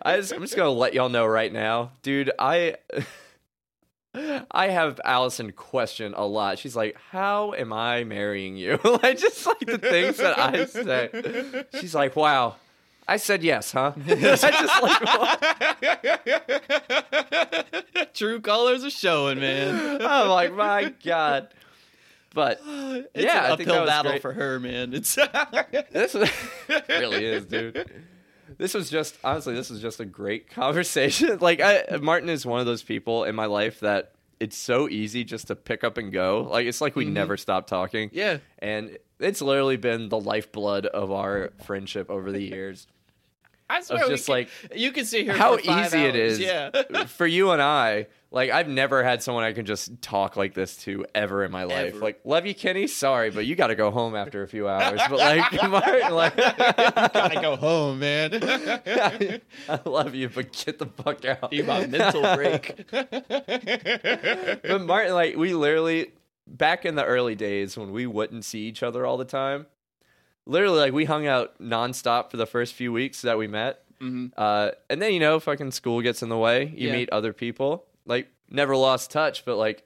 I 0.03 0.17
just, 0.17 0.31
I'm 0.31 0.41
just 0.41 0.55
gonna 0.55 0.69
let 0.69 0.93
y'all 0.93 1.09
know 1.09 1.25
right 1.25 1.51
now, 1.51 1.91
dude. 2.03 2.31
I 2.39 2.75
I 4.51 4.67
have 4.69 4.99
Allison 5.05 5.51
question 5.51 6.13
a 6.15 6.25
lot. 6.25 6.57
She's 6.59 6.75
like, 6.75 6.95
"How 7.11 7.53
am 7.53 7.71
I 7.73 8.03
marrying 8.03 8.57
you?" 8.57 8.79
like 9.03 9.17
just 9.17 9.45
like 9.45 9.59
the 9.59 9.77
things 9.77 10.17
that 10.17 10.37
I 10.39 10.65
say. 10.65 11.65
She's 11.79 11.93
like, 11.95 12.15
"Wow." 12.15 12.55
I 13.07 13.17
said 13.17 13.41
yes, 13.43 13.71
huh? 13.71 13.93
I 14.07 14.35
just 14.35 14.81
like, 17.93 18.13
True 18.13 18.39
colors 18.39 18.83
are 18.83 18.89
showing, 18.91 19.39
man. 19.39 19.99
I'm 20.01 20.29
like, 20.29 20.53
my 20.53 20.93
god. 21.03 21.47
But 22.33 22.61
It's 22.67 23.23
Yeah, 23.25 23.45
an 23.45 23.51
uphill 23.53 23.85
battle 23.85 24.11
great. 24.13 24.21
for 24.21 24.33
her, 24.33 24.59
man. 24.59 24.93
It's 24.93 25.15
this 25.91 26.13
was, 26.13 26.29
really 26.89 27.25
is, 27.25 27.45
dude. 27.45 27.89
This 28.57 28.73
was 28.73 28.89
just 28.89 29.17
honestly, 29.23 29.53
this 29.55 29.69
was 29.69 29.81
just 29.81 29.99
a 29.99 30.05
great 30.05 30.49
conversation. 30.49 31.37
Like, 31.39 31.61
I, 31.61 31.97
Martin 32.01 32.29
is 32.29 32.45
one 32.45 32.59
of 32.59 32.65
those 32.65 32.83
people 32.83 33.23
in 33.23 33.35
my 33.35 33.45
life 33.45 33.79
that 33.81 34.13
it's 34.39 34.57
so 34.57 34.87
easy 34.89 35.23
just 35.23 35.47
to 35.47 35.55
pick 35.55 35.83
up 35.83 35.97
and 35.97 36.11
go. 36.11 36.47
Like, 36.49 36.65
it's 36.65 36.81
like 36.81 36.95
we 36.95 37.05
mm-hmm. 37.05 37.13
never 37.13 37.37
stop 37.37 37.67
talking. 37.67 38.09
yeah. 38.13 38.37
and 38.59 38.97
it's 39.19 39.41
literally 39.41 39.75
been 39.75 40.07
the 40.07 40.19
lifeblood 40.19 40.85
of 40.85 41.11
our 41.11 41.51
friendship 41.65 42.09
over 42.09 42.31
the 42.31 42.41
years. 42.41 42.87
I 43.69 43.81
swear, 43.81 44.07
just 44.07 44.25
can- 44.25 44.33
like 44.33 44.49
you 44.73 44.91
can 44.91 45.05
see 45.05 45.23
here 45.25 45.33
how 45.33 45.57
easy 45.57 45.69
it 45.99 46.15
hours. 46.15 46.15
is 46.15 46.39
Yeah. 46.39 47.05
for 47.05 47.27
you 47.27 47.51
and 47.51 47.61
I. 47.61 48.07
Like 48.31 48.51
I've 48.51 48.67
never 48.67 49.03
had 49.03 49.23
someone 49.23 49.43
I 49.43 49.53
can 49.53 49.65
just 49.65 50.03
talk 50.03 50.35
like 50.37 50.53
this 50.53 50.77
to 50.83 51.03
ever 51.15 51.43
in 51.43 51.51
my 51.51 51.63
life. 51.63 51.95
Ever. 51.95 51.99
Like, 51.99 52.19
love 52.23 52.45
you, 52.45 52.53
Kenny. 52.53 52.85
Sorry, 52.85 53.31
but 53.31 53.47
you 53.47 53.55
got 53.55 53.67
to 53.67 53.75
go 53.75 53.89
home 53.89 54.15
after 54.15 54.43
a 54.43 54.47
few 54.47 54.67
hours. 54.67 55.01
But 55.09 55.17
like, 55.17 55.51
Martin, 55.69 56.11
like, 56.13 56.35
Gotta 56.37 57.39
go 57.41 57.55
home, 57.55 57.97
man. 57.99 58.39
I 59.67 59.79
love 59.83 60.13
you, 60.13 60.29
but 60.29 60.51
get 60.53 60.77
the 60.77 60.85
fuck 60.85 61.25
out. 61.25 61.51
Need 61.51 61.65
my 61.65 61.87
mental 61.87 62.21
break. 62.35 62.85
but 62.91 64.81
Martin, 64.81 65.13
like, 65.13 65.35
we 65.35 65.53
literally 65.53 66.11
back 66.47 66.85
in 66.85 66.95
the 66.95 67.05
early 67.05 67.35
days 67.35 67.77
when 67.77 67.91
we 67.91 68.05
wouldn't 68.05 68.45
see 68.45 68.61
each 68.61 68.83
other 68.83 69.05
all 69.05 69.17
the 69.17 69.25
time. 69.25 69.65
Literally, 70.45 70.79
like, 70.79 70.93
we 70.93 71.05
hung 71.05 71.27
out 71.27 71.59
nonstop 71.59 72.31
for 72.31 72.37
the 72.37 72.45
first 72.45 72.73
few 72.73 72.91
weeks 72.91 73.21
that 73.23 73.37
we 73.37 73.47
met. 73.47 73.81
Mhm. 74.01 74.31
Uh, 74.37 74.71
and 74.89 75.01
then 75.01 75.13
you 75.13 75.19
know, 75.19 75.39
fucking 75.39 75.71
school 75.71 76.01
gets 76.01 76.23
in 76.23 76.29
the 76.29 76.37
way. 76.37 76.71
You 76.75 76.87
Yeah. 76.89 76.93
meet 76.95 77.09
other 77.09 77.33
people. 77.33 77.85
Like, 78.05 78.27
never 78.49 78.75
lost 78.75 79.11
touch, 79.11 79.45
but 79.45 79.57
like. 79.57 79.85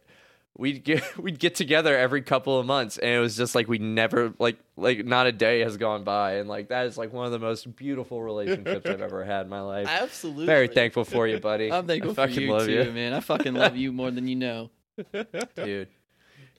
We'd 0.55 0.83
get 0.83 1.17
we'd 1.17 1.39
get 1.39 1.55
together 1.55 1.97
every 1.97 2.21
couple 2.21 2.59
of 2.59 2.67
months, 2.67 2.99
and 2.99 3.09
it 3.09 3.17
was 3.17 3.35
just 3.35 3.55
like 3.55 3.67
we 3.67 3.79
never 3.79 4.35
like 4.37 4.59
like 4.77 5.03
not 5.03 5.25
a 5.25 5.31
day 5.31 5.61
has 5.61 5.77
gone 5.77 6.03
by, 6.03 6.33
and 6.33 6.47
like 6.47 6.67
that 6.69 6.85
is 6.85 6.95
like 6.95 7.11
one 7.11 7.25
of 7.25 7.31
the 7.31 7.39
most 7.39 7.75
beautiful 7.75 8.21
relationships 8.21 8.85
I've 8.87 9.01
ever 9.01 9.23
had 9.23 9.45
in 9.45 9.49
my 9.49 9.61
life. 9.61 9.87
Absolutely. 9.89 10.45
Very 10.45 10.67
thankful 10.67 11.05
for 11.05 11.27
you, 11.27 11.39
buddy. 11.39 11.71
I'm 11.71 11.87
thankful 11.87 12.11
I 12.11 12.13
for 12.13 12.27
fucking 12.27 12.43
you 12.43 12.51
love 12.51 12.67
too, 12.67 12.83
you. 12.83 12.91
man. 12.91 13.13
I 13.13 13.19
fucking 13.21 13.55
love 13.55 13.75
you 13.75 13.91
more 13.91 14.11
than 14.11 14.27
you 14.27 14.35
know. 14.35 14.69
dude. 15.55 15.87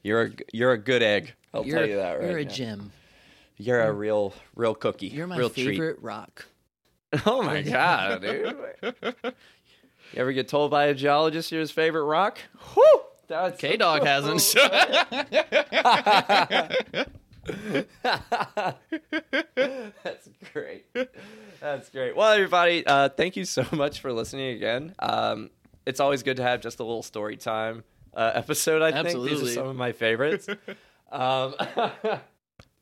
You're 0.02 0.22
a 0.22 0.30
you're 0.52 0.72
a 0.72 0.78
good 0.78 1.04
egg. 1.04 1.32
I'll 1.54 1.64
you're, 1.64 1.78
tell 1.78 1.88
you 1.88 1.94
that 1.94 2.18
right 2.18 2.30
You're 2.30 2.38
a 2.38 2.44
now. 2.46 2.50
gem. 2.50 2.92
You're 3.58 3.80
a 3.80 3.92
real, 3.92 4.34
real 4.56 4.74
cookie. 4.74 5.06
You're 5.06 5.28
my 5.28 5.36
real 5.36 5.50
favorite 5.50 6.02
rock. 6.02 6.46
Oh 7.26 7.44
my 7.44 7.62
god, 7.62 8.22
dude! 8.22 8.56
You 10.14 10.20
ever 10.20 10.32
get 10.32 10.46
told 10.46 10.70
by 10.70 10.84
a 10.84 10.94
geologist 10.94 11.50
you're 11.50 11.60
his 11.60 11.72
favorite 11.72 12.04
rock? 12.04 12.38
Whew! 12.74 13.00
That's 13.26 13.60
K 13.60 13.76
Dog 13.76 14.02
hasn't. 14.06 14.40
That's 20.04 20.28
great. 20.52 20.86
That's 21.60 21.90
great. 21.90 22.14
Well, 22.14 22.30
everybody, 22.32 22.86
uh, 22.86 23.08
thank 23.08 23.34
you 23.34 23.44
so 23.44 23.66
much 23.72 23.98
for 23.98 24.12
listening 24.12 24.54
again. 24.54 24.94
Um, 25.00 25.50
it's 25.84 25.98
always 25.98 26.22
good 26.22 26.36
to 26.36 26.44
have 26.44 26.60
just 26.60 26.78
a 26.78 26.84
little 26.84 27.02
story 27.02 27.36
time 27.36 27.82
uh, 28.14 28.30
episode. 28.34 28.82
I 28.82 29.02
think 29.02 29.20
these 29.24 29.42
are 29.42 29.48
some 29.48 29.66
of 29.66 29.74
my 29.74 29.90
favorites. 29.90 30.46
um, 31.10 31.54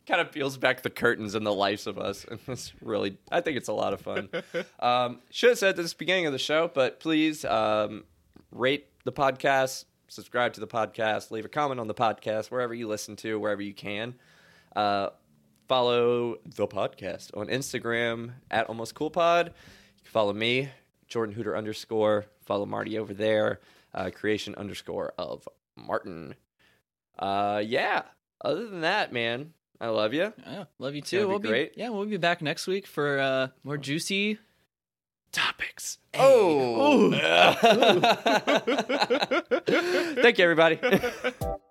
kind 0.06 0.20
of 0.20 0.32
peels 0.32 0.56
back 0.56 0.82
the 0.82 0.90
curtains 0.90 1.34
in 1.34 1.44
the 1.44 1.52
lives 1.52 1.86
of 1.86 1.98
us, 1.98 2.24
and 2.30 2.40
it's 2.48 2.72
really, 2.80 3.18
I 3.30 3.40
think 3.40 3.56
it's 3.56 3.68
a 3.68 3.72
lot 3.72 3.92
of 3.92 4.00
fun. 4.00 4.28
Um, 4.80 5.20
should 5.30 5.50
have 5.50 5.58
said 5.58 5.76
this 5.76 5.94
beginning 5.94 6.26
of 6.26 6.32
the 6.32 6.38
show, 6.38 6.68
but 6.72 6.98
please 6.98 7.44
um, 7.44 8.04
rate 8.50 8.86
the 9.04 9.12
podcast, 9.12 9.84
subscribe 10.08 10.54
to 10.54 10.60
the 10.60 10.66
podcast, 10.66 11.30
leave 11.30 11.44
a 11.44 11.48
comment 11.48 11.78
on 11.78 11.86
the 11.86 11.94
podcast 11.94 12.50
wherever 12.50 12.74
you 12.74 12.88
listen 12.88 13.14
to, 13.16 13.38
wherever 13.38 13.62
you 13.62 13.74
can. 13.74 14.14
Uh, 14.74 15.10
follow 15.68 16.36
the 16.44 16.66
podcast 16.66 17.36
on 17.36 17.46
Instagram 17.46 18.32
at 18.50 18.68
almost 18.68 18.94
cool 18.94 19.10
pod. 19.10 19.46
You 19.46 20.02
can 20.02 20.10
follow 20.10 20.32
me, 20.32 20.68
Jordan 21.06 21.34
Hooter 21.34 21.56
underscore. 21.56 22.26
Follow 22.44 22.66
Marty 22.66 22.98
over 22.98 23.14
there, 23.14 23.60
uh, 23.94 24.10
creation 24.12 24.54
underscore 24.56 25.12
of 25.16 25.48
Martin. 25.76 26.34
Uh, 27.18 27.62
yeah. 27.64 28.02
Other 28.44 28.68
than 28.68 28.80
that, 28.80 29.12
man, 29.12 29.52
I 29.82 29.88
love 29.88 30.14
you. 30.14 30.32
Yeah, 30.46 30.64
love 30.78 30.94
you 30.94 31.02
too. 31.02 31.28
we'll 31.28 31.40
great. 31.40 31.74
be 31.74 31.80
yeah, 31.80 31.90
we'll 31.90 32.06
be 32.06 32.16
back 32.16 32.40
next 32.40 32.66
week 32.66 32.86
for 32.86 33.18
uh 33.18 33.48
more 33.64 33.76
juicy 33.76 34.38
Topics. 35.32 35.98
Hey. 36.12 36.20
Oh. 36.22 37.10
Thank 40.22 40.38
you, 40.38 40.44
everybody. 40.44 40.78